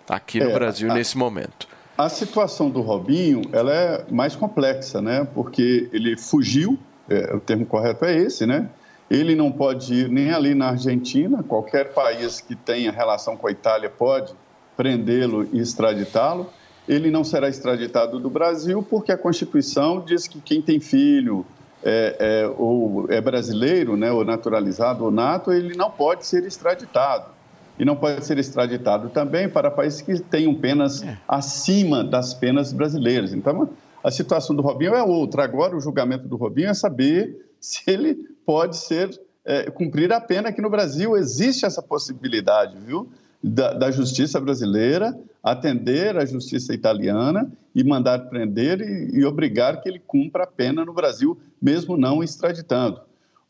Aqui 0.07 0.39
no 0.39 0.51
É, 0.51 0.53
Brasil, 0.53 0.91
a- 0.91 0.93
nesse 0.93 1.17
momento. 1.17 1.67
A 1.97 2.09
situação 2.09 2.69
do 2.69 2.81
Robinho 2.81 3.41
ela 3.53 3.73
é 3.73 4.05
mais 4.11 4.35
complexa, 4.35 5.01
né? 5.01 5.25
Porque 5.33 5.89
ele 5.93 6.17
fugiu, 6.17 6.77
é, 7.09 7.33
o 7.33 7.39
termo 7.39 7.65
correto 7.65 8.05
é 8.05 8.15
esse, 8.15 8.45
né? 8.45 8.69
Ele 9.09 9.33
não 9.35 9.51
pode 9.51 9.93
ir 9.93 10.09
nem 10.09 10.31
ali 10.31 10.53
na 10.53 10.69
Argentina, 10.69 11.41
qualquer 11.43 11.93
país 11.93 12.41
que 12.41 12.53
tenha 12.55 12.91
relação 12.91 13.37
com 13.37 13.47
a 13.47 13.51
Itália 13.51 13.89
pode 13.89 14.33
prendê-lo 14.75 15.47
e 15.51 15.59
extraditá-lo. 15.59 16.49
Ele 16.87 17.09
não 17.09 17.23
será 17.23 17.49
extraditado 17.49 18.19
do 18.19 18.29
Brasil 18.29 18.83
porque 18.83 19.11
a 19.11 19.17
Constituição 19.17 20.01
diz 20.01 20.27
que 20.27 20.39
quem 20.39 20.61
tem 20.61 20.79
filho 20.79 21.45
é, 21.83 22.15
é, 22.19 22.55
ou 22.57 23.05
é 23.09 23.19
brasileiro, 23.21 23.95
né, 23.95 24.11
ou 24.11 24.25
naturalizado 24.25 25.03
ou 25.03 25.11
nato, 25.11 25.51
ele 25.51 25.75
não 25.75 25.91
pode 25.91 26.25
ser 26.25 26.43
extraditado 26.43 27.35
e 27.77 27.85
não 27.85 27.95
pode 27.95 28.25
ser 28.25 28.37
extraditado 28.37 29.09
também 29.09 29.49
para 29.49 29.69
países 29.69 30.01
que 30.01 30.19
tenham 30.19 30.55
penas 30.55 31.03
acima 31.27 32.03
das 32.03 32.33
penas 32.33 32.71
brasileiras. 32.71 33.33
Então, 33.33 33.69
a 34.03 34.11
situação 34.11 34.55
do 34.55 34.61
Robinho 34.61 34.93
é 34.93 35.03
outra. 35.03 35.43
Agora, 35.43 35.75
o 35.75 35.79
julgamento 35.79 36.27
do 36.27 36.37
Robinho 36.37 36.69
é 36.69 36.73
saber 36.73 37.49
se 37.59 37.81
ele 37.87 38.15
pode 38.45 38.77
ser 38.77 39.19
é, 39.43 39.69
cumprir 39.69 40.11
a 40.13 40.21
pena 40.21 40.49
aqui 40.49 40.61
no 40.61 40.69
Brasil. 40.69 41.17
Existe 41.17 41.65
essa 41.65 41.81
possibilidade, 41.81 42.77
viu? 42.77 43.09
Da, 43.47 43.73
da 43.73 43.91
justiça 43.91 44.41
brasileira 44.41 45.15
atender 45.43 46.17
a 46.17 46.25
justiça 46.25 46.73
italiana 46.73 47.51
e 47.75 47.83
mandar 47.83 48.27
prender 48.27 48.81
e, 48.81 49.19
e 49.19 49.23
obrigar 49.23 49.81
que 49.81 49.87
ele 49.87 49.99
cumpra 49.99 50.45
a 50.45 50.47
pena 50.47 50.83
no 50.83 50.91
Brasil, 50.91 51.37
mesmo 51.61 51.95
não 51.95 52.23
extraditando. 52.23 53.01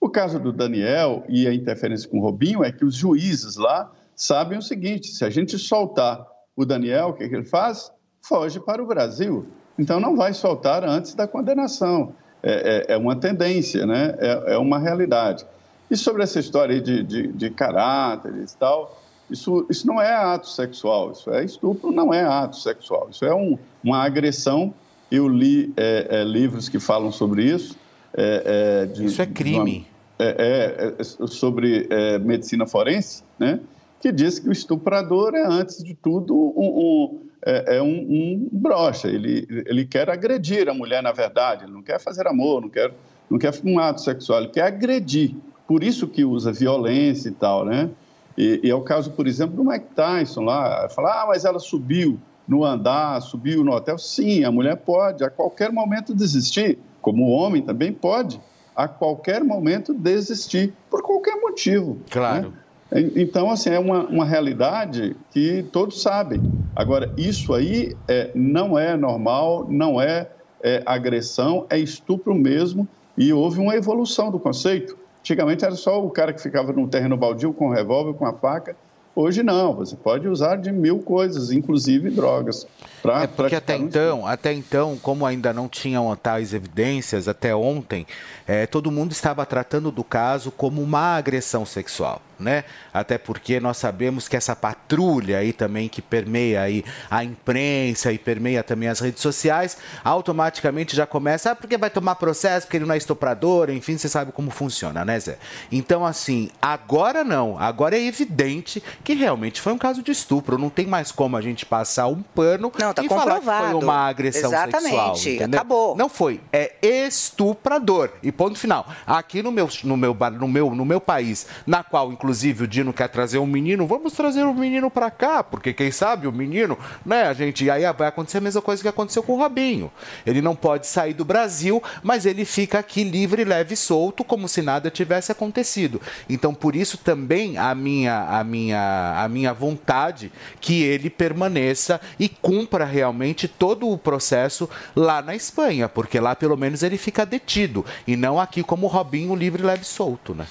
O 0.01 0.09
caso 0.09 0.37
do 0.37 0.51
Daniel 0.51 1.23
e 1.29 1.47
a 1.47 1.53
interferência 1.53 2.09
com 2.09 2.19
o 2.19 2.21
Robinho 2.21 2.61
é 2.61 2.71
que 2.73 2.83
os 2.83 2.93
juízes 2.93 3.55
lá 3.55 3.89
sabem 4.13 4.57
o 4.57 4.61
seguinte: 4.61 5.07
se 5.07 5.23
a 5.23 5.29
gente 5.29 5.57
soltar 5.57 6.27
o 6.55 6.65
Daniel, 6.65 7.09
o 7.09 7.13
que, 7.13 7.29
que 7.29 7.35
ele 7.35 7.45
faz? 7.45 7.91
Foge 8.21 8.59
para 8.59 8.83
o 8.83 8.85
Brasil. 8.85 9.47
Então 9.79 9.99
não 9.99 10.15
vai 10.15 10.33
soltar 10.33 10.83
antes 10.83 11.15
da 11.15 11.27
condenação. 11.27 12.13
É, 12.43 12.85
é, 12.89 12.93
é 12.93 12.97
uma 12.97 13.15
tendência, 13.15 13.85
né? 13.85 14.15
É, 14.19 14.53
é, 14.53 14.57
uma 14.57 14.77
realidade. 14.77 15.45
E 15.89 15.95
sobre 15.95 16.23
essa 16.23 16.39
história 16.39 16.79
de, 16.81 17.03
de, 17.03 17.27
de 17.27 17.49
caráteres 17.49 18.53
e 18.53 18.57
tal, 18.57 19.01
isso, 19.29 19.65
isso 19.69 19.87
não 19.87 20.01
é 20.01 20.13
ato 20.13 20.47
sexual, 20.47 21.11
isso 21.11 21.31
é 21.31 21.43
estupro, 21.43 21.91
não 21.91 22.13
é 22.13 22.23
ato 22.23 22.57
sexual, 22.57 23.07
isso 23.11 23.25
é 23.25 23.33
um, 23.33 23.57
uma 23.83 24.03
agressão. 24.03 24.73
Eu 25.11 25.27
li 25.27 25.73
é, 25.77 26.07
é, 26.09 26.23
livros 26.23 26.67
que 26.67 26.79
falam 26.79 27.11
sobre 27.11 27.43
isso. 27.43 27.75
É, 28.13 28.85
de, 28.85 29.05
isso 29.05 29.21
é 29.21 29.25
crime. 29.25 29.87
Uma, 30.17 30.25
é, 30.27 31.03
sobre 31.03 31.89
medicina 32.21 32.65
forense, 32.65 33.23
né? 33.37 33.59
que 34.05 34.11
diz 34.11 34.37
que 34.37 34.47
o 34.47 34.51
estuprador 34.51 35.33
é, 35.33 35.43
antes 35.43 35.83
de 35.83 35.95
tudo, 35.95 36.35
um, 36.35 36.51
um 36.55 37.21
é, 37.43 37.77
é 37.77 37.81
um, 37.81 37.87
um 37.87 38.49
brocha. 38.51 39.07
Ele, 39.07 39.47
ele 39.65 39.83
quer 39.83 40.09
agredir 40.11 40.69
a 40.69 40.75
mulher, 40.75 41.01
na 41.01 41.11
verdade. 41.11 41.63
Ele 41.63 41.73
não 41.73 41.81
quer 41.81 41.99
fazer 41.99 42.27
amor, 42.27 42.61
não 42.61 42.69
quer, 42.69 42.93
não 43.27 43.39
quer 43.39 43.51
um 43.63 43.79
ato 43.79 44.01
sexual, 44.01 44.41
ele 44.41 44.49
quer 44.49 44.63
agredir. 44.63 45.35
Por 45.67 45.83
isso 45.83 46.07
que 46.07 46.23
usa 46.23 46.51
violência 46.51 47.29
e 47.29 47.31
tal, 47.31 47.65
né? 47.65 47.89
E, 48.37 48.61
e 48.63 48.69
é 48.69 48.75
o 48.75 48.81
caso, 48.81 49.11
por 49.11 49.27
exemplo, 49.27 49.55
do 49.55 49.63
Mike 49.63 49.87
Tyson 49.95 50.43
lá. 50.43 50.89
Fala, 50.89 51.23
ah, 51.23 51.25
mas 51.27 51.45
ela 51.45 51.59
subiu 51.59 52.19
no 52.47 52.63
andar, 52.63 53.21
subiu 53.21 53.63
no 53.63 53.71
hotel. 53.71 53.97
Sim, 53.97 54.43
a 54.43 54.51
mulher 54.51 54.77
pode 54.77 55.23
a 55.23 55.29
qualquer 55.29 55.71
momento 55.71 56.13
desistir, 56.13 56.77
como 57.01 57.25
o 57.25 57.29
homem 57.29 57.61
também 57.61 57.91
pode 57.91 58.39
a 58.75 58.87
qualquer 58.87 59.43
momento 59.43 59.93
desistir, 59.93 60.73
por 60.89 61.01
qualquer 61.01 61.39
motivo. 61.39 61.97
Claro. 62.11 62.53
Né? 62.91 63.11
Então, 63.15 63.49
assim, 63.49 63.69
é 63.69 63.79
uma, 63.79 64.05
uma 64.05 64.25
realidade 64.25 65.15
que 65.31 65.63
todos 65.71 66.01
sabem. 66.01 66.41
Agora, 66.75 67.11
isso 67.17 67.53
aí 67.53 67.95
é, 68.07 68.31
não 68.35 68.77
é 68.77 68.95
normal, 68.95 69.65
não 69.69 69.99
é, 69.99 70.29
é 70.61 70.83
agressão, 70.85 71.65
é 71.69 71.79
estupro 71.79 72.35
mesmo, 72.35 72.87
e 73.17 73.31
houve 73.31 73.59
uma 73.59 73.75
evolução 73.75 74.29
do 74.29 74.37
conceito. 74.37 74.97
Antigamente 75.25 75.65
era 75.65 75.73
só 75.75 76.05
o 76.05 76.11
cara 76.11 76.31
que 76.31 76.39
ficava 76.39 76.71
no 76.71 76.87
terreno 76.87 77.17
baldio 77.17 77.51
com 77.51 77.69
o 77.69 77.73
revólver, 77.73 78.13
com 78.13 78.27
a 78.27 78.33
faca. 78.33 78.75
Hoje 79.15 79.41
não, 79.41 79.73
você 79.73 79.95
pode 79.95 80.27
usar 80.27 80.57
de 80.57 80.71
mil 80.71 80.99
coisas, 80.99 81.49
inclusive 81.49 82.11
drogas. 82.11 82.67
Pra, 83.01 83.23
é 83.23 83.27
porque 83.27 83.55
até 83.55 83.75
então, 83.75 84.27
até 84.27 84.53
então, 84.53 84.99
como 85.01 85.25
ainda 85.25 85.51
não 85.51 85.67
tinham 85.67 86.15
tais 86.15 86.53
evidências, 86.53 87.27
até 87.27 87.55
ontem, 87.55 88.05
é, 88.45 88.67
todo 88.67 88.91
mundo 88.91 89.13
estava 89.13 89.43
tratando 89.47 89.89
do 89.89 90.03
caso 90.03 90.51
como 90.51 90.79
uma 90.79 91.17
agressão 91.17 91.65
sexual 91.65 92.21
né? 92.39 92.63
Até 92.93 93.17
porque 93.17 93.59
nós 93.59 93.77
sabemos 93.77 94.27
que 94.27 94.35
essa 94.35 94.55
patrulha 94.55 95.39
aí 95.39 95.53
também 95.53 95.87
que 95.87 96.01
permeia 96.01 96.61
aí 96.61 96.83
a 97.09 97.23
imprensa 97.23 98.11
e 98.11 98.17
permeia 98.17 98.63
também 98.63 98.89
as 98.89 98.99
redes 98.99 99.21
sociais, 99.21 99.77
automaticamente 100.03 100.95
já 100.95 101.05
começa, 101.05 101.51
ah, 101.51 101.55
porque 101.55 101.77
vai 101.77 101.89
tomar 101.89 102.15
processo, 102.15 102.67
porque 102.67 102.77
ele 102.77 102.85
não 102.85 102.93
é 102.93 102.97
estuprador, 102.97 103.69
enfim, 103.69 103.97
você 103.97 104.07
sabe 104.07 104.31
como 104.31 104.51
funciona, 104.51 105.03
né, 105.03 105.19
Zé? 105.19 105.37
Então, 105.71 106.05
assim, 106.05 106.49
agora 106.61 107.23
não, 107.23 107.57
agora 107.59 107.97
é 107.97 108.01
evidente 108.01 108.81
que 109.03 109.13
realmente 109.13 109.61
foi 109.61 109.73
um 109.73 109.77
caso 109.77 110.01
de 110.03 110.11
estupro, 110.11 110.57
não 110.57 110.69
tem 110.69 110.85
mais 110.85 111.11
como 111.11 111.37
a 111.37 111.41
gente 111.41 111.65
passar 111.65 112.07
um 112.07 112.21
pano 112.21 112.71
não, 112.79 112.93
tá 112.93 113.03
e 113.03 113.07
comprovado. 113.07 113.41
falar 113.41 113.63
que 113.63 113.71
foi 113.71 113.83
uma 113.83 114.07
agressão 114.07 114.49
Exatamente, 114.51 114.89
sexual, 114.89 115.15
entendeu? 115.17 115.59
acabou. 115.59 115.95
Não 115.95 116.09
foi, 116.09 116.41
é 116.51 116.73
estuprador. 116.81 118.11
E 118.21 118.31
ponto 118.31 118.57
final. 118.57 118.87
Aqui 119.05 119.41
no 119.41 119.51
meu 119.51 119.69
no 119.83 119.97
meu 119.97 120.15
no 120.33 120.47
meu 120.47 120.75
no 120.75 120.85
meu 120.85 121.01
país, 121.01 121.47
na 121.65 121.83
qual 121.83 122.11
inclusive 122.11 122.24
inclusive 122.25 122.63
o 122.63 122.67
Dino 122.67 122.91
quer 122.91 123.07
trazer 123.07 123.37
um 123.37 123.45
menino, 123.45 123.85
vamos 123.85 124.13
trazer 124.13 124.43
o 124.43 124.49
um 124.49 124.53
menino 124.55 124.89
para 124.89 125.11
cá, 125.11 125.43
porque 125.43 125.71
quem 125.71 125.91
sabe 125.91 126.25
o 126.25 126.31
menino, 126.31 126.75
né, 127.05 127.23
a 127.23 127.33
gente, 127.33 127.69
aí 127.69 127.83
vai 127.93 128.07
acontecer 128.07 128.39
a 128.39 128.41
mesma 128.41 128.63
coisa 128.63 128.81
que 128.81 128.87
aconteceu 128.87 129.21
com 129.21 129.33
o 129.33 129.37
Robinho. 129.37 129.91
Ele 130.25 130.41
não 130.41 130.55
pode 130.55 130.87
sair 130.87 131.13
do 131.13 131.23
Brasil, 131.23 131.83
mas 132.01 132.25
ele 132.25 132.43
fica 132.43 132.79
aqui 132.79 133.03
livre, 133.03 133.43
leve 133.43 133.75
e 133.75 133.77
solto, 133.77 134.23
como 134.23 134.49
se 134.49 134.63
nada 134.63 134.89
tivesse 134.89 135.31
acontecido. 135.31 136.01
Então, 136.27 136.51
por 136.51 136.75
isso 136.75 136.97
também 136.97 137.59
a 137.59 137.75
minha 137.75 138.39
a 138.39 138.43
minha 138.43 139.23
a 139.23 139.29
minha 139.29 139.53
vontade 139.53 140.31
que 140.59 140.81
ele 140.81 141.11
permaneça 141.11 142.01
e 142.19 142.27
cumpra 142.27 142.85
realmente 142.85 143.47
todo 143.47 143.87
o 143.87 143.99
processo 143.99 144.67
lá 144.95 145.21
na 145.21 145.35
Espanha, 145.35 145.87
porque 145.87 146.19
lá 146.19 146.35
pelo 146.35 146.57
menos 146.57 146.81
ele 146.81 146.97
fica 146.97 147.23
detido 147.23 147.85
e 148.07 148.15
não 148.15 148.39
aqui 148.39 148.63
como 148.63 148.87
o 148.87 148.89
Robinho 148.89 149.35
livre, 149.35 149.61
leve 149.61 149.83
e 149.83 149.85
solto, 149.85 150.33
né? 150.33 150.47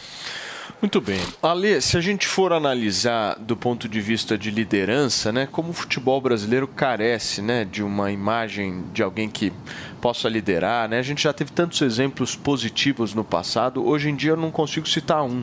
Muito 0.84 1.00
bem. 1.00 1.18
Ale, 1.42 1.80
se 1.80 1.96
a 1.96 2.00
gente 2.02 2.28
for 2.28 2.52
analisar 2.52 3.38
do 3.38 3.56
ponto 3.56 3.88
de 3.88 4.02
vista 4.02 4.36
de 4.36 4.50
liderança, 4.50 5.32
né, 5.32 5.48
como 5.50 5.70
o 5.70 5.72
futebol 5.72 6.20
brasileiro 6.20 6.68
carece 6.68 7.40
né, 7.40 7.64
de 7.64 7.82
uma 7.82 8.12
imagem 8.12 8.84
de 8.92 9.02
alguém 9.02 9.30
que 9.30 9.50
possa 9.98 10.28
liderar, 10.28 10.86
né? 10.86 10.98
A 10.98 11.02
gente 11.02 11.22
já 11.22 11.32
teve 11.32 11.52
tantos 11.52 11.80
exemplos 11.80 12.36
positivos 12.36 13.14
no 13.14 13.24
passado, 13.24 13.82
hoje 13.82 14.10
em 14.10 14.14
dia 14.14 14.32
eu 14.32 14.36
não 14.36 14.50
consigo 14.50 14.86
citar 14.86 15.24
um. 15.24 15.42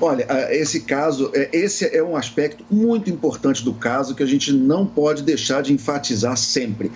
Olha, 0.00 0.26
esse 0.50 0.80
caso, 0.80 1.30
é, 1.32 1.48
esse 1.52 1.96
é 1.96 2.02
um 2.02 2.16
aspecto 2.16 2.64
muito 2.68 3.08
importante 3.08 3.64
do 3.64 3.72
caso 3.72 4.12
que 4.12 4.24
a 4.24 4.26
gente 4.26 4.52
não 4.52 4.86
pode 4.86 5.22
deixar 5.22 5.62
de 5.62 5.72
enfatizar 5.72 6.36
sempre. 6.36 6.90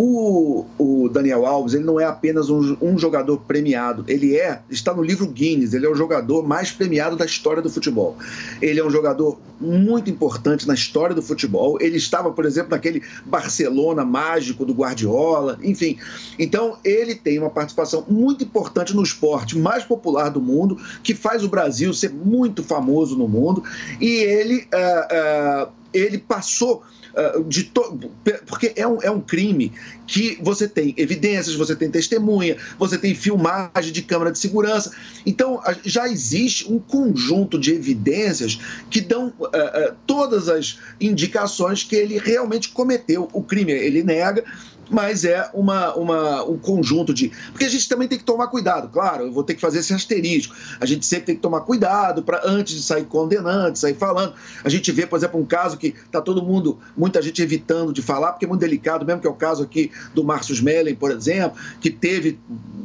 O, 0.00 0.64
o 0.78 1.08
Daniel 1.08 1.44
Alves, 1.44 1.74
ele 1.74 1.82
não 1.82 1.98
é 1.98 2.04
apenas 2.04 2.48
um, 2.48 2.76
um, 2.80 2.96
jogador 2.96 3.36
premiado, 3.38 4.04
ele 4.06 4.36
é, 4.36 4.62
está 4.70 4.94
no 4.94 5.02
livro 5.02 5.26
Guinness, 5.26 5.74
ele 5.74 5.86
é 5.86 5.88
o 5.88 5.94
jogador 5.96 6.46
mais 6.46 6.70
premiado 6.70 7.16
da 7.16 7.24
história 7.24 7.60
do 7.60 7.68
futebol. 7.68 8.16
Ele 8.62 8.78
é 8.78 8.84
um 8.84 8.90
jogador 8.90 9.40
muito 9.60 10.08
importante 10.08 10.68
na 10.68 10.74
história 10.74 11.16
do 11.16 11.20
futebol. 11.20 11.78
Ele 11.80 11.96
estava, 11.96 12.30
por 12.30 12.44
exemplo, 12.44 12.70
naquele 12.70 13.02
Barcelona 13.26 14.04
mágico 14.04 14.64
do 14.64 14.72
Guardiola, 14.72 15.58
enfim. 15.64 15.98
Então, 16.38 16.78
ele 16.84 17.16
tem 17.16 17.40
uma 17.40 17.50
participação 17.50 18.04
muito 18.08 18.44
importante 18.44 18.94
no 18.94 19.02
esporte 19.02 19.58
mais 19.58 19.82
popular 19.82 20.28
do 20.28 20.40
mundo, 20.40 20.78
que 21.02 21.12
faz 21.12 21.42
o 21.42 21.48
Brasil 21.48 21.92
ser 21.92 22.10
muito 22.10 22.62
famoso 22.62 23.18
no 23.18 23.26
mundo, 23.26 23.64
e 24.00 24.06
ele, 24.06 24.68
uh, 24.72 25.66
uh, 25.66 25.72
ele 25.92 26.18
passou 26.18 26.84
de 27.46 27.64
to... 27.64 27.98
porque 28.46 28.72
é 28.76 28.86
um, 28.86 29.02
é 29.02 29.10
um 29.10 29.20
crime 29.20 29.72
que 30.06 30.38
você 30.42 30.68
tem 30.68 30.94
evidências, 30.96 31.54
você 31.54 31.74
tem 31.76 31.90
testemunha, 31.90 32.56
você 32.78 32.96
tem 32.96 33.14
filmagem 33.14 33.92
de 33.92 34.02
câmera 34.02 34.32
de 34.32 34.38
segurança. 34.38 34.92
Então, 35.26 35.60
já 35.84 36.08
existe 36.08 36.70
um 36.72 36.78
conjunto 36.78 37.58
de 37.58 37.72
evidências 37.72 38.58
que 38.90 39.00
dão 39.00 39.32
uh, 39.38 39.44
uh, 39.44 39.94
todas 40.06 40.48
as 40.48 40.78
indicações 41.00 41.84
que 41.84 41.96
ele 41.96 42.18
realmente 42.18 42.70
cometeu 42.70 43.28
o 43.32 43.42
crime. 43.42 43.72
Ele 43.72 44.02
nega, 44.02 44.44
mas 44.90 45.24
é 45.24 45.50
uma, 45.52 45.94
uma, 45.94 46.44
um 46.44 46.58
conjunto 46.58 47.12
de. 47.12 47.30
Porque 47.50 47.64
a 47.64 47.68
gente 47.68 47.88
também 47.88 48.08
tem 48.08 48.18
que 48.18 48.24
tomar 48.24 48.48
cuidado, 48.48 48.88
claro, 48.88 49.24
eu 49.24 49.32
vou 49.32 49.42
ter 49.42 49.54
que 49.54 49.60
fazer 49.60 49.80
esse 49.80 49.92
asterisco. 49.92 50.54
A 50.80 50.86
gente 50.86 51.04
sempre 51.04 51.26
tem 51.26 51.36
que 51.36 51.42
tomar 51.42 51.62
cuidado 51.62 52.22
para 52.22 52.42
antes 52.44 52.74
de 52.74 52.82
sair 52.82 53.04
condenando, 53.04 53.78
sair 53.78 53.94
falando. 53.94 54.34
A 54.64 54.68
gente 54.68 54.90
vê, 54.92 55.06
por 55.06 55.16
exemplo, 55.16 55.40
um 55.40 55.44
caso 55.44 55.76
que 55.76 55.88
está 55.88 56.20
todo 56.20 56.42
mundo, 56.42 56.78
muita 56.96 57.20
gente 57.20 57.42
evitando 57.42 57.92
de 57.92 58.02
falar, 58.02 58.32
porque 58.32 58.44
é 58.44 58.48
muito 58.48 58.60
delicado, 58.60 59.04
mesmo 59.04 59.20
que 59.20 59.26
é 59.26 59.30
o 59.30 59.34
caso 59.34 59.62
aqui 59.62 59.90
do 60.14 60.24
Márcio 60.24 60.54
Smelling, 60.54 60.94
por 60.94 61.10
exemplo, 61.10 61.58
que 61.80 61.90
teve. 61.90 62.38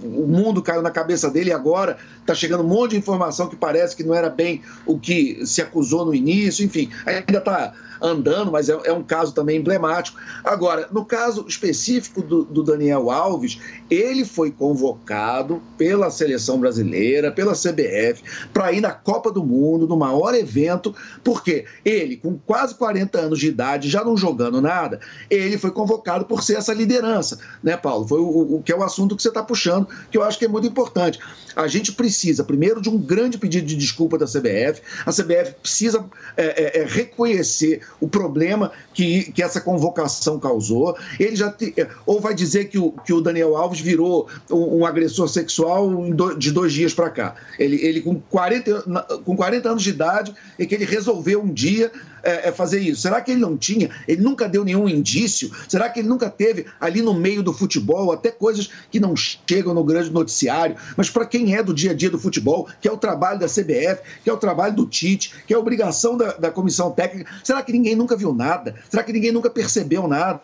O 0.04 0.28
mundo 0.28 0.62
caiu 0.62 0.82
na 0.82 0.92
cabeça 0.92 1.30
dele 1.30 1.50
e 1.50 1.54
agora 1.54 1.98
está 2.20 2.36
chegando 2.36 2.64
um 2.64 2.68
monte 2.68 2.92
de 2.92 2.98
informação 2.98 3.48
que 3.48 3.56
parece 3.56 3.96
que 3.96 4.04
não 4.04 4.14
era 4.14 4.30
bem 4.30 4.62
o 4.86 5.00
que 5.00 5.46
se 5.46 5.62
acusou 5.62 6.06
no 6.06 6.14
início, 6.14 6.66
enfim, 6.66 6.90
ainda 7.06 7.38
está 7.38 7.74
andando, 8.04 8.52
mas 8.52 8.68
é, 8.68 8.78
é, 8.84 8.92
um 8.92 9.02
caso 9.02 9.34
também 9.34 9.58
emblemático. 9.58 10.20
Agora, 10.44 10.88
no 10.92 11.06
caso 11.06 11.46
específico 11.48 11.93
do, 12.00 12.44
do 12.44 12.64
Daniel 12.64 13.10
Alves, 13.10 13.60
ele 13.90 14.26
foi 14.26 14.52
convocado 14.52 15.62
pela 15.78 16.10
seleção 16.10 16.60
brasileira, 16.60 17.32
pela 17.32 17.54
CBF, 17.54 18.24
para 18.54 18.72
ir 18.72 18.82
na 18.82 18.92
Copa 18.92 19.32
do 19.32 19.44
Mundo, 19.44 19.88
no 19.88 19.98
maior 19.98 20.34
evento, 20.34 20.96
porque 21.24 21.66
ele, 21.84 22.18
com 22.18 22.38
quase 22.38 22.76
40 22.76 23.20
anos 23.20 23.40
de 23.40 23.48
idade, 23.48 23.90
já 23.90 24.04
não 24.04 24.18
jogando 24.18 24.62
nada, 24.62 25.00
ele 25.30 25.58
foi 25.58 25.72
convocado 25.72 26.26
por 26.26 26.44
ser 26.44 26.58
essa 26.58 26.74
liderança, 26.74 27.40
né, 27.62 27.78
Paulo? 27.78 28.08
Foi 28.08 28.20
o, 28.20 28.56
o 28.56 28.64
que 28.64 28.72
é 28.72 28.76
o 28.76 28.84
assunto 28.84 29.16
que 29.16 29.22
você 29.22 29.30
está 29.30 29.44
puxando, 29.44 29.88
que 30.10 30.18
eu 30.18 30.24
acho 30.24 30.38
que 30.38 30.46
é 30.46 30.48
muito 30.48 30.68
importante. 30.68 31.20
A 31.56 31.68
gente 31.68 31.92
precisa, 31.92 32.44
primeiro, 32.44 32.82
de 32.82 32.90
um 32.90 32.98
grande 32.98 33.38
pedido 33.38 33.68
de 33.68 33.76
desculpa 33.76 34.18
da 34.18 34.26
CBF. 34.26 34.82
A 35.06 35.12
CBF 35.12 35.56
precisa 35.62 36.04
é, 36.36 36.80
é, 36.80 36.82
é 36.82 36.86
reconhecer 36.86 37.82
o 38.00 38.08
problema 38.08 38.72
que, 38.94 39.32
que 39.32 39.44
essa 39.44 39.62
convocação 39.62 40.40
causou. 40.40 40.98
Ele 41.20 41.36
já 41.36 41.52
te, 41.52 41.74
ou 42.06 42.20
vai 42.20 42.34
dizer 42.34 42.66
que 42.66 42.78
o, 42.78 42.92
que 42.92 43.14
o 43.14 43.22
Daniel 43.22 43.56
Alves 43.56 43.80
virou 43.80 44.28
um, 44.52 44.80
um 44.80 44.86
agressor 44.86 45.28
sexual 45.28 45.90
de 46.38 46.52
dois 46.52 46.74
dias 46.74 46.94
para 46.94 47.10
cá. 47.10 47.36
Ele, 47.60 47.76
ele 47.86 48.02
com, 48.02 48.20
40, 48.20 48.84
na- 48.88 49.02
com 49.02 49.36
40 49.36 49.70
anos 49.70 49.84
de 49.84 49.90
idade, 49.90 50.34
é 50.58 50.66
que 50.66 50.76
ele 50.76 50.86
resolveu 50.86 51.42
um 51.42 51.52
dia 51.52 51.92
é, 52.24 52.50
é, 52.50 52.52
fazer 52.52 52.80
isso. 52.80 53.02
Será 53.02 53.22
que 53.22 53.32
ele 53.32 53.42
não 53.42 53.58
tinha? 53.58 53.90
Ele 54.08 54.22
nunca 54.22 54.48
deu 54.48 54.64
nenhum 54.64 54.88
indício? 54.88 55.52
Será 55.68 55.90
que 55.90 56.00
ele 56.00 56.08
nunca 56.08 56.30
teve 56.30 56.66
ali 56.80 57.02
no 57.02 57.14
meio 57.14 57.44
do 57.44 57.54
futebol 57.54 58.12
até 58.12 58.32
coisas 58.32 58.70
que 58.90 59.00
não 59.00 59.16
chegam 59.16 59.74
no 59.74 59.84
grande 59.84 60.10
noticiário? 60.10 60.76
Mas 60.96 61.10
para 61.10 61.26
quem 61.26 61.56
é 61.56 61.62
do 61.62 61.74
dia 61.74 61.92
a 61.92 61.94
dia 61.94 62.10
do 62.10 62.18
futebol, 62.18 62.68
que 62.82 62.88
é 62.88 62.92
o 62.92 62.98
trabalho 62.98 63.40
da 63.40 63.48
CBF, 63.48 64.02
que 64.24 64.30
é 64.30 64.34
o 64.34 64.38
trabalho 64.38 64.76
do 64.76 64.86
Tite, 64.86 65.34
que 65.46 65.54
é 65.54 65.58
a 65.58 65.60
obrigação 65.60 66.18
da, 66.18 66.34
da 66.34 66.50
comissão 66.50 66.92
técnica, 66.92 67.32
será 67.44 67.62
que 67.62 67.72
ninguém 67.72 67.96
nunca 67.96 68.16
viu 68.16 68.34
nada? 68.34 68.76
Será 68.90 69.04
que 69.04 69.14
ninguém 69.14 69.32
nunca 69.32 69.50
percebeu 69.50 70.08
nada? 70.08 70.42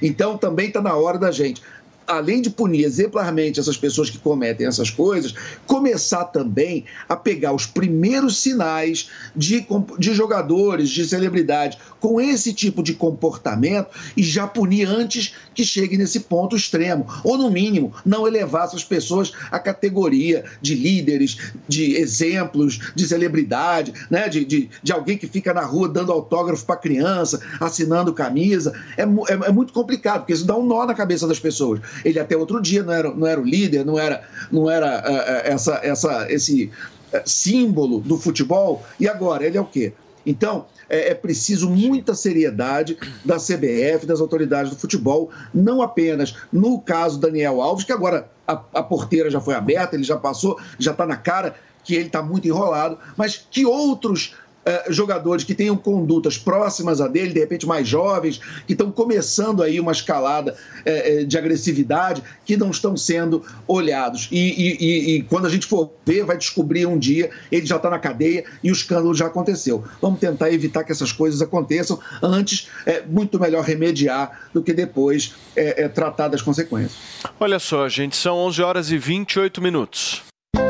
Então 0.00 0.36
também 0.36 0.68
está 0.68 0.80
na 0.80 0.94
hora 0.94 1.18
da 1.18 1.30
gente 1.30 1.62
além 2.06 2.42
de 2.42 2.50
punir 2.50 2.84
exemplarmente 2.84 3.60
essas 3.60 3.76
pessoas 3.76 4.10
que 4.10 4.18
cometem 4.18 4.66
essas 4.66 4.90
coisas, 4.90 5.34
começar 5.66 6.24
também 6.26 6.84
a 7.08 7.16
pegar 7.16 7.52
os 7.52 7.66
primeiros 7.66 8.38
sinais 8.38 9.10
de, 9.34 9.66
de 9.98 10.14
jogadores, 10.14 10.90
de 10.90 11.06
celebridade 11.06 11.78
com 12.00 12.20
esse 12.20 12.52
tipo 12.52 12.82
de 12.82 12.94
comportamento 12.94 13.88
e 14.16 14.22
já 14.22 14.46
punir 14.46 14.88
antes 14.88 15.34
que 15.54 15.64
chegue 15.64 15.96
nesse 15.96 16.20
ponto 16.20 16.56
extremo. 16.56 17.06
Ou, 17.22 17.38
no 17.38 17.50
mínimo, 17.50 17.92
não 18.04 18.26
elevar 18.26 18.64
essas 18.64 18.84
pessoas 18.84 19.32
à 19.50 19.58
categoria 19.58 20.44
de 20.60 20.74
líderes, 20.74 21.38
de 21.68 21.96
exemplos, 21.96 22.80
de 22.94 23.06
celebridade, 23.06 23.92
né? 24.10 24.28
de, 24.28 24.44
de, 24.44 24.70
de 24.82 24.92
alguém 24.92 25.16
que 25.16 25.26
fica 25.26 25.54
na 25.54 25.62
rua 25.62 25.88
dando 25.88 26.10
autógrafo 26.10 26.64
para 26.64 26.76
criança, 26.76 27.40
assinando 27.60 28.12
camisa. 28.12 28.72
É, 28.96 29.02
é, 29.02 29.48
é 29.48 29.52
muito 29.52 29.72
complicado, 29.72 30.20
porque 30.20 30.32
isso 30.32 30.44
dá 30.44 30.56
um 30.56 30.66
nó 30.66 30.84
na 30.84 30.94
cabeça 30.94 31.26
das 31.26 31.38
pessoas. 31.38 31.80
Ele 32.04 32.18
até 32.18 32.36
outro 32.36 32.60
dia 32.60 32.82
não 32.82 32.92
era, 32.92 33.14
não 33.14 33.26
era 33.26 33.40
o 33.40 33.44
líder, 33.44 33.84
não 33.84 33.98
era, 33.98 34.22
não 34.50 34.70
era 34.70 35.02
eh, 35.04 35.52
essa, 35.52 35.80
essa, 35.82 36.26
esse 36.30 36.70
eh, 37.12 37.22
símbolo 37.24 38.00
do 38.00 38.16
futebol, 38.16 38.84
e 38.98 39.08
agora 39.08 39.46
ele 39.46 39.56
é 39.56 39.60
o 39.60 39.66
quê? 39.66 39.92
Então, 40.24 40.66
é, 40.88 41.10
é 41.10 41.14
preciso 41.14 41.68
muita 41.68 42.14
seriedade 42.14 42.96
da 43.24 43.36
CBF, 43.36 44.06
das 44.06 44.20
autoridades 44.20 44.70
do 44.70 44.78
futebol, 44.78 45.30
não 45.52 45.82
apenas 45.82 46.34
no 46.52 46.80
caso 46.80 47.18
Daniel 47.18 47.60
Alves, 47.60 47.84
que 47.84 47.92
agora 47.92 48.28
a, 48.46 48.52
a 48.74 48.82
porteira 48.82 49.30
já 49.30 49.40
foi 49.40 49.54
aberta, 49.54 49.96
ele 49.96 50.04
já 50.04 50.16
passou, 50.16 50.58
já 50.78 50.92
está 50.92 51.06
na 51.06 51.16
cara 51.16 51.54
que 51.84 51.94
ele 51.94 52.06
está 52.06 52.22
muito 52.22 52.46
enrolado, 52.46 52.98
mas 53.16 53.44
que 53.50 53.66
outros 53.66 54.36
eh, 54.64 54.84
jogadores 54.90 55.44
que 55.44 55.54
tenham 55.54 55.76
condutas 55.76 56.38
próximas 56.38 57.00
a 57.00 57.08
dele, 57.08 57.32
de 57.32 57.40
repente 57.40 57.66
mais 57.66 57.86
jovens, 57.88 58.40
que 58.66 58.72
estão 58.72 58.90
começando 58.90 59.62
aí 59.62 59.78
uma 59.80 59.92
escalada 59.92 60.56
eh, 60.84 61.24
de 61.24 61.36
agressividade, 61.38 62.22
que 62.44 62.56
não 62.56 62.70
estão 62.70 62.96
sendo 62.96 63.44
olhados. 63.66 64.28
E, 64.30 64.38
e- 64.38 65.16
e- 65.16 65.22
quando 65.24 65.46
a 65.46 65.50
gente 65.50 65.66
for 65.66 65.90
ver, 66.04 66.24
vai 66.24 66.36
descobrir 66.36 66.86
um 66.86 66.98
dia, 66.98 67.30
ele 67.50 67.66
já 67.66 67.76
está 67.76 67.90
na 67.90 67.98
cadeia 67.98 68.44
e 68.62 68.70
o 68.70 68.72
escândalo 68.72 69.14
já 69.14 69.26
aconteceu. 69.26 69.84
Vamos 70.00 70.20
tentar 70.20 70.50
evitar 70.52 70.84
que 70.84 70.92
essas 70.92 71.12
coisas 71.12 71.42
aconteçam. 71.42 71.98
Antes, 72.22 72.68
é 72.86 73.02
muito 73.02 73.38
melhor 73.40 73.64
remediar 73.64 74.48
do 74.52 74.62
que 74.62 74.72
depois 74.72 75.34
eh, 75.56 75.84
eh, 75.84 75.88
tratar 75.88 76.28
das 76.28 76.42
consequências. 76.42 76.92
Olha 77.40 77.58
só, 77.58 77.88
gente, 77.88 78.16
são 78.16 78.36
11 78.36 78.62
horas 78.62 78.90
e 78.90 78.98
28 78.98 79.60
minutos. 79.60 80.22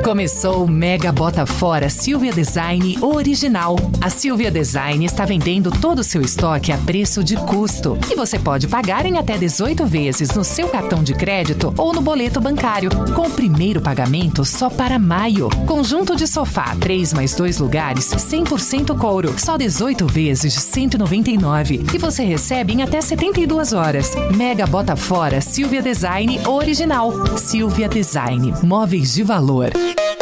Começou 0.02 0.64
o 0.64 0.68
Mega 0.68 1.12
Bota 1.12 1.46
Fora 1.46 1.88
Silvia 1.88 2.32
Design 2.32 2.98
Original. 3.00 3.76
A 4.00 4.10
Silvia 4.10 4.50
Design 4.50 5.04
está 5.04 5.24
vendendo 5.24 5.70
todo 5.70 6.00
o 6.00 6.04
seu 6.04 6.20
estoque 6.20 6.72
a 6.72 6.76
preço 6.76 7.22
de 7.22 7.36
custo. 7.36 7.96
E 8.10 8.16
você 8.16 8.36
pode 8.36 8.66
pagar 8.66 9.06
em 9.06 9.16
até 9.16 9.38
18 9.38 9.86
vezes 9.86 10.32
no 10.32 10.42
seu 10.42 10.66
cartão 10.66 11.04
de 11.04 11.14
crédito 11.14 11.72
ou 11.78 11.92
no 11.92 12.02
boleto 12.02 12.40
bancário, 12.40 12.90
com 13.14 13.28
o 13.28 13.30
primeiro 13.30 13.80
pagamento 13.80 14.44
só 14.44 14.68
para 14.68 14.98
maio. 14.98 15.48
Conjunto 15.66 16.16
de 16.16 16.26
sofá, 16.26 16.74
3 16.80 17.12
mais 17.12 17.34
2 17.36 17.58
lugares, 17.58 18.06
100% 18.06 18.98
couro, 18.98 19.32
só 19.38 19.56
18 19.56 20.04
vezes 20.08 20.52
de 20.52 20.60
199. 20.60 21.86
E 21.94 21.98
você 21.98 22.24
recebe 22.24 22.72
em 22.72 22.82
até 22.82 23.00
72 23.00 23.72
horas. 23.72 24.10
Mega 24.36 24.66
Bota 24.66 24.96
Fora 24.96 25.40
Silvia 25.40 25.80
Design 25.80 26.40
Original. 26.44 27.12
Silvia 27.38 27.88
Design. 27.88 28.52
Móveis 28.64 29.14
de 29.14 29.22
valor. 29.22 29.70
Music 29.94 30.21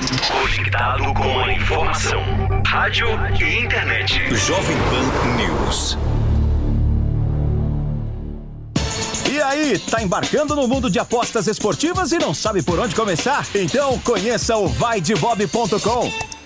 conectado 0.19 1.13
com 1.13 1.39
a 1.39 1.53
informação. 1.53 2.21
Rádio 2.65 3.07
e 3.39 3.63
internet. 3.63 4.35
Jovem 4.35 4.77
Pan 4.77 5.35
News. 5.37 5.97
E 9.31 9.41
aí, 9.41 9.79
tá 9.79 10.03
embarcando 10.03 10.55
no 10.55 10.67
mundo 10.67 10.89
de 10.89 10.99
apostas 10.99 11.47
esportivas 11.47 12.11
e 12.11 12.17
não 12.17 12.33
sabe 12.33 12.61
por 12.61 12.77
onde 12.77 12.93
começar? 12.93 13.47
Então 13.55 13.97
conheça 13.99 14.57
o 14.57 14.67
vaidebob.com. 14.67 16.40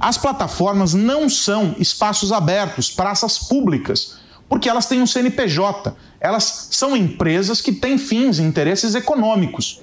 As 0.00 0.16
plataformas 0.16 0.94
não 0.94 1.28
são 1.28 1.74
espaços 1.78 2.32
abertos, 2.32 2.90
praças 2.90 3.38
públicas, 3.38 4.18
porque 4.48 4.68
elas 4.68 4.86
têm 4.86 5.02
um 5.02 5.06
CNPJ. 5.06 5.94
Elas 6.20 6.68
são 6.70 6.96
empresas 6.96 7.60
que 7.60 7.72
têm 7.72 7.98
fins 7.98 8.38
e 8.38 8.42
interesses 8.42 8.94
econômicos. 8.94 9.80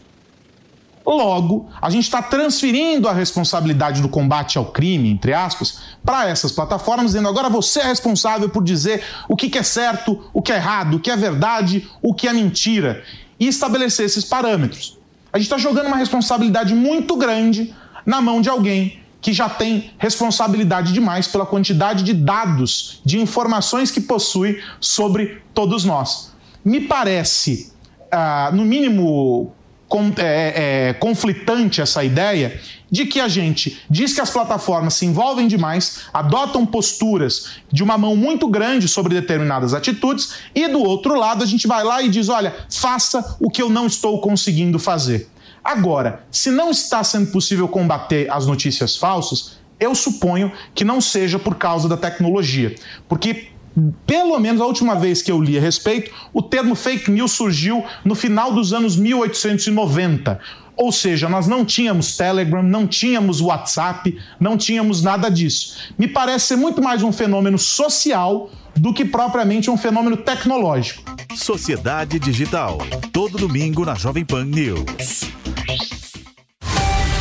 Logo, 1.05 1.69
a 1.79 1.89
gente 1.91 2.05
está 2.05 2.19
transferindo 2.19 3.07
a 3.07 3.13
responsabilidade 3.13 4.01
do 4.01 4.09
combate 4.09 4.57
ao 4.57 4.65
crime, 4.65 5.09
entre 5.09 5.33
aspas, 5.33 5.81
para 6.03 6.27
essas 6.27 6.51
plataformas, 6.51 7.07
dizendo 7.07 7.29
agora 7.29 7.47
você 7.47 7.81
é 7.81 7.85
responsável 7.85 8.49
por 8.49 8.63
dizer 8.63 9.03
o 9.29 9.35
que 9.35 9.49
que 9.49 9.59
é 9.59 9.63
certo, 9.63 10.23
o 10.33 10.41
que 10.41 10.51
é 10.51 10.55
errado, 10.55 10.95
o 10.95 10.99
que 10.99 11.11
é 11.11 11.15
verdade, 11.15 11.87
o 12.01 12.11
que 12.11 12.27
é 12.27 12.33
mentira, 12.33 13.03
e 13.39 13.47
estabelecer 13.47 14.07
esses 14.07 14.25
parâmetros. 14.25 14.97
A 15.31 15.37
gente 15.37 15.45
está 15.45 15.59
jogando 15.59 15.87
uma 15.87 15.97
responsabilidade 15.97 16.73
muito 16.73 17.15
grande 17.17 17.75
na 18.03 18.19
mão 18.19 18.41
de 18.41 18.49
alguém 18.49 19.04
que 19.25 19.33
já 19.33 19.49
tem 19.49 19.89
responsabilidade 19.97 20.93
demais 20.93 21.27
pela 21.27 21.47
quantidade 21.47 22.03
de 22.03 22.13
dados, 22.13 23.01
de 23.03 23.19
informações 23.19 23.89
que 23.89 23.99
possui 23.99 24.61
sobre 24.79 25.41
todos 25.51 25.83
nós. 25.83 26.31
Me 26.63 26.79
parece, 26.81 27.73
ah, 28.11 28.51
no 28.53 28.63
mínimo, 28.63 29.51
com- 29.89 30.13
é, 30.17 30.89
é, 30.89 30.93
conflitante 30.93 31.81
essa 31.81 32.03
ideia 32.03 32.61
de 32.91 33.07
que 33.07 33.19
a 33.19 33.27
gente 33.27 33.81
diz 33.89 34.13
que 34.13 34.21
as 34.21 34.29
plataformas 34.29 34.93
se 34.93 35.07
envolvem 35.07 35.47
demais, 35.47 36.01
adotam 36.13 36.63
posturas 36.63 37.47
de 37.71 37.81
uma 37.81 37.97
mão 37.97 38.15
muito 38.15 38.47
grande 38.47 38.87
sobre 38.87 39.15
determinadas 39.19 39.73
atitudes, 39.73 40.33
e 40.53 40.67
do 40.67 40.83
outro 40.83 41.15
lado 41.17 41.43
a 41.43 41.47
gente 41.47 41.65
vai 41.65 41.83
lá 41.83 42.03
e 42.03 42.09
diz: 42.09 42.29
olha, 42.29 42.53
faça 42.69 43.37
o 43.39 43.49
que 43.49 43.59
eu 43.59 43.71
não 43.71 43.87
estou 43.87 44.21
conseguindo 44.21 44.77
fazer. 44.77 45.27
Agora, 45.65 46.23
se 46.29 46.51
não 46.51 46.69
está 46.69 47.03
sendo 47.03 47.31
possível 47.31 47.67
combater 47.67 48.31
as 48.31 48.45
notícias 48.45 48.95
falsas, 48.95 49.57
eu 49.79 49.95
suponho 49.95 50.51
que 50.75 50.83
não 50.83 51.01
seja 51.01 51.39
por 51.39 51.55
causa 51.55 51.89
da 51.89 51.97
tecnologia. 51.97 52.75
Porque, 53.09 53.47
pelo 54.05 54.39
menos 54.39 54.61
a 54.61 54.65
última 54.67 54.93
vez 54.93 55.23
que 55.23 55.31
eu 55.31 55.41
li 55.41 55.57
a 55.57 55.61
respeito, 55.61 56.11
o 56.31 56.43
termo 56.43 56.75
fake 56.75 57.09
news 57.09 57.31
surgiu 57.31 57.83
no 58.05 58.13
final 58.13 58.53
dos 58.53 58.73
anos 58.73 58.95
1890. 58.95 60.39
Ou 60.77 60.91
seja, 60.91 61.27
nós 61.27 61.47
não 61.47 61.65
tínhamos 61.65 62.15
Telegram, 62.15 62.61
não 62.61 62.85
tínhamos 62.85 63.41
WhatsApp, 63.41 64.15
não 64.39 64.57
tínhamos 64.57 65.01
nada 65.01 65.29
disso. 65.29 65.77
Me 65.97 66.07
parece 66.07 66.45
ser 66.45 66.57
muito 66.57 66.79
mais 66.79 67.01
um 67.01 67.11
fenômeno 67.11 67.57
social 67.57 68.51
do 68.75 68.93
que 68.93 69.05
propriamente 69.05 69.69
um 69.69 69.77
fenômeno 69.77 70.17
tecnológico. 70.17 71.03
Sociedade 71.35 72.19
Digital. 72.19 72.77
Todo 73.11 73.37
domingo 73.37 73.85
na 73.85 73.95
Jovem 73.95 74.25
Pan 74.25 74.45
News. 74.45 75.25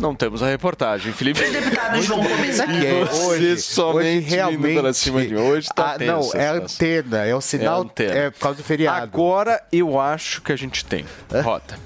Não 0.00 0.14
temos 0.14 0.42
a 0.42 0.48
reportagem, 0.48 1.12
Felipe. 1.14 1.40
Vão 2.06 2.22
começar. 2.22 2.66
Que 2.66 2.86
é, 2.86 3.04
Você 3.06 3.22
hoje, 3.24 3.58
somente 3.62 4.26
hoje 4.26 4.34
realmente, 4.36 4.60
vindo 4.68 4.80
para 4.82 4.92
cima 4.92 5.26
de. 5.26 5.34
Hoje 5.34 5.68
tá 5.74 5.92
Ah, 5.94 5.98
tenso 5.98 6.12
não, 6.12 6.18
a 6.40 6.44
é 6.44 6.48
a 6.48 6.52
situação. 6.54 6.64
antena, 6.64 7.24
é 7.24 7.34
o 7.34 7.40
sinal, 7.40 7.80
antena. 7.82 8.12
é 8.14 8.30
por 8.30 8.38
causa 8.40 8.58
do 8.58 8.64
feriado. 8.64 9.02
Agora 9.02 9.62
eu 9.72 9.98
acho 9.98 10.42
que 10.42 10.52
a 10.52 10.56
gente 10.56 10.84
tem. 10.84 11.06
Rota. 11.42 11.78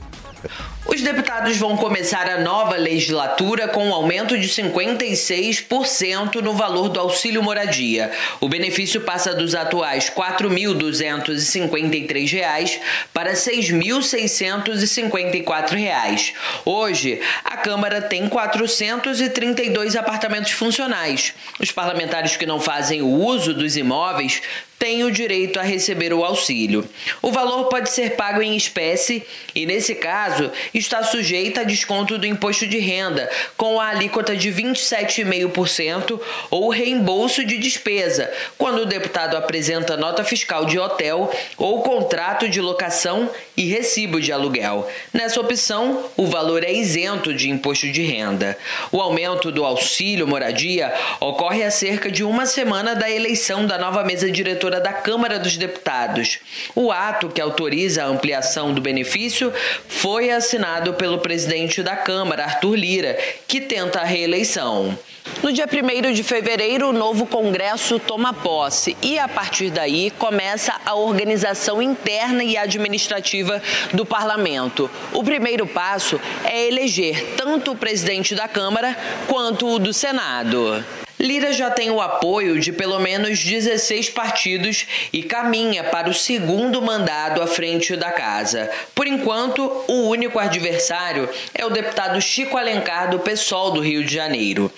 Os 0.86 1.02
deputados 1.02 1.56
vão 1.56 1.76
começar 1.76 2.28
a 2.28 2.40
nova 2.40 2.76
legislatura 2.76 3.66
com 3.68 3.88
um 3.88 3.92
aumento 3.92 4.36
de 4.38 4.48
56% 4.48 6.36
no 6.36 6.54
valor 6.54 6.88
do 6.88 6.98
auxílio 6.98 7.42
moradia. 7.42 8.10
O 8.40 8.48
benefício 8.48 9.02
passa 9.02 9.34
dos 9.34 9.54
atuais 9.54 10.10
4.253 10.10 12.32
reais 12.32 12.80
para 13.12 13.34
6.654 13.34 15.76
reais. 15.76 16.32
Hoje, 16.64 17.20
a 17.44 17.54
Câmara 17.56 18.00
tem 18.00 18.26
432 18.28 19.94
apartamentos 19.94 20.52
funcionais. 20.52 21.34
Os 21.60 21.70
parlamentares 21.70 22.34
que 22.36 22.46
não 22.46 22.60
fazem 22.60 23.02
o 23.02 23.08
uso 23.08 23.52
dos 23.52 23.76
imóveis 23.76 24.40
têm 24.78 25.02
o 25.02 25.10
direito 25.10 25.58
a 25.58 25.62
receber 25.62 26.12
o 26.12 26.24
auxílio. 26.24 26.88
O 27.20 27.32
valor 27.32 27.64
pode 27.64 27.90
ser 27.90 28.16
pago 28.16 28.40
em 28.40 28.56
espécie 28.56 29.22
e, 29.54 29.66
nesse 29.66 29.94
caso, 29.94 30.50
está 30.72 31.02
sujeito 31.02 31.58
a 31.58 31.64
desconto 31.64 32.16
do 32.16 32.26
imposto 32.26 32.66
de 32.66 32.78
renda, 32.78 33.28
com 33.56 33.80
a 33.80 33.88
alíquota 33.88 34.36
de 34.36 34.50
27,5% 34.50 36.20
ou 36.50 36.70
reembolso 36.70 37.44
de 37.44 37.58
despesa, 37.58 38.30
quando 38.56 38.82
o 38.82 38.86
deputado 38.86 39.36
apresenta 39.36 39.96
nota 39.96 40.22
fiscal 40.22 40.64
de 40.64 40.78
hotel 40.78 41.32
ou 41.56 41.82
contrato 41.82 42.48
de 42.48 42.60
locação 42.60 43.28
e 43.56 43.64
recibo 43.64 44.20
de 44.20 44.32
aluguel. 44.32 44.88
Nessa 45.12 45.40
opção, 45.40 46.04
o 46.16 46.26
valor 46.26 46.62
é 46.62 46.72
isento 46.72 47.34
de 47.34 47.50
imposto 47.50 47.90
de 47.90 48.02
renda. 48.02 48.56
O 48.92 49.00
aumento 49.00 49.50
do 49.50 49.64
auxílio 49.64 50.26
moradia 50.26 50.92
ocorre 51.20 51.64
a 51.64 51.70
cerca 51.70 52.10
de 52.10 52.22
uma 52.22 52.46
semana 52.46 52.94
da 52.94 53.10
eleição 53.10 53.66
da 53.66 53.78
nova 53.78 54.04
mesa 54.04 54.30
diretora 54.30 54.67
da 54.70 54.92
Câmara 54.92 55.38
dos 55.38 55.56
Deputados. 55.56 56.38
O 56.74 56.92
ato 56.92 57.28
que 57.28 57.40
autoriza 57.40 58.04
a 58.04 58.06
ampliação 58.06 58.74
do 58.74 58.80
benefício 58.80 59.52
foi 59.88 60.30
assinado 60.30 60.92
pelo 60.94 61.18
presidente 61.18 61.82
da 61.82 61.96
Câmara, 61.96 62.44
Arthur 62.44 62.74
Lira, 62.76 63.18
que 63.48 63.60
tenta 63.60 64.00
a 64.00 64.04
reeleição. 64.04 64.96
No 65.42 65.52
dia 65.52 65.66
1 65.66 66.12
de 66.12 66.22
fevereiro, 66.22 66.88
o 66.88 66.92
novo 66.92 67.24
Congresso 67.26 67.98
toma 67.98 68.34
posse 68.34 68.96
e, 69.02 69.18
a 69.18 69.28
partir 69.28 69.70
daí, 69.70 70.10
começa 70.10 70.74
a 70.84 70.94
organização 70.94 71.80
interna 71.80 72.42
e 72.42 72.56
administrativa 72.56 73.62
do 73.92 74.04
parlamento. 74.04 74.90
O 75.12 75.22
primeiro 75.22 75.66
passo 75.66 76.20
é 76.44 76.66
eleger 76.66 77.34
tanto 77.36 77.72
o 77.72 77.76
presidente 77.76 78.34
da 78.34 78.48
Câmara 78.48 78.96
quanto 79.28 79.68
o 79.68 79.78
do 79.78 79.92
Senado. 79.92 80.84
Lira 81.18 81.52
já 81.52 81.70
tem 81.70 81.90
o 81.90 82.00
apoio 82.00 82.60
de 82.60 82.72
pelo 82.72 82.98
menos 83.00 83.42
16 83.42 84.10
partidos 84.10 84.86
e 85.12 85.22
caminha 85.22 85.84
para 85.84 86.08
o 86.08 86.14
segundo 86.14 86.80
mandado 86.80 87.42
à 87.42 87.46
frente 87.46 87.96
da 87.96 88.12
casa. 88.12 88.70
Por 88.94 89.06
enquanto, 89.06 89.84
o 89.88 90.08
único 90.08 90.38
adversário 90.38 91.28
é 91.54 91.64
o 91.66 91.70
deputado 91.70 92.20
Chico 92.20 92.56
Alencar 92.56 93.10
do 93.10 93.18
PSOL 93.18 93.72
do 93.72 93.80
Rio 93.80 94.04
de 94.04 94.14
Janeiro. 94.14 94.70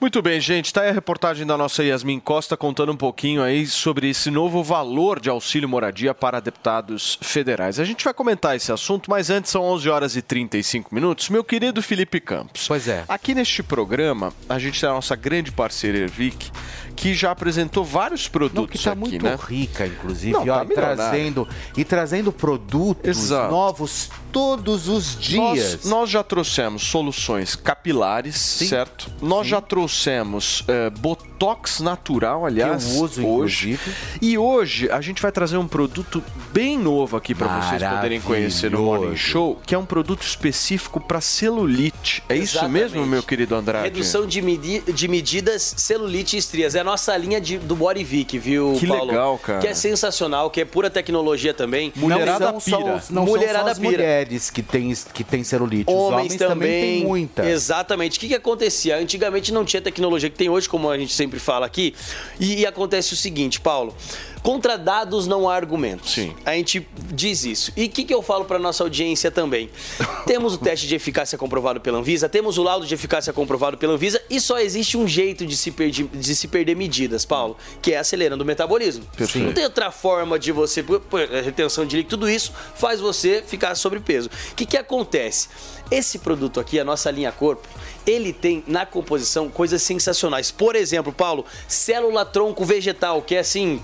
Muito 0.00 0.22
bem, 0.22 0.40
gente. 0.40 0.72
Tá 0.72 0.82
aí 0.82 0.90
a 0.90 0.92
reportagem 0.92 1.44
da 1.44 1.56
nossa 1.56 1.82
Yasmin 1.82 2.20
Costa 2.20 2.56
contando 2.56 2.92
um 2.92 2.96
pouquinho 2.96 3.42
aí 3.42 3.66
sobre 3.66 4.08
esse 4.08 4.30
novo 4.30 4.62
valor 4.62 5.18
de 5.18 5.28
auxílio 5.28 5.68
moradia 5.68 6.14
para 6.14 6.38
deputados 6.38 7.18
federais. 7.20 7.80
A 7.80 7.84
gente 7.84 8.04
vai 8.04 8.14
comentar 8.14 8.54
esse 8.54 8.70
assunto, 8.70 9.10
mas 9.10 9.28
antes 9.28 9.50
são 9.50 9.64
11 9.64 9.88
horas 9.88 10.14
e 10.14 10.22
35 10.22 10.94
minutos. 10.94 11.28
Meu 11.28 11.42
querido 11.42 11.82
Felipe 11.82 12.20
Campos. 12.20 12.68
Pois 12.68 12.86
é. 12.86 13.04
Aqui 13.08 13.34
neste 13.34 13.60
programa, 13.60 14.32
a 14.48 14.56
gente 14.56 14.80
tem 14.80 14.88
a 14.88 14.92
nossa 14.92 15.16
grande 15.16 15.50
parceira 15.50 15.98
Ervic, 15.98 16.52
que 16.98 17.14
já 17.14 17.30
apresentou 17.30 17.84
vários 17.84 18.26
produtos 18.26 18.72
que 18.72 18.76
está 18.76 18.90
aqui, 18.90 19.00
muito 19.00 19.24
né? 19.24 19.38
rica, 19.40 19.86
inclusive, 19.86 20.32
Não, 20.32 20.42
ó, 20.42 20.44
tá 20.58 20.64
e 20.64 20.74
trazendo 20.74 21.48
e 21.76 21.84
trazendo 21.84 22.32
produtos 22.32 23.16
Exato. 23.16 23.52
novos 23.52 24.10
todos 24.32 24.88
os 24.88 25.16
dias. 25.16 25.74
Nós, 25.74 25.84
nós 25.84 26.10
já 26.10 26.22
trouxemos 26.24 26.82
soluções 26.82 27.54
capilares, 27.54 28.36
certo? 28.36 29.10
Nós 29.22 29.46
já 29.46 29.60
trouxemos 29.60 30.64
eh, 30.66 30.90
Botox 30.90 31.78
natural, 31.80 32.44
aliás, 32.44 32.96
eu 32.96 33.02
uso, 33.02 33.24
hoje. 33.26 33.78
E 34.20 34.36
hoje 34.36 34.90
a 34.90 35.00
gente 35.00 35.22
vai 35.22 35.30
trazer 35.30 35.56
um 35.56 35.68
produto 35.68 36.22
bem 36.52 36.76
novo 36.76 37.16
aqui 37.16 37.32
para 37.34 37.46
vocês 37.60 37.82
poderem 37.82 38.20
conhecer 38.20 38.70
no 38.72 38.82
Morning. 38.82 39.16
Show, 39.16 39.60
que 39.64 39.74
é 39.74 39.78
um 39.78 39.86
produto 39.86 40.22
específico 40.22 41.00
para 41.00 41.20
celulite. 41.20 42.22
É 42.28 42.36
isso 42.36 42.56
Exatamente. 42.58 42.82
mesmo, 42.94 43.06
meu 43.06 43.22
querido 43.22 43.54
Andrade? 43.54 43.84
Redução 43.84 44.26
de, 44.26 44.42
medi- 44.42 44.82
de 44.92 45.06
medidas, 45.08 45.74
celulite 45.76 46.36
e 46.36 46.38
estrias. 46.38 46.74
É 46.74 46.82
nossa 46.88 47.16
linha 47.16 47.40
de- 47.40 47.58
do 47.58 47.76
Bodyvic, 47.76 48.38
viu, 48.38 48.76
Que 48.78 48.86
Paulo? 48.86 49.06
legal, 49.06 49.38
cara. 49.38 49.60
Que 49.60 49.66
é 49.68 49.74
sensacional, 49.74 50.50
que 50.50 50.60
é 50.60 50.64
pura 50.64 50.88
tecnologia 50.88 51.52
também. 51.52 51.92
não 51.94 52.08
são 52.38 52.60
só, 52.60 52.94
os- 52.96 53.10
não 53.10 53.24
Mulherada 53.24 53.58
são 53.58 53.64
só 53.66 53.70
as 53.72 53.78
pira. 53.78 53.90
mulheres 53.92 54.50
que 54.50 54.62
têm 54.62 54.92
que 55.12 55.22
têm 55.22 55.44
celulite. 55.44 55.90
Os 55.90 55.94
Homens, 55.94 56.12
homens 56.32 56.36
também 56.36 56.82
têm 56.82 57.04
muita. 57.04 57.44
Exatamente. 57.48 58.16
O 58.16 58.20
que, 58.20 58.28
que 58.28 58.34
acontecia? 58.34 58.96
Antigamente 58.96 59.52
não 59.52 59.64
tinha 59.64 59.82
tecnologia 59.82 60.30
que 60.30 60.36
tem 60.36 60.48
hoje, 60.48 60.68
como 60.68 60.90
a 60.90 60.96
gente 60.98 61.12
sempre 61.12 61.38
fala 61.38 61.66
aqui. 61.66 61.94
E, 62.40 62.60
e 62.60 62.66
acontece 62.66 63.12
o 63.12 63.16
seguinte, 63.16 63.60
Paulo. 63.60 63.94
Contra 64.42 64.76
dados 64.76 65.26
não 65.26 65.48
há 65.48 65.54
argumentos. 65.54 66.12
Sim. 66.12 66.34
A 66.44 66.52
gente 66.54 66.86
diz 67.12 67.44
isso. 67.44 67.72
E 67.76 67.84
o 67.84 67.88
que, 67.88 68.04
que 68.04 68.14
eu 68.14 68.22
falo 68.22 68.44
para 68.44 68.58
nossa 68.58 68.82
audiência 68.82 69.30
também? 69.30 69.70
temos 70.26 70.54
o 70.54 70.58
teste 70.58 70.86
de 70.86 70.94
eficácia 70.94 71.36
comprovado 71.36 71.80
pela 71.80 71.98
Anvisa, 71.98 72.28
temos 72.28 72.58
o 72.58 72.62
laudo 72.62 72.86
de 72.86 72.94
eficácia 72.94 73.32
comprovado 73.32 73.76
pela 73.76 73.94
Anvisa 73.94 74.20
e 74.30 74.40
só 74.40 74.58
existe 74.58 74.96
um 74.96 75.06
jeito 75.06 75.46
de 75.46 75.56
se, 75.56 75.70
perder, 75.70 76.08
de 76.12 76.34
se 76.34 76.48
perder 76.48 76.76
medidas, 76.76 77.24
Paulo, 77.24 77.56
que 77.80 77.92
é 77.92 77.98
acelerando 77.98 78.44
o 78.44 78.46
metabolismo. 78.46 79.04
Perfeito. 79.16 79.46
Não 79.46 79.52
tem 79.52 79.64
outra 79.64 79.90
forma 79.90 80.38
de 80.38 80.52
você, 80.52 80.84
retenção 81.44 81.86
de 81.86 81.96
líquido, 81.96 82.16
tudo 82.16 82.28
isso 82.28 82.52
faz 82.74 83.00
você 83.00 83.42
ficar 83.46 83.74
sobrepeso. 83.74 84.30
O 84.52 84.54
que, 84.54 84.66
que 84.66 84.76
acontece? 84.76 85.48
Esse 85.90 86.18
produto 86.18 86.60
aqui, 86.60 86.78
a 86.78 86.84
nossa 86.84 87.10
linha 87.10 87.32
corpo, 87.32 87.66
ele 88.06 88.32
tem 88.32 88.62
na 88.66 88.84
composição 88.84 89.48
coisas 89.48 89.82
sensacionais. 89.82 90.50
Por 90.50 90.76
exemplo, 90.76 91.12
Paulo, 91.12 91.44
célula 91.66 92.24
tronco 92.24 92.64
vegetal, 92.64 93.22
que 93.22 93.34
é 93.34 93.38
assim. 93.40 93.80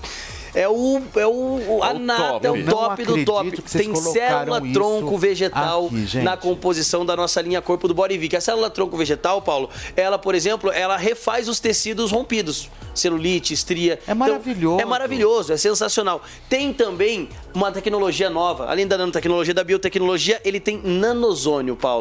É 0.55 0.69
o, 0.69 1.03
é 1.17 1.27
o 1.27 1.83
a 1.83 1.93
nata, 1.93 2.29
top. 2.35 2.47
é 2.47 2.51
o 2.51 2.57
Não 2.57 2.65
top 2.65 3.05
do 3.05 3.25
top. 3.25 3.63
Tem 3.63 3.93
célula 3.97 4.63
tronco 4.73 5.19
vegetal 5.19 5.87
aqui, 5.87 6.19
na 6.19 6.37
composição 6.37 7.05
da 7.05 7.17
nossa 7.17 7.43
linha 7.43 7.61
corpo 7.61 7.89
do 7.89 7.95
Borivic. 7.95 8.37
A 8.37 8.41
célula 8.41 8.71
tronco 8.71 8.97
vegetal, 8.97 9.43
Paulo, 9.43 9.69
ela, 9.97 10.17
por 10.17 10.33
exemplo, 10.33 10.71
ela 10.71 10.97
refaz 10.97 11.49
os 11.49 11.59
tecidos 11.59 12.13
rompidos. 12.13 12.71
Celulite, 12.95 13.53
estria. 13.53 13.99
É 14.07 14.15
maravilhoso. 14.15 14.81
é 14.81 14.85
maravilhoso, 14.85 15.53
é 15.53 15.57
sensacional. 15.57 16.23
Tem 16.49 16.73
também 16.73 17.29
uma 17.53 17.73
tecnologia 17.73 18.31
nova, 18.31 18.71
além 18.71 18.87
da 18.87 18.97
nanotecnologia, 18.97 19.53
da 19.53 19.65
biotecnologia, 19.65 20.41
ele 20.45 20.61
tem 20.61 20.81
nanosônio, 20.81 21.75
Paulo. 21.75 21.94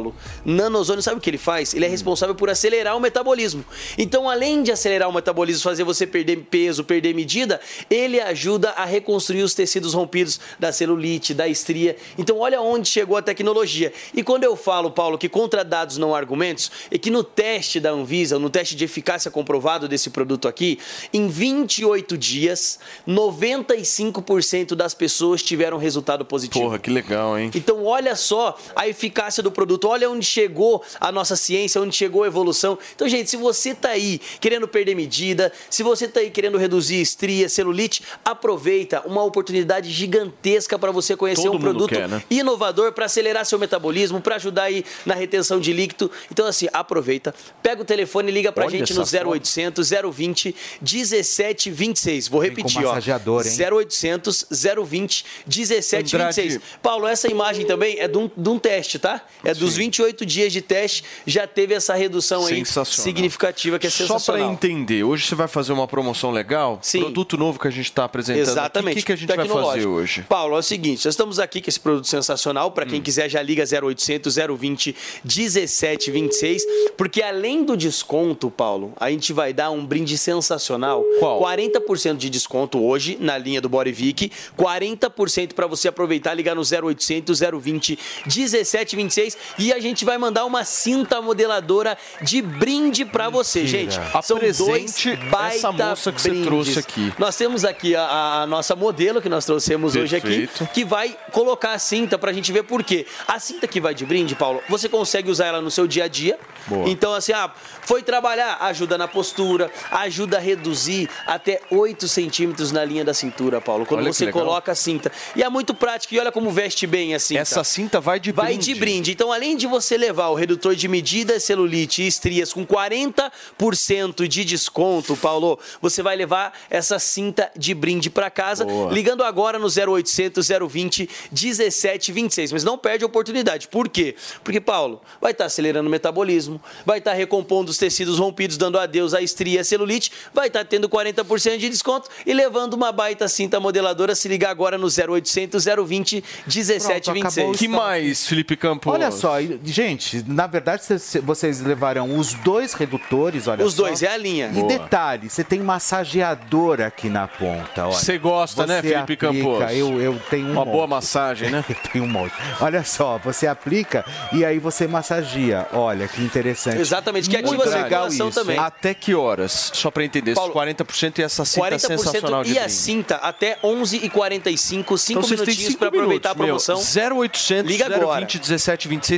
Nanosônio, 0.45 1.01
sabe 1.01 1.17
o 1.17 1.21
que 1.21 1.29
ele 1.29 1.37
faz? 1.37 1.73
Ele 1.73 1.85
é 1.85 1.87
responsável 1.87 2.35
por 2.35 2.49
acelerar 2.49 2.95
o 2.95 2.99
metabolismo. 2.99 3.63
Então, 3.97 4.29
além 4.29 4.63
de 4.63 4.71
acelerar 4.71 5.09
o 5.09 5.13
metabolismo, 5.13 5.63
fazer 5.63 5.83
você 5.83 6.07
perder 6.07 6.37
peso, 6.49 6.83
perder 6.83 7.13
medida, 7.13 7.59
ele 7.89 8.19
ajuda 8.19 8.71
a 8.71 8.85
reconstruir 8.85 9.43
os 9.43 9.53
tecidos 9.53 9.93
rompidos 9.93 10.39
da 10.59 10.71
celulite, 10.71 11.33
da 11.33 11.47
estria. 11.47 11.95
Então, 12.17 12.39
olha 12.39 12.61
onde 12.61 12.87
chegou 12.87 13.17
a 13.17 13.21
tecnologia. 13.21 13.93
E 14.13 14.23
quando 14.23 14.43
eu 14.43 14.55
falo, 14.55 14.91
Paulo, 14.91 15.17
que 15.17 15.29
contra 15.29 15.63
dados 15.63 15.97
não 15.97 16.13
há 16.13 16.17
argumentos, 16.17 16.71
é 16.89 16.97
que 16.97 17.09
no 17.09 17.23
teste 17.23 17.79
da 17.79 17.91
Anvisa, 17.91 18.39
no 18.39 18.49
teste 18.49 18.75
de 18.75 18.85
eficácia 18.85 19.29
comprovado 19.29 19.87
desse 19.87 20.09
produto 20.09 20.47
aqui, 20.47 20.79
em 21.13 21.27
28 21.27 22.17
dias, 22.17 22.79
95% 23.07 24.75
das 24.75 24.93
pessoas 24.93 25.41
tiveram 25.41 25.77
resultado 25.77 26.25
positivo. 26.25 26.65
Porra, 26.65 26.79
que 26.79 26.89
legal, 26.89 27.37
hein? 27.37 27.51
Então, 27.53 27.85
olha 27.85 28.15
só 28.15 28.57
a 28.75 28.87
eficácia 28.87 29.43
do 29.43 29.51
produto, 29.51 29.82
olha 29.83 30.09
onde 30.09 30.25
chegou 30.25 30.83
a 30.99 31.11
nossa 31.11 31.35
ciência, 31.35 31.81
onde 31.81 31.95
chegou 31.95 32.23
a 32.23 32.27
evolução. 32.27 32.77
Então, 32.95 33.07
gente, 33.07 33.29
se 33.29 33.37
você 33.37 33.73
tá 33.73 33.89
aí 33.89 34.19
querendo 34.39 34.67
perder 34.67 34.95
medida, 34.95 35.51
se 35.69 35.83
você 35.83 36.07
tá 36.07 36.19
aí 36.19 36.29
querendo 36.29 36.57
reduzir 36.57 37.01
estria, 37.01 37.47
celulite, 37.49 38.03
aproveita 38.23 39.01
uma 39.05 39.23
oportunidade 39.23 39.91
gigantesca 39.91 40.77
para 40.77 40.91
você 40.91 41.15
conhecer 41.15 41.43
Todo 41.43 41.57
um 41.57 41.59
produto 41.59 41.89
quer, 41.89 42.07
né? 42.07 42.23
inovador 42.29 42.91
para 42.93 43.05
acelerar 43.05 43.45
seu 43.45 43.59
metabolismo, 43.59 44.21
para 44.21 44.35
ajudar 44.35 44.63
aí 44.63 44.83
na 45.05 45.13
retenção 45.13 45.59
de 45.59 45.73
líquido. 45.73 46.09
Então, 46.31 46.45
assim, 46.45 46.67
aproveita, 46.73 47.33
pega 47.61 47.81
o 47.81 47.85
telefone 47.85 48.29
e 48.29 48.33
liga 48.33 48.51
pra 48.51 48.65
Olha 48.65 48.77
gente 48.77 48.93
no 48.93 49.01
essa 49.01 49.17
foto. 49.17 49.29
0800 49.29 49.89
020 50.13 50.55
1726. 50.81 52.27
Vou 52.27 52.41
repetir, 52.41 52.83
ó. 52.83 52.89
massageador, 52.89 53.45
hein? 53.45 53.53
0800 53.53 54.47
020 54.85 55.25
1726. 55.45 56.55
Andrade. 56.55 56.61
Paulo, 56.81 57.07
essa 57.07 57.27
imagem 57.27 57.65
também 57.65 57.99
é 57.99 58.07
de 58.07 58.17
um, 58.17 58.29
de 58.35 58.49
um 58.49 58.59
teste, 58.59 58.99
tá? 58.99 59.21
É 59.43 59.53
dos 59.53 59.72
28 59.75 60.25
dias 60.25 60.51
de 60.53 60.61
teste, 60.61 61.03
já 61.25 61.45
teve 61.47 61.73
essa 61.73 61.93
redução 61.93 62.45
aí 62.45 62.55
Sensacional. 62.57 63.03
significativa 63.03 63.79
que 63.79 63.87
é 63.87 63.89
Só 63.89 63.97
para 64.05 64.07
sensacional. 64.19 64.51
entender, 64.53 65.03
hoje 65.03 65.25
você 65.25 65.35
vai 65.35 65.47
fazer 65.47 65.73
uma 65.73 65.87
promoção 65.87 66.31
legal? 66.31 66.79
Sim. 66.81 67.01
Produto 67.01 67.37
novo 67.37 67.59
que 67.59 67.67
a 67.67 67.71
gente 67.71 67.85
está 67.85 68.05
apresentando. 68.05 68.41
Exatamente. 68.41 68.93
O 68.93 68.95
que, 68.97 69.03
que 69.05 69.11
a 69.11 69.15
gente 69.15 69.35
vai 69.35 69.47
fazer 69.47 69.85
hoje? 69.85 70.23
Paulo, 70.27 70.55
é 70.55 70.59
o 70.59 70.63
seguinte, 70.63 71.05
nós 71.05 71.13
estamos 71.13 71.39
aqui 71.39 71.61
com 71.61 71.69
esse 71.69 71.79
produto 71.79 72.07
sensacional. 72.07 72.71
Para 72.71 72.85
Hum. 72.85 72.89
quem 72.89 73.01
quiser, 73.01 73.29
já 73.29 73.41
liga 73.41 73.63
0800 73.63 74.35
020 74.57 74.95
1726. 75.23 76.63
Porque 76.97 77.21
além 77.21 77.63
do 77.63 77.75
desconto, 77.77 78.49
Paulo, 78.49 78.93
a 78.99 79.09
gente 79.09 79.33
vai 79.33 79.53
dar 79.53 79.71
um 79.71 79.85
brinde 79.85 80.17
sensacional. 80.17 81.03
Qual? 81.19 81.41
40% 81.41 82.17
de 82.17 82.29
desconto 82.29 82.79
hoje 82.83 83.17
na 83.19 83.37
linha 83.37 83.61
do 83.61 83.69
Borivic. 83.69 84.31
40% 84.57 85.53
para 85.53 85.67
você 85.67 85.87
aproveitar, 85.87 86.33
ligar 86.33 86.55
no 86.55 86.61
0800 86.63 87.39
020 87.39 87.97
1726. 88.25 89.37
E 89.59 89.62
a 89.71 89.79
gente 89.79 90.03
vai 90.03 90.17
mandar 90.17 90.45
uma 90.45 90.63
cinta 90.65 91.21
modeladora 91.21 91.97
de 92.21 92.41
brinde 92.41 93.05
para 93.05 93.29
você, 93.29 93.65
gente. 93.65 93.97
São 94.23 94.39
dois 94.39 95.03
baita 95.29 95.55
essa 95.55 95.71
moça 95.71 96.11
que 96.11 96.21
você 96.21 96.29
brindes. 96.29 96.45
trouxe 96.47 96.79
aqui. 96.79 97.13
Nós 97.17 97.35
temos 97.35 97.63
aqui 97.63 97.95
a, 97.95 98.41
a 98.41 98.47
nossa 98.47 98.75
modelo 98.75 99.21
que 99.21 99.29
nós 99.29 99.45
trouxemos 99.45 99.95
hoje 99.95 100.15
aqui, 100.15 100.47
Perfeito. 100.47 100.73
que 100.73 100.83
vai 100.83 101.15
colocar 101.31 101.73
a 101.73 101.79
cinta 101.79 102.17
pra 102.17 102.33
gente 102.33 102.51
ver 102.51 102.63
por 102.63 102.83
quê. 102.83 103.05
A 103.27 103.39
cinta 103.39 103.67
que 103.67 103.79
vai 103.79 103.93
de 103.93 104.05
brinde, 104.05 104.35
Paulo, 104.35 104.61
você 104.67 104.89
consegue 104.89 105.29
usar 105.29 105.45
ela 105.47 105.61
no 105.61 105.69
seu 105.71 105.87
dia 105.87 106.05
a 106.05 106.07
dia. 106.07 106.37
Boa. 106.67 106.89
Então, 106.89 107.13
assim, 107.13 107.33
ah, 107.33 107.51
foi 107.81 108.01
trabalhar, 108.01 108.57
ajuda 108.61 108.97
na 108.97 109.07
postura, 109.07 109.69
ajuda 109.91 110.37
a 110.37 110.39
reduzir 110.39 111.09
até 111.27 111.59
8 111.69 112.07
centímetros 112.07 112.71
na 112.71 112.83
linha 112.83 113.03
da 113.03 113.13
cintura, 113.13 113.59
Paulo, 113.61 113.85
quando 113.85 114.01
Olha 114.01 114.13
você 114.13 114.31
coloca 114.31 114.71
a 114.71 114.75
cinta. 114.75 115.11
E 115.35 115.43
é 115.43 115.49
muito 115.49 115.73
prático, 115.73 116.13
e 116.13 116.19
olha 116.19 116.31
como 116.31 116.49
veste 116.51 116.87
bem 116.87 117.13
a 117.13 117.19
cinta. 117.19 117.41
Essa 117.41 117.63
cinta 117.63 117.99
vai 117.99 118.19
de 118.19 118.31
Vai 118.31 118.47
brinde. 118.53 118.73
de 118.73 118.79
brinde. 118.79 119.11
Então, 119.11 119.31
além 119.31 119.52
de 119.55 119.67
você 119.67 119.97
levar 119.97 120.29
o 120.29 120.35
redutor 120.35 120.75
de 120.75 120.87
medida, 120.87 121.39
celulite 121.39 122.01
e 122.01 122.07
estrias 122.07 122.53
com 122.53 122.65
40% 122.65 124.27
de 124.27 124.43
desconto, 124.45 125.15
Paulo, 125.15 125.59
você 125.81 126.01
vai 126.01 126.15
levar 126.15 126.53
essa 126.69 126.99
cinta 126.99 127.51
de 127.55 127.73
brinde 127.73 128.09
para 128.09 128.29
casa, 128.29 128.65
Boa. 128.65 128.91
ligando 128.91 129.23
agora 129.23 129.57
no 129.59 129.67
0800 129.67 130.47
020 130.47 131.09
1726. 131.31 132.51
Mas 132.51 132.63
não 132.63 132.77
perde 132.77 133.03
a 133.03 133.07
oportunidade. 133.07 133.67
Por 133.67 133.89
quê? 133.89 134.15
Porque, 134.43 134.59
Paulo, 134.59 135.01
vai 135.21 135.31
estar 135.31 135.45
acelerando 135.45 135.87
o 135.87 135.91
metabolismo, 135.91 136.61
vai 136.85 136.99
estar 136.99 137.13
recompondo 137.13 137.71
os 137.71 137.77
tecidos 137.77 138.19
rompidos, 138.19 138.57
dando 138.57 138.79
adeus 138.79 139.13
à 139.13 139.21
estria 139.21 139.57
e 139.57 139.59
à 139.59 139.63
celulite, 139.63 140.11
vai 140.33 140.47
estar 140.47 140.65
tendo 140.65 140.89
40% 140.89 141.57
de 141.57 141.69
desconto 141.69 142.09
e 142.25 142.33
levando 142.33 142.73
uma 142.73 142.91
baita 142.91 143.27
cinta 143.27 143.59
modeladora. 143.59 144.15
Se 144.15 144.27
ligar 144.27 144.49
agora 144.49 144.77
no 144.77 144.87
0800 144.87 145.65
020 145.85 146.23
1726. 146.45 147.57
que 147.57 147.67
mais, 147.67 148.27
Felipe 148.27 148.55
Campos? 148.55 148.91
Olha 148.93 149.11
só, 149.11 149.32
gente, 149.63 150.23
na 150.27 150.47
verdade 150.47 150.83
cê- 150.83 151.19
vocês 151.19 151.61
levarão 151.61 152.17
os 152.17 152.33
dois 152.33 152.73
redutores, 152.73 153.47
olha 153.47 153.63
Os 153.65 153.73
só. 153.73 153.83
dois, 153.83 154.01
é 154.03 154.07
a 154.07 154.17
linha. 154.17 154.47
E 154.49 154.55
Boa. 154.55 154.67
detalhe, 154.67 155.29
você 155.29 155.43
tem 155.43 155.59
massageador 155.59 156.81
aqui 156.81 157.09
na 157.09 157.27
ponta, 157.27 157.85
olha. 157.87 157.93
Você 157.93 158.17
gosta, 158.17 158.65
né, 158.67 158.75
Você 158.75 158.81
Felipe 158.81 158.95
aplica, 159.01 159.27
Campos? 159.27 159.71
Eu, 159.77 160.01
eu 160.01 160.19
tenho 160.29 160.47
um 160.47 160.51
Uma 160.51 160.65
monte. 160.65 160.73
boa 160.73 160.87
massagem, 160.87 161.49
né? 161.49 161.63
Eu 161.69 161.75
tenho 161.91 162.05
um 162.05 162.07
monte. 162.07 162.33
Olha 162.61 162.83
só, 162.83 163.17
você 163.17 163.47
aplica 163.47 164.05
e 164.31 164.43
aí 164.45 164.59
você 164.59 164.87
massagia. 164.87 165.67
Olha 165.73 166.07
que 166.07 166.21
interessante. 166.21 166.79
Exatamente, 166.79 167.29
que 167.29 167.35
Muito 167.41 167.49
ativa 167.49 167.63
a 167.63 167.83
legal 167.83 168.09
circulação 168.09 168.29
isso, 168.29 168.39
também. 168.39 168.57
Até 168.59 168.93
que 168.93 169.13
horas? 169.15 169.71
Só 169.73 169.89
para 169.91 170.03
entender, 170.03 170.31
esses 170.31 170.39
Paulo, 170.39 170.53
40% 170.53 171.19
e 171.19 171.23
essa 171.23 171.45
cinta 171.45 171.67
40% 171.67 171.79
sensacional 171.79 172.43
de 172.43 172.51
e 172.53 172.57
a 172.57 172.61
brinde. 172.61 172.73
cinta 172.73 173.15
até 173.15 173.57
11h45, 173.63 174.97
5 174.97 175.19
Então 175.19 175.29
minutinhos 175.29 175.75
para 175.75 175.87
aproveitar 175.87 176.31
a 176.31 176.35
promoção. 176.35 176.75
Meu, 176.75 176.83
0800 177.23 177.71
Liga 177.71 177.85
agora. 177.85 178.25
020 178.25 178.39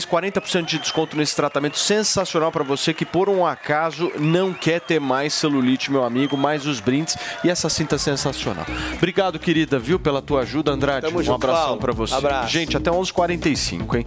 1726, 0.05 0.07
40% 0.07 0.65
de 0.65 0.79
desconto 0.79 1.17
nesse 1.17 1.35
tratamento 1.35 1.77
sensacional 1.77 2.51
para 2.51 2.63
você 2.63 2.93
que 2.93 3.05
por 3.05 3.27
um 3.29 3.45
acaso 3.45 4.11
não 4.19 4.53
quer 4.53 4.79
ter 4.79 4.99
mais 4.99 5.33
celulite, 5.33 5.91
meu 5.91 6.03
amigo, 6.03 6.37
mais 6.37 6.65
os 6.65 6.79
brindes 6.79 7.17
e 7.43 7.49
essa 7.49 7.69
cinta 7.69 7.97
sensacional. 7.97 8.65
Obrigado, 8.93 9.39
querida, 9.39 9.79
viu, 9.79 9.99
pela 9.99 10.21
tua 10.21 10.41
ajuda, 10.41 10.71
Andrade. 10.71 11.07
Tamo 11.07 11.19
um 11.19 11.23
junto, 11.23 11.35
abração 11.35 11.77
para 11.77 11.91
você. 11.91 12.13
Abraço. 12.15 12.49
Gente, 12.49 12.77
até 12.77 12.91
11h45, 12.91 13.95
hein? 13.95 14.05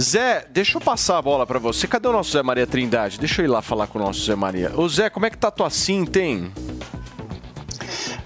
Zé, 0.00 0.46
deixa 0.50 0.76
eu 0.76 0.80
passar 0.80 1.18
a 1.18 1.22
bola 1.22 1.46
para 1.46 1.58
você. 1.58 1.86
Cadê 1.86 2.08
o 2.08 2.12
nosso 2.12 2.32
Zé 2.32 2.42
Maria 2.42 2.66
Trindade? 2.66 3.18
Deixa 3.18 3.42
eu 3.42 3.46
ir 3.46 3.48
lá 3.48 3.62
falar 3.62 3.86
com 3.86 3.98
o 3.98 4.02
nosso 4.02 4.20
Zé 4.24 4.34
Maria. 4.34 4.72
Ô 4.74 4.88
Zé, 4.88 5.10
como 5.10 5.26
é 5.26 5.30
que 5.30 5.38
tá 5.38 5.48
a 5.48 5.50
tua 5.50 5.70
cinta, 5.70 6.18
hein? 6.20 6.52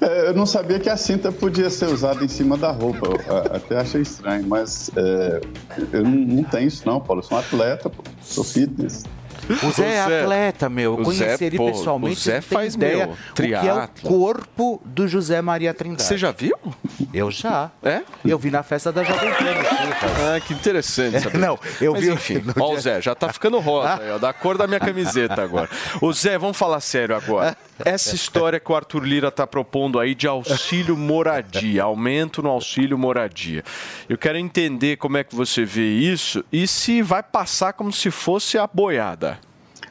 É, 0.00 0.28
eu 0.28 0.34
não 0.34 0.46
sabia 0.46 0.78
que 0.78 0.88
a 0.88 0.96
cinta 0.96 1.32
podia 1.32 1.68
ser 1.70 1.86
usada 1.86 2.24
em 2.24 2.28
cima 2.28 2.56
da 2.56 2.70
roupa. 2.70 3.06
Eu, 3.06 3.38
até 3.56 3.78
achei 3.78 4.02
estranho, 4.02 4.46
mas 4.46 4.90
é, 4.96 5.40
eu 5.92 6.04
não, 6.04 6.10
não 6.10 6.44
tenho 6.44 6.68
isso 6.68 6.82
não, 6.86 7.00
Paulo. 7.00 7.20
Eu 7.20 7.24
sou 7.26 7.36
um 7.36 7.40
atleta, 7.40 7.90
pô. 7.90 8.02
sou 8.22 8.44
fitness. 8.44 9.04
O 9.62 9.70
Zé 9.72 9.94
é 9.94 10.00
atleta, 10.00 10.68
meu. 10.68 10.94
Eu 10.94 11.00
o 11.00 11.04
conheci 11.04 11.36
Zé, 11.36 11.46
ele 11.46 11.56
pô, 11.56 11.66
pessoalmente. 11.66 12.16
o 12.16 12.20
Zé 12.20 12.40
faz, 12.40 12.74
ideia 12.74 13.06
meu, 13.06 13.14
o 13.14 13.34
que 13.34 13.54
é 13.54 13.72
o 13.72 13.88
corpo 14.02 14.80
do 14.84 15.08
José 15.08 15.40
Maria 15.40 15.72
Trindade. 15.72 16.02
Você 16.02 16.18
já 16.18 16.30
viu? 16.30 16.54
Eu 17.14 17.30
já. 17.30 17.70
É? 17.82 18.02
Eu 18.24 18.38
vi 18.38 18.50
na 18.50 18.62
festa 18.62 18.92
da 18.92 19.02
Jovem 19.02 19.30
Pan. 19.30 19.46
Ah, 20.36 20.40
que 20.40 20.52
interessante. 20.52 21.20
saber. 21.22 21.38
Não, 21.38 21.58
eu 21.80 21.92
Mas 21.92 22.02
vi- 22.02 22.12
Enfim, 22.12 22.42
ó, 22.58 22.74
o 22.74 22.80
Zé, 22.80 23.00
já 23.00 23.14
tá 23.14 23.32
ficando 23.32 23.58
rosa, 23.58 23.94
aí, 24.02 24.10
ó, 24.10 24.18
da 24.18 24.32
cor 24.34 24.58
da 24.58 24.66
minha 24.66 24.80
camiseta 24.80 25.42
agora. 25.42 25.68
Ô 26.00 26.12
Zé, 26.12 26.36
vamos 26.36 26.56
falar 26.56 26.80
sério 26.80 27.16
agora. 27.16 27.56
Essa 27.84 28.14
história 28.14 28.59
que 28.59 28.70
o 28.70 28.74
Arthur 28.74 29.05
Lira 29.05 29.30
tá 29.30 29.46
propondo 29.46 29.98
aí 29.98 30.14
de 30.14 30.26
auxílio 30.26 30.96
moradia, 30.96 31.84
aumento 31.84 32.42
no 32.42 32.50
auxílio 32.50 32.98
moradia. 32.98 33.62
Eu 34.09 34.18
quero 34.18 34.38
entender 34.38 34.96
como 34.96 35.16
é 35.16 35.24
que 35.24 35.34
você 35.34 35.64
vê 35.64 35.88
isso 35.88 36.44
e 36.52 36.66
se 36.66 37.02
vai 37.02 37.22
passar 37.22 37.72
como 37.72 37.92
se 37.92 38.10
fosse 38.10 38.59
a 38.59 38.66
boiada. 38.66 39.38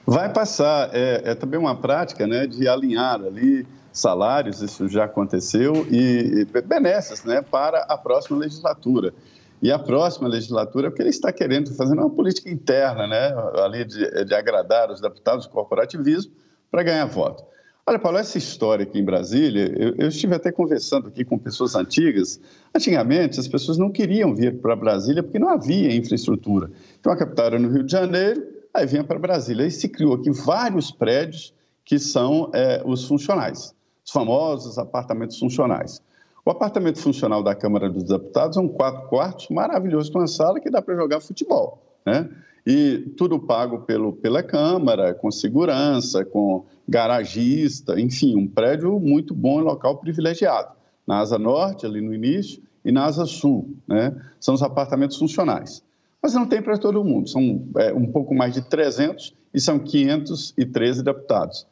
Vai 0.06 0.32
passar. 0.32 0.90
É, 0.94 1.32
é 1.32 1.36
também 1.36 1.60
uma 1.60 1.76
prática 1.76 2.26
né, 2.26 2.48
de 2.48 2.68
alinhar 2.68 3.16
ali 3.16 3.68
salários, 3.92 4.62
isso 4.62 4.88
já 4.88 5.06
aconteceu, 5.06 5.86
e, 5.90 6.46
e 6.56 6.62
benesses 6.62 7.24
né, 7.24 7.42
para 7.42 7.80
a 7.84 7.98
próxima 7.98 8.38
legislatura. 8.38 9.14
E 9.62 9.72
a 9.72 9.80
próxima 9.80 10.28
legislatura, 10.28 10.90
o 10.90 10.92
que 10.92 11.02
ele 11.02 11.10
está 11.10 11.34
querendo, 11.34 11.74
fazendo 11.74 12.00
uma 12.00 12.10
política 12.10 12.50
interna, 12.50 13.08
né, 13.08 13.34
ali 13.64 13.84
de, 13.84 14.26
de 14.26 14.36
agradar 14.36 14.92
os 14.92 15.02
deputados 15.02 15.48
do 15.48 15.52
corporativismo 15.52 16.32
para 16.70 16.84
ganhar 16.84 17.06
voto. 17.06 17.44
Olha, 17.90 17.98
Paulo, 17.98 18.18
essa 18.18 18.38
história 18.38 18.84
aqui 18.84 19.00
em 19.00 19.04
Brasília, 19.06 19.74
eu, 19.78 19.96
eu, 19.98 20.10
estive 20.10 20.36
até 20.36 20.52
conversando 20.52 21.08
aqui 21.08 21.24
com 21.24 21.38
pessoas 21.38 21.74
antigas. 21.74 22.38
Antigamente, 22.76 23.40
as 23.40 23.48
pessoas 23.48 23.78
não 23.78 23.90
queriam 23.90 24.36
vir 24.36 24.60
para 24.60 24.76
Brasília 24.76 25.24
porque 25.24 25.40
não 25.40 25.48
havia 25.48 25.96
infraestrutura. 25.96 26.70
Então, 27.00 27.14
a 27.14 27.16
capital 27.16 27.46
era 27.46 27.60
no 27.60 27.70
Rio 27.70 27.84
de 27.84 27.92
Janeiro, 27.94 28.46
aí 28.74 28.86
vinha 28.86 29.06
para 29.06 29.18
Brasília. 29.18 29.66
E 29.66 29.72
se 29.72 29.88
criou 29.88 30.16
aqui 30.16 30.30
vários 30.32 30.92
prédios 30.92 31.54
que 31.86 31.98
são 31.98 32.52
é, 32.54 32.84
os 32.86 33.08
funcionais, 33.08 33.74
os 34.06 34.12
famosos 34.12 34.78
apartamentos 34.78 35.40
funcionais. 35.40 36.02
O 36.44 36.52
apartamento 36.52 37.00
funcional 37.00 37.42
da 37.42 37.56
Câmara 37.56 37.90
dos 37.90 38.04
Deputados 38.04 38.58
é 38.58 38.60
um 38.60 38.68
quatro 38.68 39.08
quartos 39.08 39.48
maravilhoso, 39.48 40.12
com 40.12 40.20
uma 40.20 40.28
sala 40.28 40.60
que 40.60 40.70
dá 40.70 40.82
para 40.82 40.94
jogar 40.94 41.22
futebol, 41.22 41.82
né? 42.06 42.30
E 42.70 43.14
tudo 43.16 43.40
pago 43.40 43.84
pelo, 43.84 44.12
pela 44.12 44.44
Câmara, 44.44 45.14
com 45.14 45.32
segurança, 45.32 46.26
com 46.26 46.66
garagista, 46.86 47.98
enfim, 47.98 48.36
um 48.36 48.46
prédio 48.46 49.00
muito 49.00 49.34
bom, 49.34 49.62
local 49.62 50.00
privilegiado. 50.00 50.76
Na 51.08 51.20
Asa 51.20 51.40
Norte, 51.40 51.86
ali 51.86 52.02
no 52.02 52.14
início, 52.14 52.62
e 52.84 52.92
na 52.92 53.06
Asa 53.06 53.26
Sul, 53.26 53.74
né? 53.88 54.14
São 54.38 54.54
os 54.54 54.62
apartamentos 54.62 55.16
funcionais. 55.16 55.82
Mas 56.22 56.34
não 56.34 56.46
tem 56.46 56.62
para 56.62 56.78
todo 56.78 57.02
mundo, 57.06 57.30
são 57.30 57.66
é, 57.78 57.94
um 57.94 58.12
pouco 58.12 58.36
mais 58.36 58.54
de 58.54 58.62
300 58.62 59.34
e 59.54 59.62
são 59.62 59.80
513 59.80 61.02
deputados. 61.02 61.66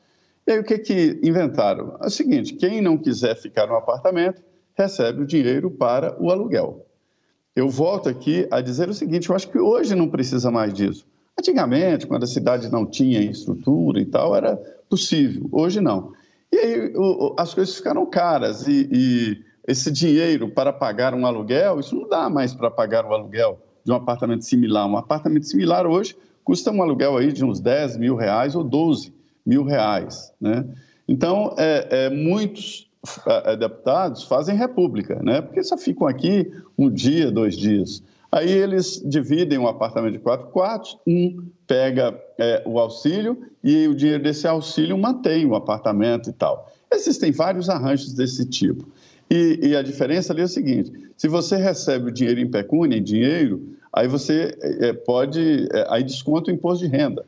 E 0.47 0.53
aí 0.53 0.59
o 0.59 0.63
que, 0.63 0.77
que 0.77 1.19
inventaram? 1.21 1.97
É 2.01 2.07
o 2.07 2.09
seguinte: 2.09 2.53
quem 2.53 2.79
não 2.79 2.97
quiser 2.97 3.35
ficar 3.35 3.67
no 3.67 3.75
apartamento 3.75 4.41
recebe 4.73 5.23
o 5.23 5.27
dinheiro 5.27 5.69
para 5.69 6.15
o 6.23 6.31
aluguel. 6.31 6.84
Eu 7.55 7.69
volto 7.69 8.09
aqui 8.09 8.47
a 8.51 8.59
dizer 8.59 8.89
o 8.89 8.93
seguinte: 8.93 9.29
eu 9.29 9.35
acho 9.35 9.49
que 9.49 9.57
hoje 9.57 9.95
não 9.95 10.09
precisa 10.09 10.51
mais 10.51 10.73
disso. 10.73 11.05
Antigamente, 11.39 12.07
quando 12.07 12.23
a 12.23 12.27
cidade 12.27 12.71
não 12.71 12.85
tinha 12.85 13.21
estrutura 13.21 13.99
e 13.99 14.05
tal, 14.05 14.35
era 14.35 14.55
possível. 14.89 15.47
Hoje 15.51 15.79
não. 15.81 16.13
E 16.51 16.57
aí 16.57 16.93
o, 16.95 17.35
as 17.37 17.53
coisas 17.53 17.75
ficaram 17.75 18.05
caras 18.05 18.67
e, 18.67 18.89
e 18.91 19.43
esse 19.67 19.91
dinheiro 19.91 20.49
para 20.49 20.71
pagar 20.71 21.13
um 21.13 21.25
aluguel, 21.25 21.79
isso 21.79 21.95
não 21.95 22.07
dá 22.07 22.29
mais 22.29 22.53
para 22.53 22.69
pagar 22.69 23.05
o 23.05 23.13
aluguel 23.13 23.59
de 23.83 23.91
um 23.91 23.95
apartamento 23.95 24.45
similar. 24.45 24.87
Um 24.87 24.97
apartamento 24.97 25.45
similar 25.45 25.85
hoje 25.87 26.15
custa 26.43 26.71
um 26.71 26.81
aluguel 26.81 27.17
aí 27.17 27.31
de 27.31 27.43
uns 27.43 27.59
10 27.59 27.97
mil 27.97 28.15
reais 28.15 28.55
ou 28.55 28.63
12 28.63 29.13
mil 29.45 29.63
reais. 29.63 30.31
Né? 30.39 30.65
Então, 31.07 31.55
é, 31.57 31.87
é, 31.89 32.09
muitos 32.09 32.89
deputados 33.57 34.23
fazem 34.23 34.55
república, 34.55 35.21
né? 35.23 35.41
porque 35.41 35.63
só 35.63 35.77
ficam 35.77 36.07
aqui 36.07 36.51
um 36.77 36.89
dia, 36.89 37.31
dois 37.31 37.55
dias. 37.55 38.01
Aí 38.31 38.51
eles 38.51 39.01
dividem 39.05 39.57
um 39.57 39.67
apartamento 39.67 40.13
de 40.13 40.19
quatro 40.19 40.47
quartos, 40.47 40.97
um 41.07 41.45
pega 41.65 42.19
é, 42.37 42.61
o 42.65 42.79
auxílio 42.79 43.41
e 43.63 43.87
o 43.87 43.95
dinheiro 43.95 44.21
desse 44.21 44.47
auxílio 44.47 44.97
mantém 44.97 45.45
o 45.45 45.55
apartamento 45.55 46.29
e 46.29 46.33
tal. 46.33 46.69
Existem 46.91 47.31
vários 47.31 47.69
arranjos 47.69 48.13
desse 48.13 48.45
tipo. 48.45 48.85
E, 49.29 49.59
e, 49.61 49.75
a 49.75 49.81
diferença 49.81 50.33
ali 50.33 50.41
é 50.41 50.45
o 50.45 50.49
seguinte: 50.49 50.91
se 51.17 51.27
você 51.27 51.55
recebe 51.55 52.09
o 52.09 52.13
dinheiro 52.13 52.39
em 52.39 52.49
pecúnia, 52.49 52.97
em 52.97 53.03
dinheiro, 53.03 53.75
aí 53.91 54.07
você 54.07 54.55
é, 54.61 54.93
pode, 54.93 55.67
é, 55.71 55.87
aí 55.89 56.03
desconta 56.03 56.51
o 56.51 56.53
imposto 56.53 56.85
de 56.85 56.91
renda. 56.91 57.25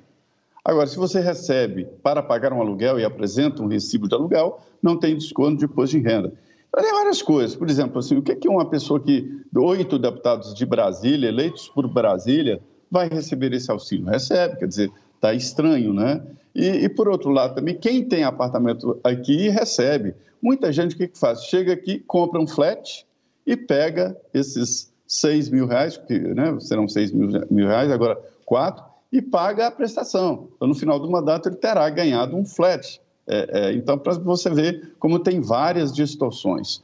Agora, 0.68 0.86
se 0.86 0.98
você 0.98 1.22
recebe 1.22 1.88
para 2.04 2.22
pagar 2.22 2.52
um 2.52 2.60
aluguel 2.60 3.00
e 3.00 3.06
apresenta 3.06 3.64
um 3.64 3.68
recibo 3.68 4.06
de 4.06 4.14
aluguel, 4.14 4.60
não 4.84 5.00
tem 5.00 5.16
desconto 5.16 5.60
de 5.60 5.64
imposto 5.64 5.98
de 5.98 6.04
renda. 6.04 6.34
Então, 6.68 6.84
tem 6.84 6.92
várias 6.92 7.22
coisas. 7.22 7.56
Por 7.56 7.70
exemplo, 7.70 8.00
assim, 8.00 8.18
o 8.18 8.22
que 8.22 8.46
é 8.46 8.52
uma 8.52 8.70
pessoa 8.70 9.00
que, 9.00 9.42
oito 9.56 9.98
deputados 9.98 10.54
de 10.54 10.66
Brasília, 10.66 11.30
eleitos 11.30 11.70
por 11.70 11.88
Brasília, 11.88 12.60
vai 12.92 13.08
receber 13.08 13.54
esse 13.54 13.72
auxílio? 13.72 14.08
Recebe, 14.08 14.58
quer 14.58 14.68
dizer, 14.68 14.92
está 15.16 15.34
estranho, 15.34 15.94
né? 15.94 16.22
E, 16.54 16.68
e, 16.68 16.90
por 16.90 17.08
outro 17.08 17.30
lado, 17.30 17.56
também, 17.56 17.74
quem 17.74 18.04
tem 18.04 18.26
apartamento 18.26 19.00
aqui 19.06 19.48
recebe. 19.48 20.16
Muita 20.42 20.70
gente, 20.74 20.96
o 20.96 20.98
que, 20.98 21.08
que 21.08 21.18
faz? 21.18 21.44
Chega 21.44 21.72
aqui, 21.72 22.00
compra 22.00 22.42
um 22.42 22.48
flat 22.48 23.06
e 23.46 23.56
pega 23.56 24.18
esses 24.34 24.92
6 25.08 25.50
mil 25.50 25.66
reais, 25.66 25.96
que 25.96 26.20
né, 26.20 26.60
serão 26.60 26.90
6 26.90 27.14
mil, 27.14 27.30
mil 27.50 27.68
reais, 27.68 27.90
agora 27.90 28.20
4, 28.46 28.84
e 29.12 29.22
paga 29.22 29.68
a 29.68 29.72
prestação. 29.72 30.50
Então, 30.56 30.68
no 30.68 30.76
final 30.76 31.00
do 31.00 31.10
mandato, 31.10 31.50
ele 31.50 31.56
terá 31.56 31.90
ganhado 31.90 32.36
um 32.36 32.46
flat. 32.46 33.02
É, 33.28 33.50
é, 33.52 33.74
então, 33.74 33.98
para 33.98 34.14
você 34.14 34.50
ver 34.50 34.94
como 35.00 35.20
tem 35.20 35.42
várias 35.42 35.94
distorções. 35.94 36.82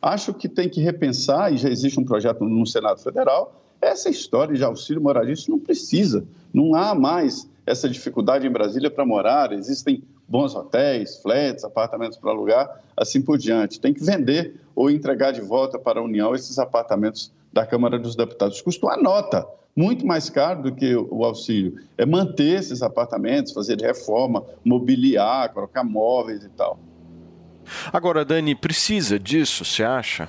Acho 0.00 0.32
que 0.32 0.48
tem 0.48 0.68
que 0.68 0.80
repensar, 0.80 1.52
e 1.52 1.56
já 1.56 1.68
existe 1.68 1.98
um 1.98 2.04
projeto 2.04 2.44
no 2.44 2.66
Senado 2.66 3.00
Federal, 3.00 3.60
essa 3.80 4.08
história 4.08 4.54
de 4.54 4.64
auxílio 4.64 5.02
moralista 5.02 5.50
não 5.50 5.58
precisa. 5.58 6.24
Não 6.52 6.74
há 6.74 6.94
mais 6.94 7.48
essa 7.64 7.88
dificuldade 7.88 8.46
em 8.46 8.50
Brasília 8.50 8.90
para 8.90 9.04
morar, 9.04 9.52
existem 9.52 10.02
bons 10.26 10.54
hotéis, 10.54 11.16
flats, 11.18 11.64
apartamentos 11.64 12.18
para 12.18 12.30
alugar, 12.30 12.80
assim 12.96 13.22
por 13.22 13.38
diante. 13.38 13.80
Tem 13.80 13.94
que 13.94 14.04
vender 14.04 14.60
ou 14.74 14.90
entregar 14.90 15.32
de 15.32 15.40
volta 15.40 15.78
para 15.78 16.00
a 16.00 16.02
União 16.02 16.34
esses 16.34 16.58
apartamentos 16.58 17.32
da 17.52 17.64
Câmara 17.64 17.98
dos 17.98 18.14
Deputados. 18.14 18.60
Custa 18.60 18.86
uma 18.86 18.96
nota, 18.96 19.46
muito 19.78 20.04
mais 20.04 20.28
caro 20.28 20.60
do 20.60 20.74
que 20.74 20.96
o 20.96 21.24
auxílio. 21.24 21.80
É 21.96 22.04
manter 22.04 22.58
esses 22.58 22.82
apartamentos, 22.82 23.52
fazer 23.52 23.80
reforma, 23.80 24.44
mobiliar, 24.64 25.52
colocar 25.52 25.84
móveis 25.84 26.42
e 26.42 26.48
tal. 26.48 26.80
Agora, 27.92 28.24
Dani, 28.24 28.56
precisa 28.56 29.20
disso, 29.20 29.64
você 29.64 29.84
acha? 29.84 30.28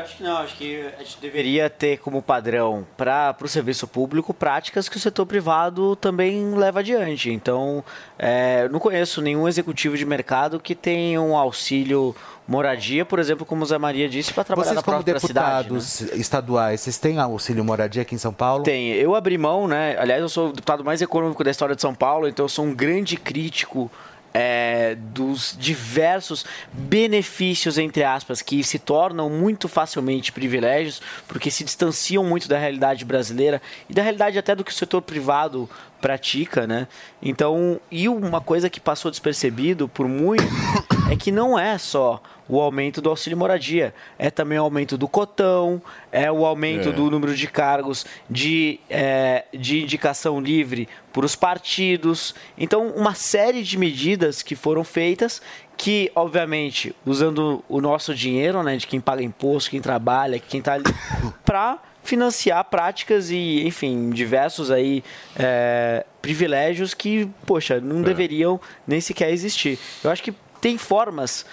acho 0.00 0.18
que 0.18 0.22
não, 0.22 0.36
acho 0.36 0.56
que 0.56 0.92
a 0.98 1.02
gente 1.02 1.18
deveria 1.20 1.70
ter 1.70 1.98
como 1.98 2.20
padrão 2.20 2.86
para 2.96 3.34
o 3.40 3.48
serviço 3.48 3.88
público 3.88 4.34
práticas 4.34 4.88
que 4.88 4.96
o 4.96 5.00
setor 5.00 5.24
privado 5.26 5.96
também 5.96 6.54
leva 6.54 6.80
adiante. 6.80 7.30
Então, 7.30 7.82
é, 8.18 8.68
não 8.68 8.78
conheço 8.78 9.22
nenhum 9.22 9.48
executivo 9.48 9.96
de 9.96 10.04
mercado 10.04 10.60
que 10.60 10.74
tenha 10.74 11.20
um 11.20 11.36
auxílio 11.36 12.14
moradia, 12.46 13.04
por 13.04 13.18
exemplo, 13.18 13.44
como 13.44 13.62
o 13.62 13.66
Zé 13.66 13.78
Maria 13.78 14.08
disse, 14.08 14.32
para 14.32 14.44
trabalhar 14.44 14.68
vocês, 14.68 14.76
na 14.76 14.82
própria 14.82 15.18
cidade. 15.18 15.68
Como 15.68 15.80
deputados 15.80 16.00
estaduais, 16.12 16.80
vocês 16.80 16.98
têm 16.98 17.18
auxílio 17.18 17.64
moradia 17.64 18.02
aqui 18.02 18.14
em 18.14 18.18
São 18.18 18.32
Paulo? 18.32 18.62
Tem. 18.62 18.92
Eu 18.92 19.14
abri 19.14 19.36
mão, 19.36 19.66
né? 19.66 19.96
Aliás, 19.98 20.20
eu 20.22 20.28
sou 20.28 20.48
o 20.48 20.52
deputado 20.52 20.84
mais 20.84 21.02
econômico 21.02 21.42
da 21.42 21.50
história 21.50 21.74
de 21.74 21.82
São 21.82 21.94
Paulo, 21.94 22.28
então 22.28 22.44
eu 22.44 22.48
sou 22.48 22.64
um 22.64 22.74
grande 22.74 23.16
crítico 23.16 23.90
é, 24.38 24.94
dos 24.96 25.56
diversos 25.58 26.44
benefícios, 26.70 27.78
entre 27.78 28.04
aspas, 28.04 28.42
que 28.42 28.62
se 28.62 28.78
tornam 28.78 29.30
muito 29.30 29.66
facilmente 29.66 30.30
privilégios, 30.30 31.00
porque 31.26 31.50
se 31.50 31.64
distanciam 31.64 32.22
muito 32.22 32.46
da 32.46 32.58
realidade 32.58 33.02
brasileira 33.02 33.62
e 33.88 33.94
da 33.94 34.02
realidade 34.02 34.38
até 34.38 34.54
do 34.54 34.62
que 34.62 34.70
o 34.70 34.74
setor 34.74 35.00
privado 35.00 35.70
pratica, 36.02 36.66
né? 36.66 36.86
Então, 37.22 37.80
e 37.90 38.10
uma 38.10 38.42
coisa 38.42 38.68
que 38.68 38.78
passou 38.78 39.10
despercebido 39.10 39.88
por 39.88 40.06
muito 40.06 40.44
é 41.10 41.16
que 41.16 41.32
não 41.32 41.58
é 41.58 41.78
só 41.78 42.20
o 42.48 42.60
aumento 42.60 43.00
do 43.00 43.10
auxílio 43.10 43.36
moradia, 43.36 43.94
é 44.18 44.30
também 44.30 44.58
o 44.58 44.62
aumento 44.62 44.96
do 44.96 45.08
cotão, 45.08 45.82
é 46.12 46.30
o 46.30 46.44
aumento 46.46 46.90
é. 46.90 46.92
do 46.92 47.10
número 47.10 47.34
de 47.34 47.46
cargos 47.46 48.06
de, 48.30 48.78
é, 48.88 49.44
de 49.52 49.82
indicação 49.82 50.40
livre 50.40 50.88
por 51.12 51.24
os 51.24 51.34
partidos. 51.34 52.34
Então, 52.56 52.88
uma 52.90 53.14
série 53.14 53.62
de 53.62 53.78
medidas 53.78 54.42
que 54.42 54.54
foram 54.54 54.84
feitas 54.84 55.42
que, 55.76 56.10
obviamente, 56.14 56.94
usando 57.04 57.62
o 57.68 57.80
nosso 57.80 58.14
dinheiro, 58.14 58.62
né, 58.62 58.76
de 58.76 58.86
quem 58.86 59.00
paga 59.00 59.22
imposto, 59.22 59.70
quem 59.70 59.80
trabalha, 59.80 60.38
quem 60.38 60.60
está 60.60 60.74
ali, 60.74 60.84
para 61.44 61.78
financiar 62.02 62.64
práticas 62.64 63.30
e, 63.30 63.66
enfim, 63.66 64.10
diversos 64.10 64.70
aí 64.70 65.02
é, 65.36 66.06
privilégios 66.22 66.94
que, 66.94 67.28
poxa, 67.44 67.80
não 67.80 68.00
é. 68.00 68.04
deveriam 68.04 68.60
nem 68.86 69.00
sequer 69.00 69.30
existir. 69.30 69.78
Eu 70.02 70.10
acho 70.10 70.22
que 70.22 70.32
tem 70.60 70.78
formas 70.78 71.44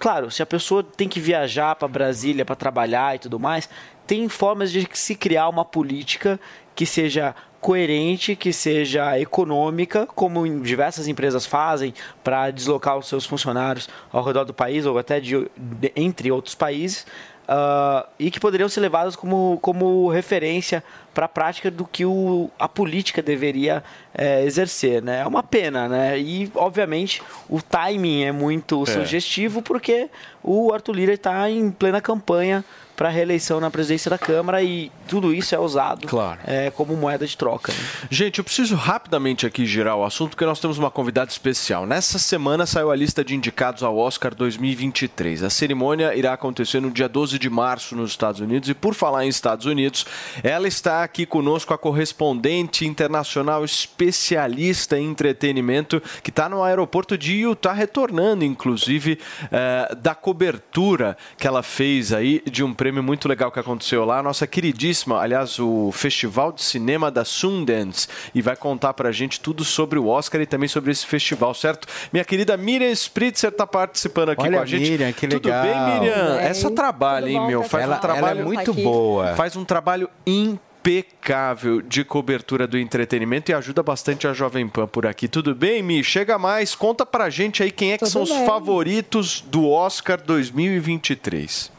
Claro, 0.00 0.30
se 0.30 0.42
a 0.42 0.46
pessoa 0.46 0.82
tem 0.82 1.06
que 1.06 1.20
viajar 1.20 1.76
para 1.76 1.86
Brasília 1.86 2.42
para 2.42 2.56
trabalhar 2.56 3.14
e 3.14 3.18
tudo 3.18 3.38
mais, 3.38 3.68
tem 4.06 4.26
formas 4.30 4.72
de 4.72 4.88
se 4.94 5.14
criar 5.14 5.46
uma 5.50 5.62
política 5.62 6.40
que 6.74 6.86
seja 6.86 7.34
coerente, 7.60 8.34
que 8.34 8.50
seja 8.50 9.20
econômica, 9.20 10.06
como 10.06 10.48
diversas 10.60 11.06
empresas 11.06 11.44
fazem 11.44 11.92
para 12.24 12.50
deslocar 12.50 12.96
os 12.96 13.08
seus 13.08 13.26
funcionários 13.26 13.90
ao 14.10 14.24
redor 14.24 14.44
do 14.44 14.54
país 14.54 14.86
ou 14.86 14.96
até 14.96 15.20
de, 15.20 15.46
de 15.54 15.92
entre 15.94 16.32
outros 16.32 16.54
países, 16.54 17.06
uh, 17.50 18.06
e 18.18 18.30
que 18.30 18.38
poderiam 18.38 18.68
ser 18.68 18.80
levadas 18.80 19.16
como, 19.16 19.58
como 19.60 20.08
referência 20.08 20.84
para 21.12 21.26
a 21.26 21.28
prática 21.28 21.70
do 21.70 21.84
que 21.84 22.04
o, 22.04 22.48
a 22.56 22.68
política 22.68 23.20
deveria 23.20 23.82
é, 24.14 24.44
exercer. 24.44 25.02
Né? 25.02 25.20
É 25.20 25.26
uma 25.26 25.42
pena, 25.42 25.88
né? 25.88 26.18
E, 26.18 26.50
obviamente, 26.54 27.20
o 27.48 27.60
timing 27.60 28.22
é 28.22 28.32
muito 28.32 28.84
é. 28.84 28.86
sugestivo 28.86 29.60
porque 29.60 30.08
o 30.42 30.72
Arthur 30.72 30.94
Lira 30.94 31.12
está 31.14 31.50
em 31.50 31.70
plena 31.70 32.00
campanha 32.00 32.64
para 33.00 33.08
reeleição 33.08 33.60
na 33.60 33.70
presidência 33.70 34.10
da 34.10 34.18
Câmara 34.18 34.62
e 34.62 34.92
tudo 35.08 35.32
isso 35.32 35.54
é 35.54 35.58
usado 35.58 36.06
Claro. 36.06 36.38
é, 36.46 36.70
como 36.70 36.94
moeda 36.94 37.26
de 37.26 37.34
troca. 37.34 37.72
né? 37.72 37.78
Gente, 38.10 38.40
eu 38.40 38.44
preciso 38.44 38.76
rapidamente 38.76 39.46
aqui 39.46 39.64
girar 39.64 39.96
o 39.96 40.04
assunto 40.04 40.32
porque 40.32 40.44
nós 40.44 40.60
temos 40.60 40.76
uma 40.76 40.90
convidada 40.90 41.30
especial. 41.30 41.86
Nessa 41.86 42.18
semana 42.18 42.66
saiu 42.66 42.90
a 42.90 42.94
lista 42.94 43.24
de 43.24 43.34
indicados 43.34 43.82
ao 43.82 43.96
Oscar 43.96 44.34
2023. 44.34 45.44
A 45.44 45.48
cerimônia 45.48 46.14
irá 46.14 46.34
acontecer 46.34 46.78
no 46.78 46.90
dia 46.90 47.08
12 47.08 47.38
de 47.38 47.48
março 47.48 47.96
nos 47.96 48.10
Estados 48.10 48.38
Unidos 48.38 48.68
e 48.68 48.74
por 48.74 48.92
falar 48.92 49.24
em 49.24 49.28
Estados 49.28 49.64
Unidos, 49.64 50.04
ela 50.42 50.68
está 50.68 51.02
aqui 51.02 51.24
conosco 51.24 51.72
a 51.72 51.78
correspondente 51.78 52.84
internacional 52.84 53.64
especialista 53.64 54.98
em 54.98 55.08
entretenimento 55.10 56.02
que 56.22 56.28
está 56.28 56.50
no 56.50 56.62
aeroporto 56.62 57.16
de 57.16 57.32
Utah 57.32 57.72
retornando, 57.72 58.44
inclusive, 58.44 59.18
eh, 59.50 59.96
da 60.02 60.14
cobertura 60.14 61.16
que 61.38 61.46
ela 61.46 61.62
fez 61.62 62.12
aí 62.12 62.42
de 62.44 62.62
um 62.62 62.74
prêmio 62.74 62.89
muito 62.98 63.28
legal 63.28 63.52
que 63.52 63.60
aconteceu 63.60 64.04
lá, 64.04 64.22
nossa 64.22 64.46
queridíssima, 64.46 65.20
aliás, 65.20 65.58
o 65.60 65.92
Festival 65.92 66.50
de 66.50 66.62
Cinema 66.62 67.10
da 67.10 67.24
Sundance, 67.24 68.08
e 68.34 68.42
vai 68.42 68.56
contar 68.56 68.94
pra 68.94 69.12
gente 69.12 69.38
tudo 69.38 69.64
sobre 69.64 69.98
o 69.98 70.08
Oscar 70.08 70.40
e 70.40 70.46
também 70.46 70.68
sobre 70.68 70.90
esse 70.90 71.06
festival, 71.06 71.54
certo? 71.54 71.86
Minha 72.12 72.24
querida 72.24 72.56
Miriam 72.56 72.90
Spritzer 72.90 73.50
está 73.50 73.66
participando 73.66 74.30
aqui 74.30 74.42
Olha 74.42 74.56
com 74.58 74.62
a 74.62 74.66
gente. 74.66 74.90
Miriam, 74.90 75.12
que 75.12 75.28
Tudo 75.28 75.46
legal. 75.46 75.62
bem, 75.62 76.00
Miriam? 76.00 76.14
Tudo 76.26 76.36
bem. 76.38 76.46
Essa 76.46 76.70
trabalha, 76.70 77.28
hein, 77.28 77.36
Tudo 77.36 77.46
meu? 77.46 77.60
pessoal? 77.62 77.70
Faz 77.70 77.82
um 77.82 77.84
Ela- 77.84 77.94
ela 77.94 77.96
é 77.96 78.00
trabalho 78.00 78.44
muito 78.46 78.74
boa. 78.74 79.34
Faz 79.34 79.54
um 79.56 79.64
trabalho 79.64 80.08
impecável 80.26 81.82
de 81.82 82.02
cobertura 82.04 82.66
do 82.66 82.78
entretenimento 82.78 83.50
e 83.50 83.54
ajuda 83.54 83.82
bastante 83.82 84.26
a 84.26 84.32
Jovem 84.32 84.66
Pan 84.66 84.86
por 84.86 85.06
aqui. 85.06 85.28
Tudo 85.28 85.54
bem, 85.54 85.82
Mi? 85.82 86.02
Chega 86.02 86.38
mais, 86.38 86.74
conta 86.74 87.04
pra 87.04 87.28
gente 87.28 87.62
aí 87.62 87.70
quem 87.70 87.92
é 87.92 87.98
que 87.98 88.04
Tudo 88.04 88.10
são 88.12 88.22
os 88.22 88.30
bem. 88.30 88.46
favoritos 88.46 89.42
do 89.46 89.68
Oscar 89.68 90.20
2023. 90.22 91.70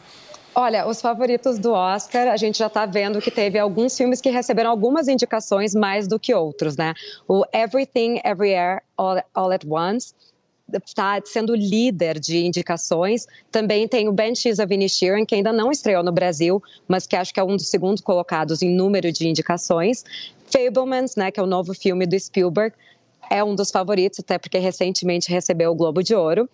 Olha, 0.54 0.86
os 0.86 1.02
favoritos 1.02 1.58
do 1.58 1.72
Oscar, 1.72 2.28
a 2.28 2.36
gente 2.36 2.60
já 2.60 2.68
está 2.68 2.86
vendo 2.86 3.22
que 3.22 3.32
teve 3.32 3.58
alguns 3.58 3.96
filmes 3.96 4.20
que 4.20 4.30
receberam 4.30 4.70
algumas 4.70 5.08
indicações 5.08 5.74
mais 5.74 6.08
do 6.08 6.20
que 6.20 6.34
outros, 6.34 6.76
né? 6.76 6.94
O 7.26 7.46
Everything 7.54 8.20
Everywhere 8.26 8.82
All, 8.98 9.24
All 9.34 9.52
at 9.52 9.64
Once 9.66 10.14
está 10.86 11.22
sendo 11.26 11.56
líder 11.56 12.20
de 12.20 12.46
indicações. 12.46 13.28
Também 13.50 13.88
tem 13.88 14.08
o 14.08 14.12
Banshees 14.12 14.60
of 14.60 14.74
Inisherin, 14.74 15.26
que 15.26 15.36
ainda 15.36 15.52
não 15.52 15.72
estreou 15.72 16.04
no 16.04 16.12
Brasil, 16.12 16.62
mas 16.88 17.08
que 17.08 17.16
acho 17.16 17.34
que 17.34 17.40
é 17.40 17.44
um 17.44 17.56
dos 17.56 17.70
segundos 17.70 18.02
colocados 18.02 18.62
em 18.62 18.70
número 18.70 19.12
de 19.12 19.28
indicações. 19.28 20.04
Fablemans, 20.48 21.16
né, 21.16 21.32
que 21.32 21.40
é 21.40 21.44
o 21.44 21.48
novo 21.48 21.74
filme 21.74 22.06
do 22.06 22.20
Spielberg, 22.20 22.76
é 23.32 23.42
um 23.42 23.56
dos 23.56 23.72
favoritos, 23.72 24.20
até 24.20 24.38
porque 24.38 24.58
recentemente 24.58 25.32
recebeu 25.32 25.72
o 25.72 25.76
Globo 25.76 26.04
de 26.04 26.14
Ouro. 26.14 26.50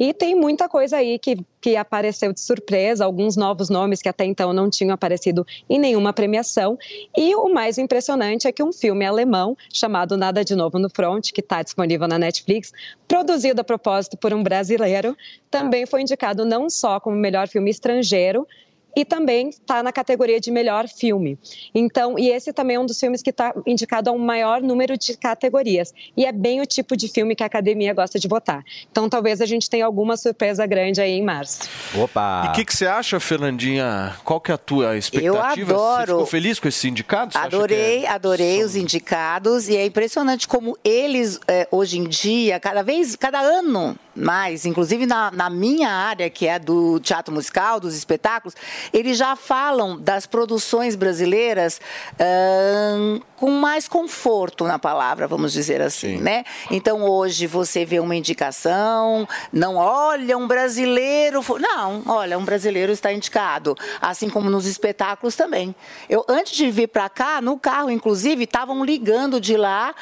E 0.00 0.14
tem 0.14 0.34
muita 0.34 0.66
coisa 0.66 0.96
aí 0.96 1.18
que, 1.18 1.36
que 1.60 1.76
apareceu 1.76 2.32
de 2.32 2.40
surpresa, 2.40 3.04
alguns 3.04 3.36
novos 3.36 3.68
nomes 3.68 4.00
que 4.00 4.08
até 4.08 4.24
então 4.24 4.50
não 4.50 4.70
tinham 4.70 4.94
aparecido 4.94 5.46
em 5.68 5.78
nenhuma 5.78 6.10
premiação. 6.10 6.78
E 7.14 7.34
o 7.34 7.52
mais 7.52 7.76
impressionante 7.76 8.48
é 8.48 8.52
que 8.52 8.62
um 8.62 8.72
filme 8.72 9.04
alemão 9.04 9.54
chamado 9.70 10.16
Nada 10.16 10.42
de 10.42 10.56
Novo 10.56 10.78
no 10.78 10.88
Front, 10.88 11.32
que 11.32 11.42
está 11.42 11.62
disponível 11.62 12.08
na 12.08 12.18
Netflix, 12.18 12.72
produzido 13.06 13.60
a 13.60 13.64
propósito 13.64 14.16
por 14.16 14.32
um 14.32 14.42
brasileiro, 14.42 15.14
também 15.50 15.84
foi 15.84 16.00
indicado 16.00 16.46
não 16.46 16.70
só 16.70 16.98
como 16.98 17.14
melhor 17.14 17.46
filme 17.46 17.70
estrangeiro, 17.70 18.48
e 18.94 19.04
também 19.04 19.48
está 19.48 19.82
na 19.82 19.90
categoria 19.90 20.38
de 20.38 20.50
melhor 20.50 20.86
filme. 20.86 21.38
Então, 21.74 22.18
e 22.18 22.28
esse 22.28 22.52
também 22.52 22.76
é 22.76 22.80
um 22.80 22.86
dos 22.86 23.00
filmes 23.00 23.22
que 23.22 23.30
está 23.30 23.54
indicado 23.66 24.10
a 24.10 24.12
um 24.12 24.18
maior 24.18 24.60
número 24.60 24.98
de 24.98 25.16
categorias. 25.16 25.94
E 26.16 26.24
é 26.26 26.32
bem 26.32 26.60
o 26.60 26.66
tipo 26.66 26.96
de 26.96 27.08
filme 27.08 27.34
que 27.34 27.42
a 27.42 27.46
academia 27.46 27.94
gosta 27.94 28.18
de 28.18 28.28
votar. 28.28 28.62
Então, 28.90 29.08
talvez 29.08 29.40
a 29.40 29.46
gente 29.46 29.68
tenha 29.68 29.86
alguma 29.86 30.16
surpresa 30.16 30.66
grande 30.66 31.00
aí 31.00 31.12
em 31.12 31.24
março. 31.24 31.68
Opa! 31.94 32.44
E 32.46 32.48
o 32.48 32.52
que, 32.52 32.64
que 32.64 32.76
você 32.76 32.86
acha, 32.86 33.18
Fernandinha? 33.18 34.14
Qual 34.24 34.40
que 34.40 34.50
é 34.50 34.54
a 34.54 34.58
tua 34.58 34.96
expectativa? 34.96 35.72
Eu 35.72 35.76
Você 35.76 35.82
adoro. 35.82 36.06
ficou 36.06 36.26
feliz 36.26 36.60
com 36.60 36.68
esses? 36.68 36.82
Você 36.82 36.90
que 36.92 37.14
Adorei, 37.36 38.04
é- 38.04 38.08
adorei 38.08 38.64
os 38.64 38.74
indicados 38.74 39.68
e 39.68 39.76
é 39.76 39.86
impressionante 39.86 40.48
como 40.48 40.76
eles 40.82 41.38
eh, 41.46 41.68
hoje 41.70 41.98
em 41.98 42.08
dia, 42.08 42.58
cada 42.58 42.82
vez, 42.82 43.14
cada 43.14 43.40
ano 43.40 43.96
mais, 44.14 44.66
inclusive 44.66 45.06
na, 45.06 45.30
na 45.30 45.48
minha 45.48 45.88
área 45.88 46.28
que 46.28 46.46
é 46.46 46.58
do 46.58 47.00
teatro 47.00 47.32
musical, 47.32 47.80
dos 47.80 47.94
espetáculos, 47.96 48.54
eles 48.92 49.16
já 49.16 49.36
falam 49.36 50.00
das 50.00 50.26
produções 50.26 50.96
brasileiras 50.96 51.80
ahn, 52.18 53.20
com 53.36 53.50
mais 53.50 53.88
conforto 53.88 54.64
na 54.64 54.78
palavra, 54.78 55.26
vamos 55.26 55.52
dizer 55.52 55.82
assim, 55.82 56.18
né? 56.18 56.44
Então 56.70 57.02
hoje 57.02 57.46
você 57.46 57.84
vê 57.84 57.98
uma 57.98 58.14
indicação, 58.14 59.26
não 59.52 59.76
olha 59.76 60.38
um 60.38 60.46
brasileiro, 60.46 61.42
não, 61.58 62.02
olha 62.06 62.38
um 62.38 62.44
brasileiro 62.44 62.92
está 62.92 63.12
indicado, 63.12 63.76
assim 64.00 64.30
como 64.30 64.48
nos 64.48 64.66
espetáculos 64.66 65.34
também. 65.34 65.74
Eu 66.08 66.24
antes 66.28 66.52
de 66.52 66.70
vir 66.70 66.88
para 66.88 67.08
cá, 67.08 67.40
no 67.40 67.58
carro 67.58 67.90
inclusive, 67.90 68.44
estavam 68.44 68.84
ligando 68.84 69.40
de 69.40 69.56
lá, 69.56 69.94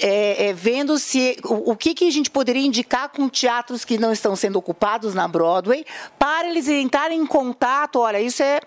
é, 0.00 0.48
é, 0.48 0.52
vendo 0.52 0.98
se 0.98 1.36
o, 1.44 1.72
o 1.72 1.76
que 1.76 1.94
que 1.94 2.08
a 2.08 2.12
gente 2.12 2.30
poderia 2.30 2.64
indicar 2.64 3.08
com 3.10 3.28
teatros 3.28 3.84
que 3.84 3.98
não 3.98 4.12
estão 4.12 4.34
sendo 4.34 4.58
ocupados 4.58 5.14
na 5.14 5.28
Broadway, 5.28 5.84
para 6.18 6.48
eles 6.48 6.66
entrarem 6.68 7.20
em 7.20 7.26
contato. 7.26 8.02
Olha, 8.10 8.20
isso 8.20 8.42
é 8.42 8.58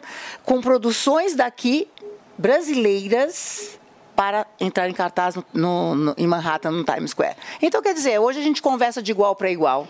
com 0.46 0.62
produções 0.62 1.36
daqui 1.36 1.90
brasileiras 2.38 3.78
para 4.16 4.48
entrar 4.58 4.88
em 4.88 4.94
cartaz 4.94 5.36
no, 5.54 5.96
no- 5.96 6.14
em 6.18 6.26
Manhattan, 6.26 6.72
no 6.72 6.86
Times 6.86 7.12
Square. 7.12 7.36
Então, 7.62 7.82
quer 7.82 7.94
dizer, 7.94 8.20
hoje 8.20 8.40
a 8.40 8.42
gente 8.42 8.62
conversa 8.62 9.02
de 9.04 9.12
igual 9.12 9.36
para 9.36 9.52
igual. 9.52 9.86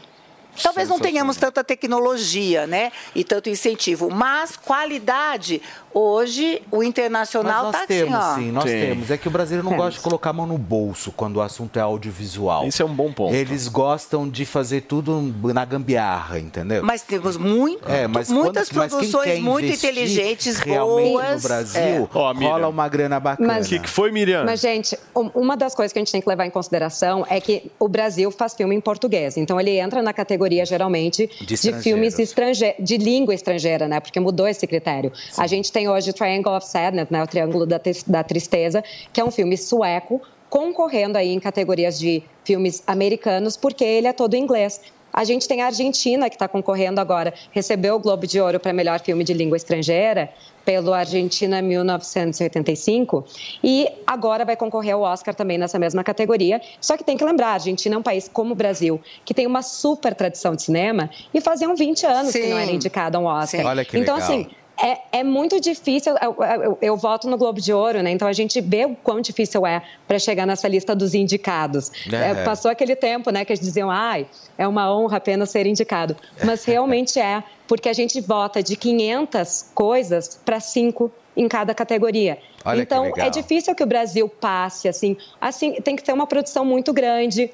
Talvez 0.61 0.87
não 0.89 0.99
tenhamos 0.99 1.37
tanta 1.37 1.63
tecnologia, 1.63 2.67
né? 2.67 2.91
E 3.15 3.23
tanto 3.23 3.49
incentivo, 3.49 4.09
mas 4.09 4.55
qualidade. 4.55 5.61
Hoje 5.95 6.59
o 6.71 6.81
internacional 6.81 7.67
está 7.67 7.79
assim, 7.83 7.87
temos, 7.87 8.15
ó. 8.15 8.35
sim, 8.35 8.51
nós 8.51 8.63
temos. 8.63 9.11
É 9.11 9.17
que 9.17 9.27
o 9.27 9.31
brasileiro 9.31 9.69
não 9.69 9.77
gosta 9.77 9.91
de 9.99 9.99
colocar 9.99 10.31
a 10.31 10.33
mão 10.33 10.47
no 10.47 10.57
bolso 10.57 11.11
quando 11.11 11.37
o 11.37 11.41
assunto 11.41 11.77
é 11.77 11.81
audiovisual. 11.83 12.65
Isso 12.67 12.81
é 12.81 12.85
um 12.85 12.93
bom 12.93 13.11
ponto. 13.13 13.33
Eles 13.35 13.67
gostam 13.67 14.27
de 14.27 14.43
fazer 14.43 14.81
tudo 14.81 15.21
na 15.53 15.63
gambiarra, 15.63 16.39
entendeu? 16.39 16.83
Mas 16.83 17.03
temos 17.03 17.37
muito, 17.37 17.87
É, 17.87 18.07
mas 18.07 18.27
muitas 18.29 18.69
quando- 18.69 18.89
produções 18.89 19.39
muito 19.39 19.65
inteligentes, 19.71 20.57
realmente 20.57 21.11
boas. 21.11 21.43
no 21.43 21.47
Brasil, 21.47 21.81
é. 21.81 22.07
rola 22.11 22.67
uma 22.67 22.87
grana 22.89 23.19
bacana. 23.19 23.47
Mas- 23.53 23.67
O 23.67 23.69
que, 23.69 23.79
que 23.79 23.89
foi, 23.89 24.11
Miriam? 24.11 24.43
Mas, 24.45 24.59
gente, 24.61 24.97
um- 25.15 25.29
uma 25.35 25.55
das 25.55 25.75
coisas 25.75 25.93
que 25.93 25.99
a 25.99 26.01
gente 26.01 26.11
tem 26.11 26.21
que 26.21 26.27
levar 26.27 26.47
em 26.47 26.49
consideração 26.51 27.23
é 27.29 27.39
que 27.39 27.71
o 27.79 27.87
Brasil 27.87 28.31
faz 28.31 28.55
filme 28.55 28.75
em 28.75 28.81
português. 28.81 29.37
Então, 29.37 29.59
ele 29.59 29.77
entra 29.77 30.01
na 30.01 30.11
categoria, 30.11 30.42
geralmente, 30.65 31.29
de, 31.41 31.53
estrangeiros. 31.53 31.83
filmes 31.83 32.19
estrange 32.19 32.75
de 32.79 32.97
língua 32.97 33.33
estrangeira, 33.33 33.87
né? 33.87 33.99
Porque 33.99 34.19
mudou 34.19 34.47
esse 34.47 34.65
critério. 34.67 35.11
A 35.37 35.47
gente 35.47 35.71
tem 35.71 35.87
hoje 35.87 36.09
o 36.09 36.13
Triangle 36.13 36.55
of 36.55 36.65
Sadness, 36.65 37.09
né? 37.09 37.23
O 37.23 37.27
Triângulo 37.27 37.65
da, 37.65 37.79
da 38.07 38.23
Tristeza, 38.23 38.83
que 39.11 39.21
é 39.21 39.23
um 39.23 39.31
filme 39.31 39.57
sueco, 39.57 40.21
concorrendo 40.49 41.17
aí 41.17 41.33
em 41.33 41.39
categorias 41.39 41.97
de 41.97 42.23
filmes 42.43 42.83
americanos, 42.85 43.57
porque 43.57 43.83
ele 43.83 44.07
é 44.07 44.13
todo 44.13 44.35
inglês. 44.35 44.81
A 45.11 45.23
gente 45.23 45.47
tem 45.47 45.61
a 45.61 45.67
Argentina, 45.67 46.27
que 46.27 46.35
está 46.35 46.47
concorrendo 46.47 46.99
agora, 46.99 47.33
recebeu 47.51 47.95
o 47.95 47.99
Globo 47.99 48.25
de 48.25 48.39
Ouro 48.41 48.59
para 48.59 48.73
melhor 48.73 48.99
filme 48.99 49.23
de 49.23 49.33
língua 49.33 49.57
estrangeira 49.57 50.29
pelo 50.65 50.93
Argentina 50.93 51.61
1985 51.61 53.25
e 53.63 53.87
agora 54.05 54.45
vai 54.45 54.55
concorrer 54.55 54.93
ao 54.93 55.01
Oscar 55.01 55.35
também 55.35 55.57
nessa 55.57 55.77
mesma 55.77 56.03
categoria. 56.03 56.61
Só 56.79 56.97
que 56.97 57.03
tem 57.03 57.17
que 57.17 57.23
lembrar, 57.23 57.47
a 57.47 57.53
Argentina 57.53 57.95
é 57.95 57.97
um 57.97 58.03
país 58.03 58.29
como 58.31 58.53
o 58.53 58.55
Brasil, 58.55 59.01
que 59.25 59.33
tem 59.33 59.45
uma 59.45 59.61
super 59.61 60.15
tradição 60.15 60.55
de 60.55 60.63
cinema 60.63 61.09
e 61.33 61.41
faziam 61.41 61.75
20 61.75 62.05
anos 62.05 62.31
que 62.31 62.47
não 62.47 62.57
era 62.57 62.67
Sim. 62.67 62.75
indicado 62.75 63.17
a 63.17 63.19
um 63.19 63.25
Oscar. 63.25 63.61
Sim. 63.61 63.67
Olha 63.67 63.85
que 63.85 63.97
então, 63.97 64.15
legal. 64.15 64.29
assim, 64.29 64.49
é, 64.81 65.19
é 65.19 65.23
muito 65.23 65.59
difícil. 65.59 66.15
Eu, 66.21 66.35
eu- 66.63 66.77
eu 66.81 66.97
voto 66.97 67.29
no 67.29 67.37
Globo 67.37 67.61
de 67.61 67.71
Ouro, 67.73 68.01
né? 68.01 68.11
Então 68.11 68.27
a 68.27 68.33
gente 68.33 68.59
vê 68.61 68.85
o 68.85 68.95
quão 68.95 69.21
difícil 69.21 69.65
é 69.65 69.81
para 70.07 70.17
chegar 70.19 70.45
nessa 70.45 70.67
lista 70.67 70.95
dos 70.95 71.13
indicados. 71.13 71.91
É. 72.11 72.31
É, 72.31 72.43
passou 72.43 72.69
aquele 72.71 72.95
tempo, 72.95 73.29
né, 73.31 73.45
que 73.45 73.51
eles 73.53 73.59
diziam, 73.59 73.89
ai, 73.91 74.25
é 74.57 74.67
uma 74.67 74.93
honra 74.95 75.17
apenas 75.17 75.49
ser 75.49 75.65
indicado. 75.67 76.15
Mas 76.43 76.63
realmente 76.65 77.19
é, 77.19 77.43
porque 77.67 77.87
a 77.89 77.93
gente 77.93 78.19
vota 78.21 78.61
de 78.63 78.75
500 78.75 79.71
coisas 79.73 80.39
para 80.43 80.59
cinco 80.59 81.11
em 81.35 81.47
cada 81.47 81.73
categoria. 81.73 82.37
Olha 82.65 82.81
então 82.81 83.05
é 83.17 83.29
difícil 83.29 83.73
que 83.75 83.83
o 83.83 83.87
Brasil 83.87 84.29
passe 84.29 84.87
assim. 84.87 85.17
Assim 85.41 85.73
tem 85.81 85.95
que 85.95 86.03
ter 86.03 86.13
uma 86.13 86.27
produção 86.27 86.63
muito 86.63 86.93
grande. 86.93 87.51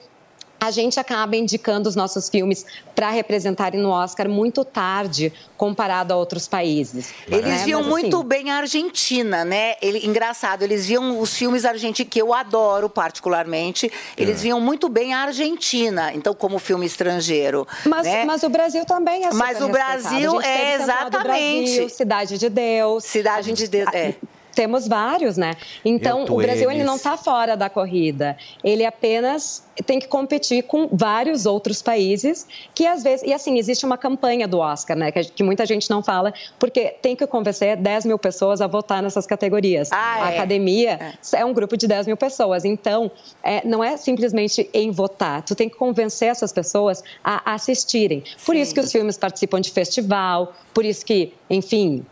A 0.59 0.71
gente 0.71 0.99
acaba 0.99 1.35
indicando 1.35 1.87
os 1.87 1.95
nossos 1.95 2.27
filmes 2.29 2.65
para 2.93 3.09
representarem 3.09 3.79
no 3.79 3.89
Oscar 3.89 4.27
muito 4.27 4.65
tarde 4.65 5.31
comparado 5.55 6.13
a 6.13 6.17
outros 6.17 6.47
países. 6.47 7.13
Eles 7.27 7.45
né? 7.45 7.63
viam 7.65 7.81
Mas, 7.81 7.89
muito 7.89 8.17
assim, 8.17 8.27
bem 8.27 8.51
a 8.51 8.57
Argentina, 8.57 9.45
né? 9.45 9.75
Ele, 9.81 10.05
engraçado, 10.05 10.63
eles 10.63 10.85
viam 10.85 11.19
os 11.19 11.33
filmes 11.35 11.63
argentinos, 11.65 12.09
que 12.11 12.21
eu 12.21 12.33
adoro 12.33 12.89
particularmente, 12.89 13.91
eles 14.17 14.39
É. 14.39 14.43
viam 14.43 14.59
muito 14.59 14.89
bem 14.89 15.13
a 15.13 15.19
Argentina, 15.19 16.13
então, 16.13 16.33
como 16.33 16.59
filme 16.59 16.85
estrangeiro. 16.85 17.67
Mas, 17.85 18.05
né? 18.05 18.25
mas 18.25 18.43
o 18.43 18.49
Brasil 18.49 18.85
também 18.85 19.25
é 19.25 19.31
super 19.31 19.37
Mas 19.37 19.61
o. 19.61 19.69
Brasil 19.69 20.31
gente 20.41 20.45
é 20.45 20.75
exatamente. 20.75 21.75
Brasil, 21.75 21.89
Cidade 21.89 22.37
de 22.37 22.49
Deus. 22.49 23.03
Cidade 23.03 23.53
de 23.53 23.67
Deus, 23.67 23.93
é. 23.93 24.15
Temos 24.59 24.89
vários, 24.89 25.37
né? 25.37 25.55
Então, 25.85 26.25
o 26.25 26.35
Brasil 26.35 26.69
ele 26.69 26.83
não 26.83 26.97
está 26.97 27.15
fora 27.15 27.55
da 27.55 27.69
corrida. 27.69 28.35
Ele 28.61 28.85
apenas 28.85 29.63
tem 29.85 30.01
que 30.01 30.07
competir 30.09 30.63
com 30.63 30.89
vários 30.91 31.45
outros 31.45 31.81
países 31.81 32.45
que 32.75 32.85
às 32.85 33.01
vezes 33.01 33.25
e 33.25 33.31
assim 33.31 33.57
existe 33.57 33.85
uma 33.85 33.97
campanha 33.97 34.49
do 34.49 34.59
Oscar, 34.59 34.97
né? 34.97 35.13
Que, 35.13 35.23
que 35.23 35.43
muita 35.43 35.65
gente 35.65 35.89
não 35.89 36.03
fala 36.03 36.33
porque 36.59 36.93
tem 37.01 37.15
que 37.15 37.25
convencer 37.25 37.77
10 37.77 38.03
mil 38.03 38.19
pessoas 38.19 38.59
a 38.59 38.67
votar 38.67 39.01
nessas 39.01 39.25
categorias. 39.25 39.93
Ah, 39.93 40.25
a 40.25 40.31
é. 40.31 40.33
academia 40.35 41.15
é. 41.31 41.45
um 41.45 41.53
grupo 41.53 41.77
de 41.77 41.87
10 41.87 42.07
mil 42.07 42.17
pessoas. 42.17 42.65
Então, 42.65 43.09
é, 43.41 43.65
não 43.65 43.81
é 43.81 43.95
simplesmente 43.95 44.69
em 44.73 44.91
votar. 44.91 45.41
Tu 45.41 45.55
tem 45.55 45.69
que 45.69 45.77
convencer 45.77 46.27
essas 46.27 46.51
pessoas 46.51 47.01
a 47.23 47.53
assistirem. 47.53 48.25
Por 48.45 48.57
isso 48.57 48.73
que 48.73 48.81
os 48.81 48.91
filmes 48.91 49.17
participam 49.17 49.61
de 49.61 49.71
festival. 49.71 50.53
Por 50.73 50.83
isso 50.83 51.05
que, 51.05 51.31
enfim, 51.49 52.05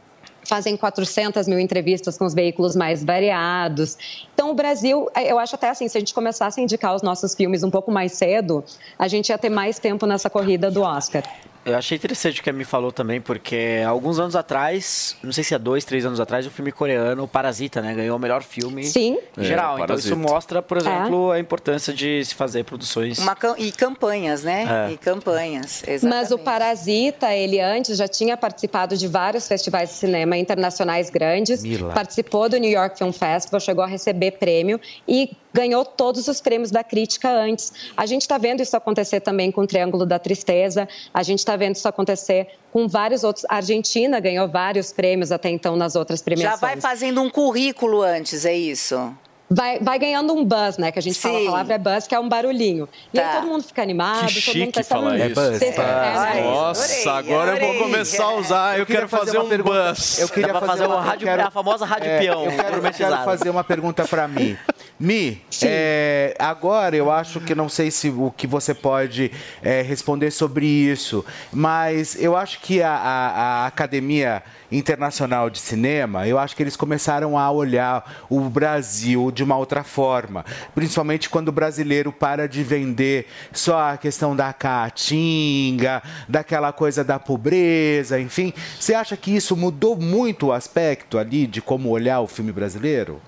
fazem 0.48 0.78
400 0.78 1.48
mil 1.48 1.60
entrevistas 1.60 2.18
com 2.18 2.26
os 2.26 2.34
veículos 2.34 2.76
mais 2.76 3.04
variados. 3.04 3.98
Então, 4.34 4.52
o 4.52 4.54
Brasil, 4.54 5.10
eu 5.16 5.38
acho 5.40 5.56
até 5.56 5.70
assim, 5.70 5.88
se 5.88 5.98
a 5.98 6.00
gente 6.00 6.14
começasse 6.14 6.60
a 6.60 6.64
indicar 6.64 6.96
os 6.96 7.02
nossos 7.02 7.36
filmes 7.36 7.64
um 7.64 7.70
pouco 7.70 7.92
mais 7.92 8.14
cedo, 8.14 8.64
a 8.98 9.08
gente 9.08 9.30
ia 9.30 9.38
ter 9.38 9.50
mais 9.50 9.80
tempo 9.80 10.06
nessa 10.06 10.30
corrida 10.30 10.72
do 10.72 10.82
Oscar. 10.82 11.24
Eu 11.68 11.78
achei 11.78 11.98
interessante 11.98 12.40
o 12.40 12.44
que 12.44 12.50
a 12.50 12.54
Mi 12.54 12.64
falou 12.64 12.92
também, 12.92 13.20
porque 13.20 13.84
alguns 13.86 14.20
anos 14.20 14.36
atrás, 14.36 15.18
não 15.22 15.34
sei 15.34 15.44
se 15.44 15.54
há 15.54 15.58
dois, 15.58 15.84
três 15.84 16.06
anos 16.06 16.20
atrás, 16.20 16.46
o 16.48 16.50
filme 16.50 16.72
coreano, 16.72 17.24
o 17.24 17.28
Parasita, 17.28 17.82
né? 17.82 17.94
Ganhou 17.94 18.16
o 18.16 18.20
melhor 18.20 18.42
filme 18.42 18.86
Sim. 18.86 19.18
em 19.38 19.44
geral. 19.44 19.78
É, 19.78 19.84
então 19.84 19.96
isso 19.96 20.16
mostra, 20.16 20.62
por 20.62 20.78
exemplo, 20.78 21.32
a 21.32 21.40
importância 21.40 21.94
de 21.94 22.24
se 22.24 22.34
fazer 22.34 22.64
produções. 22.64 23.20
Uma 23.20 23.36
e 23.58 23.72
campanhas, 23.72 24.44
né? 24.44 24.88
É. 24.88 24.94
E 24.94 24.98
campanhas, 24.98 25.84
Mas 25.86 26.04
exatamente. 26.04 26.34
o 26.34 26.38
Parasita, 26.40 27.34
ele 27.34 27.60
antes 27.60 27.98
já 27.98 28.08
tinha 28.08 28.38
participado 28.38 28.96
de 28.96 29.08
vários 29.08 29.48
festivais 29.48 29.90
de 29.90 29.96
cinema 29.96 30.38
internacionais 30.38 31.10
grandes, 31.10 31.64
Mila. 31.64 31.94
participou 31.94 32.48
do 32.48 32.58
New 32.58 32.72
York 32.72 32.98
Film 32.98 33.12
Festival, 33.12 33.60
chegou 33.60 33.84
a 33.84 33.88
receber 33.88 34.32
prêmio 34.32 34.80
e 35.08 35.32
ganhou 35.58 35.84
todos 35.84 36.28
os 36.28 36.40
prêmios 36.40 36.70
da 36.70 36.84
crítica 36.84 37.32
antes. 37.32 37.74
A 37.98 38.06
gente 38.06 38.22
está 38.22 38.38
vendo 38.38 38.62
isso 38.62 38.78
acontecer 38.78 39.22
também 39.22 39.52
com 39.52 39.62
o 39.62 39.68
Triângulo 39.68 40.06
da 40.06 40.20
Tristeza, 40.20 40.88
a 41.12 41.24
gente 41.24 41.40
está 41.40 41.56
vendo 41.56 41.76
isso 41.76 41.88
acontecer 41.88 42.48
com 42.72 42.88
vários 42.88 43.24
outros. 43.24 43.44
A 43.50 43.56
Argentina 43.56 44.20
ganhou 44.20 44.48
vários 44.48 44.94
prêmios 44.94 45.32
até 45.32 45.50
então 45.50 45.76
nas 45.76 45.96
outras 45.96 46.20
Já 46.20 46.26
premiações. 46.26 46.62
vai 46.62 46.80
fazendo 46.80 47.20
um 47.24 47.30
currículo 47.30 48.04
antes, 48.04 48.46
é 48.46 48.56
isso? 48.56 49.12
Vai, 49.50 49.80
vai 49.80 49.98
ganhando 49.98 50.34
um 50.34 50.44
buzz, 50.44 50.78
né? 50.78 50.92
Que 50.92 51.00
a 51.00 51.02
gente 51.02 51.18
fala, 51.18 51.38
a 51.38 51.40
Sim. 51.40 51.46
palavra 51.46 51.74
é 51.76 51.78
buzz, 51.78 52.06
que 52.06 52.14
é 52.14 52.20
um 52.20 52.28
barulhinho. 52.28 52.88
E 53.14 53.20
aí 53.20 53.36
todo 53.38 53.48
mundo 53.48 53.64
fica 53.64 53.82
animado, 53.82 54.28
Que 54.28 54.42
todo 54.42 54.56
mundo 54.58 54.66
chique 54.66 54.72
pensando 54.74 55.00
falar 55.04 55.16
isso. 55.18 55.26
É 55.26 55.30
buzz. 55.30 55.58
Cê- 55.60 55.72
né? 55.78 56.42
Nossa, 56.44 57.12
agora 57.14 57.58
eu 57.58 57.66
vou 57.74 57.84
começar 57.84 58.24
a 58.26 58.36
usar. 58.36 58.78
Eu, 58.80 58.86
quero 58.86 59.08
fazer, 59.08 59.40
um 59.40 59.48
buzz. 59.64 60.20
Eu 60.20 60.28
queria 60.28 60.50
pra 60.50 60.62
fazer 60.62 60.86
uma 60.86 60.96
uma 60.98 61.02
rádio- 61.04 61.26
eu 61.28 61.32
quero- 61.32 61.48
a 61.48 61.52
famosa 61.52 61.86
rádio 61.86 62.10
É, 62.10 62.20
peão, 62.20 62.44
Eu 62.44 62.52
quero, 62.52 62.76
eu 62.86 62.92
quero 62.92 63.18
fazer 63.24 63.50
uma 63.50 63.64
pergunta 63.64 64.06
para 64.06 64.28
Mi. 64.28 64.58
Mi, 65.00 65.42
é, 65.64 66.36
agora 66.40 66.96
eu 66.96 67.12
acho 67.12 67.40
que 67.40 67.54
não 67.54 67.70
sei 67.70 67.92
se 67.92 68.10
o 68.10 68.34
que 68.36 68.48
você 68.48 68.74
pode 68.74 69.32
é, 69.62 69.84
responder 69.84 70.32
sobre 70.32 70.66
isso, 70.66 71.24
mas 71.54 72.20
eu 72.20 72.36
acho 72.36 72.60
que 72.62 72.82
a, 72.82 72.92
a- 72.96 73.32
a 73.64 73.68
Academia 73.68 74.42
Internacional 74.72 75.50
de 75.52 75.60
Cinema, 75.60 76.28
eu 76.28 76.40
acho 76.40 76.56
que 76.56 76.64
eles 76.64 76.76
começaram 76.76 77.38
a 77.38 77.50
olhar 77.52 78.26
o 78.28 78.42
Brasil 78.42 79.32
de 79.38 79.44
uma 79.44 79.56
outra 79.56 79.84
forma, 79.84 80.44
principalmente 80.74 81.30
quando 81.30 81.50
o 81.50 81.52
brasileiro 81.52 82.12
para 82.12 82.48
de 82.48 82.64
vender 82.64 83.28
só 83.54 83.92
a 83.92 83.98
questão 83.98 84.36
da 84.36 84.52
caatinga, 84.52 86.02
daquela 86.28 86.74
coisa 86.74 87.04
da 87.04 87.20
pobreza, 87.20 88.20
enfim. 88.20 88.52
Você 88.80 88.96
acha 88.96 89.16
que 89.16 89.36
isso 89.36 89.56
mudou 89.56 89.96
muito 89.96 90.48
o 90.48 90.52
aspecto 90.52 91.20
ali 91.20 91.46
de 91.46 91.62
como 91.62 91.90
olhar 91.90 92.20
o 92.20 92.28
filme 92.28 92.52
brasileiro? 92.52 93.22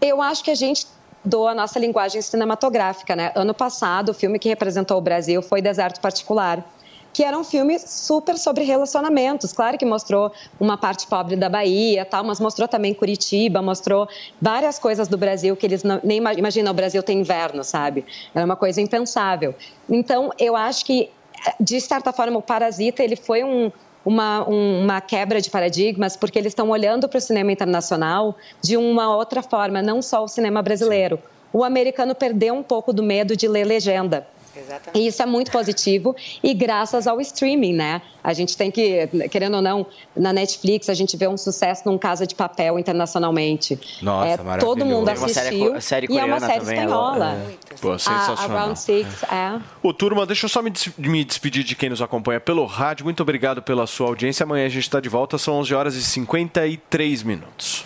Eu 0.00 0.22
acho 0.22 0.42
que 0.42 0.50
a 0.50 0.54
gente 0.54 0.86
doa 1.22 1.50
a 1.50 1.54
nossa 1.54 1.78
linguagem 1.78 2.22
cinematográfica, 2.22 3.14
né? 3.14 3.30
Ano 3.34 3.52
passado, 3.52 4.08
o 4.08 4.14
filme 4.14 4.38
que 4.38 4.48
representou 4.48 4.96
o 4.96 5.02
Brasil 5.02 5.42
foi 5.42 5.60
Deserto 5.60 6.00
Particular, 6.00 6.64
que 7.12 7.22
era 7.22 7.36
um 7.38 7.44
filme 7.44 7.78
super 7.78 8.38
sobre 8.38 8.64
relacionamentos. 8.64 9.52
Claro 9.52 9.76
que 9.76 9.84
mostrou 9.84 10.32
uma 10.58 10.76
parte 10.78 11.06
pobre 11.06 11.36
da 11.36 11.48
Bahia, 11.48 12.04
tal, 12.04 12.24
mas 12.24 12.40
mostrou 12.40 12.66
também 12.66 12.94
Curitiba, 12.94 13.60
mostrou 13.60 14.08
várias 14.40 14.78
coisas 14.78 15.08
do 15.08 15.18
Brasil 15.18 15.54
que 15.56 15.66
eles 15.66 15.82
não, 15.82 16.00
nem 16.02 16.18
ima- 16.18 16.32
imaginam. 16.34 16.72
O 16.72 16.74
Brasil 16.74 17.02
tem 17.02 17.20
inverno, 17.20 17.62
sabe? 17.62 18.04
Era 18.34 18.44
uma 18.46 18.56
coisa 18.56 18.80
impensável. 18.80 19.54
Então, 19.90 20.30
eu 20.38 20.56
acho 20.56 20.84
que 20.84 21.10
de 21.58 21.80
certa 21.80 22.12
forma, 22.12 22.38
o 22.38 22.42
Parasita 22.42 23.02
ele 23.02 23.16
foi 23.16 23.42
um, 23.42 23.70
uma, 24.06 24.48
um- 24.48 24.84
uma 24.84 25.00
quebra 25.00 25.40
de 25.40 25.50
paradigmas, 25.50 26.16
porque 26.16 26.38
eles 26.38 26.52
estão 26.52 26.70
olhando 26.70 27.08
para 27.08 27.18
o 27.18 27.20
cinema 27.20 27.50
internacional 27.50 28.36
de 28.62 28.76
uma 28.76 29.14
outra 29.16 29.42
forma, 29.42 29.82
não 29.82 30.00
só 30.00 30.22
o 30.22 30.28
cinema 30.28 30.62
brasileiro. 30.62 31.18
O 31.52 31.64
americano 31.64 32.14
perdeu 32.14 32.54
um 32.54 32.62
pouco 32.62 32.92
do 32.92 33.02
medo 33.02 33.36
de 33.36 33.46
ler 33.48 33.64
legenda. 33.66 34.26
E 34.94 35.06
isso 35.06 35.22
é 35.22 35.26
muito 35.26 35.50
positivo 35.50 36.14
e 36.42 36.52
graças 36.54 37.06
ao 37.06 37.20
streaming, 37.20 37.72
né? 37.74 38.02
A 38.22 38.32
gente 38.32 38.56
tem 38.56 38.70
que, 38.70 39.08
querendo 39.30 39.56
ou 39.56 39.62
não, 39.62 39.86
na 40.16 40.32
Netflix 40.32 40.88
a 40.88 40.94
gente 40.94 41.16
vê 41.16 41.26
um 41.26 41.36
sucesso 41.36 41.82
num 41.86 41.96
Casa 41.98 42.26
de 42.26 42.34
Papel 42.34 42.78
internacionalmente. 42.78 43.78
Nossa, 44.02 44.28
é, 44.28 44.36
maravilhoso. 44.36 44.66
Todo 44.66 44.84
mundo 44.86 45.06
Tem 45.06 45.16
uma 45.16 45.28
série 45.28 45.48
assistiu 45.48 45.80
série 45.80 46.06
e 46.10 46.18
é 46.18 46.24
uma 46.24 46.38
série 46.40 46.60
também, 46.60 46.78
espanhola. 46.78 47.32
é. 47.70 47.74
Pô, 47.80 47.90
A, 47.92 47.94
a 47.94 47.98
sensacional. 47.98 48.58
Round 48.66 48.78
Six, 48.78 49.22
é. 49.24 49.60
Ô, 49.82 49.92
turma, 49.92 50.24
deixa 50.26 50.44
eu 50.44 50.48
só 50.48 50.62
me, 50.62 50.70
des- 50.70 50.90
me 50.98 51.24
despedir 51.24 51.64
de 51.64 51.74
quem 51.74 51.88
nos 51.90 52.00
acompanha 52.02 52.38
pelo 52.38 52.64
rádio. 52.64 53.04
Muito 53.04 53.22
obrigado 53.22 53.62
pela 53.62 53.86
sua 53.86 54.06
audiência. 54.08 54.44
Amanhã 54.44 54.66
a 54.66 54.68
gente 54.68 54.84
está 54.84 55.00
de 55.00 55.08
volta, 55.08 55.36
são 55.38 55.54
11 55.54 55.74
horas 55.74 55.94
e 55.96 56.02
53 56.04 57.22
minutos. 57.22 57.84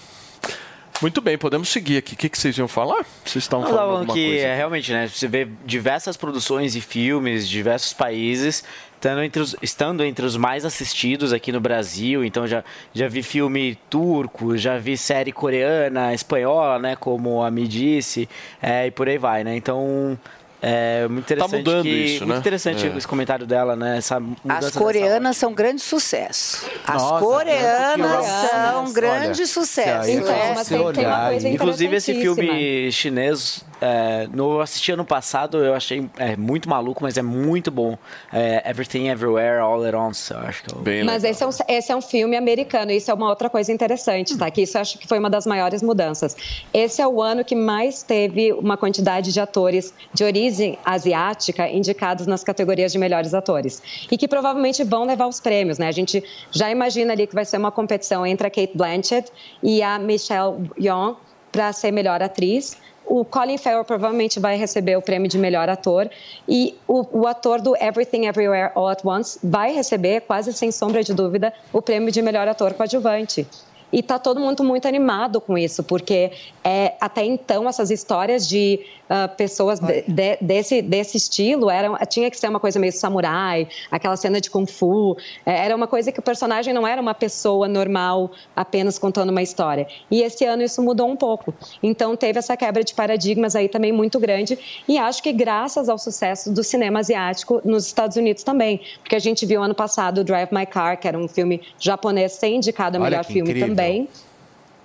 Muito 1.02 1.20
bem, 1.20 1.36
podemos 1.36 1.68
seguir 1.68 1.98
aqui. 1.98 2.14
O 2.14 2.16
que, 2.16 2.28
que 2.28 2.38
vocês 2.38 2.56
iam 2.56 2.66
falar? 2.66 3.04
Vocês 3.24 3.44
estavam 3.44 3.66
Não, 3.66 3.74
falando 3.76 3.98
alguma 3.98 4.14
que 4.14 4.26
coisa? 4.28 4.46
é, 4.46 4.56
realmente, 4.56 4.92
né? 4.92 5.06
Você 5.08 5.28
vê 5.28 5.46
diversas 5.64 6.16
produções 6.16 6.74
e 6.74 6.80
filmes 6.80 7.46
de 7.46 7.52
diversos 7.52 7.92
países 7.92 8.64
estando 8.94 9.22
entre, 9.22 9.42
os, 9.42 9.54
estando 9.60 10.02
entre 10.02 10.24
os 10.24 10.36
mais 10.38 10.64
assistidos 10.64 11.32
aqui 11.34 11.52
no 11.52 11.60
Brasil. 11.60 12.24
Então 12.24 12.46
já, 12.46 12.64
já 12.94 13.08
vi 13.08 13.22
filme 13.22 13.78
turco, 13.90 14.56
já 14.56 14.78
vi 14.78 14.96
série 14.96 15.32
coreana, 15.32 16.14
espanhola, 16.14 16.78
né? 16.78 16.96
Como 16.96 17.42
a 17.42 17.50
Mi 17.50 17.68
disse, 17.68 18.28
é, 18.62 18.86
e 18.86 18.90
por 18.90 19.08
aí 19.08 19.18
vai, 19.18 19.44
né? 19.44 19.54
Então. 19.54 20.18
É 20.62 21.06
muito 21.06 21.24
interessante 21.24 21.50
Tá 21.50 21.56
mudando 21.58 21.82
que, 21.82 21.88
isso, 21.90 22.20
muito 22.24 22.32
né? 22.34 22.38
interessante 22.40 22.86
É. 22.86 22.96
esse 22.96 23.06
comentário 23.06 23.46
dela, 23.46 23.76
né? 23.76 23.98
Essa 23.98 24.22
As 24.48 24.70
coreanas 24.70 25.36
são 25.36 25.52
grande 25.52 25.82
sucesso. 25.82 26.64
As 26.86 27.02
Nossa, 27.02 27.24
coreanas 27.24 27.96
tanto 27.98 28.18
que 28.24 28.26
eu- 28.26 28.48
são 28.48 28.84
Olha, 28.84 28.92
grande 28.92 29.46
sucesso. 29.46 30.10
Então, 30.10 30.32
é. 30.32 30.54
mas 30.54 30.68
tem- 30.68 30.78
tem 30.92 31.06
uma 31.06 31.26
coisa 31.28 31.48
Inclusive 31.48 31.96
esse 31.96 32.14
filme 32.14 32.90
chinês, 32.90 33.62
é, 33.80 34.26
no, 34.32 34.54
eu 34.54 34.60
assisti 34.60 34.92
ano 34.92 35.04
passado, 35.04 35.58
eu 35.58 35.74
achei 35.74 36.08
é, 36.18 36.36
muito 36.36 36.68
maluco, 36.68 37.02
mas 37.02 37.16
é 37.16 37.22
muito 37.22 37.70
bom. 37.70 37.98
É, 38.32 38.68
Everything 38.68 39.08
Everywhere 39.08 39.58
All 39.58 39.84
at 39.84 39.94
Once, 39.94 40.32
eu 40.32 40.38
acho 40.40 40.62
que 40.62 40.74
é 40.74 41.02
o... 41.02 41.04
Mas 41.04 41.24
esse 41.24 41.42
é, 41.42 41.46
um, 41.46 41.50
esse 41.68 41.92
é 41.92 41.96
um 41.96 42.00
filme 42.00 42.36
americano, 42.36 42.90
isso 42.90 43.10
é 43.10 43.14
uma 43.14 43.28
outra 43.28 43.50
coisa 43.50 43.72
interessante, 43.72 44.36
tá? 44.36 44.50
Que 44.50 44.62
isso 44.62 44.76
eu 44.76 44.80
acho 44.80 44.98
que 44.98 45.06
foi 45.06 45.18
uma 45.18 45.28
das 45.28 45.46
maiores 45.46 45.82
mudanças. 45.82 46.36
Esse 46.72 47.02
é 47.02 47.06
o 47.06 47.22
ano 47.22 47.44
que 47.44 47.54
mais 47.54 48.02
teve 48.02 48.52
uma 48.52 48.76
quantidade 48.76 49.32
de 49.32 49.40
atores 49.40 49.92
de 50.12 50.24
origem 50.24 50.78
asiática 50.84 51.68
indicados 51.68 52.26
nas 52.26 52.42
categorias 52.42 52.92
de 52.92 52.98
melhores 52.98 53.34
atores. 53.34 53.82
E 54.10 54.16
que 54.16 54.26
provavelmente 54.26 54.82
vão 54.84 55.04
levar 55.04 55.26
os 55.26 55.40
prêmios, 55.40 55.78
né? 55.78 55.88
A 55.88 55.92
gente 55.92 56.22
já 56.50 56.70
imagina 56.70 57.12
ali 57.12 57.26
que 57.26 57.34
vai 57.34 57.44
ser 57.44 57.58
uma 57.58 57.70
competição 57.70 58.26
entre 58.26 58.46
a 58.46 58.50
Kate 58.50 58.72
Blanchett 58.74 59.30
e 59.62 59.82
a 59.82 59.98
Michelle 59.98 60.70
Yeoh 60.80 61.16
para 61.52 61.72
ser 61.72 61.90
melhor 61.90 62.22
atriz. 62.22 62.76
O 63.06 63.24
Colin 63.24 63.56
Farrell 63.56 63.84
provavelmente 63.84 64.40
vai 64.40 64.56
receber 64.56 64.96
o 64.96 65.02
prêmio 65.02 65.28
de 65.28 65.38
melhor 65.38 65.68
ator 65.68 66.10
e 66.48 66.76
o, 66.88 67.20
o 67.20 67.26
ator 67.26 67.60
do 67.60 67.76
Everything 67.76 68.26
Everywhere 68.26 68.72
All 68.74 68.88
at 68.88 69.04
Once 69.04 69.38
vai 69.42 69.72
receber, 69.72 70.22
quase 70.22 70.52
sem 70.52 70.72
sombra 70.72 71.04
de 71.04 71.14
dúvida, 71.14 71.52
o 71.72 71.80
prêmio 71.80 72.10
de 72.10 72.20
melhor 72.20 72.48
ator 72.48 72.74
coadjuvante. 72.74 73.46
E 73.92 74.02
tá 74.02 74.18
todo 74.18 74.40
mundo 74.40 74.64
muito 74.64 74.88
animado 74.88 75.40
com 75.40 75.56
isso, 75.56 75.84
porque 75.84 76.32
é, 76.64 76.94
até 77.00 77.24
então 77.24 77.68
essas 77.68 77.90
histórias 77.90 78.48
de 78.48 78.80
ah, 79.08 79.28
pessoas 79.28 79.78
de- 79.78 80.02
de- 80.06 80.38
desse, 80.40 80.82
desse 80.82 81.16
estilo 81.16 81.70
eram, 81.70 81.96
tinha 82.08 82.30
que 82.30 82.38
ser 82.38 82.48
uma 82.48 82.60
coisa 82.60 82.78
meio 82.78 82.92
samurai, 82.92 83.68
aquela 83.90 84.16
cena 84.16 84.40
de 84.40 84.50
kung 84.50 84.66
fu. 84.66 85.16
É, 85.44 85.64
era 85.64 85.74
uma 85.76 85.86
coisa 85.86 86.10
que 86.12 86.18
o 86.20 86.22
personagem 86.22 86.72
não 86.74 86.86
era 86.86 87.00
uma 87.00 87.14
pessoa 87.14 87.68
normal 87.68 88.30
apenas 88.54 88.98
contando 88.98 89.30
uma 89.30 89.42
história. 89.42 89.86
E 90.10 90.22
esse 90.22 90.44
ano 90.44 90.62
isso 90.62 90.82
mudou 90.82 91.08
um 91.08 91.16
pouco. 91.16 91.54
Então 91.82 92.16
teve 92.16 92.38
essa 92.38 92.56
quebra 92.56 92.82
de 92.82 92.94
paradigmas 92.94 93.54
aí 93.56 93.68
também 93.68 93.92
muito 93.92 94.18
grande. 94.18 94.58
E 94.88 94.98
acho 94.98 95.22
que 95.22 95.32
graças 95.32 95.88
ao 95.88 95.98
sucesso 95.98 96.52
do 96.52 96.62
cinema 96.64 96.98
asiático 97.00 97.60
nos 97.64 97.86
Estados 97.86 98.16
Unidos 98.16 98.42
também. 98.42 98.80
Porque 99.00 99.16
a 99.16 99.20
gente 99.20 99.46
viu 99.46 99.62
ano 99.62 99.74
passado 99.74 100.18
o 100.18 100.24
Drive 100.24 100.50
My 100.52 100.66
Car, 100.66 100.98
que 100.98 101.06
era 101.08 101.18
um 101.18 101.28
filme 101.28 101.60
japonês 101.78 102.32
ser 102.32 102.48
indicado 102.48 102.96
a 102.96 103.00
melhor 103.00 103.24
filme 103.24 103.50
incrível. 103.50 103.68
também. 103.68 104.08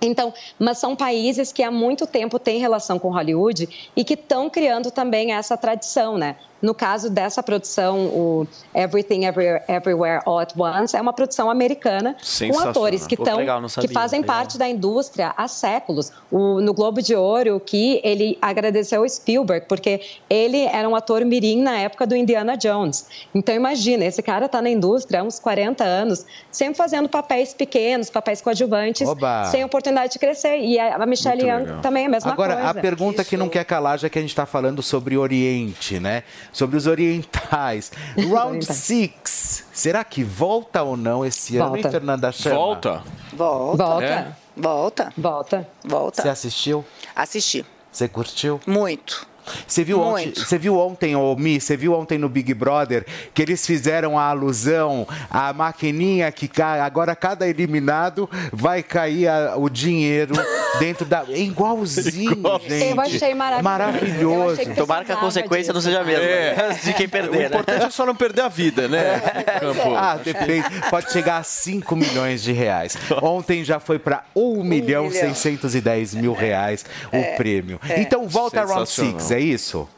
Então, 0.02 0.34
mas 0.58 0.78
são 0.78 0.96
países 0.96 1.52
que 1.52 1.62
há 1.62 1.70
muito 1.70 2.06
tempo 2.08 2.38
têm 2.38 2.58
relação 2.58 2.98
com 2.98 3.08
Hollywood 3.08 3.90
e 3.94 4.04
que 4.04 4.14
estão 4.14 4.50
criando 4.50 4.90
também 4.90 5.32
essa 5.32 5.56
tradição, 5.56 6.18
né? 6.18 6.36
No 6.62 6.72
caso 6.74 7.10
dessa 7.10 7.42
produção, 7.42 8.06
o 8.06 8.46
Everything 8.74 9.24
Everywhere, 9.24 9.64
Everywhere 9.68 10.22
All 10.24 10.38
at 10.38 10.52
Once, 10.56 10.96
é 10.96 11.00
uma 11.00 11.12
produção 11.12 11.50
americana 11.50 12.16
com 12.50 12.58
atores 12.60 13.06
que, 13.06 13.16
Pô, 13.16 13.24
tão, 13.24 13.38
legal, 13.38 13.60
não 13.60 13.68
que 13.68 13.74
sabia, 13.74 13.90
fazem 13.92 14.20
legal. 14.20 14.36
parte 14.36 14.56
da 14.56 14.68
indústria 14.68 15.34
há 15.36 15.48
séculos. 15.48 16.12
O, 16.30 16.60
no 16.60 16.72
Globo 16.72 17.02
de 17.02 17.16
Ouro, 17.16 17.58
que 17.58 18.00
ele 18.04 18.38
agradeceu 18.40 19.02
o 19.02 19.08
Spielberg, 19.08 19.66
porque 19.66 20.00
ele 20.30 20.60
era 20.66 20.88
um 20.88 20.94
ator 20.94 21.24
mirim 21.24 21.60
na 21.60 21.76
época 21.78 22.06
do 22.06 22.14
Indiana 22.14 22.56
Jones. 22.56 23.06
Então, 23.34 23.54
imagina, 23.54 24.04
esse 24.04 24.22
cara 24.22 24.46
está 24.46 24.62
na 24.62 24.70
indústria 24.70 25.20
há 25.20 25.22
uns 25.24 25.40
40 25.40 25.82
anos, 25.82 26.24
sempre 26.50 26.76
fazendo 26.76 27.08
papéis 27.08 27.52
pequenos, 27.52 28.08
papéis 28.08 28.40
coadjuvantes, 28.40 29.08
Oba. 29.08 29.46
sem 29.46 29.64
oportunidade 29.64 30.12
de 30.12 30.18
crescer. 30.20 30.60
E 30.60 30.78
a 30.78 31.04
Michelle 31.06 31.42
Muito 31.42 31.52
Young 31.52 31.64
legal. 31.64 31.80
também 31.80 32.04
é 32.04 32.06
a 32.06 32.10
mesma 32.10 32.32
Agora, 32.32 32.54
coisa. 32.54 32.70
a 32.70 32.74
pergunta 32.74 33.24
que 33.24 33.36
não 33.36 33.48
quer 33.48 33.64
calar, 33.64 33.98
já 33.98 34.08
que 34.08 34.18
a 34.18 34.22
gente 34.22 34.30
está 34.30 34.46
falando 34.46 34.80
sobre 34.82 35.16
Oriente, 35.16 35.98
né? 35.98 36.22
Sobre 36.52 36.76
os 36.76 36.86
orientais. 36.86 37.90
Round 38.16 38.58
Orientais. 38.58 38.76
6. 38.76 39.64
Será 39.72 40.04
que 40.04 40.22
volta 40.22 40.82
ou 40.82 40.96
não 40.96 41.24
esse 41.24 41.56
ano, 41.56 41.76
hein, 41.76 41.82
Volta. 41.82 41.90
Fernanda 41.90 42.32
Chama? 42.32 42.56
Volta? 42.56 43.02
Volta. 43.32 43.84
Volta. 43.84 44.04
É? 44.04 44.32
Volta. 44.56 45.12
Volta. 45.16 45.68
Volta. 45.84 46.22
Você 46.22 46.28
assistiu? 46.28 46.84
Assisti. 47.16 47.64
Você 47.90 48.08
curtiu? 48.08 48.60
Muito. 48.66 49.26
Você 49.66 49.82
viu, 49.84 50.00
ontem, 50.00 50.32
você 50.34 50.58
viu 50.58 50.78
ontem, 50.78 51.16
ô 51.16 51.34
Mi, 51.36 51.60
você 51.60 51.76
viu 51.76 51.94
ontem 51.94 52.18
no 52.18 52.28
Big 52.28 52.52
Brother 52.54 53.04
que 53.34 53.42
eles 53.42 53.66
fizeram 53.66 54.18
a 54.18 54.24
alusão 54.28 55.06
à 55.30 55.52
maquininha 55.52 56.30
que 56.30 56.46
cai, 56.48 56.80
agora 56.80 57.14
cada 57.16 57.48
eliminado 57.48 58.28
vai 58.52 58.82
cair 58.82 59.28
a- 59.28 59.54
o 59.56 59.68
dinheiro 59.68 60.34
dentro 60.78 61.04
da. 61.04 61.24
É 61.28 61.38
igualzinho, 61.38 62.60
gente. 62.68 62.90
Eu 62.90 63.00
achei 63.00 63.34
maravilhoso. 63.34 63.62
Maravilhoso. 63.62 64.44
Eu 64.46 64.50
achei 64.52 64.66
que 64.66 64.74
Tomara 64.74 65.04
que 65.04 65.12
a 65.12 65.16
consequência 65.16 65.72
não 65.72 65.80
disso. 65.80 65.90
seja 65.90 66.00
a 66.02 66.04
mesma 66.04 66.24
É. 66.24 66.78
de 66.82 66.92
quem 66.94 67.06
O 67.06 67.10
perder, 67.10 67.38
né? 67.40 67.46
importante 67.46 67.84
é 67.84 67.90
só 67.90 68.06
não 68.06 68.14
perder 68.14 68.42
a 68.42 68.48
vida, 68.48 68.88
né? 68.88 69.20
Campo? 69.60 69.94
Ah, 69.96 70.16
depende. 70.22 70.64
Pode 70.90 71.10
chegar 71.12 71.38
a 71.38 71.42
5 71.42 71.94
milhões 71.96 72.42
de 72.42 72.52
reais. 72.52 72.96
Ontem 73.22 73.64
já 73.64 73.78
foi 73.80 73.98
para 73.98 74.24
1 74.34 74.62
milhão 74.62 75.04
milhão. 75.04 75.10
610 75.10 76.14
mil 76.14 76.32
reais 76.32 76.84
o 77.12 77.36
prêmio. 77.36 77.80
Então 77.96 78.26
volta 78.28 78.60
a 78.60 78.64
Round 78.64 78.88
Sensacional. 78.88 79.20
6, 79.20 79.31
é 79.34 79.40
isso? 79.40 79.88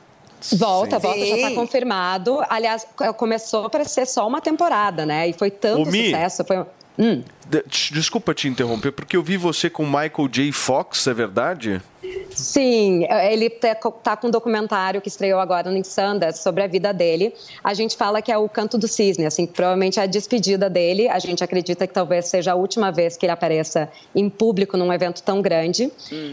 Volta, 0.53 0.99
volta, 0.99 1.19
já 1.21 1.25
Sim. 1.37 1.43
está 1.43 1.51
confirmado. 1.55 2.43
Aliás, 2.51 2.87
começou 3.17 3.71
para 3.71 3.85
ser 3.85 4.07
só 4.07 4.27
uma 4.29 4.41
temporada, 4.43 5.07
né? 5.07 5.29
E 5.29 5.33
foi 5.33 5.51
tanto 5.51 5.91
Mi. 5.91 6.07
sucesso. 6.07 6.45
Foi... 6.45 6.65
Hum. 6.99 7.23
De- 7.49 7.65
Desculpa 7.93 8.35
te 8.35 8.47
interromper, 8.47 8.93
porque 8.93 9.17
eu 9.17 9.23
vi 9.23 9.37
você 9.39 9.71
com 9.71 9.85
Michael 9.87 10.29
J. 10.31 10.53
Fox, 10.53 11.07
é 11.07 11.15
verdade? 11.15 11.81
Sim, 12.31 13.07
ele 13.31 13.49
tá 13.49 13.75
tá 13.75 14.17
com 14.17 14.27
um 14.27 14.31
documentário 14.31 15.01
que 15.01 15.09
estreou 15.09 15.39
agora 15.41 15.71
no 15.71 15.85
Sundance 15.85 16.43
sobre 16.43 16.63
a 16.63 16.67
vida 16.67 16.93
dele. 16.93 17.35
A 17.63 17.75
gente 17.75 17.97
fala 17.97 18.21
que 18.21 18.33
é 18.33 18.39
o 18.39 18.49
canto 18.49 18.77
do 18.77 18.89
cisne, 18.89 19.27
assim, 19.27 19.47
provavelmente 19.47 20.01
é 20.01 20.03
a 20.03 20.07
despedida 20.07 20.69
dele. 20.69 21.09
A 21.09 21.19
gente 21.19 21.43
acredita 21.43 21.87
que 21.87 21.95
talvez 21.95 22.27
seja 22.27 22.53
a 22.53 22.55
última 22.55 22.91
vez 22.91 23.17
que 23.17 23.27
ele 23.27 23.33
apareça 23.33 23.89
em 24.15 24.29
público 24.29 24.77
num 24.77 24.93
evento 24.93 25.23
tão 25.23 25.41
grande. 25.41 25.91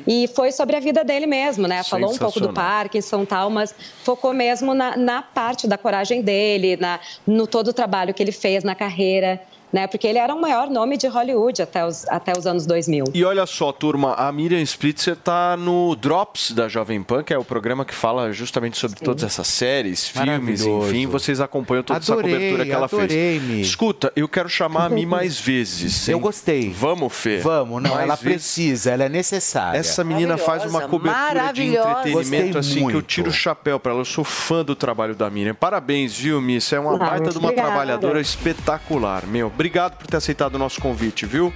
E 0.08 0.28
foi 0.28 0.52
sobre 0.52 0.76
a 0.76 0.80
vida 0.80 1.04
dele 1.04 1.26
mesmo, 1.26 1.68
né? 1.68 1.84
Falou 1.84 2.12
um 2.12 2.18
pouco 2.18 2.40
do. 2.40 2.52
Parkinson 2.52 3.24
e 3.24 3.26
tal, 3.26 3.50
mas 3.50 3.74
focou 4.04 4.34
mesmo 4.34 4.74
na, 4.74 4.98
na 4.98 5.22
parte 5.22 5.68
da 5.68 5.78
coragem 5.78 6.22
dele, 6.22 6.78
na, 6.78 7.00
no 7.26 7.48
todo 7.48 7.70
o 7.70 7.74
trabalho 7.74 8.14
que 8.14 8.22
ele 8.22 8.32
fez 8.32 8.64
na 8.64 8.76
carreira. 8.76 9.42
Né? 9.72 9.88
Porque 9.88 10.06
ele 10.08 10.18
era 10.18 10.34
o 10.34 10.42
maior 10.42 10.70
nome 10.70 10.98
de 10.98 11.08
Hollywood 11.08 11.62
até 11.62 11.86
os, 11.86 12.06
até 12.08 12.34
os 12.38 12.46
anos 12.46 12.66
2000. 12.66 13.06
E 13.14 13.24
olha 13.24 13.46
só, 13.46 13.72
turma, 13.72 14.14
a 14.16 14.32
Miriam 14.32 14.62
Spritzer 14.62 15.16
tá 15.16 15.56
no 15.58 15.96
Drops 15.96 16.52
da 16.52 16.68
Jovem 16.68 17.02
Pan, 17.02 17.24
que 17.24 17.34
é 17.34 17.38
o 17.38 17.44
programa 17.44 17.86
que 17.86 17.94
fala 17.94 18.32
justamente 18.34 18.78
sobre 18.78 19.00
todas 19.00 19.24
essas 19.24 19.48
séries, 19.48 20.08
filmes, 20.08 20.62
enfim. 20.66 21.08
Vocês 21.08 21.40
acompanham 21.40 21.84
toda 21.84 21.98
Adorei, 21.98 22.32
essa 22.32 22.38
cobertura 22.40 22.66
que 22.66 22.72
ela 22.72 22.86
adorei, 22.86 23.08
fez. 23.08 23.44
Mi. 23.44 23.62
Escuta, 23.62 24.12
eu 24.16 24.28
quero 24.28 24.50
chamar 24.50 24.86
a 24.86 24.90
Mi 24.90 25.06
mais 25.06 25.40
vezes. 25.40 26.08
Eu 26.10 26.18
hein? 26.18 26.22
gostei. 26.22 26.70
Vamos, 26.70 27.14
Fê? 27.14 27.38
Vamos, 27.40 27.82
não, 27.82 27.92
Mais 27.92 28.04
ela 28.04 28.16
vezes. 28.16 28.24
precisa, 28.36 28.92
ela 28.92 29.04
é 29.06 29.10
necessária. 29.10 29.78
Essa 29.78 30.04
menina 30.04 30.38
faz 30.38 30.66
uma 30.66 30.82
cobertura 30.82 31.52
de 31.54 31.64
entretenimento 31.68 32.12
Gostei 32.54 32.60
assim 32.60 32.74
que 32.74 32.80
eu 32.80 32.84
muito. 32.84 33.02
tiro 33.04 33.30
o 33.30 33.34
chapéu 33.34 33.80
pra 33.80 33.92
ela. 33.92 34.02
Eu 34.02 34.06
sou 34.06 34.24
fã 34.24 34.64
do 34.66 34.76
trabalho 34.76 35.16
da 35.16 35.30
Miriam. 35.30 35.54
Parabéns, 35.56 36.18
viu, 36.18 36.42
Mi? 36.42 36.60
Você 36.60 36.76
é 36.76 36.80
uma 36.80 36.96
Ah, 36.96 36.98
baita 36.98 37.16
muito 37.18 37.32
de 37.32 37.38
uma 37.38 37.46
obrigada. 37.50 37.68
trabalhadora 37.70 38.20
espetacular, 38.22 39.26
meu. 39.26 39.50
Obrigado 39.62 39.96
por 39.96 40.08
ter 40.08 40.18
aceitado 40.18 40.56
o 40.56 40.58
nosso 40.58 40.82
convite, 40.82 41.24
viu? 41.28 41.54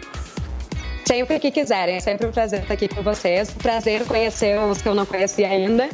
Sempre 1.07 1.39
que 1.39 1.49
quiserem, 1.49 1.95
é 1.95 1.99
sempre 1.99 2.27
um 2.27 2.31
prazer 2.31 2.61
estar 2.61 2.75
aqui 2.75 2.87
com 2.87 3.01
vocês. 3.01 3.49
Prazer 3.49 4.05
conhecer 4.05 4.59
os 4.59 4.79
que 4.79 4.87
eu 4.87 4.93
não 4.93 5.07
conhecia 5.07 5.47
ainda. 5.47 5.89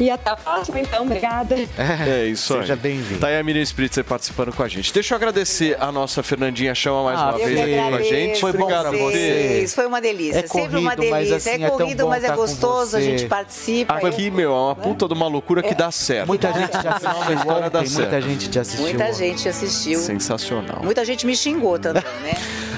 E 0.00 0.10
até 0.10 0.30
a 0.30 0.36
próxima, 0.36 0.80
então. 0.80 1.02
Obrigada. 1.04 1.54
É, 1.76 2.24
isso 2.26 2.54
aí. 2.54 2.60
Seja 2.62 2.74
bem-vindo. 2.76 3.20
Tá 3.20 3.26
aí 3.28 3.38
a 3.38 3.42
Miriam 3.42 3.62
Spritzer 3.62 4.02
participando 4.02 4.50
com 4.52 4.62
a 4.62 4.68
gente. 4.68 4.92
Deixa 4.94 5.12
eu 5.12 5.16
agradecer 5.16 5.76
a 5.78 5.92
nossa 5.92 6.22
Fernandinha 6.22 6.74
Chama 6.74 7.04
mais 7.04 7.18
Ah, 7.18 7.30
uma 7.32 7.38
Eu 7.38 7.46
vez 7.46 7.60
aqui 7.60 7.76
com 7.90 7.94
a 7.94 8.02
gente. 8.02 8.40
Foi 8.40 8.52
bom 8.52 8.62
Obrigado 8.62 8.86
a 8.86 8.90
você. 8.92 9.66
Foi 9.74 9.86
uma 9.86 10.00
delícia. 10.00 10.38
É 10.40 10.46
Sempre 10.46 10.78
uma 10.78 10.96
corrido, 10.96 11.10
mas 11.10 11.28
delícia. 11.28 11.52
assim, 11.52 11.62
é 11.62 11.66
é 11.66 11.70
corrido, 11.70 12.02
bom 12.04 12.08
mas 12.08 12.24
é 12.24 12.28
tá 12.28 12.36
gostoso. 12.36 12.96
A 12.96 13.00
gente 13.00 13.26
participa. 13.26 13.94
Aqui, 13.94 14.30
meu, 14.30 14.50
é 14.52 14.54
uma 14.54 14.74
puta 14.74 15.06
de 15.06 15.12
uma 15.14 15.28
loucura 15.28 15.62
que 15.62 15.74
dá 15.74 15.90
certo. 15.90 16.28
Muita 16.28 16.52
gente 16.52 16.70
te 16.70 16.88
assistiu 16.88 17.34
história 17.34 17.70
dá 17.70 17.78
ontem, 17.80 17.90
muita 17.90 18.10
certo. 18.10 18.28
gente 18.28 18.48
te 18.48 18.58
assistiu. 18.58 18.82
Muita 18.82 19.12
gente 19.12 19.48
assistiu. 19.48 19.98
Sensacional. 20.00 20.80
Muita 20.82 21.04
gente 21.04 21.26
me 21.26 21.36
xingou 21.36 21.78
também, 21.78 22.02
né? 22.22 22.32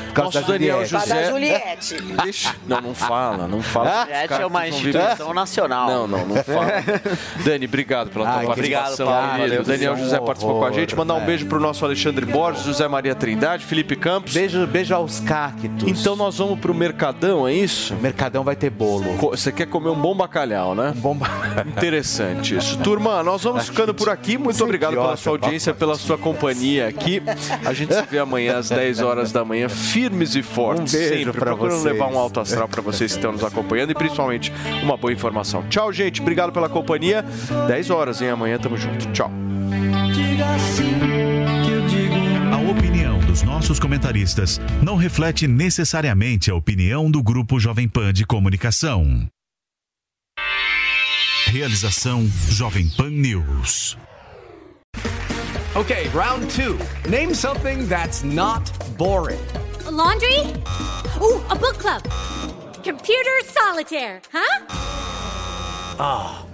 Por 0.09 0.17
causa 0.17 0.41
Nosso 0.41 0.53
da 0.53 0.59
Daniel 0.59 0.85
Juliette. 0.85 0.91
Por 0.91 0.99
causa 0.99 1.15
da 1.15 1.21
José. 1.21 1.31
Juliette. 1.31 2.03
Deixa- 2.23 2.55
Não, 2.67 2.81
não 2.83 2.95
fala, 2.95 3.49
não 3.49 3.63
fala. 3.63 4.03
Juliette 4.05 4.35
é 4.35 4.47
uma 4.47 4.69
instituição 4.69 5.33
nacional. 5.33 5.89
Não, 5.89 6.07
não, 6.07 6.27
não 6.27 6.45
fala. 6.45 6.67
Dani, 7.45 7.67
obrigado 7.67 8.11
pela 8.11 8.25
tua 8.25 8.39
Ai, 8.39 8.47
participação. 8.47 9.07
obrigado. 9.07 9.39
Valeu, 9.39 9.63
Daniel 9.63 9.93
um 9.95 9.97
José 9.97 10.21
participou 10.21 10.59
com 10.59 10.67
a 10.67 10.73
gente. 10.73 10.97
Mandar 10.97 11.15
um 11.15 11.17
velho. 11.19 11.27
beijo 11.27 11.47
pro 11.47 11.61
nosso 11.61 11.85
Alexandre 11.85 12.27
Borges, 12.27 12.65
José 12.65 12.87
Maria 12.89 13.15
Trindade, 13.15 13.65
Felipe 13.65 13.97
Campos. 13.97 14.33
Beijo, 14.33 14.67
beijo 14.67 14.95
aos 14.95 15.21
cactos. 15.21 15.87
Então 15.87 16.17
nós 16.17 16.39
vamos 16.39 16.59
pro 16.59 16.75
Mercadão, 16.75 17.47
é 17.47 17.55
isso? 17.55 17.95
Mercadão 17.97 18.45
vai 18.45 18.57
ter 18.57 18.71
bolo. 18.71 19.05
Você 19.31 19.53
quer 19.53 19.67
comer 19.67 19.91
um 19.91 20.01
bom 20.01 20.15
bacalhau, 20.15 20.75
né? 20.75 20.93
Um 20.97 21.01
bomba. 21.01 21.29
Interessante 21.67 22.57
isso. 22.57 22.79
Turma, 22.79 23.23
nós 23.23 23.43
vamos 23.43 23.69
ficando 23.69 23.95
por 23.95 24.09
aqui. 24.09 24.39
Muito 24.39 24.61
é 24.61 24.65
obrigado 24.65 24.93
pela 24.93 25.17
sua 25.17 25.33
audiência, 25.33 25.75
pela 25.75 25.97
sua 25.97 26.19
companhia 26.19 26.89
aqui. 26.89 27.23
A 27.65 27.73
gente 27.73 27.95
se 27.95 28.03
vê 28.03 28.19
amanhã 28.19 28.59
às 28.59 28.69
10 28.69 29.01
horas 29.01 29.33
da 29.33 29.45
manhã, 29.45 29.69
firmes 29.69 30.35
e 30.35 30.43
fortes. 30.43 30.95
Um 30.95 30.99
beijo 30.99 31.15
sempre 31.25 31.41
procurando 31.41 31.79
vocês. 31.79 31.93
levar 31.93 32.09
um 32.09 32.19
alto 32.19 32.41
astral 32.41 32.69
para 32.69 32.83
vocês 32.83 33.13
que 33.13 33.19
estão 33.19 33.33
nos 33.33 33.45
acompanhando 33.45 33.91
e 33.91 33.95
principalmente 33.95 34.53
uma 34.83 34.97
boa 34.97 35.13
informação. 35.13 35.63
Tchau, 35.69 35.93
gente. 35.93 36.21
Obrigado 36.21 36.53
pela 36.53 36.69
companhia. 36.69 37.02
10 37.67 37.91
horas, 37.91 38.23
hein? 38.23 38.31
Amanhã 38.31 38.59
tamo 38.59 38.77
junto. 38.77 39.11
Tchau. 39.13 39.31
A 42.53 42.71
opinião 42.71 43.19
dos 43.21 43.43
nossos 43.43 43.81
comentaristas 43.81 44.61
não 44.83 44.97
reflete 44.97 45.47
necessariamente 45.47 46.51
a 46.51 46.55
opinião 46.55 47.11
do 47.11 47.23
Grupo 47.23 47.59
Jovem 47.59 47.89
Pan 47.89 48.13
de 48.13 48.25
Comunicação. 48.25 49.27
Realização 51.47 52.27
Jovem 52.49 52.89
Pan 52.97 53.11
News. 53.11 53.99
Okay, 55.75 56.09
round 56.15 56.47
two. 56.55 56.79
Name 57.09 57.35
something 57.35 57.87
that's 57.89 58.23
not 58.23 58.71
boring. 58.97 59.41
A 59.87 59.91
laundry? 59.91 60.41
Ooh, 61.21 61.41
a 61.51 61.55
book 61.55 61.79
club. 61.79 62.03
Computer 62.85 63.43
solitaire, 63.45 64.21
huh? 64.33 64.67
Ah, 65.99 66.43